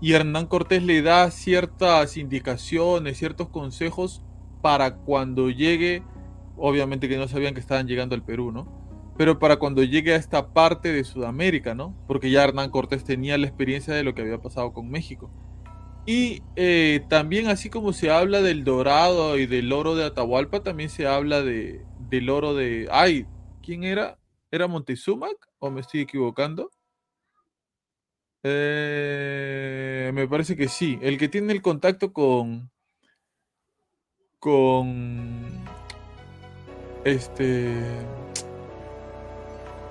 y 0.00 0.12
Hernán 0.14 0.46
Cortés 0.46 0.82
le 0.82 1.02
da 1.02 1.30
ciertas 1.30 2.16
indicaciones, 2.16 3.18
ciertos 3.18 3.48
consejos 3.48 4.22
para 4.62 4.96
cuando 4.96 5.48
llegue, 5.48 6.02
obviamente 6.56 7.08
que 7.08 7.16
no 7.16 7.28
sabían 7.28 7.54
que 7.54 7.60
estaban 7.60 7.86
llegando 7.86 8.14
al 8.14 8.24
Perú, 8.24 8.50
¿no? 8.50 8.66
Pero 9.16 9.38
para 9.38 9.58
cuando 9.58 9.84
llegue 9.84 10.12
a 10.12 10.16
esta 10.16 10.48
parte 10.48 10.92
de 10.92 11.04
Sudamérica, 11.04 11.74
¿no? 11.74 11.94
Porque 12.08 12.30
ya 12.30 12.42
Hernán 12.42 12.70
Cortés 12.70 13.04
tenía 13.04 13.38
la 13.38 13.46
experiencia 13.46 13.94
de 13.94 14.02
lo 14.02 14.14
que 14.14 14.22
había 14.22 14.42
pasado 14.42 14.72
con 14.72 14.90
México. 14.90 15.30
Y 16.06 16.42
eh, 16.54 17.04
también 17.08 17.48
así 17.48 17.68
como 17.68 17.92
se 17.92 18.10
habla 18.10 18.40
del 18.40 18.62
dorado 18.62 19.36
y 19.38 19.46
del 19.46 19.72
oro 19.72 19.96
de 19.96 20.04
Atahualpa, 20.04 20.62
también 20.62 20.88
se 20.88 21.06
habla 21.06 21.42
de, 21.42 21.84
del 22.08 22.30
oro 22.30 22.54
de... 22.54 22.88
Ay, 22.92 23.26
¿quién 23.60 23.82
era? 23.82 24.16
¿Era 24.52 24.68
Montezumac 24.68 25.36
o 25.58 25.70
me 25.70 25.80
estoy 25.80 26.00
equivocando? 26.00 26.70
Eh, 28.48 30.12
me 30.14 30.28
parece 30.28 30.54
que 30.56 30.68
sí. 30.68 31.00
El 31.02 31.18
que 31.18 31.28
tiene 31.28 31.52
el 31.52 31.62
contacto 31.62 32.12
con. 32.12 32.70
Con. 34.38 35.64
Este. 37.04 37.74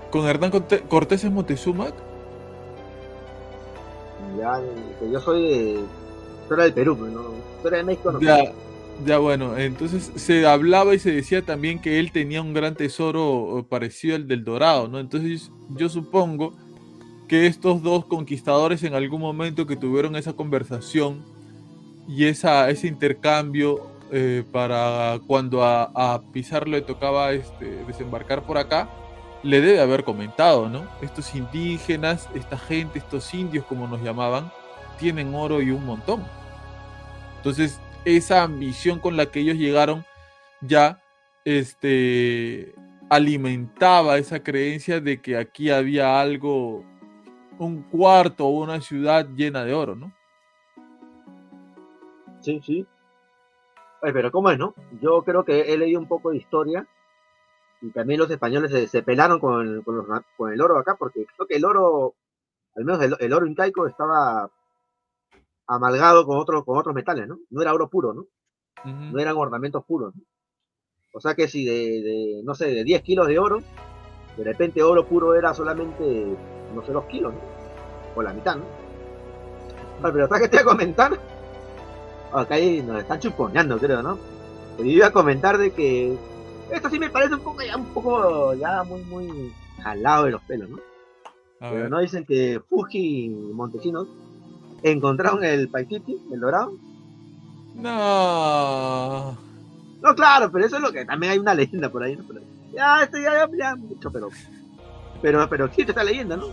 Con 0.10 0.26
Hernán 0.26 0.52
Cortés 0.88 1.26
es 1.26 1.32
Montezumac. 1.32 1.94
Ya, 4.38 4.62
yo 5.12 5.20
soy 5.20 5.42
de. 5.42 6.05
Del 6.50 6.74
Perú, 6.74 6.98
pues, 6.98 7.12
¿no? 7.12 7.70
De 7.70 7.84
México, 7.84 8.12
no. 8.12 8.22
Ya, 8.22 8.52
ya, 9.06 9.18
bueno, 9.18 9.58
entonces 9.58 10.12
se 10.16 10.46
hablaba 10.46 10.94
y 10.94 11.00
se 11.00 11.12
decía 11.12 11.42
también 11.42 11.80
que 11.80 12.00
él 12.00 12.12
tenía 12.12 12.42
un 12.42 12.54
gran 12.54 12.76
tesoro 12.76 13.66
parecido 13.70 14.16
al 14.16 14.28
del 14.28 14.44
Dorado, 14.44 14.88
¿no? 14.88 15.00
Entonces 15.00 15.52
yo 15.70 15.90
supongo 15.90 16.54
que 17.28 17.48
estos 17.48 17.82
dos 17.82 18.06
conquistadores 18.06 18.84
en 18.84 18.94
algún 18.94 19.22
momento 19.22 19.66
que 19.66 19.76
tuvieron 19.76 20.16
esa 20.16 20.34
conversación 20.34 21.24
y 22.08 22.26
esa, 22.26 22.70
ese 22.70 22.88
intercambio 22.88 23.90
eh, 24.12 24.44
para 24.52 25.20
cuando 25.26 25.64
a, 25.64 25.92
a, 25.96 26.22
Pizarro 26.32 26.68
le 26.68 26.82
tocaba 26.82 27.32
este, 27.34 27.84
desembarcar 27.86 28.44
por 28.44 28.58
acá, 28.58 28.90
le 29.42 29.62
debe 29.62 29.82
haber 29.82 30.04
comentado, 30.04 30.70
¿no? 30.70 30.88
Estos 31.02 31.34
indígenas, 31.36 32.30
esta 32.36 32.58
gente, 32.58 33.00
estos 33.00 33.34
indios 33.34 33.66
como 33.66 33.88
nos 33.88 34.02
llamaban, 34.02 34.52
tienen 34.98 35.34
oro 35.34 35.62
y 35.62 35.72
un 35.72 35.86
montón. 35.86 36.24
Entonces, 37.38 37.80
esa 38.06 38.44
ambición 38.44 39.00
con 39.00 39.18
la 39.18 39.28
que 39.28 39.40
ellos 39.40 39.58
llegaron 39.58 40.06
ya 40.62 41.02
este, 41.44 42.74
alimentaba 43.10 44.18
esa 44.18 44.42
creencia 44.42 45.00
de 45.00 45.22
que 45.22 45.38
aquí 45.38 45.70
había 45.70 46.20
algo 46.20 46.84
un 47.58 47.84
cuarto 47.84 48.46
o 48.46 48.64
una 48.64 48.82
ciudad 48.82 49.28
llena 49.36 49.64
de 49.64 49.74
oro, 49.74 49.96
¿no? 49.96 50.12
Sí, 52.42 52.62
sí. 52.64 52.86
Pero 54.02 54.32
¿cómo 54.32 54.52
es, 54.52 54.58
no? 54.58 54.76
Yo 55.02 55.24
creo 55.24 55.44
que 55.44 55.74
he 55.74 55.78
leído 55.78 56.00
un 56.00 56.08
poco 56.08 56.32
de 56.32 56.38
historia 56.38 56.88
y 57.82 57.90
también 57.92 58.20
los 58.20 58.30
españoles 58.30 58.72
se, 58.72 58.88
se 58.88 59.04
pelaron 59.04 59.40
con, 59.40 59.82
con, 59.84 59.98
los, 59.98 60.06
con, 60.38 60.54
el 60.54 60.62
oro 60.62 60.78
acá, 60.78 60.96
porque 60.96 61.26
creo 61.36 61.48
que 61.48 61.56
el 61.56 61.66
oro, 61.66 62.16
al 62.76 62.86
menos 62.86 63.20
el, 63.20 63.34
oro 63.34 63.48
incaico 63.48 63.88
estaba 63.88 64.50
amalgado 65.68 66.26
con, 66.26 66.38
otro, 66.38 66.64
con 66.64 66.78
otros 66.78 66.94
metales, 66.96 67.28
¿no? 67.28 67.40
No 67.50 67.62
era 67.62 67.74
oro 67.74 67.90
puro, 67.90 68.14
¿no? 68.14 68.22
Uh 68.22 68.88
-huh. 68.88 69.12
No 69.12 69.20
eran 69.20 69.36
ornamentos 69.38 69.84
puros. 69.86 70.14
¿no? 70.16 70.22
O 71.14 71.22
sea 71.22 71.34
que 71.34 71.48
si 71.48 71.64
de, 71.66 72.02
de, 72.02 72.42
no 72.44 72.54
sé, 72.56 72.66
de 72.68 72.84
10 72.84 73.02
kilos 73.02 73.28
de 73.28 73.40
oro, 73.40 73.60
de 74.38 74.44
repente 74.44 74.84
oro 74.84 75.06
puro 75.06 75.34
era 75.34 75.54
solamente, 75.54 76.38
no 76.74 76.86
sé, 76.86 76.92
2 76.92 77.06
kilos, 77.06 77.34
¿no? 77.34 77.40
O 78.16 78.22
la 78.22 78.34
mitad, 78.34 78.58
¿no? 78.58 78.66
Pero 80.02 80.28
¿sabes 80.28 80.44
qué 80.44 80.50
te 80.50 80.58
voy 80.58 80.64
a 80.64 80.76
comentar? 80.76 81.20
Acá 82.34 82.56
ahí 82.56 82.82
nos 82.84 83.00
están 83.00 83.20
chuponeando, 83.20 83.78
creo, 83.78 84.04
¿no? 84.04 84.18
Pero 84.76 84.90
yo 84.90 84.96
iba 84.98 85.08
a 85.08 85.12
comentar 85.14 85.58
de 85.58 85.72
que 85.72 86.18
esto 86.70 86.90
sí 86.90 87.00
me 87.00 87.10
parece 87.10 87.36
un 87.36 87.42
poco 87.42 87.62
ya, 87.64 87.78
un 87.78 87.86
poco 87.94 88.54
ya 88.56 88.84
muy, 88.84 89.02
muy 89.04 89.54
jalado 89.82 90.26
de 90.26 90.32
los 90.32 90.42
pelos, 90.44 90.70
¿no? 90.70 90.78
A 91.62 91.70
Pero 91.70 91.84
ver. 91.84 91.90
no 91.90 92.00
dicen 92.02 92.26
que 92.26 92.62
Fuji 92.70 93.26
y 93.26 93.30
Montesinos 93.30 94.08
encontraron 94.92 95.44
el 95.44 95.68
Paititi, 95.68 96.18
el 96.32 96.40
dorado. 96.40 96.74
No. 97.76 99.38
No, 100.02 100.16
claro, 100.16 100.52
pero 100.52 100.66
eso 100.66 100.76
es 100.76 100.82
lo 100.82 100.92
que 100.92 101.06
también 101.06 101.34
hay 101.34 101.40
una 101.40 101.54
leyenda 101.54 101.90
por 101.90 102.04
ahí, 102.04 102.16
¿no? 102.16 102.24
Pero, 102.28 102.42
ya, 102.72 103.04
esto 103.04 103.18
ya, 103.18 103.34
ya, 103.34 103.50
ya, 103.58 103.76
mucho, 103.76 104.12
pero. 104.12 104.30
Pero, 105.22 105.50
pero 105.50 105.66
existe 105.66 105.92
esta 105.92 106.04
leyenda, 106.04 106.38
¿no? 106.38 106.48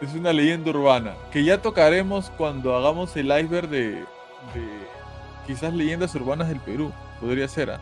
Es 0.00 0.14
una 0.14 0.32
leyenda 0.32 0.70
urbana 0.70 1.14
que 1.32 1.44
ya 1.44 1.60
tocaremos 1.60 2.30
cuando 2.30 2.76
hagamos 2.76 3.16
el 3.16 3.26
iceberg 3.26 3.68
de, 3.68 3.90
de 3.90 4.04
quizás 5.46 5.72
leyendas 5.72 6.14
urbanas 6.14 6.48
del 6.48 6.60
Perú. 6.60 6.92
Podría 7.20 7.48
ser, 7.48 7.70
¿ah? 7.70 7.80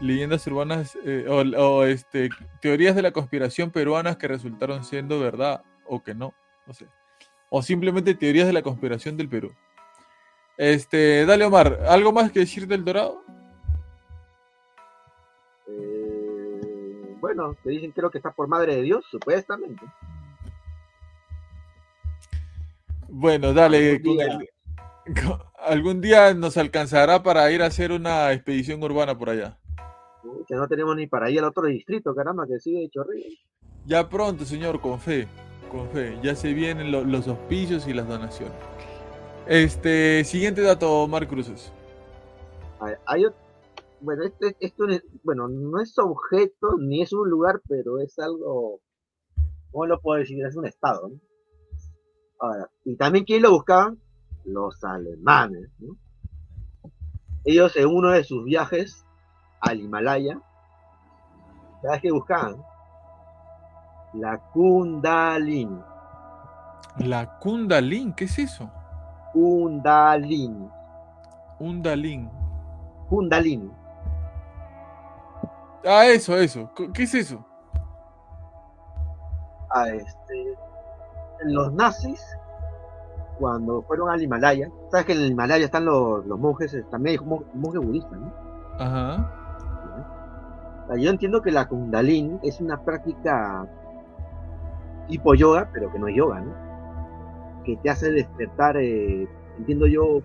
Leyendas 0.00 0.46
urbanas 0.46 0.96
eh, 1.04 1.26
o, 1.28 1.40
o, 1.60 1.84
este, 1.84 2.28
teorías 2.60 2.96
de 2.96 3.02
la 3.02 3.12
conspiración 3.12 3.70
peruanas 3.70 4.16
que 4.16 4.28
resultaron 4.28 4.84
siendo 4.84 5.20
verdad 5.20 5.62
o 5.86 6.02
que 6.02 6.14
no, 6.14 6.34
no 6.66 6.74
sé. 6.74 6.86
O 7.56 7.62
simplemente 7.62 8.16
teorías 8.16 8.48
de 8.48 8.52
la 8.52 8.62
conspiración 8.62 9.16
del 9.16 9.28
Perú. 9.28 9.52
Este, 10.56 11.24
dale 11.24 11.44
Omar, 11.44 11.84
¿algo 11.86 12.10
más 12.10 12.32
que 12.32 12.40
decir 12.40 12.66
del 12.66 12.84
Dorado? 12.84 13.22
Eh, 15.68 17.16
bueno, 17.20 17.56
te 17.62 17.70
dicen 17.70 17.92
creo 17.92 18.10
que 18.10 18.18
está 18.18 18.32
por 18.32 18.48
Madre 18.48 18.74
de 18.74 18.82
Dios, 18.82 19.04
supuestamente. 19.08 19.86
Bueno, 23.08 23.52
dale. 23.52 23.92
Algún 23.92 24.16
día, 24.16 24.38
con, 25.04 25.38
algún 25.58 26.00
día 26.00 26.34
nos 26.34 26.56
alcanzará 26.56 27.22
para 27.22 27.48
ir 27.52 27.62
a 27.62 27.66
hacer 27.66 27.92
una 27.92 28.32
expedición 28.32 28.82
urbana 28.82 29.16
por 29.16 29.30
allá. 29.30 29.56
Que 30.48 30.56
no 30.56 30.66
tenemos 30.66 30.96
ni 30.96 31.06
para 31.06 31.30
ir 31.30 31.38
al 31.38 31.44
otro 31.44 31.66
distrito, 31.66 32.16
caramba, 32.16 32.48
que 32.48 32.58
sigue 32.58 32.90
chorrillo. 32.90 33.38
Ya 33.86 34.08
pronto, 34.08 34.44
señor, 34.44 34.80
con 34.80 34.98
fe, 34.98 35.28
con 35.74 35.88
fe. 35.90 36.18
Ya 36.22 36.34
se 36.34 36.52
vienen 36.52 36.90
lo, 36.90 37.04
los 37.04 37.28
auspicios 37.28 37.86
y 37.86 37.92
las 37.92 38.08
donaciones. 38.08 38.56
Este, 39.46 40.24
siguiente 40.24 40.62
dato, 40.62 41.06
Mar 41.06 41.28
Cruces. 41.28 41.70
Bueno, 44.00 44.24
este, 44.24 44.56
esto, 44.60 44.86
bueno, 45.22 45.48
no 45.48 45.80
es 45.80 45.98
objeto 45.98 46.76
ni 46.78 47.02
es 47.02 47.12
un 47.12 47.28
lugar, 47.30 47.62
pero 47.66 48.00
es 48.00 48.18
algo, 48.18 48.80
¿cómo 49.70 49.86
lo 49.86 50.00
puedo 50.00 50.20
decir? 50.20 50.44
Es 50.44 50.56
un 50.56 50.66
estado, 50.66 51.08
¿no? 51.08 51.20
Ahora, 52.38 52.70
y 52.84 52.96
también 52.96 53.24
quién 53.24 53.42
lo 53.42 53.52
buscaban? 53.52 53.98
Los 54.44 54.84
alemanes, 54.84 55.70
¿no? 55.78 55.96
Ellos 57.44 57.74
en 57.76 57.86
uno 57.86 58.10
de 58.10 58.24
sus 58.24 58.44
viajes 58.44 59.06
al 59.60 59.80
Himalaya, 59.80 60.38
¿sabes 61.82 62.02
qué 62.02 62.10
buscaban? 62.10 62.56
La 64.14 64.38
Kundalini. 64.38 65.80
¿La 66.98 67.38
Kundalini? 67.40 68.12
¿Qué 68.12 68.24
es 68.26 68.38
eso? 68.38 68.70
Kundalini. 69.32 70.68
Kundalini. 71.58 72.30
Kundalini. 73.08 73.70
Ah, 75.84 76.06
eso, 76.06 76.36
eso. 76.36 76.70
¿Qué 76.92 77.02
es 77.02 77.14
eso? 77.14 77.44
Ah, 79.70 79.88
este. 79.88 80.56
Los 81.46 81.72
nazis, 81.72 82.24
cuando 83.38 83.82
fueron 83.82 84.08
al 84.08 84.22
Himalaya, 84.22 84.70
sabes 84.90 85.06
que 85.06 85.12
en 85.12 85.22
el 85.22 85.32
Himalaya 85.32 85.64
están 85.64 85.84
los, 85.84 86.24
los 86.24 86.38
monjes, 86.38 86.76
también 86.90 87.18
hay 87.18 87.26
monjes 87.54 87.84
budistas, 87.84 88.18
¿no? 88.18 88.32
Ajá. 88.78 89.40
Yo 90.96 91.10
entiendo 91.10 91.42
que 91.42 91.50
la 91.50 91.66
Kundalini 91.66 92.38
es 92.42 92.60
una 92.60 92.82
práctica 92.82 93.66
tipo 95.08 95.34
yoga, 95.34 95.68
pero 95.72 95.92
que 95.92 95.98
no 95.98 96.08
es 96.08 96.16
yoga, 96.16 96.40
¿no? 96.40 96.64
que 97.64 97.76
te 97.78 97.90
hace 97.90 98.12
despertar, 98.12 98.76
eh, 98.76 99.26
entiendo 99.58 99.86
yo, 99.86 100.22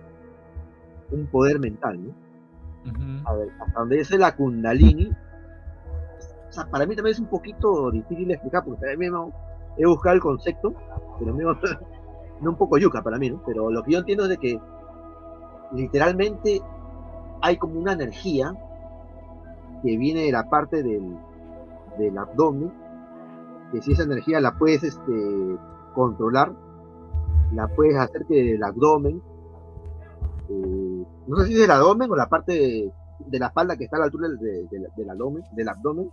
un 1.10 1.26
poder 1.26 1.58
mental, 1.58 1.98
¿no? 2.04 2.10
Uh 2.84 2.94
-huh. 2.94 3.22
A 3.26 3.34
ver, 3.34 3.48
hasta 3.60 3.80
donde 3.80 3.96
dice 3.96 4.16
la 4.18 4.36
Kundalini, 4.36 5.10
o 6.48 6.52
sea, 6.52 6.66
para 6.66 6.86
mí 6.86 6.94
también 6.94 7.14
es 7.14 7.20
un 7.20 7.26
poquito 7.26 7.90
difícil 7.90 8.28
de 8.28 8.34
explicar, 8.34 8.64
porque 8.64 8.86
también 8.86 9.12
he 9.76 9.86
buscado 9.86 10.14
el 10.14 10.20
concepto, 10.20 10.74
pero 11.18 11.34
me, 11.34 11.44
no 12.40 12.50
un 12.50 12.56
poco 12.56 12.78
yuca 12.78 13.02
para 13.02 13.18
mí, 13.18 13.30
¿no? 13.30 13.42
Pero 13.44 13.70
lo 13.70 13.82
que 13.82 13.92
yo 13.92 13.98
entiendo 13.98 14.24
es 14.24 14.30
de 14.30 14.38
que 14.38 14.60
literalmente 15.72 16.60
hay 17.42 17.56
como 17.56 17.80
una 17.80 17.92
energía 17.92 18.54
que 19.82 19.96
viene 19.96 20.24
de 20.24 20.32
la 20.32 20.48
parte 20.48 20.82
del, 20.82 21.16
del 21.98 22.18
abdomen, 22.18 22.72
que 23.70 23.82
si 23.82 23.92
esa 23.92 24.02
energía 24.02 24.40
la 24.40 24.56
puedes 24.58 24.82
este, 24.82 25.58
controlar, 25.94 26.52
la 27.52 27.68
puedes 27.68 27.96
hacer 27.96 28.26
que 28.26 28.54
el 28.54 28.62
abdomen, 28.62 29.22
eh, 30.48 31.04
no 31.26 31.36
sé 31.36 31.46
si 31.46 31.54
es 31.54 31.64
el 31.64 31.70
abdomen 31.70 32.10
o 32.10 32.16
la 32.16 32.28
parte 32.28 32.92
de, 33.26 33.38
la 33.38 33.46
espalda 33.46 33.76
que 33.76 33.84
está 33.84 33.96
a 33.96 34.00
la 34.00 34.04
altura 34.06 34.28
de, 34.28 34.66
de, 34.68 34.88
del, 34.96 35.10
abdomen, 35.10 35.44
del 35.52 35.68
abdomen, 35.68 36.10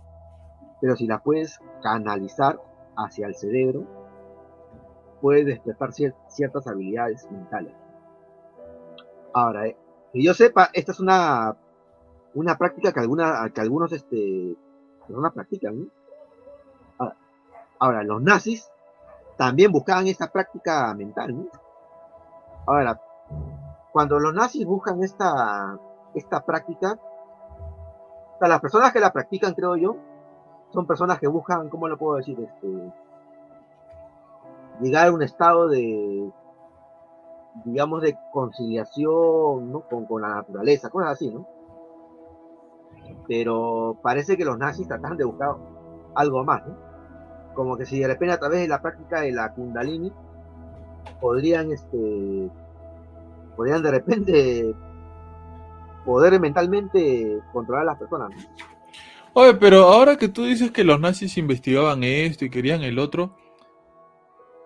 pero 0.80 0.96
si 0.96 1.06
la 1.06 1.20
puedes 1.20 1.58
canalizar 1.82 2.60
hacia 2.96 3.26
el 3.26 3.34
cerebro, 3.34 3.84
puedes 5.20 5.46
despertar 5.46 5.92
cier 5.92 6.14
ciertas 6.28 6.66
habilidades 6.66 7.28
mentales. 7.30 7.74
Ahora, 9.32 9.66
eh, 9.66 9.76
que 10.12 10.22
yo 10.22 10.34
sepa, 10.34 10.70
esta 10.72 10.92
es 10.92 11.00
una, 11.00 11.56
una 12.34 12.56
práctica 12.56 12.92
que, 12.92 13.00
alguna, 13.00 13.50
que 13.52 13.60
algunos 13.60 13.92
este, 13.92 14.56
personas 15.06 15.32
practican. 15.32 15.80
¿no? 15.80 15.97
Ahora, 17.78 18.02
los 18.02 18.20
nazis 18.20 18.70
también 19.36 19.70
buscaban 19.70 20.06
esta 20.08 20.26
práctica 20.30 20.92
mental. 20.94 21.36
¿no? 21.36 21.46
Ahora, 22.66 23.00
cuando 23.92 24.18
los 24.18 24.34
nazis 24.34 24.66
buscan 24.66 25.02
esta, 25.02 25.78
esta 26.14 26.44
práctica, 26.44 26.98
las 28.40 28.60
personas 28.60 28.92
que 28.92 29.00
la 29.00 29.12
practican, 29.12 29.54
creo 29.54 29.76
yo, 29.76 29.96
son 30.70 30.86
personas 30.86 31.18
que 31.18 31.28
buscan, 31.28 31.68
¿cómo 31.68 31.88
lo 31.88 31.96
puedo 31.96 32.16
decir? 32.16 32.38
Este, 32.38 32.92
llegar 34.80 35.08
a 35.08 35.12
un 35.12 35.22
estado 35.22 35.68
de, 35.68 36.30
digamos, 37.64 38.02
de 38.02 38.18
conciliación 38.32 39.82
con, 39.88 40.06
con 40.06 40.22
la 40.22 40.28
naturaleza, 40.28 40.90
cosas 40.90 41.12
así, 41.12 41.30
¿no? 41.30 41.46
Pero 43.26 43.98
parece 44.02 44.36
que 44.36 44.44
los 44.44 44.58
nazis 44.58 44.88
tratan 44.88 45.16
de 45.16 45.24
buscar 45.24 45.56
algo 46.14 46.44
más, 46.44 46.66
¿no? 46.66 46.87
Como 47.54 47.76
que 47.76 47.86
si 47.86 47.98
de 47.98 48.06
repente 48.06 48.34
a 48.34 48.38
través 48.38 48.60
de 48.60 48.68
la 48.68 48.80
práctica 48.80 49.20
de 49.20 49.32
la 49.32 49.52
kundalini 49.52 50.12
podrían 51.20 51.72
este 51.72 52.50
podrían 53.56 53.82
de 53.82 53.90
repente 53.90 54.74
poder 56.04 56.38
mentalmente 56.40 57.40
controlar 57.52 57.82
a 57.82 57.86
las 57.86 57.98
personas. 57.98 58.30
Oye, 59.34 59.54
pero 59.54 59.82
ahora 59.88 60.16
que 60.16 60.28
tú 60.28 60.44
dices 60.44 60.70
que 60.70 60.84
los 60.84 60.98
nazis 60.98 61.36
investigaban 61.36 62.02
esto 62.02 62.44
y 62.44 62.50
querían 62.50 62.82
el 62.82 62.98
otro, 62.98 63.36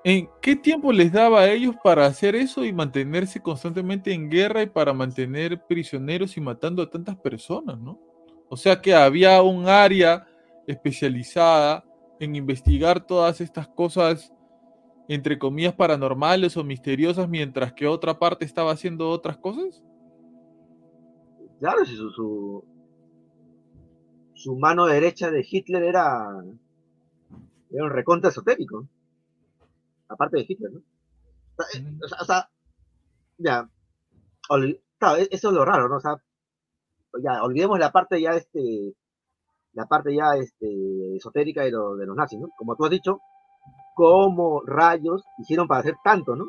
¿en 0.05 0.29
qué 0.41 0.55
tiempo 0.57 0.93
les 0.93 1.13
daba 1.13 1.41
a 1.41 1.51
ellos 1.51 1.75
para 1.83 2.07
hacer 2.07 2.37
eso 2.37 2.65
y 2.65 2.73
mantenerse 2.73 3.41
constantemente 3.41 4.13
en 4.13 4.31
guerra 4.31 4.63
y 4.63 4.67
para 4.67 4.93
mantener 4.93 5.65
prisioneros 5.67 6.37
y 6.37 6.41
matando 6.41 6.83
a 6.83 6.91
tantas 6.91 7.17
personas, 7.17 7.79
¿no? 7.79 7.99
O 8.49 8.57
sea 8.57 8.81
que 8.81 8.95
había 8.95 9.43
un 9.43 9.69
área 9.69 10.27
especializada 10.67 11.85
en 12.23 12.37
investigar 12.37 13.05
todas 13.05 13.41
estas 13.41 13.67
cosas, 13.67 14.33
entre 15.09 15.39
comillas, 15.39 15.75
paranormales 15.75 16.57
o 16.57 16.63
misteriosas, 16.63 17.29
mientras 17.29 17.73
que 17.73 17.89
otra 17.89 18.19
parte 18.19 18.45
estaba 18.45 18.71
haciendo 18.71 19.11
otras 19.11 19.39
cosas? 19.39 19.83
Claro, 21.59 21.85
si 21.85 21.97
su, 21.97 22.11
su, 22.11 22.65
su 24.35 24.57
mano 24.57 24.87
derecha 24.87 25.31
de 25.31 25.45
Hitler 25.49 25.83
era, 25.83 26.29
era 27.71 27.85
un 27.85 27.91
recontra 27.91 28.31
esotérico. 28.31 28.87
Aparte 30.09 30.39
de 30.39 30.47
Hitler, 30.49 30.73
¿no? 30.73 30.83
O 32.05 32.09
sea, 32.09 32.25
sea 32.25 32.51
ya, 33.39 33.69
claro, 34.99 35.17
e-, 35.17 35.29
eso 35.31 35.49
es 35.49 35.55
lo 35.55 35.65
raro, 35.65 35.89
¿no? 35.89 35.97
O 35.97 36.01
sea, 36.01 36.17
ya, 37.23 37.43
olvidemos 37.43 37.79
la 37.81 37.91
parte 37.91 38.21
ya, 38.21 38.31
este, 38.33 38.95
la 39.75 39.87
parte 39.87 40.15
ya, 40.15 40.35
este, 40.37 41.17
esotérica 41.17 41.63
de, 41.63 41.71
de 41.71 42.07
los 42.07 42.17
nazis, 42.17 42.41
¿no? 42.41 42.49
Como 42.57 42.77
tú 42.77 42.85
has 42.85 42.91
dicho, 42.91 43.21
cómo 43.95 44.63
rayos 44.67 45.25
hicieron 45.39 45.67
para 45.67 45.81
hacer 45.81 45.97
tanto, 46.03 46.37
¿no? 46.37 46.47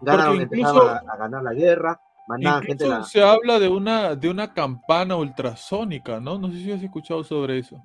Ganaron, 0.00 0.40
incluso, 0.40 0.82
a, 0.82 1.16
ganar 1.16 1.42
la 1.42 1.54
guerra, 1.54 2.00
mandaban 2.28 2.62
gente 2.62 2.86
la... 2.86 3.02
Se 3.02 3.22
habla 3.22 3.58
de 3.58 3.68
una, 3.68 4.14
de 4.14 4.28
una 4.28 4.52
campana 4.52 5.16
ultrasónica, 5.16 6.20
¿no? 6.20 6.38
No 6.38 6.48
sé 6.48 6.58
si 6.58 6.72
has 6.72 6.82
escuchado 6.82 7.24
sobre 7.24 7.58
eso. 7.58 7.82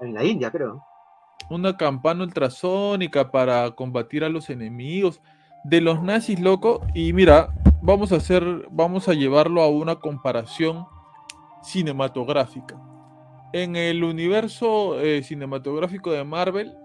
En 0.00 0.14
la 0.14 0.24
India, 0.24 0.50
creo. 0.50 0.82
Una 1.50 1.76
campana 1.76 2.24
ultrasónica 2.24 3.30
para 3.30 3.70
combatir 3.72 4.24
a 4.24 4.28
los 4.28 4.48
enemigos 4.48 5.20
de 5.64 5.80
los 5.80 6.02
nazis, 6.02 6.40
loco. 6.40 6.80
Y 6.94 7.12
mira, 7.12 7.50
vamos 7.82 8.12
a 8.12 8.16
hacer, 8.16 8.66
vamos 8.70 9.08
a 9.08 9.12
llevarlo 9.12 9.60
a 9.60 9.68
una 9.68 9.96
comparación 9.96 10.86
cinematográfica 11.62 12.80
en 13.52 13.76
el 13.76 14.02
universo 14.02 14.98
eh, 15.00 15.22
cinematográfico 15.22 16.10
de 16.10 16.24
Marvel, 16.24 16.76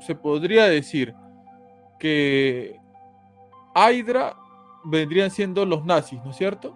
se 0.00 0.14
podría 0.14 0.64
decir 0.64 1.14
que 1.98 2.80
Hydra 3.74 4.36
vendrían 4.84 5.30
siendo 5.30 5.66
los 5.66 5.84
nazis, 5.84 6.22
¿no 6.24 6.30
es 6.30 6.36
cierto? 6.36 6.74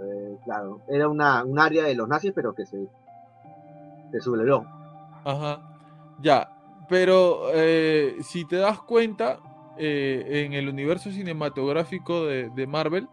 Eh, 0.00 0.36
claro, 0.44 0.82
era 0.88 1.08
una, 1.08 1.42
un 1.44 1.58
área 1.58 1.84
de 1.84 1.94
los 1.94 2.06
nazis, 2.06 2.32
pero 2.34 2.54
que 2.54 2.66
se, 2.66 2.86
se 4.12 4.20
sublevó. 4.20 4.64
Ajá, 5.24 5.60
ya, 6.20 6.84
pero 6.88 7.50
eh, 7.54 8.16
si 8.20 8.44
te 8.44 8.56
das 8.56 8.80
cuenta, 8.82 9.40
en 9.78 10.52
el 10.52 10.68
universo 10.68 11.10
cinematográfico 11.10 12.24
de, 12.24 12.66
Marvel, 12.66 13.08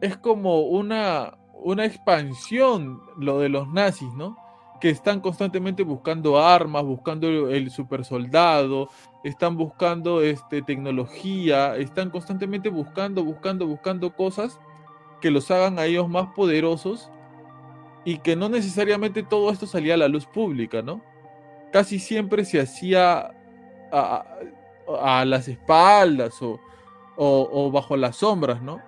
es 0.00 0.16
como 0.18 0.60
una, 0.60 1.38
una 1.54 1.84
expansión 1.84 3.00
lo 3.18 3.40
de 3.40 3.48
los 3.48 3.68
nazis, 3.68 4.12
¿no? 4.14 4.36
Que 4.80 4.90
están 4.90 5.20
constantemente 5.20 5.82
buscando 5.82 6.38
armas, 6.38 6.84
buscando 6.84 7.50
el 7.50 7.70
super 7.70 8.04
soldado, 8.04 8.88
están 9.24 9.56
buscando 9.56 10.22
este, 10.22 10.62
tecnología, 10.62 11.76
están 11.76 12.10
constantemente 12.10 12.68
buscando, 12.68 13.24
buscando, 13.24 13.66
buscando 13.66 14.14
cosas 14.14 14.60
que 15.20 15.30
los 15.30 15.50
hagan 15.50 15.78
a 15.78 15.86
ellos 15.86 16.08
más 16.08 16.28
poderosos 16.34 17.10
y 18.04 18.18
que 18.18 18.36
no 18.36 18.48
necesariamente 18.48 19.22
todo 19.22 19.50
esto 19.50 19.66
salía 19.66 19.94
a 19.94 19.98
la 19.98 20.08
luz 20.08 20.26
pública, 20.26 20.82
¿no? 20.82 21.02
Casi 21.72 21.98
siempre 21.98 22.44
se 22.44 22.60
hacía 22.60 23.34
a, 23.92 25.24
las 25.26 25.48
espaldas 25.48 26.34
o, 26.40 27.70
bajo 27.72 27.96
las 27.96 28.16
sombras, 28.16 28.62
¿no? 28.62 28.80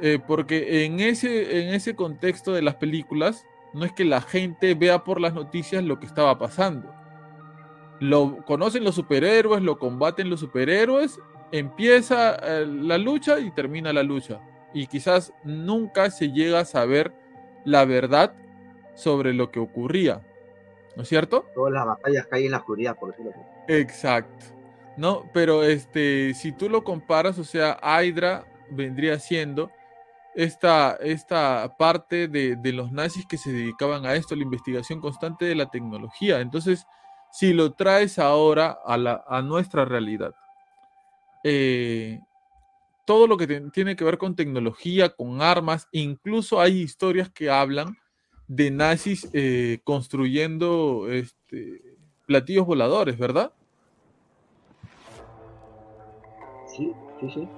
Eh, 0.00 0.18
porque 0.24 0.84
en 0.84 1.00
ese, 1.00 1.62
en 1.62 1.74
ese 1.74 1.96
contexto 1.96 2.52
de 2.52 2.62
las 2.62 2.76
películas, 2.76 3.46
no 3.72 3.84
es 3.84 3.92
que 3.92 4.04
la 4.04 4.20
gente 4.20 4.74
vea 4.74 5.04
por 5.04 5.20
las 5.20 5.34
noticias 5.34 5.82
lo 5.84 5.98
que 5.98 6.06
estaba 6.06 6.38
pasando. 6.38 6.92
Lo 8.00 8.44
conocen 8.44 8.84
los 8.84 8.94
superhéroes, 8.94 9.62
lo 9.62 9.78
combaten 9.78 10.30
los 10.30 10.40
superhéroes, 10.40 11.18
empieza 11.52 12.36
eh, 12.36 12.66
la 12.66 12.98
lucha 12.98 13.40
y 13.40 13.50
termina 13.50 13.92
la 13.92 14.02
lucha. 14.02 14.40
Y 14.72 14.86
quizás 14.86 15.32
nunca 15.44 16.10
se 16.10 16.30
llega 16.30 16.60
a 16.60 16.64
saber 16.64 17.12
la 17.64 17.84
verdad 17.84 18.34
sobre 18.94 19.32
lo 19.32 19.50
que 19.50 19.60
ocurría. 19.60 20.22
¿No 20.98 21.02
es 21.02 21.08
cierto? 21.10 21.46
Todas 21.54 21.72
las 21.72 21.86
batallas 21.86 22.26
caen 22.26 22.46
en 22.46 22.50
la 22.50 22.56
oscuridad, 22.56 22.98
por 22.98 23.10
decirlo 23.10 23.30
así. 23.30 23.40
Exacto. 23.68 24.46
No, 24.96 25.30
pero 25.32 25.62
este, 25.62 26.34
si 26.34 26.50
tú 26.50 26.68
lo 26.68 26.82
comparas, 26.82 27.38
o 27.38 27.44
sea, 27.44 27.78
Hydra 27.80 28.44
vendría 28.72 29.16
siendo 29.20 29.70
esta, 30.34 30.96
esta 30.96 31.76
parte 31.78 32.26
de, 32.26 32.58
los 32.72 32.90
nazis 32.90 33.24
que 33.26 33.38
se 33.38 33.52
dedicaban 33.52 34.06
a 34.06 34.14
esto, 34.14 34.34
la 34.34 34.42
investigación 34.42 35.00
constante 35.00 35.44
de 35.44 35.54
la 35.54 35.70
tecnología. 35.70 36.40
Entonces, 36.40 36.84
si 37.30 37.52
lo 37.52 37.74
traes 37.74 38.18
ahora 38.18 38.76
a, 38.84 38.96
la, 38.96 39.22
a 39.28 39.40
nuestra 39.40 39.84
realidad, 39.84 40.34
eh, 41.44 42.18
todo 43.04 43.28
lo 43.28 43.36
que 43.36 43.46
tiene 43.72 43.94
que 43.94 44.02
ver 44.02 44.18
con 44.18 44.34
tecnología, 44.34 45.10
con 45.10 45.42
armas, 45.42 45.86
incluso 45.92 46.60
hay 46.60 46.80
historias 46.80 47.30
que 47.30 47.50
hablan 47.50 47.96
de 48.48 48.70
nazis 48.70 49.28
eh, 49.32 49.78
construyendo 49.84 51.06
este, 51.10 51.82
platillos 52.26 52.66
voladores, 52.66 53.18
¿verdad? 53.18 53.52
Sí, 56.76 56.92
sí, 57.20 57.30
sí. 57.34 57.48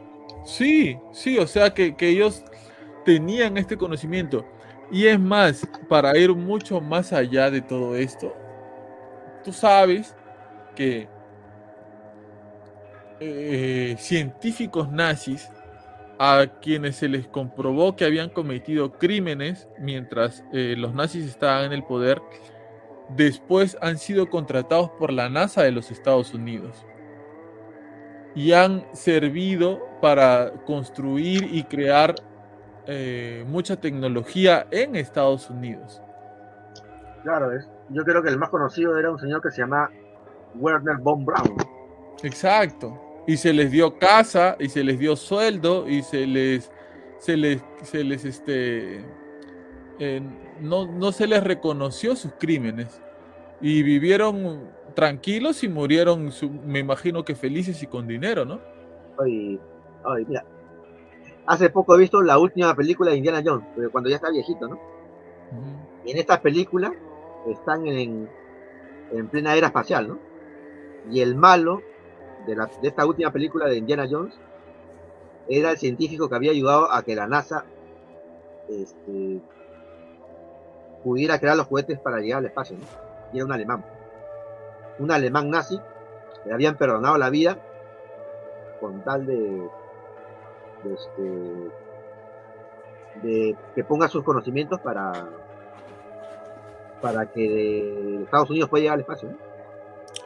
Sí, 0.45 0.99
sí, 1.13 1.39
o 1.39 1.47
sea 1.47 1.73
que, 1.73 1.95
que 1.95 2.09
ellos 2.09 2.45
tenían 3.05 3.57
este 3.57 3.77
conocimiento. 3.77 4.45
Y 4.91 5.07
es 5.07 5.21
más, 5.21 5.67
para 5.89 6.17
ir 6.19 6.35
mucho 6.35 6.81
más 6.81 7.13
allá 7.13 7.51
de 7.51 7.61
todo 7.61 7.95
esto, 7.95 8.35
tú 9.45 9.53
sabes 9.53 10.17
que 10.75 11.09
eh, 13.21 13.97
científicos 13.99 14.91
nazis 14.91 15.49
a 16.23 16.59
quienes 16.61 16.97
se 16.97 17.09
les 17.09 17.27
comprobó 17.27 17.97
que 17.97 18.05
habían 18.05 18.29
cometido 18.29 18.93
crímenes 18.93 19.71
mientras 19.79 20.45
eh, 20.53 20.75
los 20.77 20.93
nazis 20.93 21.25
estaban 21.25 21.65
en 21.65 21.73
el 21.73 21.83
poder, 21.83 22.21
después 23.09 23.79
han 23.81 23.97
sido 23.97 24.29
contratados 24.29 24.91
por 24.91 25.15
la 25.15 25.31
NASA 25.31 25.63
de 25.63 25.73
los 25.73 25.91
Estados 25.91 26.35
Unidos 26.35 26.85
y 28.35 28.53
han 28.53 28.85
servido 28.93 29.81
para 30.03 30.53
construir 30.67 31.49
y 31.55 31.65
crear 31.65 32.15
eh, 32.87 33.43
mucha 33.49 33.81
tecnología 33.81 34.67
en 34.71 34.97
Estados 34.97 35.49
Unidos. 35.49 36.03
Claro, 37.23 37.51
es, 37.51 37.67
yo 37.89 38.05
creo 38.05 38.23
que 38.23 38.29
el 38.29 38.37
más 38.37 38.51
conocido 38.51 38.99
era 38.99 39.11
un 39.11 39.19
señor 39.19 39.41
que 39.41 39.51
se 39.51 39.63
llama 39.63 39.91
Werner 40.57 40.99
von 40.99 41.25
Braun. 41.25 41.57
Exacto. 42.23 43.10
Y 43.31 43.37
se 43.37 43.53
les 43.53 43.71
dio 43.71 43.97
casa, 43.97 44.57
y 44.59 44.69
se 44.69 44.83
les 44.83 44.99
dio 44.99 45.15
sueldo, 45.15 45.89
y 45.89 46.03
se 46.03 46.27
les, 46.27 46.69
se 47.21 47.37
les, 47.37 47.63
se 47.85 48.03
les, 48.03 48.25
este, 48.25 49.05
eh, 50.01 50.21
no, 50.61 50.87
no 50.87 51.13
se 51.13 51.29
les 51.29 51.45
reconoció 51.45 52.17
sus 52.17 52.33
crímenes. 52.41 53.01
Y 53.61 53.85
vivieron 53.85 54.69
tranquilos 54.97 55.63
y 55.63 55.69
murieron, 55.69 56.33
me 56.67 56.81
imagino 56.81 57.25
que 57.25 57.37
felices 57.37 57.81
y 57.85 57.87
con 57.87 58.09
dinero, 58.09 58.45
¿no? 58.45 58.61
Ay, 59.25 59.61
ay, 60.07 60.25
mira, 60.27 60.45
hace 61.47 61.71
poco 61.71 61.95
he 61.95 61.99
visto 62.01 62.23
la 62.23 62.37
última 62.37 62.75
película 62.75 63.13
de 63.13 63.19
Indiana 63.19 63.45
Jones, 63.47 63.65
cuando 63.93 64.11
ya 64.11 64.17
está 64.17 64.33
viejito, 64.33 64.67
¿no? 64.67 64.81
Y 66.05 66.11
en 66.11 66.19
esta 66.19 66.43
película 66.43 66.93
están 67.47 67.87
en, 67.87 68.29
en 69.13 69.29
plena 69.29 69.55
era 69.55 69.69
espacial, 69.69 70.09
¿no? 70.09 70.19
Y 71.13 71.21
el 71.21 71.37
malo 71.37 71.81
de, 72.47 72.57
la, 72.57 72.67
de 72.67 72.89
esta 72.89 73.07
última 73.07 73.31
película 73.31 73.67
de 73.67 73.77
Indiana 73.79 74.07
Jones 74.11 74.35
era 75.49 75.71
el 75.73 75.79
científico 75.79 76.29
que 76.29 76.37
había 76.37 76.53
ayudado 76.53 76.93
a 76.93 77.03
que 77.03 77.17
la 77.17 77.27
NASA 77.27 77.65
este, 78.69 79.41
pudiera 81.03 81.39
crear 81.39 81.57
los 81.57 81.67
juguetes 81.67 81.99
para 81.99 82.21
llegar 82.21 82.39
al 82.39 82.47
espacio. 82.47 82.77
Y 83.33 83.37
era 83.37 83.47
un 83.47 83.53
alemán. 83.53 83.85
Un 84.99 85.11
alemán 85.11 85.51
nazi, 85.51 85.81
le 86.45 86.53
habían 86.53 86.77
perdonado 86.77 87.19
la 87.19 87.31
vida 87.31 87.59
con 88.81 89.03
tal 89.03 89.27
de 89.27 89.69
este, 90.85 91.71
de 93.23 93.57
que 93.75 93.85
ponga 93.85 94.09
sus 94.09 94.25
conocimientos 94.25 94.81
para 94.81 95.29
para 97.01 97.27
que 97.27 98.23
Estados 98.23 98.51
Unidos 98.51 98.69
pueda 98.69 98.83
llegar 98.83 98.95
al 98.95 99.01
espacio. 99.01 99.31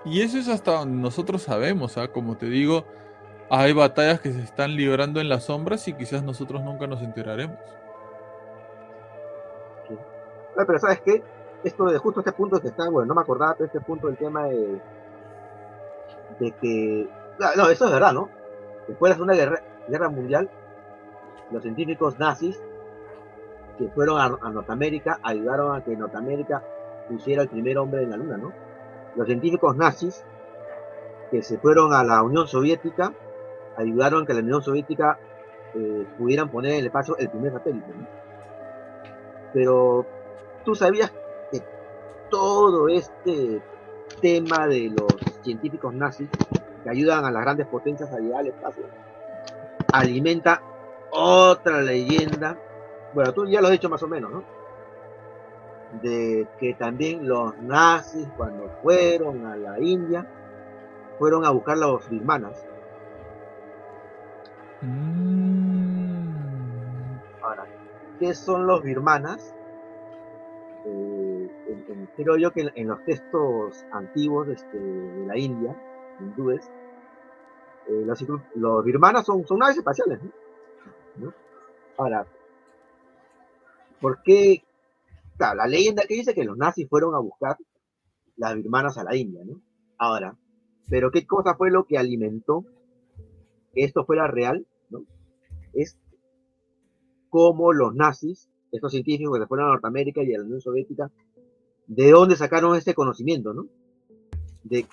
Y 0.05 0.21
eso 0.21 0.39
es 0.39 0.49
hasta 0.49 0.73
donde 0.73 1.01
nosotros 1.01 1.43
sabemos, 1.43 1.97
¿ah? 1.97 2.09
como 2.09 2.37
te 2.37 2.47
digo, 2.47 2.85
hay 3.49 3.73
batallas 3.73 4.21
que 4.21 4.33
se 4.33 4.43
están 4.43 4.77
librando 4.77 5.21
en 5.21 5.29
las 5.29 5.45
sombras 5.45 5.87
y 5.89 5.95
quizás 5.95 6.23
nosotros 6.23 6.63
nunca 6.63 6.87
nos 6.87 7.03
enteraremos. 7.03 7.59
pero 10.55 10.79
sabes 10.79 11.01
qué, 11.01 11.23
esto 11.65 11.87
de 11.87 11.99
justo 11.99 12.21
este 12.21 12.33
punto 12.33 12.61
que 12.61 12.69
está, 12.69 12.89
bueno, 12.89 13.07
no 13.07 13.15
me 13.15 13.23
acordaba, 13.23 13.55
pero 13.55 13.67
este 13.67 13.81
punto 13.81 14.07
del 14.07 14.17
tema 14.17 14.45
de, 14.45 14.81
de 16.39 16.53
que, 16.53 17.09
no, 17.57 17.69
eso 17.69 17.87
es 17.87 17.93
verdad, 17.93 18.13
¿no? 18.13 18.29
Después 18.87 19.09
de 19.09 19.11
la 19.11 19.15
Segunda 19.15 19.35
Guerra, 19.35 19.63
Guerra 19.89 20.09
Mundial, 20.09 20.51
los 21.51 21.63
científicos 21.63 22.19
nazis 22.19 22.61
que 23.79 23.89
fueron 23.89 24.21
a, 24.21 24.51
Norteamérica 24.51 25.19
ayudaron 25.23 25.75
a 25.75 25.83
que 25.83 25.97
Norteamérica 25.97 26.63
pusiera 27.09 27.43
el 27.43 27.49
primer 27.49 27.79
hombre 27.79 28.03
en 28.03 28.11
la 28.11 28.17
luna, 28.17 28.37
¿no? 28.37 28.53
Los 29.17 29.27
científicos 29.27 29.77
nazis 29.77 30.25
que 31.31 31.43
se 31.43 31.59
fueron 31.59 31.93
a 31.93 32.05
la 32.05 32.23
Unión 32.23 32.47
Soviética 32.47 33.13
ayudaron 33.77 34.23
a 34.23 34.27
que 34.27 34.35
la 34.35 34.41
Unión 34.41 34.63
Soviética 34.63 35.19
eh, 35.75 36.07
pudieran 36.19 36.51
poner 36.51 36.73
en 36.73 36.79
el 36.81 36.87
espacio 36.87 37.17
el 37.17 37.29
primer 37.29 37.53
satélite, 37.53 37.89
¿no? 37.89 38.07
Pero 39.53 40.07
tú 40.65 40.75
sabías 40.75 41.13
que 41.51 41.63
todo 42.31 42.89
este 42.89 43.63
tema 44.21 44.67
de 44.67 44.91
los 44.91 45.15
científicos 45.43 45.95
nazis 45.95 46.29
que 46.83 46.91
ayudan 46.91 47.25
a 47.25 47.31
las 47.31 47.43
grandes 47.43 47.67
potencias 47.67 48.13
a 48.13 48.19
llegar 48.19 48.41
al 48.41 48.49
espacio 48.49 48.85
alimenta 49.93 50.61
otra 51.11 51.81
leyenda. 51.81 52.59
Bueno, 53.15 53.33
tú 53.33 53.47
ya 53.47 53.61
lo 53.61 53.69
has 53.69 53.73
dicho 53.73 53.89
más 53.89 54.03
o 54.03 54.09
menos, 54.09 54.31
¿no? 54.31 54.45
De 56.03 56.47
que 56.59 56.75
también 56.75 57.27
los 57.29 57.57
nazis, 57.59 58.29
cuando 58.37 58.69
fueron 58.83 59.47
a 59.47 59.57
la 59.57 59.81
India, 59.81 60.27
fueron 61.19 61.45
a 61.45 61.51
buscar 61.51 61.79
los 61.79 62.09
birmanas. 62.09 62.65
Mm. 64.83 66.25
Ahora, 67.43 67.67
¿qué 68.19 68.35
son 68.35 68.67
los 68.67 68.83
birmanas? 68.83 69.55
Eh, 70.87 71.51
creo 72.17 72.37
yo 72.37 72.51
que 72.53 72.71
en, 72.75 72.89
los 72.89 73.05
textos 73.05 73.85
antiguos 73.93 74.49
este, 74.49 74.79
de 74.79 75.27
la 75.27 75.39
India, 75.39 75.77
hindúes, 76.21 76.69
eh, 77.87 78.07
los, 78.55 78.85
birmanas 78.85 79.25
son, 79.27 79.47
son 79.47 79.59
naves 79.59 79.79
espaciales. 79.79 80.21
Ahora, 81.97 82.27
¿por 84.01 84.23
qué? 84.23 84.64
La 85.39 85.67
leyenda 85.67 86.05
que 86.07 86.15
dice 86.15 86.35
que 86.35 86.45
los 86.45 86.57
nazis 86.57 86.89
fueron 86.89 87.15
a 87.15 87.19
buscar 87.19 87.57
las 88.37 88.55
birmanas 88.55 88.99
a 88.99 89.05
la 89.05 89.17
India, 89.17 89.43
¿no? 89.45 89.61
Ahora, 89.99 90.37
pero 90.89 91.11
¿qué 91.11 91.27
cosa 91.27 91.55
fue 91.55 91.71
lo 91.71 91.85
que 91.85 91.99
alimentó 91.99 92.65
que 93.73 93.85
esto 93.85 94.05
fuera 94.05 94.27
real? 94.27 94.67
¿no? 94.91 95.05
Es 95.73 95.99
cómo 97.31 97.73
los 97.73 97.95
nazis, 97.95 98.49
estos 98.71 98.93
científicos 98.93 99.35
que 99.35 99.43
se 99.43 99.47
fueron 99.49 99.67
a 99.67 99.73
Norteamérica 99.73 100.23
y 100.23 100.35
a 100.35 100.39
la 100.39 100.45
Unión 100.45 100.61
Soviética, 100.61 101.11
de 101.87 102.11
dónde 102.11 102.37
sacaron 102.37 102.77
este 102.77 102.95
conocimiento, 102.95 103.53
¿no? 103.53 103.67
De, 104.63 104.87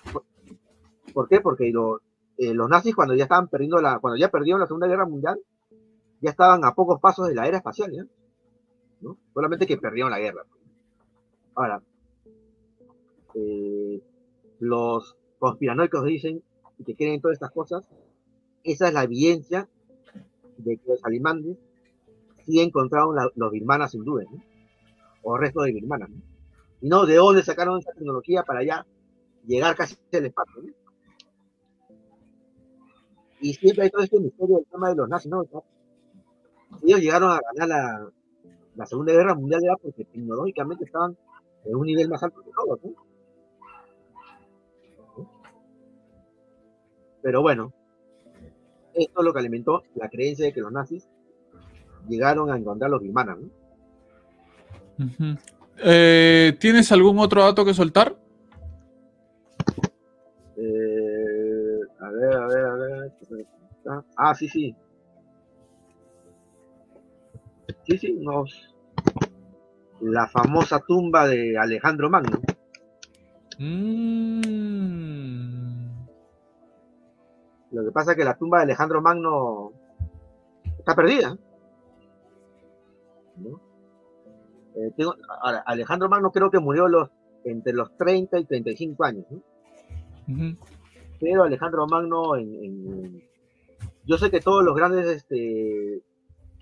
¿Por 1.14 1.28
qué? 1.28 1.40
Porque 1.40 1.70
eh, 1.70 2.54
los 2.54 2.70
nazis 2.70 2.96
cuando 2.96 3.16
ya 3.16 3.24
estaban 3.24 3.48
perdiendo 3.48 3.78
la, 3.80 4.00
cuando 4.00 4.18
ya 4.18 4.30
perdieron 4.30 4.60
la 4.60 4.68
Segunda 4.68 4.88
Guerra 4.88 5.06
Mundial, 5.06 5.40
ya 6.20 6.30
estaban 6.30 6.64
a 6.66 6.74
pocos 6.74 7.00
pasos 7.00 7.28
de 7.28 7.36
la 7.36 7.48
era 7.48 7.58
espacial, 7.58 7.92
¿no? 7.96 8.06
Solamente 9.34 9.68
que 9.68 9.78
perdieron 9.78 10.12
la 10.12 10.20
guerra. 10.20 10.46
Ahora, 11.56 11.82
eh, 13.36 14.02
los 14.60 15.18
conspiranoicos 15.40 16.06
dicen 16.06 16.44
y 16.78 16.84
que 16.84 16.96
creen 16.96 17.16
en 17.16 17.22
todas 17.22 17.36
estas 17.36 17.52
cosas, 17.52 17.90
esa 18.64 18.88
es 18.88 18.94
la 18.94 19.04
evidencia 19.04 19.68
de 20.58 20.78
que 20.78 20.90
los 20.90 21.04
alimandes 21.04 21.58
sí 22.46 22.60
encontraron 22.60 23.16
los 23.36 23.52
birmanas 23.52 23.94
duda, 23.94 24.24
¿no? 24.32 24.42
o 25.24 25.38
restos 25.38 25.66
de 25.66 25.74
birmanas. 25.74 26.10
¿no? 26.10 26.22
Y 26.82 26.90
no 26.90 27.06
de 27.06 27.16
dónde 27.16 27.44
sacaron 27.44 27.80
esa 27.80 27.92
tecnología 27.94 28.44
para 28.44 28.64
ya 28.64 28.86
llegar 29.46 29.76
casi 29.76 29.96
al 30.14 30.26
espacio. 30.26 30.64
Y 33.40 33.54
siempre 33.56 33.86
hay 33.86 33.90
todo 33.90 34.04
este 34.04 34.20
misterio 34.20 34.58
del 34.58 34.66
tema 34.66 34.90
de 34.90 34.96
los 34.96 35.10
nazis, 35.10 35.32
¿no? 35.32 35.44
ellos 36.84 37.00
llegaron 37.00 37.32
a 37.32 37.40
ganar 37.54 37.68
la, 37.68 38.12
Segunda 38.86 39.14
Guerra 39.14 39.36
Mundial 39.36 39.64
era 39.64 39.76
porque 39.78 40.06
tecnológicamente 40.06 40.86
estaban 40.86 41.16
en 41.66 41.76
un 41.76 41.86
nivel 41.86 42.10
más 42.10 42.24
alto 42.24 42.42
que 42.42 42.52
todos, 42.52 42.80
Pero 47.22 47.42
bueno, 47.44 47.72
esto 48.96 49.20
es 49.20 49.26
lo 49.26 49.32
que 49.32 49.40
alimentó 49.40 49.84
la 49.94 50.10
creencia 50.10 50.46
de 50.46 50.54
que 50.54 50.62
los 50.62 50.72
nazis 50.72 51.08
llegaron 52.10 52.50
a 52.50 52.58
encontrar 52.58 52.90
los 52.90 53.02
birmanas, 53.02 53.38
eh, 55.84 56.56
¿Tienes 56.60 56.92
algún 56.92 57.18
otro 57.20 57.42
dato 57.42 57.66
que 57.66 57.74
soltar? 57.74 58.16
Eh, 60.58 61.80
a 62.00 62.10
ver, 62.12 62.36
a 62.36 62.48
ver, 62.48 62.66
a 62.66 62.76
ver. 62.76 63.12
Ah, 64.16 64.36
sí, 64.36 64.48
sí. 64.48 64.76
Sí, 67.86 67.98
sí, 67.98 68.14
nos... 68.20 68.76
la 70.02 70.28
famosa 70.28 70.80
tumba 70.80 71.28
de 71.28 71.58
Alejandro 71.58 72.10
Magno. 72.10 72.40
Mm. 73.60 74.42
Lo 77.72 77.86
que 77.86 77.92
pasa 77.92 78.12
es 78.12 78.18
que 78.18 78.26
la 78.26 78.38
tumba 78.38 78.58
de 78.58 78.64
Alejandro 78.64 79.02
Magno 79.02 79.72
está 80.78 80.96
perdida. 80.96 81.38
Eh, 84.76 84.94
Alejandro 85.66 86.10
Magno 86.10 86.32
creo 86.32 86.50
que 86.50 86.60
murió 86.60 86.88
los, 86.88 87.10
entre 87.46 87.74
los 87.74 87.96
30 87.98 88.40
y 88.40 88.46
35 88.46 89.04
años. 89.04 89.26
Pero 91.20 91.44
Alejandro 91.44 91.88
Magno, 91.88 92.36
en, 92.36 93.22
yo 94.06 94.18
sé 94.18 94.32
que 94.32 94.40
todos 94.40 94.64
los 94.64 94.76
grandes 94.76 95.08
este, 95.08 96.02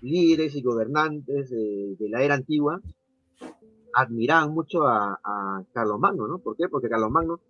líderes 0.02 0.54
y 0.54 0.62
gobernantes 0.62 1.50
de, 1.50 1.96
la 2.08 2.22
era 2.22 2.34
antigua 2.34 2.80
admiraban 3.92 4.54
mucho 4.54 4.86
a, 4.86 5.64
Carlos 5.72 5.98
Magno, 5.98 6.28
¿no? 6.28 6.38
¿Por 6.38 6.56
qué? 6.56 6.68
Porque 6.68 6.88
Carlos 6.88 7.10
Magno, 7.10 7.40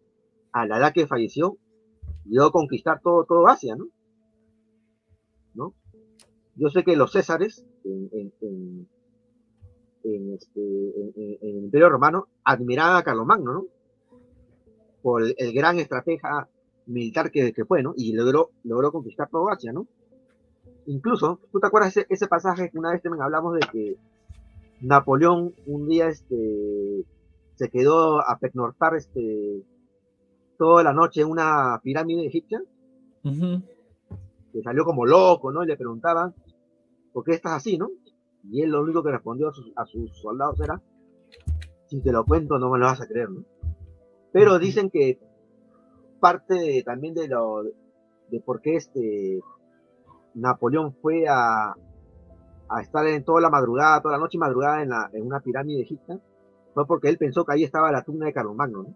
a 0.52 0.66
la 0.66 0.78
edad 0.78 0.92
que 0.92 1.06
falleció, 1.06 1.58
llegó 2.24 2.50
conquistar 2.50 3.00
todo, 3.02 3.48
Asia, 3.48 3.76
¿no? 3.76 3.88
Yo 6.56 6.68
sé 6.68 6.84
que 6.84 6.96
los 6.96 7.12
Césares 7.12 7.64
en, 7.84 8.32
este, 10.34 10.48
el 11.40 11.56
Imperio 11.56 11.88
Romano 11.88 12.28
admiraban 12.44 12.96
a 12.96 13.02
Carlos 13.02 13.24
Magno, 13.26 13.52
¿no? 13.52 13.66
Por 15.00 15.22
el, 15.22 15.52
gran 15.54 15.78
estratega 15.78 16.48
militar 16.86 17.30
que, 17.30 17.52
que, 17.52 17.64
fue, 17.64 17.82
¿no? 17.82 17.94
Y 17.96 18.12
logró, 18.12 18.50
logró 18.64 18.92
conquistar 18.92 19.30
todo 19.30 19.48
Asia, 19.48 19.72
¿no? 19.72 19.86
Incluso, 20.86 21.40
¿tú 21.52 21.60
te 21.60 21.66
acuerdas 21.66 21.96
ese, 21.96 22.06
ese 22.08 22.26
pasaje 22.26 22.70
que 22.70 22.78
una 22.78 22.92
vez 22.92 23.02
también 23.02 23.22
hablamos 23.22 23.54
de 23.54 23.60
que 23.72 23.96
Napoleón 24.80 25.54
un 25.66 25.88
día 25.88 26.08
este, 26.08 27.04
se 27.54 27.68
quedó 27.68 28.20
a 28.20 28.38
pecnortar 28.38 28.94
este, 28.94 29.62
toda 30.58 30.82
la 30.82 30.92
noche 30.92 31.22
en 31.22 31.28
una 31.28 31.80
pirámide 31.82 32.26
egipcia? 32.26 32.62
Que 34.52 34.62
salió 34.62 34.84
como 34.84 35.06
loco, 35.06 35.52
¿no? 35.52 35.62
Y 35.62 35.66
le 35.66 35.76
preguntaban, 35.76 36.34
¿por 37.12 37.24
qué 37.24 37.32
estás 37.32 37.52
así, 37.52 37.78
no? 37.78 37.90
Y 38.50 38.62
él 38.62 38.70
lo 38.70 38.82
único 38.82 39.02
que 39.02 39.10
respondió 39.10 39.48
a 39.48 39.52
sus, 39.52 39.70
a 39.76 39.84
sus 39.84 40.18
soldados 40.18 40.60
era, 40.60 40.80
si 41.86 42.00
te 42.00 42.12
lo 42.12 42.24
cuento 42.24 42.58
no 42.58 42.70
me 42.70 42.78
lo 42.78 42.86
vas 42.86 43.00
a 43.00 43.06
creer, 43.06 43.30
¿no? 43.30 43.44
Pero 44.32 44.58
dicen 44.58 44.90
que 44.90 45.18
parte 46.20 46.82
también 46.84 47.14
de 47.14 47.28
lo 47.28 47.62
de 48.30 48.40
por 48.40 48.60
qué 48.60 48.76
este 48.76 49.40
Napoleón 50.34 50.94
fue 51.00 51.26
a, 51.28 51.74
estar 52.80 53.06
en 53.06 53.24
toda 53.24 53.40
la 53.40 53.50
madrugada, 53.50 54.00
toda 54.00 54.14
la 54.14 54.20
noche 54.20 54.36
y 54.36 54.40
madrugada 54.40 54.82
en, 54.82 54.90
la, 54.90 55.10
una 55.14 55.40
pirámide 55.40 55.82
egipcia, 55.82 56.20
fue 56.74 56.86
porque 56.86 57.08
él 57.08 57.18
pensó 57.18 57.44
que 57.44 57.52
ahí 57.54 57.64
estaba 57.64 57.90
la 57.90 58.02
tumba 58.02 58.26
de 58.26 58.32
Carlomagno, 58.32 58.82
¿no? 58.84 58.94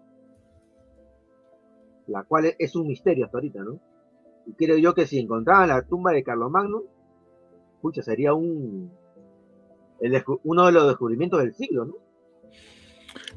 La 2.06 2.22
cual 2.22 2.54
es, 2.58 2.76
un 2.76 2.86
misterio 2.86 3.24
hasta 3.24 3.38
ahorita, 3.38 3.62
¿no? 3.64 3.80
Y 4.46 4.52
creo 4.52 4.76
yo 4.76 4.94
que 4.94 5.06
si 5.06 5.18
encontraban 5.18 5.68
la 5.68 5.82
tumba 5.82 6.12
de 6.12 6.22
Carlomagno, 6.22 6.82
pucha, 7.80 8.02
sería 8.02 8.34
un 8.34 8.92
uno 10.42 10.66
de 10.66 10.72
los 10.72 10.86
descubrimientos 10.88 11.40
del 11.40 11.54
siglo, 11.54 11.86
¿no? 11.86 11.94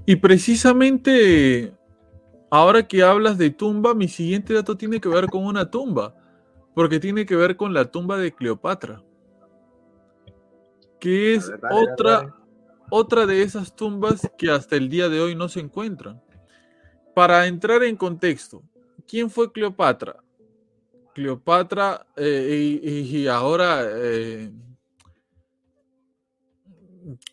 Y 0.05 0.15
precisamente 0.17 1.73
ahora 2.49 2.87
que 2.87 3.03
hablas 3.03 3.37
de 3.37 3.49
tumba, 3.49 3.93
mi 3.93 4.07
siguiente 4.07 4.53
dato 4.53 4.77
tiene 4.77 4.99
que 4.99 5.09
ver 5.09 5.27
con 5.27 5.45
una 5.45 5.69
tumba. 5.69 6.15
Porque 6.77 6.99
tiene 6.99 7.25
que 7.25 7.35
ver 7.35 7.57
con 7.57 7.73
la 7.73 7.89
tumba 7.89 8.17
de 8.17 8.31
Cleopatra. 8.31 9.01
Que 10.99 11.33
es 11.33 11.51
otra, 11.71 12.35
otra 12.91 13.25
de 13.25 13.41
esas 13.41 13.75
tumbas 13.75 14.29
que 14.37 14.51
hasta 14.51 14.75
el 14.75 14.87
día 14.87 15.09
de 15.09 15.19
hoy 15.19 15.33
no 15.33 15.49
se 15.49 15.59
encuentran. 15.59 16.21
Para 17.15 17.47
entrar 17.47 17.81
en 17.81 17.95
contexto, 17.95 18.61
¿quién 19.07 19.31
fue 19.31 19.51
Cleopatra? 19.51 20.17
Cleopatra, 21.15 22.05
eh, 22.15 22.79
y, 22.83 23.25
ahora 23.25 23.81
eh, 23.83 24.51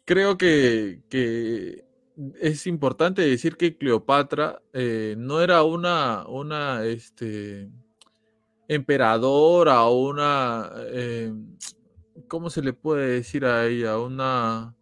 creo 0.07 0.39
que, 0.39 1.85
es 2.41 2.67
importante 2.67 3.21
decir 3.21 3.59
que 3.59 3.77
Cleopatra 3.77 4.63
eh, 4.73 5.17
no 5.19 5.43
era 5.43 5.65
una, 5.65 6.27
una, 6.29 6.83
este, 6.87 7.69
emperadora 8.69 9.85
o 9.85 10.09
una, 10.09 10.71
eh, 10.77 11.33
¿cómo 12.29 12.51
se 12.51 12.63
le 12.63 12.73
puede 12.73 13.09
decir 13.09 13.45
a 13.45 13.67
ella? 13.67 13.99
Una... 13.99 14.75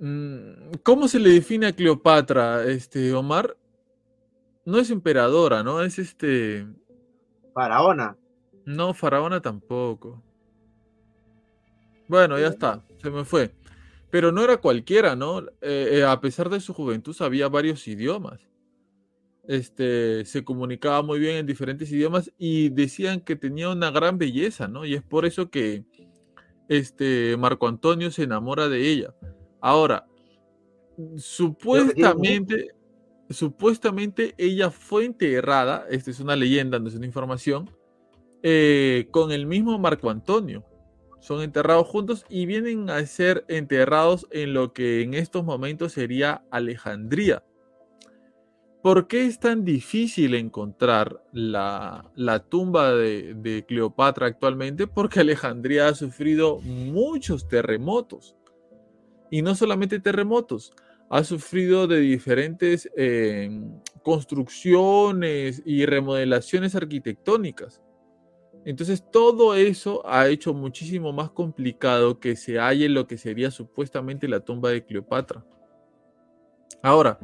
Mm, 0.00 0.72
¿Cómo 0.82 1.08
se 1.08 1.18
le 1.18 1.30
define 1.30 1.66
a 1.66 1.72
Cleopatra, 1.72 2.64
este 2.64 3.12
Omar? 3.14 3.56
No 4.64 4.78
es 4.78 4.90
emperadora, 4.90 5.62
¿no? 5.62 5.80
Es 5.80 5.98
este... 5.98 6.66
Faraona. 7.54 8.16
No, 8.64 8.92
faraona 8.94 9.40
tampoco. 9.40 10.22
Bueno, 12.06 12.38
ya 12.38 12.48
está, 12.48 12.84
se 13.02 13.10
me 13.10 13.24
fue. 13.24 13.54
Pero 14.10 14.32
no 14.32 14.42
era 14.42 14.56
cualquiera, 14.58 15.16
¿no? 15.16 15.40
Eh, 15.40 15.88
eh, 15.92 16.04
a 16.04 16.20
pesar 16.20 16.48
de 16.48 16.60
su 16.60 16.72
juventud 16.72 17.12
sabía 17.12 17.48
varios 17.48 17.86
idiomas. 17.86 18.40
Este, 19.48 20.26
se 20.26 20.44
comunicaba 20.44 21.02
muy 21.02 21.18
bien 21.18 21.36
en 21.36 21.46
diferentes 21.46 21.90
idiomas 21.90 22.30
y 22.36 22.68
decían 22.68 23.20
que 23.20 23.34
tenía 23.34 23.70
una 23.70 23.90
gran 23.90 24.18
belleza, 24.18 24.68
¿no? 24.68 24.84
Y 24.84 24.92
es 24.92 25.02
por 25.02 25.24
eso 25.24 25.48
que 25.48 25.84
este, 26.68 27.34
Marco 27.38 27.66
Antonio 27.66 28.10
se 28.10 28.24
enamora 28.24 28.68
de 28.68 28.86
ella. 28.86 29.14
Ahora, 29.62 30.06
supuestamente, 31.16 32.72
supuestamente 33.30 34.34
ella 34.36 34.70
fue 34.70 35.06
enterrada, 35.06 35.86
esta 35.88 36.10
es 36.10 36.20
una 36.20 36.36
leyenda, 36.36 36.78
no 36.78 36.88
es 36.88 36.94
una 36.94 37.06
información, 37.06 37.70
eh, 38.42 39.08
con 39.10 39.32
el 39.32 39.46
mismo 39.46 39.78
Marco 39.78 40.10
Antonio. 40.10 40.62
Son 41.20 41.40
enterrados 41.40 41.88
juntos 41.88 42.26
y 42.28 42.44
vienen 42.44 42.90
a 42.90 43.04
ser 43.06 43.46
enterrados 43.48 44.26
en 44.30 44.52
lo 44.52 44.74
que 44.74 45.00
en 45.00 45.14
estos 45.14 45.42
momentos 45.42 45.92
sería 45.92 46.44
Alejandría. 46.50 47.42
¿Por 48.82 49.08
qué 49.08 49.26
es 49.26 49.40
tan 49.40 49.64
difícil 49.64 50.34
encontrar 50.34 51.20
la, 51.32 52.44
tumba 52.48 52.94
de, 52.94 53.64
Cleopatra 53.66 54.26
actualmente? 54.26 54.86
Porque 54.86 55.20
Alejandría 55.20 55.88
ha 55.88 55.94
sufrido 55.94 56.60
muchos 56.60 57.48
terremotos. 57.48 58.36
Y 59.30 59.42
no 59.42 59.56
solamente 59.56 59.98
terremotos, 59.98 60.72
ha 61.10 61.24
sufrido 61.24 61.88
de 61.88 61.98
diferentes 61.98 62.88
em, 62.96 63.80
construcciones 64.02 65.60
y 65.64 65.84
remodelaciones 65.84 66.76
arquitectónicas. 66.76 67.82
Entonces 68.64 69.04
todo 69.10 69.54
eso 69.54 70.06
ha 70.06 70.28
hecho 70.28 70.54
muchísimo 70.54 71.12
más 71.12 71.30
complicado 71.30 72.20
que 72.20 72.36
se 72.36 72.58
halle 72.58 72.88
lo 72.88 73.06
que 73.06 73.18
sería 73.18 73.50
supuestamente 73.50 74.28
la 74.28 74.40
tumba 74.40 74.70
de 74.70 74.84
Cleopatra. 74.84 75.44
Ahora, 76.82 77.18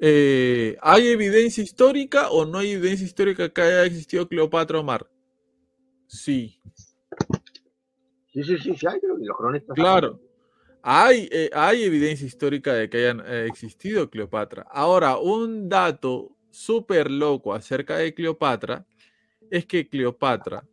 eh, 0.00 0.78
¿hay 0.80 1.08
evidencia 1.08 1.62
histórica 1.62 2.30
o 2.30 2.46
no 2.46 2.58
hay 2.58 2.72
evidencia 2.72 3.06
histórica 3.06 3.50
que 3.50 3.60
haya 3.60 3.84
existido 3.84 4.26
Cleopatra 4.26 4.80
Omar? 4.80 5.06
Sí. 6.06 6.60
Sí, 8.32 8.42
sí, 8.42 8.56
sí, 8.58 8.74
sí 8.76 8.86
hay, 8.86 8.98
los 9.02 9.36
cronistas. 9.36 9.74
Claro. 9.74 10.20
Hay, 10.82 11.28
eh, 11.30 11.50
hay 11.52 11.84
evidencia 11.84 12.26
histórica 12.26 12.72
de 12.72 12.88
que 12.88 12.96
hayan 12.96 13.22
eh, 13.26 13.46
existido 13.46 14.08
Cleopatra. 14.08 14.66
Ahora, 14.70 15.18
un 15.18 15.68
dato 15.68 16.34
súper 16.50 17.10
loco 17.10 17.52
acerca 17.52 17.98
de 17.98 18.14
Cleopatra 18.14 18.86
es 19.50 19.66
que 19.66 19.88
Cleopatra 19.88 20.66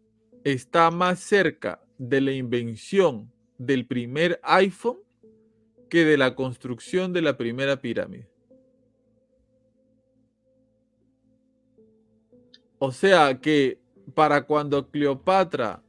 está 0.45 0.89
más 0.89 1.19
cerca 1.19 1.81
de 1.97 2.21
la 2.21 2.31
invención 2.31 3.29
del 3.57 3.85
primer 3.85 4.39
iPhone 4.43 4.99
que 5.89 6.05
de 6.05 6.17
la 6.17 6.35
construcción 6.35 7.11
de 7.11 7.21
la 7.21 7.35
primera 7.35 7.81
pirámide. 7.81 8.29
O 12.79 12.91
sea 12.91 13.39
que 13.41 13.79
para 14.13 14.43
cuando 14.43 14.89
Cleopatra 14.89 15.83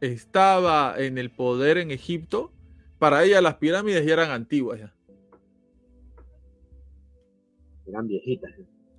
estaba 0.00 0.94
en 0.98 1.18
el 1.18 1.30
poder 1.30 1.78
en 1.78 1.90
Egipto, 1.90 2.52
para 2.98 3.24
ella 3.24 3.40
las 3.40 3.56
pirámides 3.56 4.04
ya 4.04 4.12
eran 4.12 4.30
antiguas 4.30 4.80
ya. 4.80 4.94
Eran 7.86 8.08
viejitas. 8.08 8.52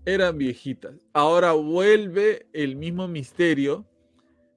Eran 0.06 0.38
viejitas. 0.38 0.95
Ahora 1.12 1.52
vuelve 1.52 2.48
el 2.54 2.78
mismo 2.78 3.08
misterio 3.08 3.86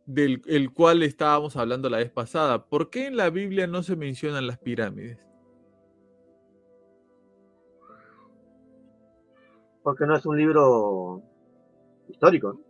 del 0.07 0.43
el 0.47 0.73
cual 0.73 1.03
estábamos 1.03 1.57
hablando 1.57 1.91
la 1.91 1.99
vez 1.99 2.11
pasada. 2.11 2.67
¿Por 2.67 2.91
qué 2.91 3.07
en 3.07 3.17
la 3.17 3.31
Biblia 3.31 3.67
no 3.67 3.83
se 3.83 3.97
mencionan 3.97 4.47
las 4.47 4.59
pirámides? 4.59 5.19
Porque 9.83 10.07
no 10.07 10.17
es 10.17 10.27
un 10.27 10.37
libro 10.37 11.23
histórico. 12.11 12.61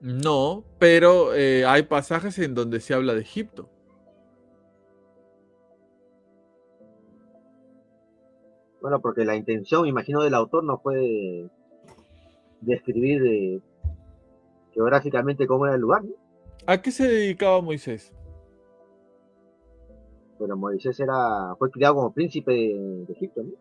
No, 0.00 0.64
pero 0.78 1.34
eh, 1.34 1.64
hay 1.64 1.84
pasajes 1.84 2.38
en 2.38 2.54
donde 2.54 2.80
se 2.80 2.94
habla 2.94 3.14
de 3.14 3.20
Egipto. 3.20 3.68
Bueno, 8.80 9.00
porque 9.00 9.24
la 9.24 9.36
intención, 9.36 9.86
imagino, 9.86 10.22
del 10.22 10.34
autor 10.34 10.64
no 10.64 10.78
fue 10.78 11.48
describir 12.60 13.22
de, 13.22 13.62
geográficamente 14.72 15.46
cómo 15.46 15.66
era 15.66 15.76
el 15.76 15.80
lugar. 15.80 16.02
¿A 16.66 16.80
qué 16.80 16.90
se 16.90 17.06
dedicaba 17.06 17.60
Moisés? 17.60 18.12
Pero 20.38 20.56
Moisés 20.56 20.98
era, 20.98 21.54
fue 21.58 21.70
criado 21.70 21.94
como 21.94 22.12
príncipe 22.12 22.52
de, 22.52 23.06
Egipto, 23.08 23.42
¿no? 23.44 23.52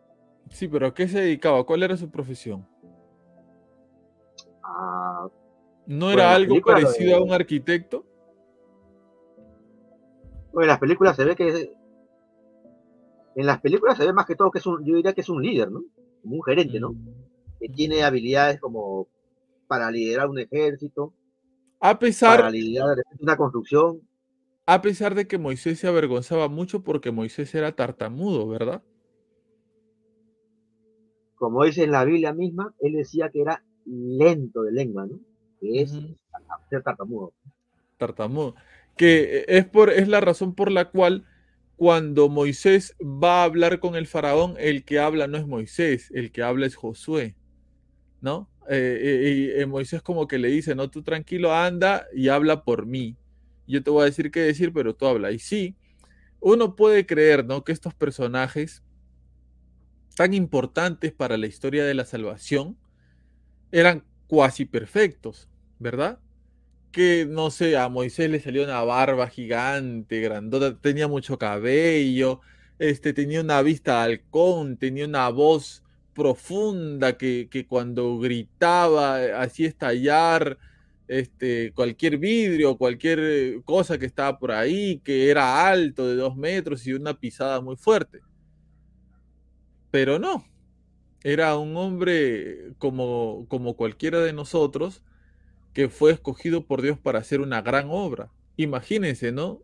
Sí, 0.50 0.68
pero 0.68 0.88
¿a 0.88 0.94
qué 0.94 1.08
se 1.08 1.20
dedicaba? 1.20 1.64
¿Cuál 1.64 1.84
era 1.84 1.96
su 1.96 2.10
profesión? 2.10 2.68
Ah, 4.74 5.28
¿No 5.88 6.12
era 6.12 6.34
algo 6.34 6.60
parecido 6.62 7.18
a 7.18 7.24
un 7.24 7.32
arquitecto? 7.32 8.06
Bueno, 10.54 10.64
en 10.64 10.68
las 10.68 10.80
películas 10.80 11.16
se 11.16 11.26
ve 11.26 11.36
que 11.36 11.74
en 13.36 13.46
las 13.46 13.62
películas 13.62 13.98
se 13.98 14.06
ve 14.06 14.14
más 14.14 14.26
que 14.26 14.36
todo 14.36 14.52
que 14.52 14.60
es 14.60 14.66
un, 14.66 14.84
yo 14.86 14.96
diría 14.96 15.14
que 15.14 15.22
es 15.22 15.30
un 15.30 15.42
líder, 15.42 15.72
¿no? 15.72 15.84
Como 16.22 16.36
un 16.36 16.44
gerente, 16.44 16.80
¿no? 16.80 16.92
Mm. 16.92 17.08
Que 17.60 17.70
tiene 17.70 18.04
habilidades 18.04 18.60
como 18.60 19.08
para 19.68 19.90
liderar 19.90 20.28
un 20.28 20.40
ejército, 20.40 21.14
a 21.80 21.98
pesar, 21.98 22.40
para 22.40 22.52
liderar 22.52 22.98
una 23.20 23.38
construcción. 23.38 24.02
A 24.66 24.82
pesar 24.82 25.16
de 25.16 25.28
que 25.28 25.38
Moisés 25.38 25.80
se 25.80 25.88
avergonzaba 25.88 26.48
mucho 26.48 26.84
porque 26.84 27.12
Moisés 27.12 27.54
era 27.56 27.72
tartamudo, 27.72 28.48
¿verdad? 28.48 28.84
Como 31.36 31.64
dice 31.64 31.84
en 31.84 31.92
la 31.92 32.06
Biblia 32.06 32.34
misma, 32.34 32.76
él 32.80 32.94
decía 32.94 33.30
que 33.30 33.42
era 33.42 33.64
lento 33.86 34.64
de 34.64 34.72
lengua, 34.72 35.08
¿no? 35.08 35.20
Que 35.60 35.82
es 35.82 35.92
ser 36.70 36.84
tartamudo. 36.84 37.34
Tartamudo. 37.98 38.56
Que 38.98 39.46
es, 39.48 39.66
por, 39.66 39.90
es 39.90 40.08
la 40.08 40.22
razón 40.22 40.54
por 40.54 40.72
la 40.72 40.90
cual 40.90 41.26
cuando 41.76 42.30
Moisés 42.30 42.96
va 43.02 43.42
a 43.42 43.46
hablar 43.46 43.80
con 43.80 43.96
el 43.96 44.06
faraón, 44.06 44.56
el 44.60 44.84
que 44.86 45.00
habla 45.00 45.28
no 45.28 45.38
es 45.38 45.48
Moisés, 45.48 46.12
el 46.14 46.32
que 46.32 46.44
habla 46.44 46.68
es 46.68 46.76
Josué, 46.76 47.36
¿no? 48.22 48.50
Eh, 48.70 49.00
eh, 49.02 49.30
y 49.32 49.62
eh, 49.62 49.66
Moisés 49.66 50.02
como 50.04 50.28
que 50.28 50.38
le 50.38 50.50
dice, 50.50 50.76
no, 50.76 50.90
tú 50.92 51.02
tranquilo, 51.02 51.54
anda 51.54 52.06
y 52.14 52.28
habla 52.28 52.64
por 52.64 52.86
mí. 52.86 53.18
Yo 53.68 53.82
te 53.82 53.90
voy 53.90 54.04
a 54.04 54.06
decir 54.06 54.30
qué 54.30 54.42
decir, 54.42 54.72
pero 54.74 54.96
tú 54.96 55.08
habla. 55.08 55.32
Y 55.32 55.40
sí, 55.40 55.76
uno 56.40 56.76
puede 56.76 57.06
creer, 57.06 57.46
¿no? 57.46 57.64
Que 57.64 57.72
estos 57.72 57.94
personajes 57.96 58.84
tan 60.16 60.34
importantes 60.34 61.12
para 61.14 61.38
la 61.38 61.48
historia 61.48 61.84
de 61.84 61.94
la 61.94 62.06
salvación 62.06 62.78
eran 63.72 64.04
cuasi 64.28 64.66
perfectos, 64.66 65.48
¿verdad? 65.80 66.20
que, 66.92 67.26
no 67.30 67.52
sé, 67.52 67.78
a 67.78 67.90
Moisés 67.90 68.30
le 68.30 68.40
salió 68.40 68.64
una 68.64 68.84
barba 68.84 69.28
gigante, 69.28 70.20
grandota, 70.22 70.78
tenía 70.80 71.08
mucho 71.08 71.38
cabello, 71.38 72.42
este, 72.80 73.14
tenía 73.14 73.42
una 73.42 73.62
vista 73.62 74.04
halcón, 74.04 74.78
tenía 74.78 75.06
una 75.06 75.30
voz 75.30 75.84
profunda 76.14 77.18
que, 77.18 77.66
cuando 77.68 78.20
gritaba 78.20 79.24
eh, 79.24 79.34
hacía 79.34 79.68
estallar 79.70 80.58
este, 81.08 81.72
cualquier 81.74 82.18
vidrio, 82.18 82.78
cualquier 82.78 83.20
eh, 83.22 83.62
cosa 83.66 83.98
que 83.98 84.06
estaba 84.06 84.38
por 84.40 84.52
ahí, 84.52 85.00
que 85.04 85.30
era 85.30 85.68
alto 85.70 86.08
de 86.08 86.16
dos 86.16 86.36
metros 86.36 86.86
y 86.88 86.94
una 86.94 87.14
pisada 87.18 87.62
muy 87.62 87.76
fuerte. 87.78 88.20
Pero 89.92 90.20
no, 90.20 90.46
era 91.24 91.56
un 91.58 91.76
hombre 91.78 92.74
como, 92.78 93.46
como 93.48 93.76
cualquiera 93.76 94.20
de 94.20 94.34
nosotros, 94.34 95.04
que 95.74 95.90
fue 95.90 96.12
escogido 96.12 96.66
por 96.66 96.82
Dios 96.82 96.98
para 96.98 97.20
hacer 97.20 97.42
una 97.42 97.62
gran 97.62 97.88
obra. 97.90 98.32
Imagínense, 98.58 99.32
¿no? 99.32 99.60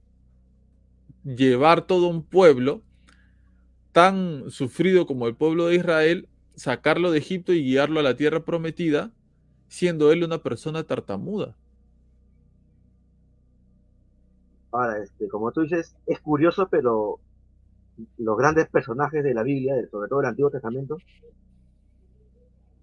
Llevar 1.23 1.81
todo 1.87 2.07
un 2.07 2.23
pueblo 2.23 2.81
tan 3.91 4.49
sufrido 4.51 5.07
como 5.07 5.27
el 5.27 5.35
pueblo 5.35 5.65
de 5.67 5.75
Israel, 5.75 6.29
sacarlo 6.55 7.11
de 7.11 7.17
Egipto 7.17 7.51
y 7.53 7.63
guiarlo 7.63 7.99
a 7.99 8.03
la 8.03 8.15
tierra 8.15 8.45
prometida, 8.45 9.11
siendo 9.67 10.11
él 10.11 10.23
una 10.23 10.37
persona 10.37 10.83
tartamuda. 10.83 11.55
Ahora, 14.71 15.01
este, 15.01 15.27
como 15.27 15.51
tú 15.51 15.61
dices, 15.61 15.95
es 16.05 16.19
curioso, 16.19 16.67
pero 16.69 17.19
los 18.17 18.37
grandes 18.37 18.69
personajes 18.69 19.23
de 19.23 19.33
la 19.33 19.43
Biblia, 19.43 19.73
sobre 19.89 20.07
todo 20.07 20.19
del 20.19 20.29
Antiguo 20.29 20.51
Testamento, 20.51 20.97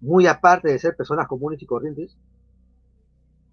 muy 0.05 0.27
aparte 0.27 0.69
de 0.69 0.79
ser 0.79 0.95
personas 0.95 1.27
comunes 1.27 1.61
y 1.61 1.65
corrientes, 1.65 2.15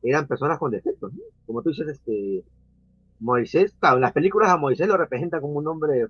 eran 0.02 0.26
personas 0.26 0.58
con 0.58 0.70
defectos, 0.70 1.12
Como 1.46 1.62
tú 1.62 1.70
dices, 1.70 1.88
este, 1.88 2.44
Moisés, 3.20 3.74
claro, 3.78 3.96
en 3.96 4.02
las 4.02 4.12
películas 4.12 4.50
a 4.50 4.56
Moisés 4.56 4.86
lo 4.86 4.96
representa 4.96 5.40
como 5.40 5.54
un 5.54 5.66
hombre 5.66 6.06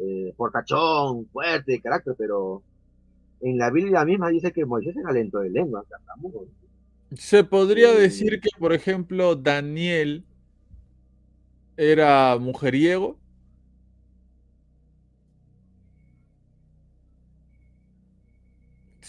eh, 0.00 0.34
portachón, 0.36 1.26
fuerte, 1.26 1.72
de 1.72 1.80
carácter, 1.80 2.14
pero 2.18 2.62
en 3.40 3.58
la 3.58 3.70
Biblia 3.70 4.04
misma 4.04 4.28
dice 4.28 4.52
que 4.52 4.66
Moisés 4.66 4.96
era 4.96 5.12
lento 5.12 5.38
de 5.38 5.50
lengua, 5.50 5.84
Se 7.16 7.44
podría 7.44 7.92
decir 7.92 8.40
que, 8.40 8.50
por 8.58 8.72
ejemplo, 8.72 9.36
Daniel 9.36 10.24
era 11.76 12.36
mujeriego. 12.38 13.18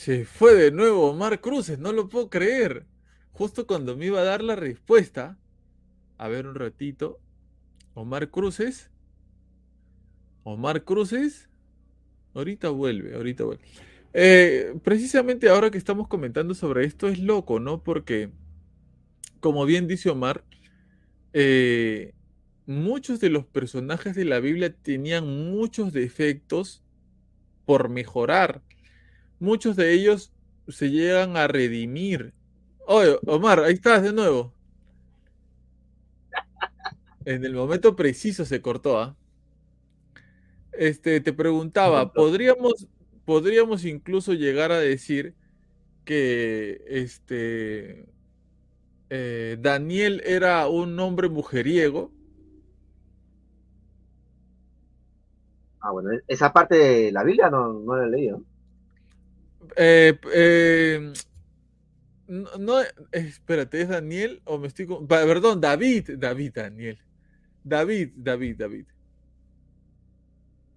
Se 0.03 0.25
fue 0.25 0.53
de 0.53 0.69
nuevo 0.69 1.11
Omar 1.11 1.39
Cruces, 1.39 1.79
no 1.79 1.93
lo 1.93 2.09
puedo 2.09 2.29
creer. 2.29 2.85
Justo 3.31 3.65
cuando 3.65 3.95
me 3.95 4.07
iba 4.07 4.19
a 4.19 4.25
dar 4.25 4.43
la 4.43 4.57
respuesta. 4.57 5.37
A 6.17 6.27
ver 6.27 6.45
un 6.45 6.55
ratito. 6.55 7.21
Omar 7.93 8.29
Cruces. 8.29 8.91
Omar 10.43 10.83
Cruces. 10.83 11.47
Ahorita 12.33 12.67
vuelve, 12.67 13.15
ahorita 13.15 13.45
vuelve. 13.45 13.63
Eh, 14.11 14.77
precisamente 14.83 15.47
ahora 15.47 15.71
que 15.71 15.77
estamos 15.77 16.09
comentando 16.09 16.53
sobre 16.53 16.83
esto 16.83 17.07
es 17.07 17.19
loco, 17.19 17.61
¿no? 17.61 17.81
Porque, 17.81 18.29
como 19.39 19.65
bien 19.65 19.87
dice 19.87 20.09
Omar, 20.09 20.43
eh, 21.31 22.13
muchos 22.65 23.21
de 23.21 23.29
los 23.29 23.45
personajes 23.45 24.17
de 24.17 24.25
la 24.25 24.41
Biblia 24.41 24.75
tenían 24.75 25.49
muchos 25.49 25.93
defectos 25.93 26.83
por 27.63 27.87
mejorar. 27.87 28.61
Muchos 29.43 29.75
de 29.75 29.91
ellos 29.91 30.31
se 30.69 30.89
llegan 30.89 31.35
a 31.35 31.49
redimir. 31.49 32.33
Oye, 32.87 33.19
Omar, 33.25 33.59
ahí 33.59 33.73
estás 33.73 34.01
de 34.01 34.13
nuevo. 34.13 34.53
En 37.25 37.43
el 37.43 37.53
momento 37.53 37.93
preciso 37.93 38.45
se 38.45 38.61
cortó, 38.61 39.01
¿ah? 39.01 39.17
Este, 40.71 41.19
te 41.19 41.33
preguntaba, 41.33 42.13
¿podríamos, 42.13 42.87
podríamos 43.25 43.83
incluso 43.83 44.31
llegar 44.31 44.71
a 44.71 44.79
decir 44.79 45.35
que 46.05 46.81
este 46.87 48.07
eh, 49.09 49.57
Daniel 49.59 50.21
era 50.25 50.69
un 50.69 50.97
hombre 51.01 51.27
mujeriego. 51.27 52.13
Ah, 55.81 55.91
bueno, 55.91 56.11
esa 56.29 56.53
parte 56.53 56.75
de 56.77 57.11
la 57.11 57.25
Biblia 57.25 57.49
no, 57.49 57.73
no 57.73 57.97
la 57.97 58.05
he 58.05 58.09
leído. 58.09 58.41
Eh, 59.75 60.19
eh, 60.33 61.13
no, 62.27 62.75
espérate, 63.11 63.81
¿es 63.81 63.89
Daniel 63.89 64.41
o 64.45 64.57
me 64.57 64.67
estoy... 64.67 64.87
Perdón, 65.07 65.61
David, 65.61 66.11
David, 66.17 66.51
Daniel. 66.55 66.97
David, 67.63 68.11
David, 68.15 68.55
David. 68.57 68.85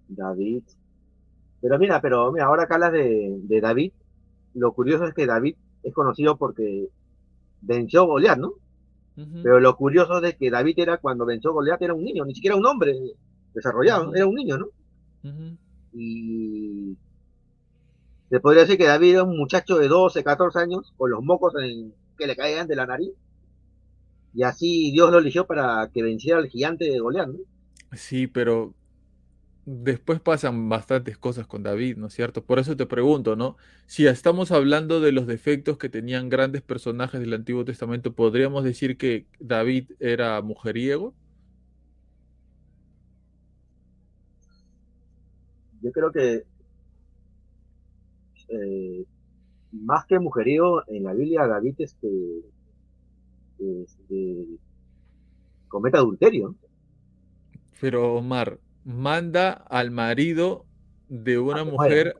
David. 0.07 0.63
Pero 1.61 1.79
mira, 1.79 2.01
pero 2.01 2.31
mira, 2.31 2.45
ahora 2.45 2.67
que 2.67 2.73
hablas 2.73 2.93
de, 2.93 3.39
de 3.41 3.61
David, 3.61 3.91
lo 4.53 4.73
curioso 4.73 5.05
es 5.05 5.13
que 5.13 5.25
David 5.25 5.55
es 5.83 5.93
conocido 5.93 6.37
porque 6.37 6.89
venció 7.61 8.05
Goliat, 8.05 8.37
¿no? 8.37 8.53
Pero 9.41 9.59
lo 9.59 9.75
curioso 9.75 10.23
es 10.23 10.35
que 10.35 10.51
David 10.51 10.77
era 10.77 10.99
cuando 10.99 11.25
venció 11.25 11.51
Goliat 11.51 11.81
era 11.81 11.95
un 11.95 12.03
niño, 12.03 12.23
ni 12.23 12.35
siquiera 12.35 12.55
un 12.55 12.65
hombre 12.67 12.93
desarrollado, 13.51 14.13
era 14.13 14.27
un 14.27 14.35
niño, 14.35 14.59
¿no? 14.59 14.67
Y 15.91 16.95
se 18.29 18.39
podría 18.39 18.63
decir 18.63 18.77
que 18.77 18.85
David 18.85 19.13
era 19.13 19.23
un 19.23 19.37
muchacho 19.37 19.77
de 19.77 19.87
12, 19.87 20.23
14 20.23 20.59
años, 20.59 20.93
con 20.97 21.09
los 21.09 21.23
mocos 21.23 21.53
que 22.17 22.27
le 22.27 22.35
caían 22.35 22.67
de 22.67 22.75
la 22.75 22.85
nariz. 22.85 23.11
Y 24.33 24.43
así 24.43 24.91
Dios 24.91 25.11
lo 25.11 25.19
eligió 25.19 25.47
para 25.47 25.89
que 25.93 26.03
venciera 26.03 26.39
al 26.39 26.47
gigante 26.47 26.85
de 26.85 26.99
Goliat, 26.99 27.29
¿no? 27.29 27.39
Sí, 27.93 28.27
pero 28.27 28.73
después 29.65 30.19
pasan 30.19 30.69
bastantes 30.69 31.17
cosas 31.17 31.47
con 31.47 31.63
David, 31.63 31.97
¿no 31.97 32.07
es 32.07 32.13
cierto? 32.13 32.43
Por 32.43 32.59
eso 32.59 32.77
te 32.77 32.85
pregunto, 32.85 33.35
¿no? 33.35 33.57
Si 33.85 34.05
estamos 34.07 34.51
hablando 34.51 35.01
de 35.01 35.11
los 35.11 35.27
defectos 35.27 35.77
que 35.77 35.89
tenían 35.89 36.29
grandes 36.29 36.61
personajes 36.61 37.19
del 37.19 37.33
Antiguo 37.33 37.65
Testamento, 37.65 38.13
¿podríamos 38.13 38.63
decir 38.63 38.97
que 38.97 39.25
David 39.39 39.91
era 39.99 40.41
mujeriego? 40.41 41.13
Yo 45.81 45.91
creo 45.91 46.11
que 46.11 46.43
eh, 48.49 49.05
más 49.71 50.05
que 50.05 50.19
mujeriego, 50.19 50.83
en 50.87 51.03
la 51.03 51.13
Biblia 51.13 51.47
David 51.47 51.75
este, 51.79 52.09
este 53.59 54.45
comete 55.67 55.97
adulterio. 55.97 56.55
Pero 57.79 58.15
Omar, 58.15 58.59
manda 58.83 59.51
al 59.51 59.91
marido 59.91 60.65
de 61.09 61.37
una 61.37 61.63
mujer 61.63 62.15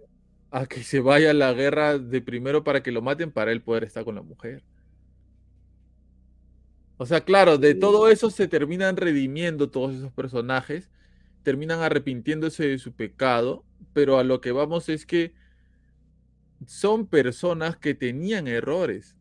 a 0.52 0.66
que 0.66 0.84
se 0.84 1.00
vaya 1.00 1.32
a 1.32 1.34
la 1.34 1.54
guerra 1.54 1.98
de 1.98 2.22
primero 2.22 2.64
para 2.64 2.84
que 2.84 2.92
lo 2.92 3.02
maten 3.02 3.32
para 3.32 3.52
él 3.52 3.62
poder 3.62 3.84
estar 3.84 4.04
con 4.04 4.16
la 4.16 4.22
mujer. 4.22 4.64
O 6.98 7.06
sea, 7.06 7.22
claro, 7.22 7.58
de 7.58 7.76
todo 7.76 8.10
eso 8.10 8.30
se 8.30 8.48
terminan 8.48 8.98
redimiendo 8.98 9.70
todos 9.70 9.96
esos 9.96 10.12
personajes, 10.12 10.90
terminan 11.44 11.82
arrepintiéndose 11.82 12.68
de 12.68 12.80
su 12.80 12.94
pecado, 12.94 13.64
pero 13.94 14.18
a 14.18 14.24
lo 14.24 14.42
que 14.42 14.52
vamos 14.52 14.90
es 14.90 15.06
que 15.06 15.34
son 16.66 17.08
personas 17.08 17.78
que 17.78 17.94
tenían 17.94 18.48
errores. 18.48 19.16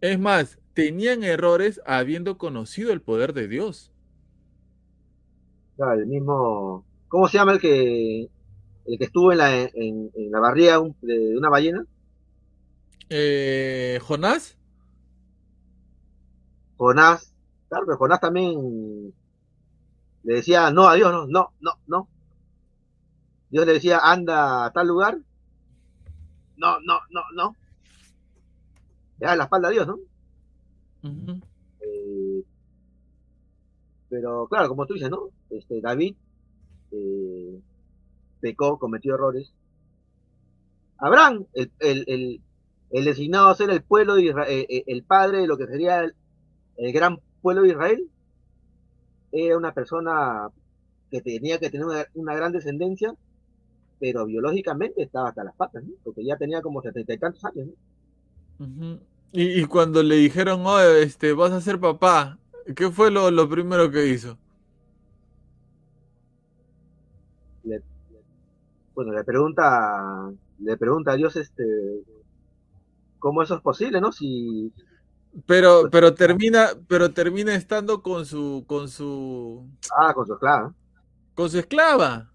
Es 0.00 0.18
más, 0.18 0.58
tenían 0.74 1.24
errores 1.24 1.80
habiendo 1.86 2.38
conocido 2.38 2.92
el 2.92 3.00
poder 3.00 3.32
de 3.32 3.48
Dios 3.48 3.94
el 5.78 6.06
mismo. 6.06 6.84
¿Cómo 7.08 7.28
se 7.28 7.38
llama 7.38 7.52
el 7.52 7.60
que 7.60 8.28
el 8.86 8.98
que 8.98 9.04
estuvo 9.04 9.32
en 9.32 9.38
la, 9.38 9.62
en, 9.62 10.10
la 10.14 10.40
barriga 10.40 10.80
de 11.00 11.36
una 11.36 11.48
ballena? 11.48 11.86
Eh, 13.08 13.98
¿Jonás? 14.02 14.56
Jonás. 16.76 17.32
Claro, 17.68 17.86
pero 17.86 17.98
Jonás 17.98 18.20
también 18.20 19.12
le 20.22 20.34
decía 20.34 20.70
no 20.70 20.88
a 20.88 20.94
Dios, 20.94 21.12
no, 21.12 21.26
no, 21.26 21.52
no, 21.60 21.72
no. 21.86 22.08
Dios 23.50 23.66
le 23.66 23.74
decía 23.74 24.00
anda 24.02 24.66
a 24.66 24.72
tal 24.72 24.88
lugar. 24.88 25.18
No, 26.56 26.80
no, 26.80 27.00
no, 27.10 27.22
no. 27.34 27.56
Le 29.18 29.26
da 29.26 29.36
la 29.36 29.44
espalda 29.44 29.68
a 29.68 29.70
Dios, 29.70 29.86
¿no? 29.86 29.98
Pero 34.08 34.46
claro, 34.46 34.68
como 34.68 34.86
tú 34.86 34.94
dices, 34.94 35.10
¿no? 35.10 35.30
Este, 35.50 35.80
David 35.80 36.14
eh, 36.92 37.60
pecó, 38.40 38.78
cometió 38.78 39.14
errores. 39.14 39.52
Abraham, 40.98 41.46
el, 41.54 41.72
el, 41.80 42.40
el, 42.90 43.04
designado 43.04 43.48
a 43.48 43.56
ser 43.56 43.70
el 43.70 43.82
pueblo 43.82 44.14
de 44.14 44.26
Israel, 44.26 44.48
eh, 44.48 44.66
eh, 44.68 44.84
el 44.86 45.02
padre 45.02 45.38
de 45.38 45.46
lo 45.46 45.58
que 45.58 45.66
sería 45.66 46.02
el, 46.76 46.92
gran 46.92 47.18
pueblo 47.42 47.62
de 47.62 47.70
Israel, 47.70 48.08
era 49.32 49.56
una 49.56 49.74
persona 49.74 50.48
que 51.10 51.20
tenía 51.20 51.58
que 51.58 51.70
tener 51.70 52.08
una, 52.14 52.34
gran 52.36 52.52
descendencia, 52.52 53.14
pero 53.98 54.26
biológicamente 54.26 55.02
estaba 55.02 55.28
hasta 55.28 55.44
las 55.44 55.54
patas, 55.54 55.84
¿no? 55.84 55.94
porque 56.02 56.24
ya 56.24 56.36
tenía 56.36 56.62
como 56.62 56.82
setenta 56.82 57.14
y 57.14 57.18
tantos 57.18 57.44
años. 57.44 57.68
¿no? 58.58 58.98
y, 59.32 59.64
cuando 59.64 60.02
le 60.02 60.16
dijeron, 60.16 60.62
oh, 60.64 60.80
este, 60.80 61.32
vas 61.32 61.52
a 61.52 61.60
ser 61.60 61.80
papá, 61.80 62.38
¿Qué 62.74 62.90
fue 62.90 63.10
lo, 63.10 63.30
lo 63.30 63.48
primero 63.48 63.90
que 63.90 64.06
hizo? 64.06 64.38
bueno, 68.94 69.12
le 69.12 69.24
pregunta, 69.24 70.30
le 70.60 70.76
pregunta 70.76 71.12
a 71.12 71.16
Dios 71.16 71.34
este 71.34 71.64
cómo 73.18 73.42
eso 73.42 73.56
es 73.56 73.60
posible, 73.60 74.00
¿no? 74.00 74.12
Si 74.12 74.72
pero, 75.46 75.80
pues, 75.80 75.90
pero 75.90 76.14
termina, 76.14 76.68
pero 76.86 77.10
termina 77.10 77.54
estando 77.54 78.02
con 78.02 78.24
su, 78.24 78.64
con 78.68 78.88
su. 78.88 79.68
Ah, 79.98 80.14
con 80.14 80.26
su 80.26 80.34
esclava. 80.34 80.72
Con 81.34 81.50
su 81.50 81.58
esclava. 81.58 82.30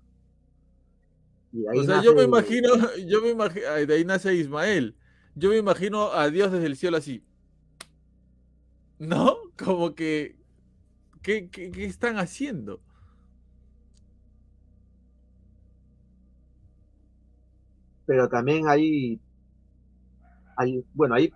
O 1.52 1.84
sea, 1.84 2.02
yo 2.04 2.14
me 2.14 2.24
imagino, 2.24 2.70
yo 3.08 3.22
me 3.22 3.30
imagino, 3.30 3.66
de 3.72 3.94
ahí 3.94 4.06
nace 4.06 4.36
Ismael. 4.36 4.96
Yo 5.36 5.50
me 5.50 5.58
imagino 5.58 6.12
a 6.12 6.30
Dios 6.30 6.52
desde 6.52 6.66
el 6.66 6.76
cielo 6.76 6.98
así. 6.98 7.24
¿No? 9.00 9.38
Como 9.58 9.96
que, 9.96 10.36
¿qué, 11.22 11.50
están 11.78 12.18
haciendo? 12.18 12.82
Pero 18.06 18.28
también 18.28 18.68
hay, 18.68 19.20
hay, 20.58 20.84
bueno, 20.94 21.16
ahí 21.16 21.32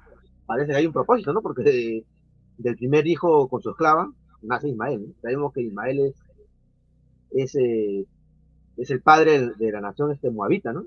parece 0.45 0.71
que 0.71 0.77
hay 0.77 0.87
un 0.87 0.93
propósito, 0.93 1.31
¿no? 1.33 1.41
Porque 1.41 2.03
del 2.57 2.75
primer 2.75 3.07
hijo 3.07 3.47
con 3.47 3.61
su 3.61 3.69
esclava 3.69 4.11
nace 4.41 4.69
Ismael. 4.69 5.15
Sabemos 5.21 5.53
que 5.53 5.61
Ismael 5.61 5.99
es, 5.99 6.15
es, 7.31 7.55
eh, 7.55 8.05
es 8.77 8.89
el 8.89 9.01
padre 9.01 9.51
de 9.57 9.71
la 9.71 9.81
nación 9.81 10.11
este 10.11 10.29
moabita, 10.31 10.73
¿no? 10.73 10.85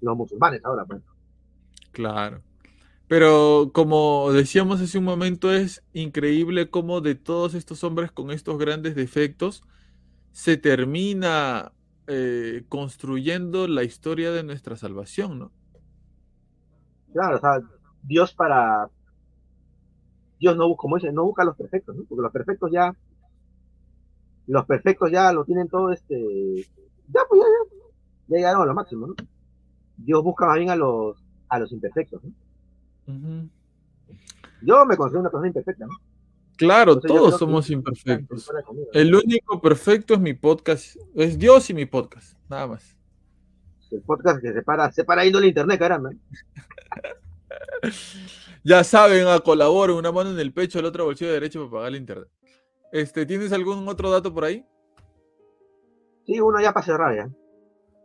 Los 0.00 0.16
musulmanes 0.16 0.64
ahora, 0.64 0.84
pues. 0.84 1.02
Claro. 1.92 2.40
Pero 3.08 3.70
como 3.72 4.30
decíamos 4.32 4.80
hace 4.80 4.98
un 4.98 5.04
momento, 5.04 5.52
es 5.52 5.82
increíble 5.92 6.70
cómo 6.70 7.00
de 7.00 7.16
todos 7.16 7.54
estos 7.54 7.82
hombres 7.82 8.12
con 8.12 8.30
estos 8.30 8.56
grandes 8.56 8.94
defectos 8.94 9.64
se 10.30 10.56
termina 10.56 11.72
eh, 12.06 12.64
construyendo 12.68 13.66
la 13.66 13.82
historia 13.82 14.30
de 14.30 14.44
nuestra 14.44 14.76
salvación, 14.76 15.40
¿no? 15.40 15.52
Claro, 17.12 17.36
o 17.36 17.40
sea, 17.40 17.60
Dios 18.02 18.32
para... 18.32 18.88
Dios 20.38 20.56
no, 20.56 20.74
como 20.76 20.96
dice, 20.96 21.12
no 21.12 21.24
busca 21.24 21.44
los 21.44 21.56
perfectos, 21.56 21.96
¿no? 21.96 22.04
Porque 22.04 22.22
los 22.22 22.32
perfectos 22.32 22.70
ya... 22.72 22.94
Los 24.50 24.66
perfectos 24.66 25.12
ya 25.12 25.32
lo 25.32 25.44
tienen 25.44 25.68
todo 25.68 25.92
este... 25.92 26.16
Ya, 27.06 27.20
pues 27.28 27.40
ya, 27.40 27.46
ya. 27.46 27.76
Ya 28.26 28.36
llegaron 28.36 28.62
a 28.62 28.66
lo 28.66 28.74
máximo, 28.74 29.06
¿no? 29.06 29.14
Dios 29.96 30.24
busca 30.24 30.46
más 30.46 30.56
bien 30.56 30.70
a 30.70 30.76
los, 30.76 31.22
a 31.48 31.60
los 31.60 31.70
imperfectos. 31.70 32.20
Yo 34.62 34.84
me 34.86 34.96
considero 34.96 35.20
una 35.20 35.30
persona 35.30 35.46
imperfecta. 35.46 35.86
¿no? 35.86 35.92
Claro, 36.56 36.98
todos 36.98 37.38
somos 37.38 37.70
imperfectos. 37.70 38.50
El 38.92 39.14
único 39.14 39.60
perfecto 39.60 40.14
es 40.14 40.20
mi 40.20 40.34
podcast, 40.34 40.96
es 41.14 41.38
Dios 41.38 41.70
y 41.70 41.74
mi 41.74 41.86
podcast, 41.86 42.36
nada 42.48 42.66
más. 42.66 42.96
El 43.92 44.02
podcast 44.02 44.40
que 44.40 44.52
separa, 44.52 44.90
separa 44.90 45.22
yendo 45.22 45.38
el 45.38 45.44
internet, 45.46 45.78
caramba. 45.78 46.10
ya 48.64 48.82
saben, 48.82 49.28
a 49.28 49.38
colaborar 49.38 49.94
una 49.94 50.10
mano 50.10 50.30
en 50.30 50.40
el 50.40 50.52
pecho, 50.52 50.80
el 50.80 50.86
otro 50.86 51.04
bolsillo 51.04 51.30
derecho 51.30 51.60
para 51.60 51.70
pagar 51.70 51.88
el 51.90 51.96
internet. 51.96 52.28
Este, 52.92 53.26
¿Tienes 53.26 53.52
algún 53.52 53.88
otro 53.88 54.10
dato 54.10 54.32
por 54.32 54.44
ahí? 54.44 54.66
Sí, 56.26 56.40
uno 56.40 56.60
ya 56.60 56.72
para 56.72 56.86
cerrar 56.86 57.14
ya. 57.14 57.30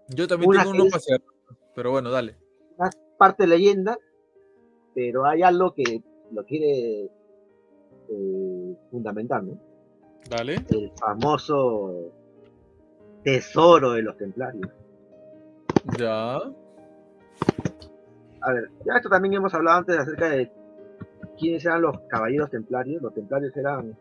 Yo 0.10 0.28
también 0.28 0.52
tengo 0.52 0.72
uno 0.72 0.86
para 0.90 1.00
cerrar, 1.00 1.28
pero 1.74 1.92
bueno, 1.92 2.12
dale. 2.12 2.38
Una 2.78 2.90
parte 3.18 3.48
leyenda, 3.48 3.98
pero 4.94 5.26
hay 5.26 5.42
algo 5.42 5.74
que 5.74 6.04
lo 6.32 6.46
quiere 6.46 7.10
eh, 8.10 8.78
fundamental, 8.92 9.48
¿no? 9.48 9.60
Dale. 10.30 10.66
El 10.70 10.92
famoso 11.00 12.12
tesoro 13.24 13.94
de 13.94 14.02
los 14.04 14.18
templarios. 14.18 14.70
Ya. 15.98 16.36
A 18.42 18.54
ver, 18.54 18.70
ya 18.86 18.98
esto 18.98 19.10
también 19.10 19.34
hemos 19.36 19.54
hablado 19.54 19.80
antes 19.80 19.98
acerca 19.98 20.30
de 20.30 20.52
quiénes 21.38 21.66
eran 21.66 21.82
los 21.82 22.00
caballeros 22.08 22.50
templarios. 22.52 23.02
Los 23.02 23.14
templarios 23.14 23.56
eran. 23.58 23.98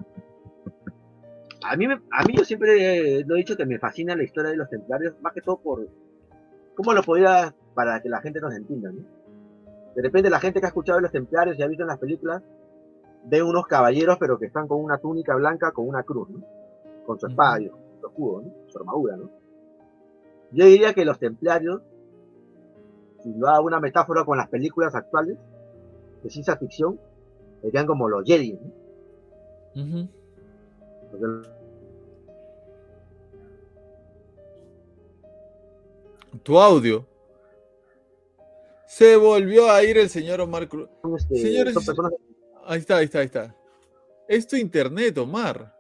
A 1.67 1.77
mí, 1.77 1.87
a 1.87 2.25
mí 2.25 2.35
yo 2.37 2.45
siempre 2.45 3.25
lo 3.25 3.35
he 3.35 3.39
dicho 3.39 3.57
que 3.57 3.65
me 3.65 3.79
fascina 3.79 4.15
la 4.15 4.23
historia 4.23 4.51
de 4.51 4.57
los 4.57 4.69
templarios, 4.69 5.15
más 5.23 5.33
que 5.33 5.41
todo 5.41 5.57
por 5.57 5.89
cómo 6.75 6.93
lo 6.93 7.03
podía 7.03 7.55
para 7.75 8.01
que 8.03 8.09
la 8.09 8.21
gente 8.21 8.41
nos 8.41 8.55
entienda, 8.55 8.93
¿no? 8.93 9.03
De 9.95 10.03
repente 10.03 10.29
la 10.29 10.41
gente 10.41 10.61
que 10.61 10.67
ha 10.67 10.69
escuchado 10.69 10.99
de 10.99 11.03
los 11.03 11.13
templarios 11.13 11.59
y 11.59 11.63
ha 11.63 11.67
visto 11.67 11.85
en 11.85 11.89
las 11.89 11.99
películas 11.99 12.43
ven 13.27 13.45
unos 13.45 13.67
caballeros, 13.67 14.19
pero 14.19 14.39
que 14.39 14.47
están 14.47 14.69
con 14.69 14.83
una 14.83 14.99
túnica 14.99 15.35
blanca 15.37 15.73
con 15.73 15.89
una 15.89 16.03
cruz, 16.03 16.29
¿no? 16.29 16.45
Con 17.07 17.19
su 17.19 17.27
espada, 17.27 17.59
su 18.01 18.07
escudo, 18.07 18.43
¿no? 18.43 18.53
Su 18.67 18.79
armadura, 18.79 19.17
¿no? 19.17 19.31
Yo 20.53 20.67
diría 20.67 20.93
que 20.93 21.05
los 21.05 21.19
templarios, 21.19 21.81
si 23.23 23.33
lo 23.35 23.49
hago 23.49 23.67
una 23.67 23.81
metáfora 23.81 24.25
con 24.25 24.37
las 24.37 24.49
películas 24.49 24.95
actuales 24.95 25.39
de 26.23 26.31
ciencia 26.31 26.57
ficción, 26.57 27.01
serían 27.63 27.87
como 27.87 28.09
los 28.09 28.25
Jedi, 28.25 28.53
¿no? 28.53 28.71
Tu 36.43 36.59
audio. 36.59 37.07
Se 38.87 39.17
volvió 39.17 39.71
a 39.71 39.83
ir 39.83 39.99
el 39.99 40.09
señor 40.09 40.41
Omar 40.41 40.69
Cruz. 40.69 40.89
Este, 41.17 41.37
Señores, 41.37 41.77
Ahí 42.67 42.79
está, 42.79 42.97
ahí 42.97 43.05
está, 43.05 43.19
ahí 43.19 43.27
está. 43.27 43.55
Es 44.29 44.47
tu 44.47 44.57
internet, 44.57 45.17
Omar. 45.19 45.75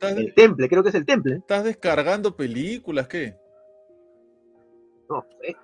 El 0.00 0.34
temple, 0.34 0.68
creo 0.68 0.82
que 0.82 0.88
es 0.88 0.94
el 0.94 1.04
temple. 1.04 1.36
¿Estás 1.36 1.64
descargando 1.64 2.34
películas? 2.34 3.08
¿Qué? 3.08 3.36
No 5.08 5.24
sé. 5.40 5.56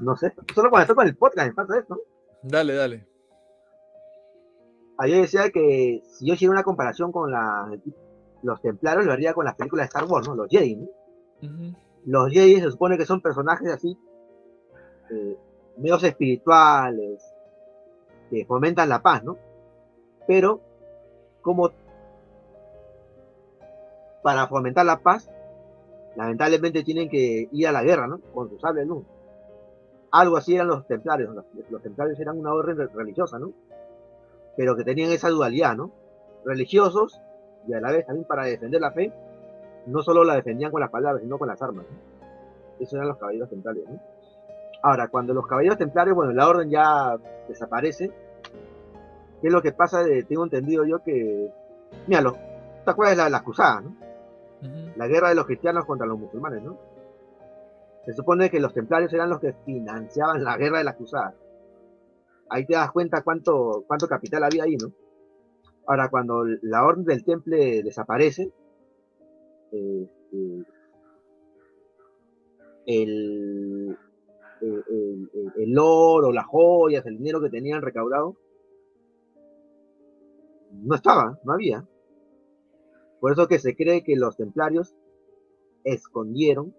No 0.00 0.16
sé. 0.16 0.32
Solo 0.54 0.70
cuando 0.70 0.82
estoy 0.82 0.96
con 0.96 1.06
el 1.06 1.16
podcast 1.16 1.48
me 1.48 1.54
pasa 1.54 1.78
esto. 1.78 2.00
Dale, 2.42 2.74
dale. 2.74 3.06
Ayer 4.98 5.20
decía 5.20 5.50
que 5.50 6.02
si 6.04 6.26
yo 6.26 6.34
hiciera 6.34 6.52
una 6.52 6.62
comparación 6.62 7.12
con 7.12 7.30
la, 7.30 7.70
los 8.42 8.60
templarios, 8.62 9.04
lo 9.04 9.12
haría 9.12 9.34
con 9.34 9.44
las 9.44 9.54
películas 9.54 9.84
de 9.84 9.88
Star 9.88 10.04
Wars, 10.04 10.26
¿no? 10.28 10.34
Los 10.34 10.48
Jedi, 10.48 10.76
¿no? 10.76 10.88
Los 12.06 12.30
Jedi 12.30 12.60
se 12.60 12.70
supone 12.70 12.96
que 12.96 13.04
son 13.04 13.20
personajes 13.20 13.68
así, 13.70 13.98
eh, 15.10 15.36
medios 15.76 16.02
espirituales, 16.02 17.22
que 18.30 18.44
fomentan 18.46 18.88
la 18.88 19.02
paz, 19.02 19.22
¿no? 19.24 19.36
Pero, 20.26 20.60
como 21.42 21.70
para 24.22 24.48
fomentar 24.48 24.84
la 24.84 24.98
paz, 24.98 25.30
lamentablemente 26.16 26.82
tienen 26.82 27.08
que 27.08 27.48
ir 27.52 27.68
a 27.68 27.72
la 27.72 27.84
guerra, 27.84 28.08
¿no? 28.08 28.20
Con 28.34 28.48
su 28.48 28.58
sable 28.58 28.84
luz. 28.84 29.04
Algo 30.10 30.36
así 30.36 30.54
eran 30.54 30.68
los 30.68 30.86
templarios. 30.86 31.34
Los, 31.70 31.82
templarios 31.82 32.18
eran 32.18 32.38
una 32.38 32.52
orden 32.52 32.76
religiosa, 32.94 33.38
¿no? 33.38 33.52
Pero 34.56 34.76
que 34.76 34.84
tenían 34.84 35.10
esa 35.10 35.28
dualidad, 35.28 35.76
¿no? 35.76 35.90
Religiosos 36.44 37.20
y 37.66 37.74
a 37.74 37.80
la 37.80 37.90
vez 37.90 38.06
también 38.06 38.26
para 38.26 38.44
defender 38.44 38.80
la 38.80 38.92
fe, 38.92 39.12
no 39.86 40.02
solo 40.02 40.24
la 40.24 40.34
defendían 40.34 40.70
con 40.70 40.80
las 40.80 40.90
palabras, 40.90 41.22
sino 41.22 41.38
con 41.38 41.48
las 41.48 41.60
armas. 41.62 41.84
¿no? 41.88 41.96
Esos 42.78 42.94
eran 42.94 43.08
los 43.08 43.18
caballeros 43.18 43.48
templarios, 43.48 43.88
¿no? 43.88 44.00
Ahora, 44.82 45.08
cuando 45.08 45.32
los 45.32 45.46
caballeros 45.46 45.78
templarios, 45.78 46.14
bueno, 46.14 46.32
la 46.32 46.48
orden 46.48 46.70
ya 46.70 47.16
desaparece, 47.48 48.10
¿qué 49.40 49.46
es 49.48 49.52
lo 49.52 49.62
que 49.62 49.72
pasa? 49.72 50.04
tengo 50.28 50.44
entendido 50.44 50.84
yo 50.84 51.02
que, 51.02 51.50
mira, 52.06 52.22
¿te 52.84 52.90
acuerdas 52.90 53.16
de 53.24 53.30
las 53.30 53.42
cruzadas, 53.42 53.84
no? 53.84 53.96
La 54.96 55.06
guerra 55.06 55.30
de 55.30 55.34
los 55.34 55.46
cristianos 55.46 55.84
contra 55.84 56.06
los 56.06 56.18
musulmanes, 56.18 56.62
¿no? 56.62 56.76
Se 58.04 58.12
supone 58.12 58.50
que 58.50 58.60
los 58.60 58.72
templarios 58.72 59.12
eran 59.12 59.30
los 59.30 59.40
que 59.40 59.52
financiaban 59.64 60.44
la 60.44 60.56
guerra 60.56 60.78
de 60.78 60.84
las 60.84 60.94
cruzadas. 60.94 61.34
Ahí 62.48 62.64
te 62.66 62.74
das 62.74 62.92
cuenta 62.92 63.22
cuánto, 63.22 63.84
cuánto 63.86 64.06
capital 64.06 64.44
había 64.44 64.64
ahí, 64.64 64.76
¿no? 64.76 64.92
Ahora, 65.86 66.08
cuando 66.10 66.44
la 66.62 66.84
orden 66.84 67.04
del 67.04 67.24
temple 67.24 67.82
desaparece, 67.82 68.52
eh, 69.72 70.08
eh, 70.32 70.64
el, 72.86 73.96
el, 74.60 75.78
oro, 75.78 76.32
las 76.32 76.46
joyas, 76.46 77.04
el 77.06 77.18
dinero 77.18 77.40
que 77.40 77.50
tenían 77.50 77.82
recaudado, 77.82 78.36
no 80.72 80.94
estaba, 80.94 81.38
no 81.44 81.52
había. 81.52 81.86
Por 83.20 83.32
eso 83.32 83.48
que 83.48 83.58
se 83.58 83.74
cree 83.74 84.02
que 84.02 84.16
los 84.16 84.36
templarios 84.36 84.94
escondieron 85.84 86.74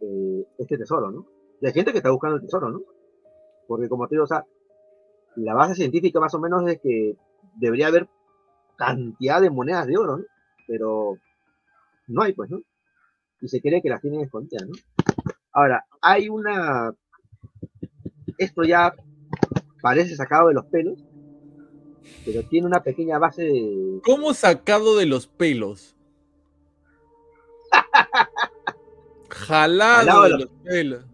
eh, 0.00 0.46
este 0.58 0.78
tesoro, 0.78 1.10
¿no? 1.10 1.26
Y 1.60 1.66
hay 1.66 1.72
gente 1.72 1.92
que 1.92 1.98
está 1.98 2.10
buscando 2.10 2.36
el 2.36 2.42
tesoro, 2.42 2.70
¿no? 2.70 2.82
Porque 3.66 3.88
como 3.88 4.06
te 4.06 4.14
digo, 4.14 4.24
o 4.24 4.28
sea, 4.28 4.46
la 5.36 5.54
base 5.54 5.74
científica 5.74 6.20
más 6.20 6.34
o 6.34 6.40
menos 6.40 6.68
es 6.68 6.80
que 6.80 7.16
debería 7.56 7.88
haber 7.88 8.08
cantidad 8.76 9.40
de 9.40 9.50
monedas 9.50 9.86
de 9.86 9.96
oro, 9.96 10.18
¿no? 10.18 10.24
Pero 10.66 11.18
no 12.08 12.22
hay, 12.22 12.32
pues, 12.32 12.50
¿no? 12.50 12.60
Y 13.40 13.48
se 13.48 13.60
cree 13.60 13.82
que 13.82 13.88
las 13.88 14.00
tienen 14.00 14.20
escondidas, 14.20 14.66
¿no? 14.68 14.74
Ahora, 15.52 15.84
hay 16.00 16.28
una. 16.28 16.92
Esto 18.38 18.62
ya 18.62 18.92
parece 19.80 20.16
sacado 20.16 20.48
de 20.48 20.54
los 20.54 20.66
pelos, 20.66 20.98
pero 22.24 22.42
tiene 22.42 22.66
una 22.66 22.82
pequeña 22.82 23.18
base 23.18 23.42
de. 23.44 24.00
¿Cómo 24.04 24.34
sacado 24.34 24.96
de 24.96 25.06
los 25.06 25.26
pelos? 25.26 25.96
Jalado, 29.30 30.22
de, 30.22 30.30
los, 30.30 30.48
pelos. 30.64 31.04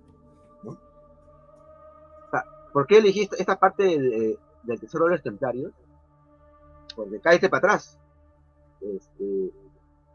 ¿Por 2.72 2.86
qué 2.86 2.98
elegiste 2.98 3.36
esta 3.38 3.58
parte 3.58 3.84
del, 3.84 4.80
tesoro 4.80 5.06
de 5.06 5.12
los 5.12 5.22
templarios? 5.22 5.72
Porque 6.96 7.20
cállate 7.20 7.48
para 7.48 7.58
atrás. 7.58 7.98
Este, 8.80 9.52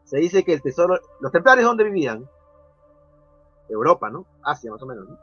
se 0.04 0.18
dice 0.18 0.44
que 0.44 0.54
el 0.54 0.62
tesoro. 0.62 0.98
¿Los 1.20 1.32
templarios 1.32 1.66
dónde 1.66 1.84
vivían? 1.84 2.28
Europa, 3.68 4.10
¿no? 4.10 4.26
Asia 4.42 4.70
más 4.72 4.82
o 4.82 4.86
menos, 4.86 5.08
¿no? 5.08 5.18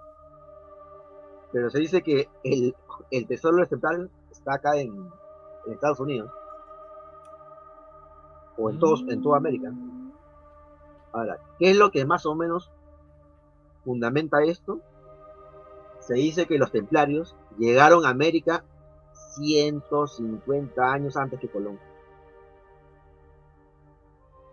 Pero 1.51 1.69
se 1.69 1.79
dice 1.79 2.01
que 2.01 2.29
el, 2.43 3.27
tesoro 3.27 3.63
ejemplar 3.63 4.09
está 4.31 4.55
acá 4.55 4.77
en, 4.77 5.09
Estados 5.67 5.99
Unidos. 5.99 6.31
O 8.57 8.69
en, 8.69 8.79
todos, 8.79 9.03
en 9.09 9.21
toda 9.21 9.37
América. 9.37 9.73
Ahora, 11.11 11.39
¿qué 11.57 11.71
es 11.71 11.77
lo 11.77 11.91
que 11.91 12.05
más 12.05 12.25
o 12.25 12.35
menos 12.35 12.71
fundamenta 13.83 14.43
esto? 14.43 14.79
Se 16.07 16.13
dice 16.15 16.45
que 16.45 16.57
los 16.57 16.71
templarios 16.71 17.35
llegaron 17.57 18.05
a 18.05 18.09
América 18.09 18.63
150 19.35 20.91
años 20.91 21.17
antes 21.17 21.39
que 21.39 21.49
Colón. 21.49 21.79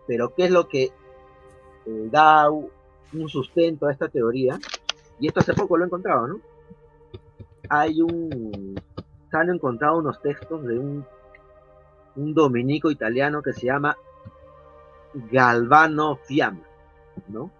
Pero 0.07 0.33
¿qué 0.35 0.45
es 0.45 0.51
lo 0.51 0.67
que 0.67 0.91
eh, 1.85 2.07
da 2.09 2.49
un 2.49 3.29
sustento 3.29 3.87
a 3.87 3.91
esta 3.91 4.07
teoría, 4.07 4.59
y 5.19 5.27
esto 5.27 5.41
hace 5.41 5.53
poco 5.53 5.77
lo 5.77 5.83
he 5.83 5.87
encontrado, 5.87 6.27
¿no? 6.27 6.39
Hay 7.69 8.01
un, 8.01 8.75
se 9.29 9.37
han 9.37 9.49
encontrado 9.49 9.97
unos 9.97 10.21
textos 10.21 10.63
de 10.63 10.77
un, 10.77 11.05
un 12.15 12.33
dominico 12.33 12.89
italiano 12.89 13.41
que 13.41 13.53
se 13.53 13.67
llama 13.67 13.97
Galvano 15.13 16.17
Fiamma, 16.17 16.63
¿no? 17.27 17.51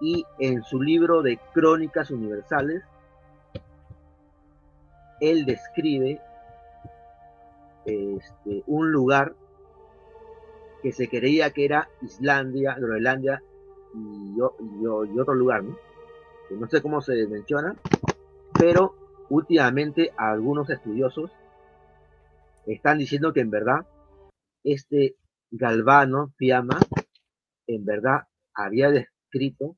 Y 0.00 0.24
en 0.38 0.62
su 0.62 0.80
libro 0.80 1.22
de 1.22 1.38
Crónicas 1.54 2.10
Universales, 2.10 2.82
él 5.20 5.46
describe 5.46 6.20
este, 7.86 8.62
un 8.66 8.90
lugar 8.92 9.34
que 10.82 10.92
se 10.92 11.08
creía 11.08 11.50
que 11.50 11.64
era 11.64 11.88
Islandia, 12.02 12.74
Groenlandia 12.78 13.42
y, 13.94 14.40
otro 14.40 15.34
lugar, 15.34 15.64
¿no? 15.64 15.76
Que 16.48 16.54
no 16.56 16.68
sé 16.68 16.82
cómo 16.82 17.00
se 17.00 17.26
menciona, 17.26 17.74
pero 18.58 18.94
últimamente 19.30 20.12
algunos 20.16 20.68
estudiosos 20.70 21.30
están 22.66 22.98
diciendo 22.98 23.32
que 23.32 23.40
en 23.40 23.50
verdad 23.50 23.86
este 24.62 25.16
Galvano 25.50 26.32
Fiamma 26.36 26.78
en 27.66 27.84
verdad 27.84 28.22
había 28.54 28.90
descrito 28.90 29.76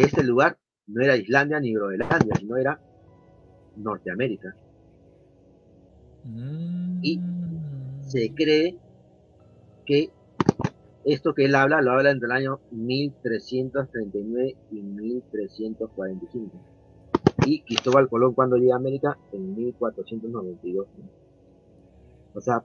que 0.00 0.06
este 0.06 0.22
lugar 0.22 0.56
no 0.86 1.02
era 1.02 1.16
Islandia 1.16 1.60
ni 1.60 1.74
Groenlandia, 1.74 2.34
sino 2.38 2.56
era 2.56 2.80
Norteamérica. 3.76 4.56
Y 7.02 7.20
se 8.00 8.30
mm. 8.30 8.34
cree 8.34 8.78
que 9.84 10.10
esto 11.04 11.34
que 11.34 11.44
él 11.44 11.54
habla, 11.54 11.82
lo 11.82 11.92
habla 11.92 12.10
entre 12.10 12.26
el 12.26 12.32
año 12.32 12.60
1339 12.70 14.56
y 14.70 14.82
1345. 14.82 16.50
Y 17.44 17.62
Cristóbal 17.62 18.08
Colón 18.08 18.32
cuando 18.34 18.56
llega 18.56 18.74
a 18.74 18.78
América 18.78 19.18
en 19.32 19.54
1492. 19.54 20.86
O 22.34 22.40
sea, 22.40 22.64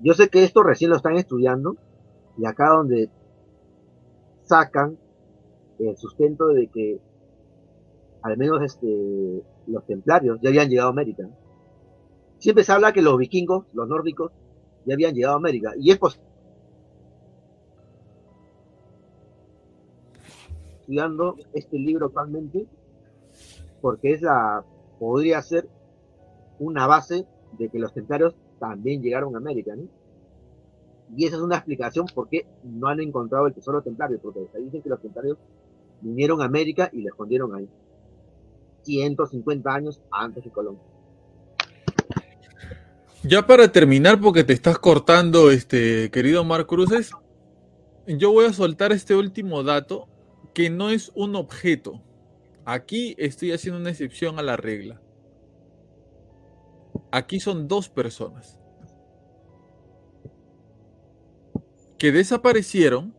yo 0.00 0.12
sé 0.12 0.28
que 0.28 0.44
esto 0.44 0.62
recién 0.62 0.90
lo 0.90 0.96
están 0.96 1.16
estudiando 1.16 1.76
y 2.36 2.44
acá 2.44 2.68
donde 2.68 3.08
sacan 4.42 4.98
el 5.78 5.96
sustento 5.96 6.48
de 6.48 6.68
que 6.68 7.00
al 8.22 8.36
menos 8.36 8.62
este, 8.62 9.42
los 9.66 9.84
templarios 9.86 10.40
ya 10.40 10.48
habían 10.48 10.68
llegado 10.68 10.88
a 10.88 10.92
América. 10.92 11.28
Siempre 12.38 12.64
se 12.64 12.72
habla 12.72 12.92
que 12.92 13.02
los 13.02 13.16
vikingos, 13.16 13.66
los 13.72 13.88
nórdicos, 13.88 14.32
ya 14.84 14.94
habían 14.94 15.14
llegado 15.14 15.34
a 15.34 15.38
América. 15.38 15.72
Y 15.78 15.90
es 15.90 15.98
posible. 15.98 16.26
Estudiando 20.80 21.36
este 21.52 21.78
libro 21.78 22.06
actualmente, 22.06 22.66
porque 23.80 24.12
es 24.12 24.22
la, 24.22 24.64
podría 24.98 25.42
ser 25.42 25.68
una 26.58 26.86
base 26.86 27.26
de 27.58 27.68
que 27.68 27.78
los 27.78 27.92
templarios 27.92 28.34
también 28.58 29.02
llegaron 29.02 29.34
a 29.34 29.38
América, 29.38 29.74
Y 31.14 31.26
esa 31.26 31.36
es 31.36 31.42
una 31.42 31.56
explicación 31.56 32.06
por 32.14 32.28
qué 32.28 32.46
no 32.64 32.88
han 32.88 33.00
encontrado 33.00 33.46
el 33.46 33.54
tesoro 33.54 33.82
templario, 33.82 34.18
porque 34.20 34.48
dicen 34.58 34.82
que 34.82 34.88
los 34.88 35.00
templarios 35.00 35.38
vinieron 36.00 36.42
a 36.42 36.44
América 36.44 36.90
y 36.92 37.02
le 37.02 37.08
escondieron 37.08 37.54
ahí. 37.54 37.68
150 38.82 39.74
años 39.74 40.00
antes 40.10 40.44
de 40.44 40.50
Colón. 40.50 40.78
Ya 43.22 43.44
para 43.44 43.72
terminar, 43.72 44.20
porque 44.20 44.44
te 44.44 44.52
estás 44.52 44.78
cortando, 44.78 45.50
este 45.50 46.10
querido 46.12 46.44
Mar 46.44 46.66
Cruces, 46.66 47.10
yo 48.06 48.30
voy 48.30 48.46
a 48.46 48.52
soltar 48.52 48.92
este 48.92 49.16
último 49.16 49.64
dato 49.64 50.08
que 50.54 50.70
no 50.70 50.90
es 50.90 51.10
un 51.16 51.34
objeto. 51.34 52.00
Aquí 52.64 53.16
estoy 53.18 53.50
haciendo 53.50 53.80
una 53.80 53.90
excepción 53.90 54.38
a 54.38 54.42
la 54.42 54.56
regla. 54.56 55.00
Aquí 57.10 57.40
son 57.40 57.66
dos 57.66 57.88
personas 57.88 58.60
que 61.98 62.12
desaparecieron 62.12 63.15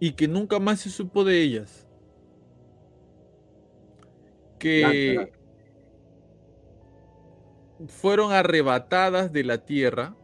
y 0.00 0.12
que 0.12 0.28
nunca 0.28 0.58
más 0.58 0.80
se 0.80 0.90
supo 0.90 1.24
de 1.24 1.42
ellas. 1.42 1.86
Que 4.58 5.32
fueron 7.88 8.32
arrebatadas 8.32 9.32
de 9.32 9.44
la 9.44 9.64
Tierra 9.64 10.16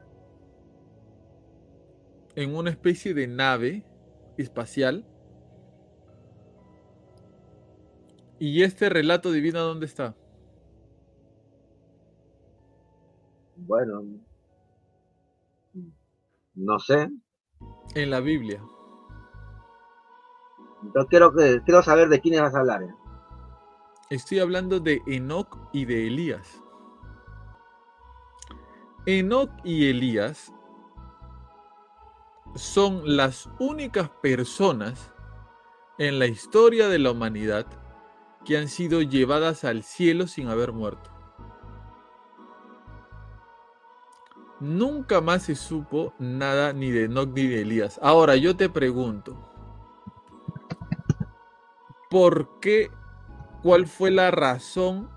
en 2.35 2.55
una 2.55 2.71
especie 2.71 3.15
de 3.15 3.27
nave 3.27 3.85
espacial. 4.39 5.07
¿Y 8.39 8.63
este 8.63 8.89
relato 8.89 9.31
divino 9.31 9.61
dónde 9.61 9.87
está? 9.87 10.17
Bueno, 13.57 14.03
no 16.55 16.79
sé. 16.81 17.09
En 17.95 18.11
la 18.11 18.21
Biblia. 18.21 18.61
Yo 20.95 21.07
quiero, 21.07 21.33
quiero 21.33 21.83
saber 21.83 22.09
de 22.09 22.21
quiénes 22.21 22.43
vas 22.43 22.55
a 22.55 22.61
hablar. 22.61 22.83
¿eh? 22.83 22.95
Estoy 24.11 24.41
hablando 24.41 24.81
de 24.81 25.01
Enoch 25.07 25.57
y 25.73 25.85
de 25.85 26.07
Elías. 26.07 26.63
Enoch 29.07 29.51
y 29.65 29.89
Elías 29.89 30.53
son 32.55 33.17
las 33.17 33.49
únicas 33.59 34.11
personas 34.11 35.13
en 35.99 36.19
la 36.19 36.27
historia 36.27 36.89
de 36.89 36.99
la 36.99 37.11
humanidad 37.11 37.67
que 38.45 38.59
han 38.59 38.69
sido 38.69 39.03
llevadas 39.03 39.65
al 39.65 39.83
cielo 39.83 40.27
sin 40.27 40.49
haber 40.49 40.73
muerto. 40.73 41.11
Nunca 44.61 45.21
más 45.21 45.45
se 45.45 45.55
supo 45.55 46.15
nada 46.19 46.73
ni 46.73 46.91
de 46.91 47.05
Enoch 47.05 47.31
ni 47.35 47.47
de 47.47 47.63
Elías. 47.63 47.99
Ahora 48.03 48.37
yo 48.37 48.57
te 48.57 48.69
pregunto, 48.69 49.52
¿por 52.13 52.61
qué? 52.61 52.91
¿Cuál 53.63 53.87
fue 53.87 54.11
la 54.11 54.31
razón? 54.31 55.09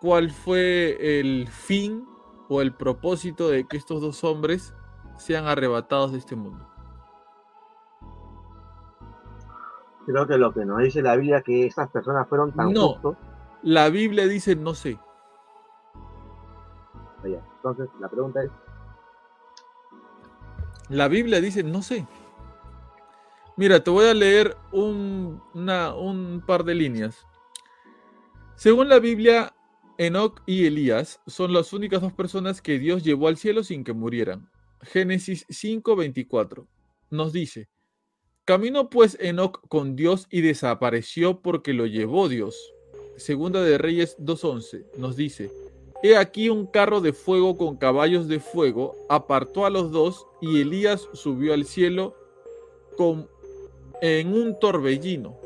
¿Cuál 0.00 0.32
fue 0.32 1.20
el 1.20 1.46
fin 1.46 2.04
o 2.48 2.60
el 2.60 2.74
propósito 2.74 3.48
de 3.48 3.64
que 3.68 3.76
estos 3.76 4.00
dos 4.00 4.24
hombres 4.24 4.74
sean 5.16 5.46
arrebatados 5.46 6.10
de 6.10 6.18
este 6.18 6.34
mundo? 6.34 6.68
Creo 10.04 10.26
que 10.26 10.36
lo 10.36 10.52
que 10.52 10.64
nos 10.64 10.80
dice 10.80 11.00
la 11.00 11.14
Biblia 11.14 11.42
que 11.42 11.64
esas 11.66 11.88
personas 11.90 12.28
fueron 12.28 12.52
tan 12.52 12.72
no, 12.72 12.98
La 13.62 13.88
Biblia 13.88 14.26
dice 14.26 14.56
no 14.56 14.74
sé. 14.74 14.98
Entonces, 17.22 17.88
la 18.00 18.08
pregunta 18.08 18.42
es. 18.42 18.50
La 20.88 21.08
Biblia 21.08 21.40
dice 21.40 21.62
no 21.62 21.82
sé. 21.82 22.06
Mira, 23.56 23.82
te 23.82 23.90
voy 23.90 24.06
a 24.06 24.14
leer 24.14 24.56
un, 24.72 25.40
un 25.54 26.42
par 26.46 26.64
de 26.64 26.74
líneas. 26.74 27.24
Según 28.56 28.88
la 28.88 28.98
Biblia, 28.98 29.54
Enoch 29.98 30.42
y 30.46 30.66
Elías 30.66 31.20
son 31.26 31.52
las 31.52 31.72
únicas 31.72 32.00
dos 32.00 32.12
personas 32.12 32.60
que 32.60 32.78
Dios 32.78 33.04
llevó 33.04 33.28
al 33.28 33.36
cielo 33.36 33.62
sin 33.62 33.84
que 33.84 33.92
murieran. 33.92 34.50
Génesis 34.82 35.46
5:24 35.48 36.66
nos 37.10 37.32
dice, 37.32 37.68
Caminó 38.44 38.90
pues 38.90 39.16
Enoch 39.20 39.60
con 39.68 39.96
Dios 39.96 40.26
y 40.30 40.40
desapareció 40.40 41.40
porque 41.40 41.72
lo 41.72 41.86
llevó 41.86 42.28
Dios. 42.28 42.74
Segunda 43.16 43.62
de 43.62 43.78
Reyes 43.78 44.16
2:11 44.18 44.84
nos 44.98 45.16
dice, 45.16 45.52
He 46.02 46.16
aquí 46.16 46.50
un 46.50 46.66
carro 46.66 47.00
de 47.00 47.12
fuego 47.12 47.56
con 47.56 47.76
caballos 47.76 48.28
de 48.28 48.40
fuego, 48.40 48.94
apartó 49.08 49.64
a 49.64 49.70
los 49.70 49.92
dos 49.92 50.26
y 50.42 50.60
Elías 50.60 51.08
subió 51.14 51.54
al 51.54 51.64
cielo 51.64 52.14
con, 52.96 53.30
en 54.04 54.34
un 54.34 54.58
torbellino. 54.58 55.38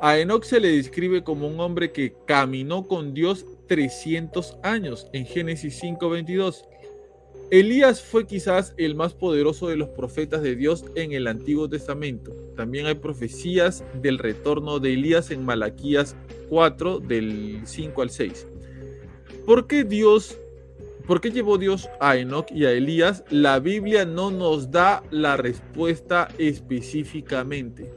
A 0.00 0.18
Enoch 0.18 0.44
se 0.44 0.60
le 0.60 0.68
describe 0.74 1.22
como 1.22 1.46
un 1.46 1.60
hombre 1.60 1.92
que 1.92 2.14
caminó 2.26 2.88
con 2.88 3.12
Dios 3.12 3.44
300 3.68 4.56
años 4.62 5.08
en 5.12 5.26
Génesis 5.26 5.78
5:22. 5.78 6.64
Elías 7.50 8.00
fue 8.00 8.26
quizás 8.26 8.72
el 8.78 8.94
más 8.94 9.12
poderoso 9.12 9.68
de 9.68 9.76
los 9.76 9.90
profetas 9.90 10.40
de 10.40 10.56
Dios 10.56 10.86
en 10.94 11.12
el 11.12 11.26
Antiguo 11.26 11.68
Testamento. 11.68 12.32
También 12.56 12.86
hay 12.86 12.94
profecías 12.94 13.84
del 14.00 14.18
retorno 14.18 14.78
de 14.78 14.94
Elías 14.94 15.30
en 15.30 15.44
Malaquías 15.44 16.16
4 16.48 16.98
del 16.98 17.60
5 17.66 18.00
al 18.00 18.08
6. 18.08 18.46
¿Por 19.44 19.66
qué 19.66 19.84
Dios, 19.84 20.38
por 21.06 21.20
qué 21.20 21.30
llevó 21.30 21.58
Dios 21.58 21.88
a 22.00 22.16
Enoch 22.16 22.50
y 22.50 22.64
a 22.64 22.72
Elías? 22.72 23.24
La 23.30 23.58
Biblia 23.58 24.04
no 24.04 24.30
nos 24.30 24.70
da 24.70 25.02
la 25.10 25.36
respuesta 25.36 26.28
específicamente. 26.38 27.92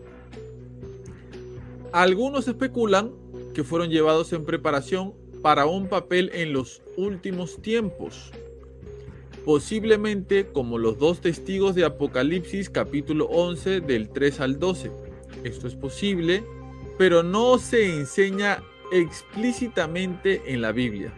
Algunos 1.91 2.48
especulan 2.48 3.11
que 3.53 3.64
fueron 3.64 3.90
llevados 3.90 4.34
en 4.34 4.45
preparación 4.45 5.14
para 5.41 5.65
un 5.65 5.88
papel 5.88 6.32
en 6.34 6.52
los 6.52 6.82
últimos 6.98 7.61
tiempos, 7.61 8.32
posiblemente 9.45 10.48
como 10.48 10.77
los 10.77 10.98
dos 10.98 11.22
testigos 11.22 11.76
de 11.76 11.86
Apocalipsis 11.86 12.69
capítulo 12.69 13.26
11 13.27 13.82
del 13.82 14.10
3 14.10 14.40
al 14.41 14.60
12. 14.60 14.91
Esto 15.44 15.68
es 15.68 15.76
posible, 15.76 16.44
pero 16.98 17.22
no 17.22 17.60
se 17.60 17.95
enseña 17.95 18.64
explícitamente 18.91 20.41
en 20.48 20.61
la 20.61 20.72
Biblia. 20.72 21.14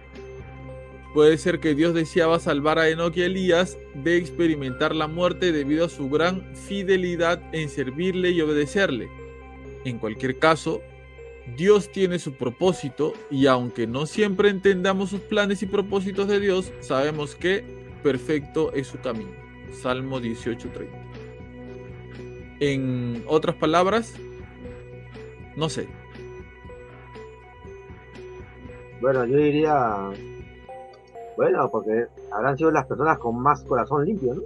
Puede 1.13 1.37
ser 1.37 1.59
que 1.59 1.73
Dios 1.73 1.93
deseaba 1.93 2.39
salvar 2.39 2.79
a 2.79 2.89
Enoch 2.89 3.15
y 3.15 3.21
Elías 3.21 3.77
de 3.95 4.17
experimentar 4.17 4.95
la 4.95 5.07
muerte 5.07 5.51
debido 5.51 5.85
a 5.85 5.89
su 5.89 6.09
gran 6.09 6.55
fidelidad 6.55 7.41
en 7.53 7.69
servirle 7.69 8.31
y 8.31 8.41
obedecerle. 8.41 9.09
En 9.85 9.99
cualquier 9.99 10.37
caso, 10.37 10.81
Dios 11.55 11.89
tiene 11.91 12.19
su 12.19 12.33
propósito 12.33 13.13
y 13.31 13.47
aunque 13.47 13.87
no 13.87 14.05
siempre 14.05 14.49
entendamos 14.49 15.09
sus 15.09 15.21
planes 15.21 15.63
y 15.63 15.65
propósitos 15.65 16.27
de 16.27 16.39
Dios, 16.39 16.73
sabemos 16.81 17.35
que 17.35 17.63
perfecto 18.03 18.73
es 18.73 18.87
su 18.87 18.99
camino. 18.99 19.31
Salmo 19.71 20.19
18:30. 20.19 20.87
En 22.59 23.23
otras 23.27 23.55
palabras, 23.55 24.15
no 25.55 25.69
sé. 25.69 25.87
Bueno, 28.99 29.25
yo 29.25 29.37
diría. 29.37 30.11
Bueno, 31.37 31.69
porque 31.71 32.07
habrán 32.31 32.57
sido 32.57 32.71
las 32.71 32.87
personas 32.87 33.19
con 33.19 33.39
más 33.39 33.63
corazón 33.63 34.03
limpio, 34.03 34.33
¿no? 34.33 34.41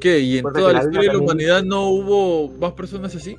¿Qué? 0.00 0.18
¿Y 0.20 0.38
en 0.38 0.44
toda 0.44 0.72
la, 0.72 0.78
historia 0.78 1.12
de 1.12 1.18
la 1.18 1.22
humanidad 1.22 1.62
no 1.62 1.90
hubo 1.90 2.48
más 2.48 2.72
personas 2.72 3.14
así? 3.14 3.36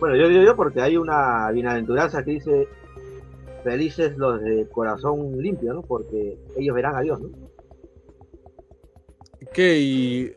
Bueno, 0.00 0.16
yo 0.16 0.28
digo 0.28 0.42
yo 0.42 0.56
porque 0.56 0.80
hay 0.80 0.96
una 0.96 1.50
bienaventuranza 1.52 2.24
que 2.24 2.32
dice 2.32 2.68
felices 3.62 4.16
los 4.16 4.40
de 4.40 4.66
corazón 4.68 5.40
limpio, 5.40 5.72
¿no? 5.72 5.82
Porque 5.82 6.36
ellos 6.56 6.74
verán 6.74 6.96
a 6.96 7.00
Dios, 7.00 7.20
¿no? 7.20 7.28
¿Qué? 9.52 9.78
¿Y 9.78 10.32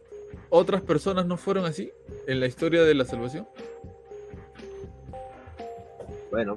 otras 0.49 0.81
personas 0.81 1.25
no 1.25 1.37
fueron 1.37 1.65
así 1.65 1.91
en 2.27 2.39
la 2.39 2.45
historia 2.45 2.83
de 2.83 2.93
la 2.93 3.05
salvación? 3.05 3.47
Bueno, 6.29 6.55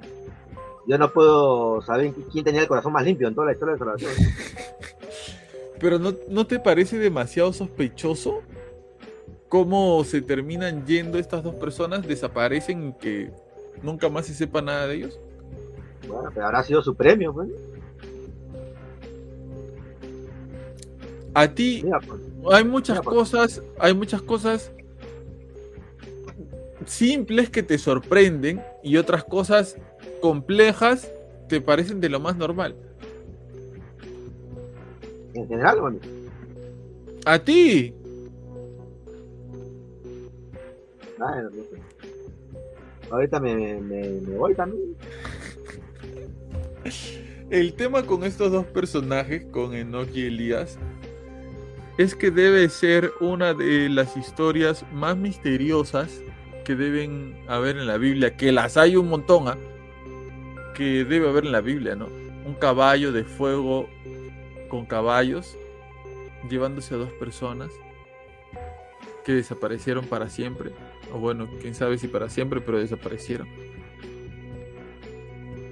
yo 0.87 0.97
no 0.97 1.11
puedo 1.11 1.81
saber 1.81 2.13
quién 2.31 2.45
tenía 2.45 2.61
el 2.61 2.67
corazón 2.67 2.93
más 2.93 3.03
limpio 3.03 3.27
en 3.27 3.35
toda 3.35 3.47
la 3.47 3.53
historia 3.53 3.73
de 3.73 3.79
salvación. 3.79 4.11
Pero 5.79 5.99
¿no, 5.99 6.13
¿no 6.29 6.47
te 6.47 6.59
parece 6.59 6.97
demasiado 6.97 7.51
sospechoso 7.51 8.41
cómo 9.49 10.03
se 10.03 10.21
terminan 10.21 10.85
yendo 10.85 11.17
estas 11.17 11.43
dos 11.43 11.55
personas? 11.55 12.07
¿Desaparecen 12.07 12.89
y 12.89 12.93
que 12.93 13.31
nunca 13.81 14.09
más 14.09 14.25
se 14.27 14.33
sepa 14.33 14.61
nada 14.61 14.87
de 14.87 14.95
ellos? 14.95 15.19
Bueno, 16.07 16.29
pero 16.33 16.45
habrá 16.45 16.63
sido 16.63 16.81
su 16.81 16.95
premio, 16.95 17.33
pues. 17.33 17.49
A 21.33 21.47
ti 21.49 21.83
pues. 21.83 22.21
hay 22.53 22.63
muchas 22.63 23.01
pues. 23.01 23.15
cosas, 23.17 23.61
hay 23.79 23.93
muchas 23.93 24.21
cosas 24.21 24.71
simples 26.85 27.49
que 27.49 27.63
te 27.63 27.77
sorprenden 27.77 28.61
y 28.83 28.97
otras 28.97 29.23
cosas 29.23 29.77
complejas 30.21 31.11
te 31.47 31.61
parecen 31.61 32.01
de 32.01 32.09
lo 32.09 32.19
más 32.19 32.35
normal. 32.37 32.75
En 35.33 35.47
general. 35.47 35.99
A 37.25 37.39
ti. 37.39 37.93
Ahorita 43.09 43.39
me, 43.39 43.79
me 43.81 44.19
voy 44.35 44.53
también. 44.55 44.95
El 47.49 47.73
tema 47.73 48.03
con 48.05 48.23
estos 48.23 48.51
dos 48.51 48.65
personajes, 48.65 49.45
con 49.45 49.75
Enoch 49.75 50.09
y 50.13 50.25
Elías, 50.25 50.77
es 51.97 52.15
que 52.15 52.31
debe 52.31 52.67
ser 52.69 53.11
una 53.21 53.53
de 53.53 53.87
las 53.89 54.17
historias 54.17 54.83
más 54.91 55.15
misteriosas 55.15 56.21
que 56.65 56.75
deben 56.75 57.37
haber 57.47 57.77
en 57.77 57.87
la 57.87 57.97
Biblia, 57.97 58.35
que 58.35 58.51
las 58.51 58.75
hay 58.75 58.95
un 58.95 59.07
montón, 59.07 59.47
¿ah? 59.47 59.57
Que 60.75 61.05
debe 61.05 61.27
haber 61.27 61.45
en 61.45 61.51
la 61.51 61.61
Biblia, 61.61 61.95
¿no? 61.95 62.07
Un 62.45 62.53
caballo 62.53 63.11
de 63.11 63.23
fuego 63.23 63.87
con 64.69 64.85
caballos 64.85 65.57
llevándose 66.49 66.93
a 66.93 66.97
dos 66.97 67.11
personas 67.13 67.71
que 69.23 69.33
desaparecieron 69.33 70.05
para 70.05 70.29
siempre, 70.29 70.71
o 71.11 71.17
bueno, 71.17 71.47
quién 71.59 71.73
sabe 71.73 71.97
si 71.97 72.07
para 72.07 72.29
siempre, 72.29 72.61
pero 72.61 72.77
desaparecieron. 72.77 73.47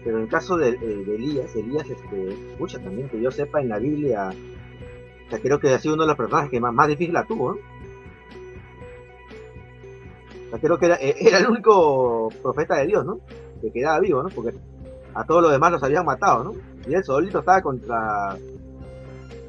Pero 0.03 0.17
en 0.17 0.23
el 0.23 0.29
caso 0.29 0.57
de, 0.57 0.69
eh, 0.69 1.05
Elías, 1.07 1.55
Elías, 1.55 1.87
este, 1.89 2.33
escucha 2.51 2.79
también 2.79 3.07
que 3.09 3.21
yo 3.21 3.29
sepa 3.29 3.61
en 3.61 3.69
la 3.69 3.77
Biblia, 3.77 4.31
o 5.31 5.37
creo 5.37 5.59
que 5.59 5.69
ha 5.69 5.79
sido 5.79 5.93
uno 5.93 6.03
de 6.03 6.07
los 6.07 6.17
personajes 6.17 6.49
que 6.49 6.59
más, 6.59 6.87
difícil 6.87 7.13
la 7.13 7.25
tuvo, 7.25 7.53
¿no? 7.53 7.59
O 10.47 10.49
sea, 10.49 10.59
creo 10.59 10.77
que 10.79 10.87
eh, 10.87 11.15
era, 11.19 11.37
el 11.37 11.47
único 11.47 12.29
profeta 12.41 12.77
de 12.77 12.87
Dios, 12.87 13.05
¿no? 13.05 13.19
Que 13.61 13.71
quedaba 13.71 13.99
vivo, 13.99 14.23
¿no? 14.23 14.29
Porque 14.29 14.53
a 15.13 15.25
todos 15.25 15.41
los 15.41 15.51
demás 15.51 15.71
los 15.71 15.83
habían 15.83 16.05
matado, 16.05 16.43
¿no? 16.43 16.53
Y 16.87 16.93
él 16.93 17.03
solito 17.03 17.39
estaba 17.39 17.61
contra 17.61 18.37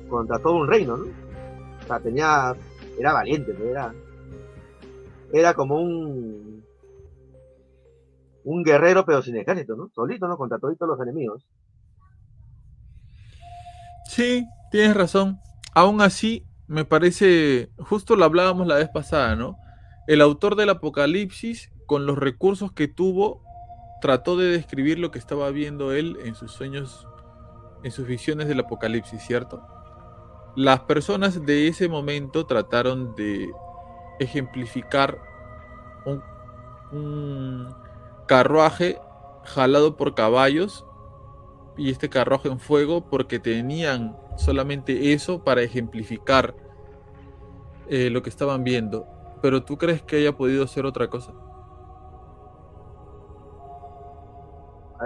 contra 0.08 0.38
todo 0.38 0.54
un 0.54 0.68
reino, 0.68 0.96
¿no? 0.96 1.04
O 1.04 1.86
sea, 1.86 2.00
tenía, 2.00 2.54
era 2.98 3.12
valiente, 3.12 3.54
¿no? 3.58 3.64
era, 3.64 3.94
era 5.32 5.54
como 5.54 5.76
un 5.76 6.64
un 8.44 8.62
guerrero 8.62 9.04
pero 9.04 9.22
sin 9.22 9.36
ejército, 9.36 9.74
¿no? 9.74 9.90
Solito, 9.94 10.28
¿no? 10.28 10.36
Contra 10.36 10.58
todos 10.58 10.76
los 10.80 11.00
enemigos. 11.00 11.46
Sí, 14.08 14.46
tienes 14.70 14.94
razón. 14.94 15.40
Aún 15.74 16.00
así, 16.02 16.46
me 16.66 16.84
parece, 16.84 17.70
justo 17.78 18.16
lo 18.16 18.24
hablábamos 18.24 18.66
la 18.66 18.76
vez 18.76 18.88
pasada, 18.88 19.34
¿no? 19.34 19.56
El 20.06 20.20
autor 20.20 20.56
del 20.56 20.70
Apocalipsis, 20.70 21.70
con 21.86 22.06
los 22.06 22.18
recursos 22.18 22.70
que 22.72 22.86
tuvo, 22.86 23.42
trató 24.04 24.36
de 24.36 24.48
describir 24.48 24.98
lo 24.98 25.10
que 25.10 25.18
estaba 25.18 25.48
viendo 25.48 25.90
él 25.94 26.18
en 26.22 26.34
sus 26.34 26.52
sueños, 26.52 27.08
en 27.82 27.90
sus 27.90 28.06
visiones 28.06 28.48
del 28.48 28.60
Apocalipsis, 28.60 29.22
¿cierto? 29.22 29.66
Las 30.56 30.80
personas 30.80 31.46
de 31.46 31.68
ese 31.68 31.88
momento 31.88 32.44
trataron 32.44 33.14
de 33.14 33.50
ejemplificar 34.20 35.18
un 36.92 37.74
carruaje 38.26 38.98
jalado 39.44 39.96
por 39.96 40.14
caballos 40.14 40.84
y 41.78 41.90
este 41.90 42.10
carruaje 42.10 42.50
en 42.50 42.60
fuego 42.60 43.08
porque 43.08 43.38
tenían 43.38 44.18
solamente 44.36 45.14
eso 45.14 45.42
para 45.42 45.62
ejemplificar 45.62 46.54
eh, 47.88 48.10
lo 48.10 48.22
que 48.22 48.28
estaban 48.28 48.64
viendo. 48.64 49.06
Pero 49.40 49.64
tú 49.64 49.78
crees 49.78 50.02
que 50.02 50.16
haya 50.16 50.36
podido 50.36 50.66
ser 50.66 50.84
otra 50.84 51.08
cosa? 51.08 51.32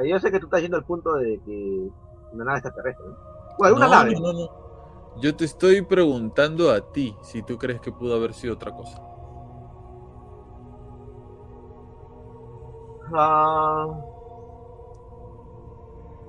Yo 0.06 0.19
sé 0.19 0.31
que 0.31 0.39
tú 0.39 0.47
estás 0.47 0.62
yendo 0.62 0.77
al 0.77 0.85
punto 0.85 1.15
de 1.15 1.40
que 1.44 1.90
una 2.32 2.44
nave 2.44 2.59
extraterrestre. 2.59 3.06
¿no? 3.06 3.16
Bueno, 3.59 3.77
una 3.77 3.89
nave. 3.89 4.15
No, 4.15 4.32
no, 4.32 4.32
no. 4.32 4.69
Yo 5.20 5.35
te 5.35 5.44
estoy 5.44 5.82
preguntando 5.82 6.70
a 6.70 6.81
ti 6.93 7.16
si 7.23 7.43
tú 7.43 7.59
crees 7.59 7.81
que 7.81 7.90
pudo 7.90 8.15
haber 8.15 8.35
sido 8.35 8.55
otra 8.55 8.73
cosa. 8.73 9.02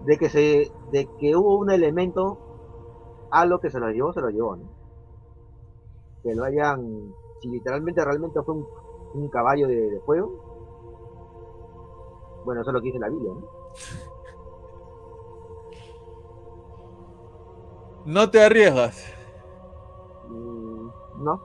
de 0.05 0.17
que 0.17 0.29
se 0.29 0.71
de 0.91 1.09
que 1.19 1.35
hubo 1.35 1.57
un 1.57 1.69
elemento 1.71 2.39
a 3.31 3.45
lo 3.45 3.59
que 3.59 3.69
se 3.69 3.79
lo 3.79 3.89
llevó 3.91 4.13
se 4.13 4.21
lo 4.21 4.29
llevó 4.29 4.55
¿no? 4.55 4.69
que 6.23 6.33
lo 6.33 6.45
hayan 6.45 7.13
si 7.41 7.49
literalmente 7.49 8.03
realmente 8.03 8.41
fue 8.43 8.55
un, 9.13 9.29
caballo 9.29 9.67
de, 9.67 9.99
fuego 10.05 10.48
bueno 12.45 12.61
eso 12.61 12.69
es 12.69 12.73
lo 12.73 12.81
que 12.81 12.87
dice 12.87 12.99
la 12.99 13.09
Biblia 13.09 13.31
¿no? 13.33 13.47
no 18.05 18.29
te 18.29 18.43
arriesgas 18.43 19.05
mm, 20.27 20.89
no 21.23 21.41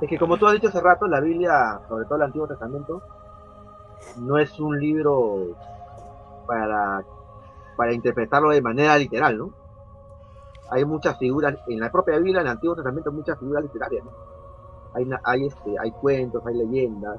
Es 0.00 0.10
que 0.10 0.18
como 0.18 0.36
tú 0.36 0.46
has 0.46 0.52
dicho 0.52 0.68
hace 0.68 0.80
rato, 0.80 1.06
la 1.06 1.20
Biblia, 1.20 1.80
sobre 1.88 2.04
todo 2.04 2.16
el 2.16 2.22
Antiguo 2.22 2.46
Testamento, 2.46 3.02
no 4.18 4.36
es 4.38 4.58
un 4.60 4.78
libro 4.78 5.56
para, 6.46 7.02
para 7.76 7.92
interpretarlo 7.94 8.50
de 8.50 8.60
manera 8.60 8.98
literal, 8.98 9.38
¿no? 9.38 9.50
Hay 10.70 10.84
muchas 10.84 11.18
figuras, 11.18 11.56
en 11.66 11.80
la 11.80 11.90
propia 11.90 12.18
Biblia, 12.18 12.40
en 12.40 12.46
el 12.46 12.52
Antiguo 12.52 12.74
Testamento, 12.74 13.10
muchas 13.10 13.38
figuras 13.38 13.62
literarias, 13.62 14.04
¿no? 14.04 14.10
Hay, 14.92 15.08
hay, 15.24 15.46
este, 15.46 15.78
hay 15.78 15.90
cuentos, 15.92 16.44
hay 16.46 16.54
leyendas, 16.54 17.18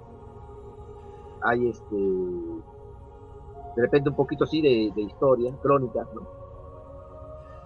hay 1.48 1.70
este 1.70 1.96
de 1.96 3.84
repente 3.84 4.10
un 4.10 4.16
poquito 4.16 4.44
así 4.46 4.60
de, 4.60 5.02
historia, 5.02 5.54
crónicas, 5.62 6.08
¿no? 6.14 6.22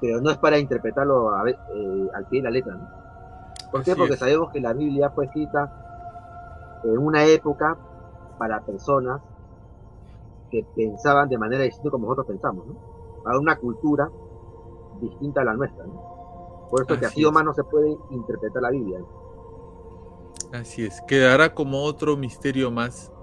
Pero 0.01 0.19
no 0.19 0.29
es 0.29 0.37
para 0.37 0.59
interpretarlo 0.59 1.33
a, 1.33 1.49
eh, 1.49 2.09
al 2.13 2.27
pie 2.27 2.41
de 2.41 2.43
la 2.43 2.49
letra, 2.49 2.75
¿no? 2.75 2.89
¿Por 3.71 3.83
qué? 3.83 3.95
Porque 3.95 4.17
sabemos 4.17 4.51
que 4.51 4.59
la 4.59 4.73
Biblia 4.73 5.09
fue 5.11 5.25
escrita 5.25 6.81
en 6.83 6.97
una 6.97 7.23
época 7.25 7.77
para 8.37 8.59
personas 8.59 9.21
que 10.49 10.65
pensaban 10.75 11.29
de 11.29 11.37
manera 11.37 11.63
distinta 11.63 11.91
como 11.91 12.07
nosotros 12.07 12.27
pensamos, 12.27 12.67
¿no? 12.67 12.75
Para 13.23 13.39
una 13.39 13.55
cultura 13.55 14.09
distinta 14.99 15.41
a 15.41 15.45
la 15.45 15.53
nuestra, 15.53 15.85
¿no? 15.85 16.67
Por 16.69 16.81
eso 16.81 16.99
que 16.99 17.05
así 17.05 17.23
o 17.23 17.31
más 17.31 17.45
no 17.45 17.53
se 17.53 17.63
puede 17.63 17.95
interpretar 18.09 18.61
la 18.61 18.71
Biblia. 18.71 18.99
Así 20.51 20.85
es, 20.85 21.01
quedará 21.07 21.53
como 21.53 21.83
otro 21.83 22.17
misterio 22.17 22.69
más. 22.69 23.13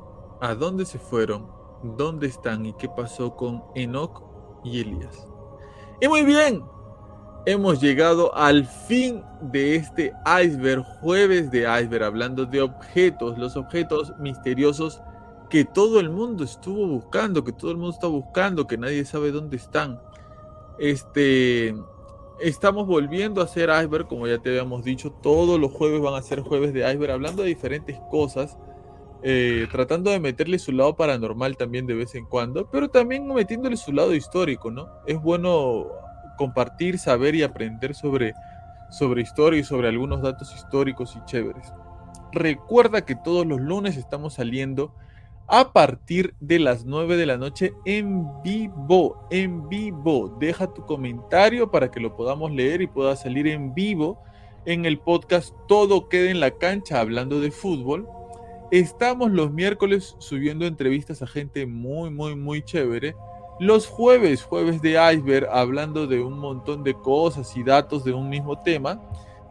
¿A 0.41 0.55
dónde 0.55 0.85
se 0.85 0.99
fueron? 0.99 1.49
¿Dónde 1.83 2.29
están? 2.29 2.65
¿Y 2.65 2.73
qué 2.75 2.89
pasó 2.89 3.35
con 3.35 3.65
Enoch 3.75 4.23
y 4.63 4.81
Elías? 4.81 5.27
Y 6.01 6.07
muy 6.07 6.23
bien, 6.23 6.63
hemos 7.45 7.81
llegado 7.81 8.33
al 8.37 8.65
fin 8.65 9.23
de 9.41 9.75
este 9.75 10.13
iceberg, 10.45 10.85
jueves 11.01 11.51
de 11.51 11.61
iceberg, 11.63 12.05
hablando 12.05 12.47
de 12.47 12.63
objetos, 12.63 13.37
los 13.37 13.57
objetos 13.57 14.13
misteriosos 14.21 15.01
que 15.51 15.65
todo 15.65 15.99
el 15.99 16.11
mundo 16.11 16.45
estuvo 16.45 16.87
buscando, 16.87 17.43
que 17.43 17.53
todo 17.53 17.73
el 17.73 17.79
mundo 17.79 17.95
está 17.95 18.07
buscando, 18.07 18.67
que 18.67 18.79
nadie 18.79 19.05
sabe 19.05 19.33
dónde 19.33 19.57
están. 19.57 20.01
Este, 20.79 21.75
estamos 22.39 22.87
volviendo 22.87 23.41
a 23.41 23.45
hacer 23.45 23.71
Iceberg, 23.71 24.07
como 24.07 24.29
ya 24.29 24.39
te 24.39 24.51
habíamos 24.51 24.85
dicho, 24.85 25.11
todos 25.23 25.59
los 25.59 25.73
jueves 25.73 26.01
van 26.01 26.15
a 26.15 26.23
ser 26.23 26.43
jueves 26.43 26.73
de 26.73 26.89
Iceberg, 26.89 27.13
hablando 27.13 27.43
de 27.43 27.49
diferentes 27.49 27.99
cosas, 28.11 28.57
eh, 29.23 29.67
tratando 29.71 30.11
de 30.11 30.21
meterle 30.21 30.59
su 30.59 30.73
lado 30.73 30.97
paranormal 30.97 31.57
también 31.57 31.87
de 31.87 31.95
vez 31.95 32.15
en 32.15 32.25
cuando, 32.25 32.71
pero 32.71 32.89
también 32.89 33.27
metiéndole 33.27 33.77
su 33.77 33.93
lado 33.93 34.15
histórico, 34.15 34.71
¿no? 34.71 34.89
Es 35.07 35.21
bueno 35.21 35.87
compartir, 36.37 36.99
saber 36.99 37.35
y 37.35 37.43
aprender 37.43 37.95
sobre, 37.95 38.35
sobre 38.91 39.23
historia 39.23 39.61
y 39.61 39.65
sobre 39.65 39.89
algunos 39.89 40.23
datos 40.23 40.55
históricos 40.55 41.17
y 41.17 41.25
chéveres. 41.25 41.73
Recuerda 42.33 43.05
que 43.05 43.17
todos 43.17 43.47
los 43.47 43.61
lunes 43.61 43.97
estamos 43.97 44.35
saliendo 44.35 44.95
a 45.49 45.73
partir 45.73 46.35
de 46.41 46.59
las 46.59 46.85
9 46.85 47.17
de 47.17 47.27
la 47.27 47.39
noche 47.39 47.73
en 47.87 48.27
vivo, 48.43 49.27
en 49.31 49.69
vivo. 49.69 50.37
Deja 50.39 50.73
tu 50.73 50.85
comentario 50.85 51.71
para 51.71 51.91
que 51.91 52.01
lo 52.01 52.15
podamos 52.15 52.53
leer 52.53 52.83
y 52.83 52.87
pueda 52.87 53.17
salir 53.17 53.49
en 53.49 53.75
vivo 53.75 54.23
en 54.67 54.85
el 54.85 54.99
podcast 54.99 55.55
Todo 55.67 56.11
queda 56.11 56.31
en 56.31 56.41
la 56.41 56.51
cancha 56.51 57.01
hablando 57.01 57.41
de 57.41 57.51
fútbol. 57.51 58.07
Estamos 58.71 59.31
los 59.31 59.51
miércoles 59.51 60.15
subiendo 60.19 60.67
entrevistas 60.67 61.23
a 61.23 61.27
gente 61.27 61.65
muy, 61.65 62.11
muy, 62.11 62.37
muy 62.37 62.63
chévere. 62.63 63.17
Los 63.59 63.87
jueves, 63.87 64.43
jueves 64.43 64.83
de 64.83 64.99
Iceberg, 65.15 65.49
hablando 65.51 66.07
de 66.07 66.21
un 66.21 66.39
montón 66.39 66.85
de 66.85 66.93
cosas 66.93 67.57
y 67.57 67.63
datos 67.63 68.05
de 68.05 68.13
un 68.13 68.29
mismo 68.29 68.61
tema. 68.61 69.01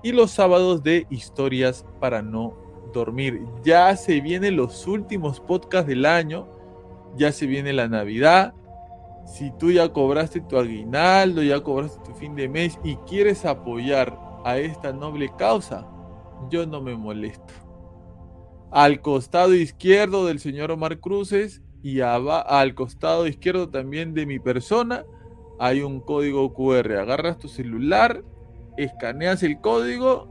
Y 0.03 0.11
los 0.11 0.29
sábados 0.29 0.83
de 0.83 1.07
historias 1.09 1.83
para 1.99 2.21
no 2.21 2.53
dormir. 2.93 3.41
Ya 3.63 3.95
se 3.95 4.21
vienen 4.21 4.55
los 4.55 4.85
últimos 4.85 5.39
podcasts 5.39 5.87
del 5.87 6.05
año, 6.05 6.47
ya 7.15 7.31
se 7.31 7.47
viene 7.47 7.73
la 7.73 7.87
Navidad. 7.87 8.53
Si 9.25 9.51
tú 9.57 9.71
ya 9.71 9.91
cobraste 9.91 10.41
tu 10.41 10.59
aguinaldo, 10.59 11.41
ya 11.41 11.59
cobraste 11.61 11.99
tu 12.05 12.15
fin 12.15 12.35
de 12.35 12.47
mes 12.47 12.79
y 12.83 12.95
quieres 12.97 13.45
apoyar 13.45 14.17
a 14.45 14.59
esta 14.59 14.93
noble 14.93 15.31
causa, 15.37 15.87
yo 16.51 16.67
no 16.67 16.81
me 16.81 16.95
molesto. 16.95 17.66
Al 18.77 19.01
costado 19.01 19.55
izquierdo 19.55 20.27
del 20.27 20.37
señor 20.37 20.69
Omar 20.69 20.99
Cruces 20.99 21.63
y 21.81 22.01
al 22.01 22.75
costado 22.75 23.25
izquierdo 23.25 23.69
también 23.69 24.13
de 24.13 24.27
mi 24.27 24.37
persona 24.37 25.03
hay 25.57 25.81
un 25.81 25.99
código 25.99 26.53
QR. 26.53 26.97
Agarras 26.97 27.39
tu 27.39 27.47
celular, 27.47 28.23
escaneas 28.77 29.41
el 29.41 29.59
código 29.61 30.27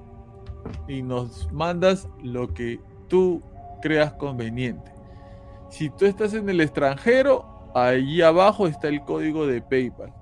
y 0.86 1.02
nos 1.02 1.52
mandas 1.52 2.08
lo 2.22 2.54
que 2.54 2.78
tú 3.08 3.42
creas 3.82 4.12
conveniente. 4.12 4.92
Si 5.68 5.90
tú 5.90 6.04
estás 6.04 6.32
en 6.32 6.48
el 6.48 6.60
extranjero, 6.60 7.68
allí 7.74 8.22
abajo 8.22 8.68
está 8.68 8.86
el 8.86 9.00
código 9.00 9.48
de 9.48 9.60
PayPal. 9.60 10.14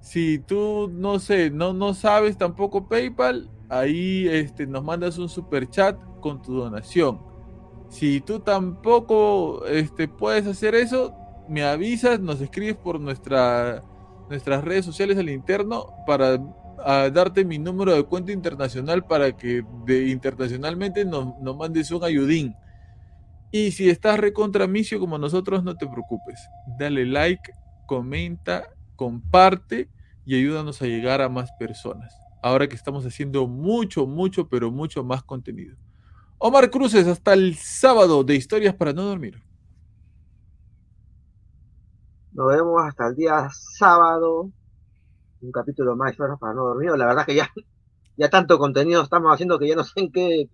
Si 0.00 0.40
tú 0.40 0.90
no 0.92 1.20
sé, 1.20 1.50
no, 1.50 1.72
no 1.72 1.94
sabes 1.94 2.36
tampoco 2.36 2.88
PayPal, 2.88 3.48
ahí 3.68 4.26
este, 4.26 4.66
nos 4.66 4.82
mandas 4.82 5.18
un 5.18 5.28
super 5.28 5.70
chat 5.70 5.96
con 6.18 6.42
tu 6.42 6.52
donación. 6.56 7.32
Si 7.88 8.20
tú 8.20 8.40
tampoco 8.40 9.64
este, 9.66 10.08
puedes 10.08 10.46
hacer 10.46 10.74
eso, 10.74 11.14
me 11.48 11.64
avisas, 11.64 12.20
nos 12.20 12.40
escribes 12.40 12.76
por 12.76 13.00
nuestra, 13.00 13.82
nuestras 14.28 14.64
redes 14.64 14.84
sociales 14.84 15.18
al 15.18 15.30
interno 15.30 15.86
para 16.06 16.38
darte 17.10 17.44
mi 17.44 17.58
número 17.58 17.94
de 17.94 18.02
cuenta 18.02 18.32
internacional 18.32 19.06
para 19.06 19.36
que 19.36 19.64
internacionalmente 19.88 21.04
nos, 21.04 21.38
nos 21.40 21.56
mandes 21.56 21.90
un 21.90 22.04
ayudín. 22.04 22.54
Y 23.50 23.70
si 23.70 23.88
estás 23.88 24.18
recontra 24.18 24.66
misio 24.66 24.98
como 24.98 25.16
nosotros, 25.16 25.62
no 25.62 25.76
te 25.76 25.86
preocupes. 25.86 26.48
Dale 26.78 27.06
like, 27.06 27.52
comenta, 27.86 28.70
comparte 28.96 29.88
y 30.26 30.36
ayúdanos 30.36 30.82
a 30.82 30.86
llegar 30.86 31.22
a 31.22 31.28
más 31.28 31.52
personas. 31.52 32.14
Ahora 32.42 32.68
que 32.68 32.74
estamos 32.74 33.06
haciendo 33.06 33.46
mucho, 33.46 34.06
mucho, 34.06 34.48
pero 34.48 34.70
mucho 34.70 35.04
más 35.04 35.22
contenido. 35.22 35.76
Omar 36.46 36.70
Cruces, 36.70 37.06
hasta 37.06 37.32
el 37.32 37.54
sábado 37.54 38.22
de 38.22 38.34
Historias 38.34 38.74
para 38.74 38.92
no 38.92 39.04
dormir. 39.04 39.40
Nos 42.32 42.48
vemos 42.48 42.82
hasta 42.86 43.06
el 43.06 43.14
día 43.14 43.48
sábado 43.50 44.50
un 45.40 45.52
capítulo 45.52 45.96
más 45.96 46.14
de 46.14 46.36
para 46.38 46.52
no 46.52 46.64
dormir. 46.64 46.90
La 46.98 47.06
verdad 47.06 47.24
que 47.24 47.34
ya, 47.34 47.48
ya 48.18 48.28
tanto 48.28 48.58
contenido 48.58 49.02
estamos 49.02 49.32
haciendo 49.32 49.58
que 49.58 49.68
ya 49.68 49.74
no 49.74 49.84
sé 49.84 49.92
en 49.96 50.12
qué, 50.12 50.50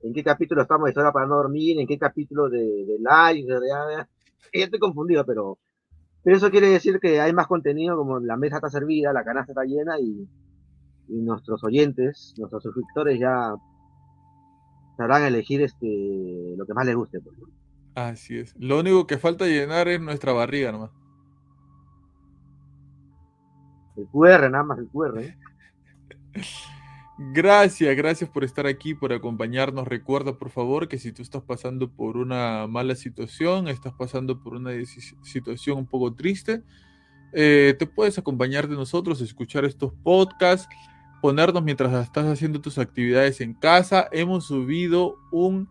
en 0.00 0.12
qué 0.12 0.24
capítulo 0.24 0.62
estamos 0.62 0.86
de 0.86 0.90
historia 0.90 1.12
para 1.12 1.28
no 1.28 1.36
dormir, 1.36 1.78
en 1.78 1.86
qué 1.86 1.96
capítulo 1.96 2.50
de, 2.50 2.58
de 2.58 2.98
live, 2.98 3.46
ya, 3.46 4.08
estoy 4.50 4.80
confundido, 4.80 5.24
pero, 5.24 5.56
pero 6.24 6.36
eso 6.36 6.50
quiere 6.50 6.66
decir 6.66 6.98
que 6.98 7.20
hay 7.20 7.32
más 7.32 7.46
contenido, 7.46 7.96
como 7.96 8.18
la 8.18 8.36
mesa 8.36 8.56
está 8.56 8.70
servida, 8.70 9.12
la 9.12 9.22
canasta 9.22 9.52
está 9.52 9.62
llena 9.62 10.00
y, 10.00 10.28
y 11.06 11.20
nuestros 11.20 11.62
oyentes, 11.62 12.34
nuestros 12.38 12.64
suscriptores 12.64 13.20
ya 13.20 13.54
sabrán 15.02 15.24
elegir 15.24 15.62
este 15.62 16.54
lo 16.56 16.64
que 16.64 16.74
más 16.74 16.86
les 16.86 16.94
guste. 16.94 17.20
Pues, 17.20 17.36
Así 17.94 18.38
es. 18.38 18.54
Lo 18.56 18.78
único 18.78 19.06
que 19.06 19.18
falta 19.18 19.46
llenar 19.46 19.88
es 19.88 20.00
nuestra 20.00 20.32
barriga 20.32 20.70
nomás. 20.70 20.90
El 23.96 24.06
QR, 24.06 24.48
nada 24.50 24.62
más 24.62 24.78
el 24.78 24.88
QR. 24.88 25.18
¿eh? 25.20 25.36
Gracias, 27.18 27.94
gracias 27.94 28.28
por 28.30 28.42
estar 28.42 28.66
aquí, 28.66 28.94
por 28.94 29.12
acompañarnos. 29.12 29.86
Recuerda, 29.86 30.38
por 30.38 30.50
favor, 30.50 30.88
que 30.88 30.98
si 30.98 31.12
tú 31.12 31.22
estás 31.22 31.42
pasando 31.42 31.88
por 31.88 32.16
una 32.16 32.66
mala 32.66 32.96
situación, 32.96 33.68
estás 33.68 33.92
pasando 33.92 34.42
por 34.42 34.54
una 34.54 34.72
situación 35.22 35.78
un 35.78 35.86
poco 35.86 36.14
triste, 36.14 36.62
eh, 37.32 37.76
te 37.78 37.86
puedes 37.86 38.18
acompañar 38.18 38.66
de 38.66 38.74
nosotros, 38.74 39.20
escuchar 39.20 39.64
estos 39.64 39.92
podcasts, 40.02 40.74
ponernos 41.22 41.62
mientras 41.62 41.94
estás 42.04 42.26
haciendo 42.26 42.60
tus 42.60 42.78
actividades 42.78 43.40
en 43.40 43.54
casa. 43.54 44.08
Hemos 44.10 44.46
subido 44.46 45.18
un 45.30 45.68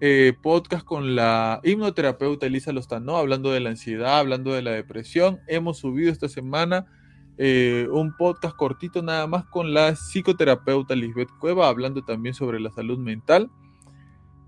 eh, 0.00 0.32
podcast 0.42 0.84
con 0.84 1.14
la 1.14 1.60
hipnoterapeuta 1.62 2.46
Elisa 2.46 2.72
Lostano, 2.72 3.16
hablando 3.16 3.52
de 3.52 3.60
la 3.60 3.70
ansiedad, 3.70 4.18
hablando 4.18 4.52
de 4.52 4.62
la 4.62 4.72
depresión. 4.72 5.38
Hemos 5.46 5.78
subido 5.78 6.10
esta 6.10 6.28
semana 6.28 6.86
eh, 7.38 7.86
un 7.92 8.16
podcast 8.16 8.56
cortito 8.56 9.00
nada 9.00 9.28
más 9.28 9.44
con 9.44 9.72
la 9.72 9.94
psicoterapeuta 9.94 10.96
Lisbeth 10.96 11.30
Cueva, 11.38 11.68
hablando 11.68 12.02
también 12.02 12.34
sobre 12.34 12.58
la 12.58 12.72
salud 12.72 12.98
mental, 12.98 13.52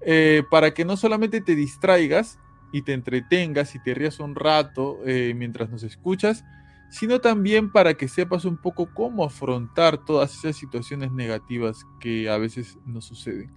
eh, 0.01 0.43
para 0.51 0.75
que 0.75 0.85
no 0.85 0.97
solamente 0.97 1.41
te 1.41 1.55
distraigas 1.55 2.41
y 2.73 2.83
te 2.83 2.93
entretengas 2.93 3.77
y 3.77 3.83
te 3.85 3.95
rías 3.95 4.19
un 4.19 4.35
rato 4.35 4.99
mientras 5.05 5.71
nos 5.71 5.85
escuchas, 5.85 6.45
sino 6.91 7.21
también 7.21 7.71
para 7.71 7.95
que 7.95 8.09
sepas 8.09 8.45
un 8.45 8.57
poco 8.57 8.93
cómo 8.93 9.25
afrontar 9.25 9.99
todas 10.05 10.37
esas 10.37 10.57
situaciones 10.57 11.13
negativas 11.13 11.87
que 12.01 12.29
a 12.29 12.37
veces 12.37 12.79
nos 12.85 13.05
suceden. 13.07 13.51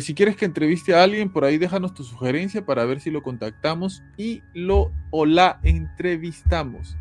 si 0.00 0.14
quieres 0.14 0.36
que 0.36 0.46
entreviste 0.46 0.94
a 0.94 1.02
alguien, 1.02 1.28
por 1.30 1.44
ahí 1.44 1.58
déjanos 1.58 1.94
tu 1.94 2.02
sugerencia 2.02 2.64
para 2.64 2.84
ver 2.84 3.00
si 3.00 3.10
lo 3.10 3.22
contactamos 3.22 4.02
y 4.16 4.42
lo 4.54 4.90
o 5.10 5.26
la 5.26 5.60
entrevistamos. 5.62 6.96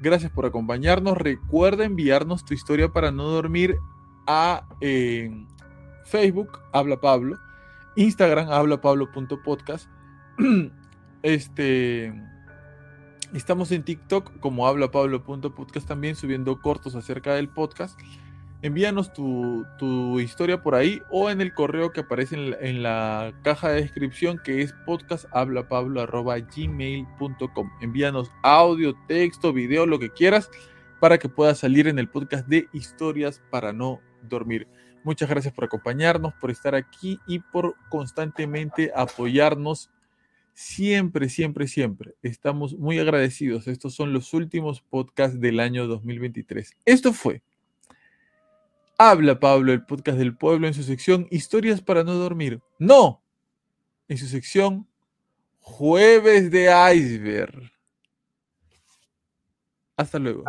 Gracias 0.00 0.30
por 0.30 0.46
acompañarnos. 0.46 1.16
Recuerda 1.16 1.84
enviarnos 1.84 2.44
tu 2.44 2.54
historia 2.54 2.92
para 2.92 3.10
no 3.10 3.24
dormir 3.24 3.76
a 4.26 4.64
Facebook, 6.04 6.60
Habla 6.72 7.00
Pablo, 7.00 7.38
Instagram, 7.96 8.50
hablapablo.podcast. 8.50 9.88
este, 11.22 12.12
estamos 13.34 13.72
en 13.72 13.82
TikTok 13.82 14.40
como 14.40 14.66
hablapablo.podcast 14.66 15.86
también 15.86 16.16
subiendo 16.16 16.60
cortos 16.60 16.94
acerca 16.94 17.34
del 17.34 17.48
podcast 17.48 17.98
envíanos 18.62 19.12
tu, 19.12 19.66
historia 20.20 20.62
por 20.62 20.74
ahí 20.74 21.02
o 21.10 21.28
en 21.30 21.40
el 21.40 21.54
correo 21.54 21.92
que 21.92 22.00
aparece 22.00 22.56
en 22.60 22.82
la, 22.82 23.32
caja 23.42 23.68
de 23.70 23.82
descripción 23.82 24.40
que 24.42 24.62
es 24.62 24.72
podcasthablapablo.gmail.com. 24.84 27.70
Envíanos 27.80 28.32
audio, 28.42 28.96
texto, 29.06 29.52
video, 29.52 29.86
lo 29.86 30.00
que 30.00 30.10
quieras 30.10 30.50
para 31.00 31.18
que 31.18 31.28
pueda 31.28 31.54
salir 31.54 31.86
en 31.86 32.00
el 32.00 32.08
podcast 32.08 32.48
de 32.48 32.68
historias 32.72 33.40
para 33.50 33.72
no 33.72 34.00
dormir. 34.22 34.66
Muchas 35.04 35.28
gracias 35.28 35.54
por 35.54 35.62
acompañarnos, 35.64 36.34
por 36.34 36.50
estar 36.50 36.74
aquí 36.74 37.20
y 37.26 37.38
por 37.38 37.76
constantemente 37.88 38.90
apoyarnos. 38.94 39.90
Siempre, 40.60 41.28
siempre, 41.28 41.68
siempre. 41.68 42.16
Estamos 42.20 42.76
muy 42.76 42.98
agradecidos. 42.98 43.68
Estos 43.68 43.94
son 43.94 44.12
los 44.12 44.34
últimos 44.34 44.80
podcasts 44.80 45.40
del 45.40 45.60
año 45.60 45.86
2023. 45.86 46.76
Esto 46.84 47.12
fue 47.12 47.44
Habla 48.98 49.38
Pablo, 49.38 49.72
el 49.72 49.84
podcast 49.84 50.18
del 50.18 50.36
pueblo, 50.36 50.66
en 50.66 50.74
su 50.74 50.82
sección 50.82 51.28
Historias 51.30 51.80
para 51.80 52.02
no 52.02 52.14
dormir. 52.14 52.60
No, 52.80 53.22
en 54.08 54.18
su 54.18 54.26
sección 54.26 54.88
Jueves 55.60 56.50
de 56.50 56.72
Iceberg. 56.92 57.70
Hasta 59.96 60.18
luego. 60.18 60.42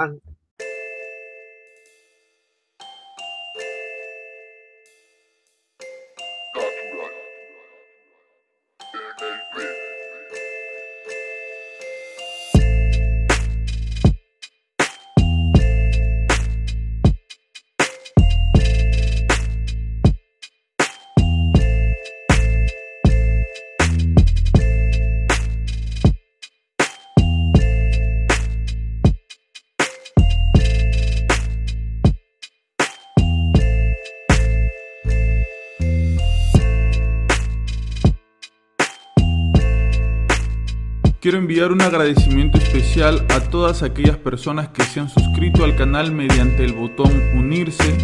Enviar 41.49 41.71
un 41.71 41.81
agradecimiento 41.81 42.59
especial 42.59 43.25
a 43.29 43.39
todas 43.39 43.81
aquellas 43.81 44.17
personas 44.17 44.67
que 44.67 44.83
se 44.83 44.99
han 44.99 45.09
suscrito 45.09 45.63
al 45.63 45.75
canal 45.75 46.11
mediante 46.11 46.63
el 46.63 46.73
botón 46.73 47.11
unirse, 47.35 47.97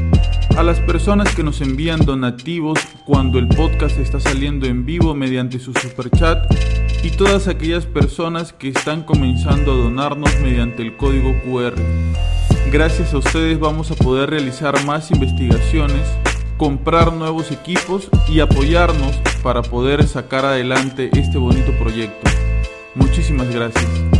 a 0.57 0.63
las 0.63 0.79
personas 0.79 1.35
que 1.35 1.43
nos 1.43 1.61
envían 1.61 2.03
donativos 2.03 2.79
cuando 3.05 3.37
el 3.37 3.47
podcast 3.47 3.99
está 3.99 4.19
saliendo 4.19 4.65
en 4.65 4.83
vivo 4.83 5.13
mediante 5.13 5.59
su 5.59 5.73
superchat 5.73 6.51
y 7.03 7.11
todas 7.11 7.47
aquellas 7.47 7.85
personas 7.85 8.51
que 8.51 8.69
están 8.69 9.03
comenzando 9.03 9.73
a 9.73 9.75
donarnos 9.75 10.31
mediante 10.41 10.81
el 10.81 10.97
código 10.97 11.31
QR. 11.43 11.75
Gracias 12.71 13.13
a 13.13 13.19
ustedes 13.19 13.59
vamos 13.59 13.91
a 13.91 13.95
poder 13.95 14.31
realizar 14.31 14.83
más 14.85 15.11
investigaciones, 15.11 16.01
comprar 16.57 17.13
nuevos 17.13 17.51
equipos 17.51 18.09
y 18.27 18.39
apoyarnos 18.39 19.15
para 19.43 19.61
poder 19.61 20.07
sacar 20.07 20.45
adelante 20.45 21.11
este 21.13 21.37
bonito 21.37 21.71
proyecto. 21.73 22.34
Muchísimas 22.95 23.49
gracias. 23.53 24.14